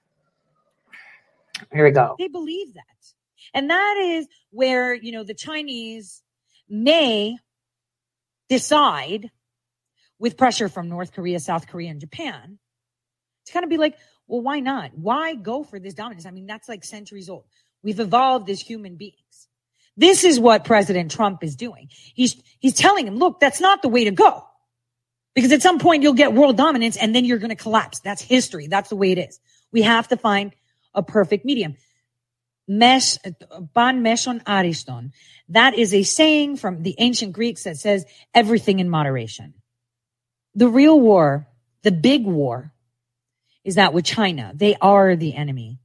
Here 1.71 1.85
we 1.85 1.91
go. 1.91 2.15
They 2.19 2.27
believe 2.27 2.73
that. 2.73 2.83
And 3.53 3.69
that 3.69 3.97
is 3.97 4.27
where, 4.49 4.93
you 4.93 5.11
know, 5.11 5.23
the 5.23 5.33
Chinese 5.33 6.21
may 6.69 7.37
decide 8.49 9.31
with 10.19 10.37
pressure 10.37 10.69
from 10.69 10.89
North 10.89 11.13
Korea, 11.13 11.39
South 11.39 11.67
Korea, 11.67 11.89
and 11.89 11.99
Japan 11.99 12.59
to 13.45 13.53
kind 13.53 13.63
of 13.63 13.69
be 13.69 13.77
like, 13.77 13.97
well, 14.27 14.41
why 14.41 14.59
not? 14.59 14.91
Why 14.95 15.35
go 15.35 15.63
for 15.63 15.79
this 15.79 15.93
dominance? 15.93 16.25
I 16.25 16.31
mean, 16.31 16.45
that's 16.45 16.69
like 16.69 16.83
centuries 16.83 17.29
old. 17.29 17.45
We've 17.81 17.99
evolved 17.99 18.49
as 18.49 18.61
human 18.61 18.95
beings. 18.95 19.15
This 19.97 20.23
is 20.23 20.39
what 20.39 20.65
President 20.65 21.11
Trump 21.11 21.43
is 21.43 21.55
doing. 21.55 21.89
He's, 21.89 22.41
he's 22.59 22.73
telling 22.73 23.07
him, 23.07 23.17
look, 23.17 23.39
that's 23.39 23.59
not 23.59 23.81
the 23.81 23.89
way 23.89 24.05
to 24.05 24.11
go. 24.11 24.45
Because 25.35 25.51
at 25.51 25.61
some 25.61 25.79
point 25.79 26.03
you'll 26.03 26.13
get 26.13 26.33
world 26.33 26.57
dominance 26.57 26.97
and 26.97 27.15
then 27.15 27.25
you're 27.25 27.37
going 27.37 27.49
to 27.49 27.55
collapse. 27.55 27.99
That's 27.99 28.21
history. 28.21 28.67
That's 28.67 28.89
the 28.89 28.95
way 28.95 29.11
it 29.11 29.17
is. 29.17 29.39
We 29.71 29.81
have 29.83 30.07
to 30.09 30.17
find 30.17 30.53
a 30.93 31.03
perfect 31.03 31.45
medium. 31.45 31.75
Ban 32.69 34.03
meshon 34.03 34.41
ariston. 34.45 35.11
That 35.49 35.73
is 35.73 35.93
a 35.93 36.03
saying 36.03 36.57
from 36.57 36.83
the 36.83 36.95
ancient 36.99 37.33
Greeks 37.33 37.63
that 37.63 37.77
says 37.77 38.05
everything 38.33 38.79
in 38.79 38.89
moderation. 38.89 39.55
The 40.53 40.67
real 40.67 40.99
war, 40.99 41.47
the 41.81 41.91
big 41.91 42.25
war, 42.25 42.71
is 43.63 43.75
that 43.75 43.93
with 43.93 44.05
China. 44.05 44.51
They 44.55 44.75
are 44.75 45.15
the 45.15 45.33
enemy. 45.33 45.79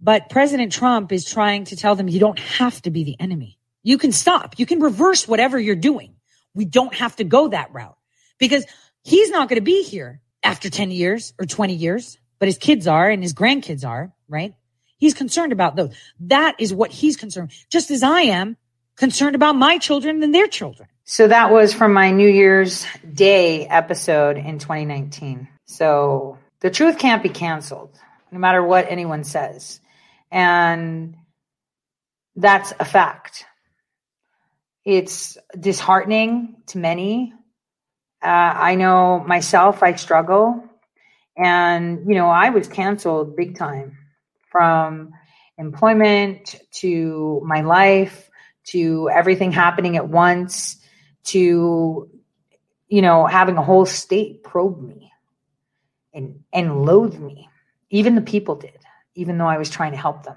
But 0.00 0.30
President 0.30 0.72
Trump 0.72 1.10
is 1.12 1.24
trying 1.24 1.64
to 1.64 1.76
tell 1.76 1.96
them 1.96 2.08
you 2.08 2.20
don't 2.20 2.38
have 2.38 2.80
to 2.82 2.90
be 2.90 3.04
the 3.04 3.16
enemy. 3.18 3.58
You 3.82 3.98
can 3.98 4.12
stop. 4.12 4.58
You 4.58 4.66
can 4.66 4.80
reverse 4.80 5.26
whatever 5.26 5.58
you're 5.58 5.74
doing. 5.76 6.14
We 6.54 6.64
don't 6.64 6.94
have 6.94 7.16
to 7.16 7.24
go 7.24 7.48
that 7.48 7.72
route 7.72 7.96
because 8.38 8.64
he's 9.02 9.30
not 9.30 9.48
going 9.48 9.58
to 9.58 9.64
be 9.64 9.82
here 9.82 10.20
after 10.44 10.70
10 10.70 10.90
years 10.90 11.34
or 11.38 11.46
20 11.46 11.74
years, 11.74 12.18
but 12.38 12.46
his 12.46 12.58
kids 12.58 12.86
are 12.86 13.08
and 13.08 13.22
his 13.22 13.34
grandkids 13.34 13.84
are, 13.86 14.12
right? 14.28 14.54
He's 15.02 15.14
concerned 15.14 15.50
about 15.50 15.74
those. 15.74 15.92
That 16.20 16.54
is 16.60 16.72
what 16.72 16.92
he's 16.92 17.16
concerned, 17.16 17.50
just 17.68 17.90
as 17.90 18.04
I 18.04 18.20
am 18.20 18.56
concerned 18.94 19.34
about 19.34 19.56
my 19.56 19.78
children 19.78 20.22
and 20.22 20.32
their 20.32 20.46
children. 20.46 20.88
So 21.02 21.26
that 21.26 21.50
was 21.50 21.74
from 21.74 21.92
my 21.92 22.12
New 22.12 22.28
Year's 22.28 22.86
Day 23.12 23.66
episode 23.66 24.36
in 24.36 24.60
2019. 24.60 25.48
So 25.64 26.38
the 26.60 26.70
truth 26.70 27.00
can't 27.00 27.20
be 27.20 27.30
canceled, 27.30 27.98
no 28.30 28.38
matter 28.38 28.62
what 28.62 28.86
anyone 28.88 29.24
says. 29.24 29.80
And 30.30 31.16
that's 32.36 32.72
a 32.78 32.84
fact. 32.84 33.44
It's 34.84 35.36
disheartening 35.58 36.62
to 36.68 36.78
many. 36.78 37.34
Uh, 38.22 38.28
I 38.28 38.76
know 38.76 39.18
myself, 39.18 39.82
I 39.82 39.96
struggle. 39.96 40.62
And, 41.36 42.06
you 42.06 42.14
know, 42.14 42.28
I 42.28 42.50
was 42.50 42.68
canceled 42.68 43.34
big 43.34 43.58
time 43.58 43.98
from 44.52 45.12
employment 45.58 46.54
to 46.70 47.42
my 47.44 47.62
life 47.62 48.30
to 48.64 49.10
everything 49.10 49.50
happening 49.50 49.96
at 49.96 50.08
once 50.08 50.76
to 51.24 52.08
you 52.88 53.02
know 53.02 53.26
having 53.26 53.56
a 53.56 53.62
whole 53.62 53.86
state 53.86 54.44
probe 54.44 54.80
me 54.80 55.10
and 56.14 56.44
and 56.52 56.84
loathe 56.84 57.18
me. 57.18 57.48
Even 57.90 58.14
the 58.14 58.22
people 58.22 58.56
did 58.56 58.78
even 59.14 59.38
though 59.38 59.46
i 59.46 59.58
was 59.58 59.70
trying 59.70 59.92
to 59.92 59.98
help 59.98 60.22
them. 60.22 60.36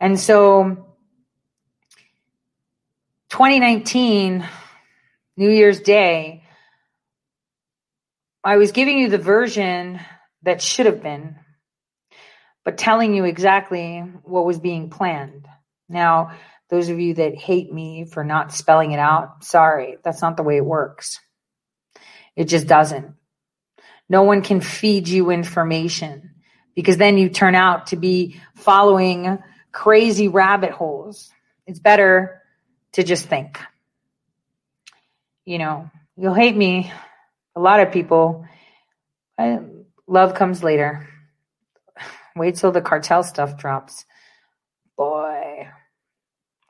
And 0.00 0.18
so 0.18 0.86
2019 3.30 4.44
new 5.36 5.50
year's 5.50 5.80
day 5.80 6.42
i 8.42 8.56
was 8.56 8.72
giving 8.72 8.98
you 8.98 9.08
the 9.08 9.18
version 9.18 10.00
that 10.42 10.62
should 10.62 10.86
have 10.86 11.02
been 11.02 11.36
but 12.64 12.78
telling 12.78 13.14
you 13.14 13.24
exactly 13.24 14.00
what 14.24 14.44
was 14.44 14.58
being 14.58 14.90
planned. 14.90 15.46
Now, 15.88 16.32
those 16.70 16.88
of 16.88 17.00
you 17.00 17.14
that 17.14 17.34
hate 17.34 17.72
me 17.72 18.04
for 18.04 18.24
not 18.24 18.52
spelling 18.52 18.92
it 18.92 18.98
out, 18.98 19.42
sorry, 19.44 19.96
that's 20.04 20.20
not 20.20 20.36
the 20.36 20.42
way 20.42 20.56
it 20.58 20.64
works. 20.64 21.20
It 22.36 22.44
just 22.44 22.66
doesn't. 22.66 23.14
No 24.08 24.22
one 24.22 24.42
can 24.42 24.60
feed 24.60 25.08
you 25.08 25.30
information 25.30 26.30
because 26.74 26.96
then 26.96 27.18
you 27.18 27.28
turn 27.28 27.54
out 27.54 27.88
to 27.88 27.96
be 27.96 28.40
following 28.54 29.38
crazy 29.72 30.28
rabbit 30.28 30.70
holes. 30.70 31.30
It's 31.66 31.80
better 31.80 32.42
to 32.92 33.02
just 33.02 33.26
think. 33.26 33.58
You 35.44 35.58
know, 35.58 35.90
you'll 36.16 36.34
hate 36.34 36.56
me, 36.56 36.92
a 37.56 37.60
lot 37.60 37.80
of 37.80 37.92
people. 37.92 38.46
Love 40.06 40.34
comes 40.34 40.62
later. 40.62 41.08
Wait 42.36 42.56
till 42.56 42.72
the 42.72 42.80
cartel 42.80 43.22
stuff 43.22 43.56
drops. 43.56 44.04
Boy, 44.96 45.68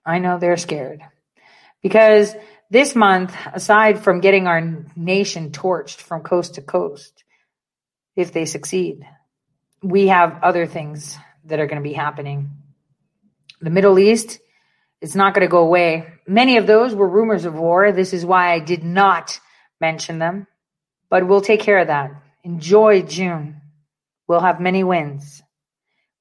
I 0.05 0.19
know 0.19 0.39
they're 0.39 0.57
scared. 0.57 1.03
Because 1.83 2.35
this 2.71 2.95
month, 2.95 3.35
aside 3.53 4.01
from 4.01 4.21
getting 4.21 4.47
our 4.47 4.85
nation 4.97 5.51
torched 5.51 5.97
from 5.97 6.23
coast 6.23 6.55
to 6.55 6.63
coast, 6.63 7.25
if 8.17 8.33
they 8.33 8.45
succeed, 8.45 9.07
we 9.83 10.09
have 10.09 10.41
other 10.43 10.67
things 10.67 11.17
that 11.45 11.61
are 11.61 11.67
going 11.67 11.83
to 11.83 11.89
be 11.89 11.95
happening. 11.95 12.51
The 13.61 13.71
Middle 13.71 13.99
East 13.99 14.41
is 15.01 15.15
not 15.15 15.35
going 15.35 15.47
to 15.47 15.51
go 15.51 15.63
away. 15.63 16.07
Many 16.27 16.57
of 16.57 16.67
those 16.67 16.95
were 16.95 17.09
rumors 17.09 17.45
of 17.45 17.55
war. 17.55 17.93
This 17.93 18.13
is 18.13 18.27
why 18.27 18.53
I 18.53 18.59
did 18.59 18.83
not 18.83 19.39
mention 19.81 20.19
them. 20.19 20.47
But 21.09 21.27
we'll 21.27 21.41
take 21.41 21.61
care 21.61 21.79
of 21.79 21.87
that. 21.87 22.11
Enjoy 22.43 23.03
June. 23.03 23.61
We'll 24.27 24.41
have 24.41 24.61
many 24.61 24.85
wins. 24.85 25.43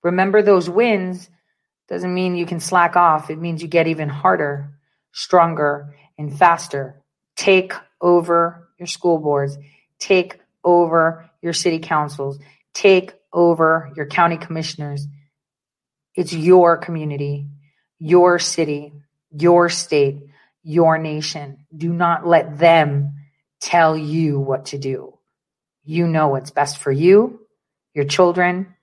Remember 0.03 0.41
those 0.41 0.69
wins 0.69 1.30
doesn't 1.88 2.14
mean 2.14 2.36
you 2.36 2.45
can 2.45 2.60
slack 2.60 2.95
off. 2.95 3.30
It 3.30 3.40
means 3.40 3.61
you 3.61 3.68
get 3.68 3.88
even 3.88 4.10
harder, 4.10 4.72
stronger, 5.14 5.95
and 6.18 6.38
faster. 6.38 7.02
Take 7.36 7.74
over 8.02 8.68
your 8.78 8.88
school 8.88 9.19
boards. 9.19 9.57
Take 9.99 10.40
over 10.64 11.30
your 11.41 11.53
city 11.53 11.80
councils. 11.80 12.40
Take 12.74 13.14
over 13.32 13.91
your 13.95 14.06
county 14.06 14.38
commissioners. 14.38 15.07
It's 16.15 16.34
your 16.34 16.78
community, 16.78 17.48
your 17.99 18.40
city, 18.40 18.94
your 19.32 19.69
state, 19.69 20.18
your 20.64 20.98
nation. 20.98 21.65
Do 21.76 21.94
not 21.94 22.28
let 22.28 22.57
them 22.57 23.14
tell 23.61 23.98
you 23.98 24.40
what 24.40 24.68
to 24.68 24.78
do. 24.78 25.18
You 25.84 26.07
know 26.07 26.28
what's 26.28 26.52
best 26.52 26.80
for 26.80 26.91
you, 26.91 27.40
your 27.94 28.06
children, 28.06 28.76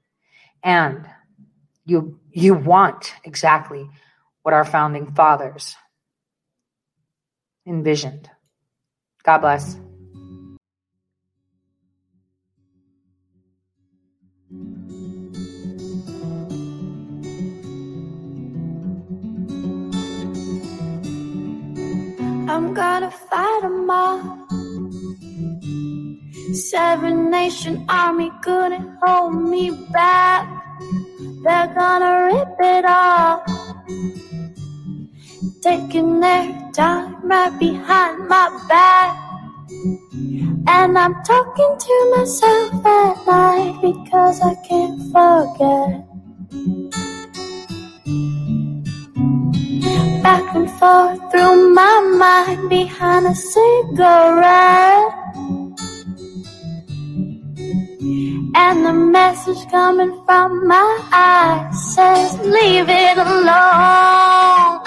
and 0.64 1.06
you, 1.84 2.18
you 2.32 2.54
want 2.54 3.12
exactly 3.22 3.88
what 4.42 4.54
our 4.54 4.64
founding 4.64 5.14
fathers 5.14 5.76
envisioned. 7.66 8.28
God 9.22 9.38
bless. 9.38 9.76
I'm 22.46 22.74
gonna 22.74 23.10
fight 23.10 23.60
them 23.62 23.90
all. 23.90 24.43
Seven 26.52 27.30
Nation 27.30 27.84
Army 27.88 28.30
couldn't 28.42 28.98
hold 29.02 29.34
me 29.34 29.70
back. 29.92 30.48
They're 31.42 31.74
gonna 31.74 32.26
rip 32.26 32.56
it 32.60 32.84
off. 32.84 33.42
taking 35.62 36.20
their 36.20 36.70
time 36.74 37.26
right 37.26 37.58
behind 37.58 38.28
my 38.28 38.48
back. 38.68 39.16
And 40.68 40.98
I'm 40.98 41.14
talking 41.24 41.76
to 41.78 42.14
myself 42.16 42.86
at 42.86 43.26
night 43.26 43.78
because 43.82 44.40
I 44.42 44.54
can't 44.68 45.00
forget. 45.12 46.04
Back 50.22 50.54
and 50.54 50.70
forth 50.72 51.20
through 51.30 51.74
my 51.74 52.00
mind 52.18 52.68
behind 52.68 53.26
a 53.26 53.34
cigarette. 53.34 55.12
And 58.56 58.86
the 58.86 58.92
message 58.92 59.68
coming 59.70 60.20
from 60.24 60.68
my 60.68 60.98
eyes 61.12 61.94
says, 61.94 62.38
Leave 62.38 62.88
it 62.88 63.18
alone. 63.18 64.80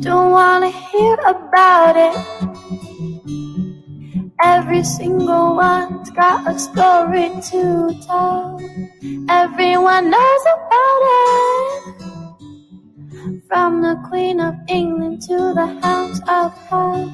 Don't 0.00 0.30
wanna 0.30 0.70
hear 0.70 1.14
about 1.26 1.96
it. 1.96 2.16
Every 4.44 4.82
single 4.84 5.56
one's 5.56 6.10
got 6.10 6.46
a 6.48 6.58
story 6.58 7.30
to 7.50 7.94
tell. 8.06 8.60
Everyone 9.28 10.10
knows 10.10 10.44
about 10.56 11.02
it. 11.12 12.01
From 13.48 13.82
the 13.82 13.96
Queen 14.08 14.40
of 14.40 14.54
England 14.68 15.22
to 15.22 15.54
the 15.54 15.66
House 15.82 16.20
of 16.28 16.52
Hell. 16.68 17.12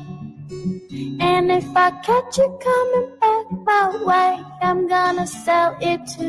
And 1.21 1.51
if 1.53 1.67
I 1.77 1.91
catch 2.03 2.39
you 2.39 2.59
coming 2.63 3.11
back 3.21 3.47
my 3.67 4.05
way, 4.05 4.45
I'm 4.63 4.89
gonna 4.89 5.27
sell 5.27 5.77
it 5.81 6.01
to 6.19 6.25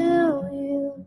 you. 0.54 1.06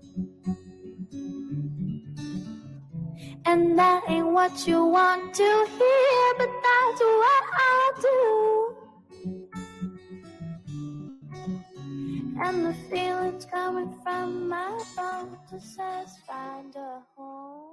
And 3.47 3.78
that 3.78 4.05
ain't 4.09 4.28
what 4.28 4.66
you 4.66 4.85
want 4.85 5.35
to 5.35 5.66
hear, 5.78 6.35
but 6.39 6.51
that's 6.66 7.01
what 7.01 7.44
I'll 7.69 7.94
do. 8.03 8.77
And 12.43 12.66
the 12.66 12.74
feelings 12.90 13.44
coming 13.47 13.94
from 14.03 14.49
my 14.49 14.82
bones 14.97 15.39
says 15.77 16.19
find 16.27 16.74
a 16.77 17.03
home. 17.16 17.72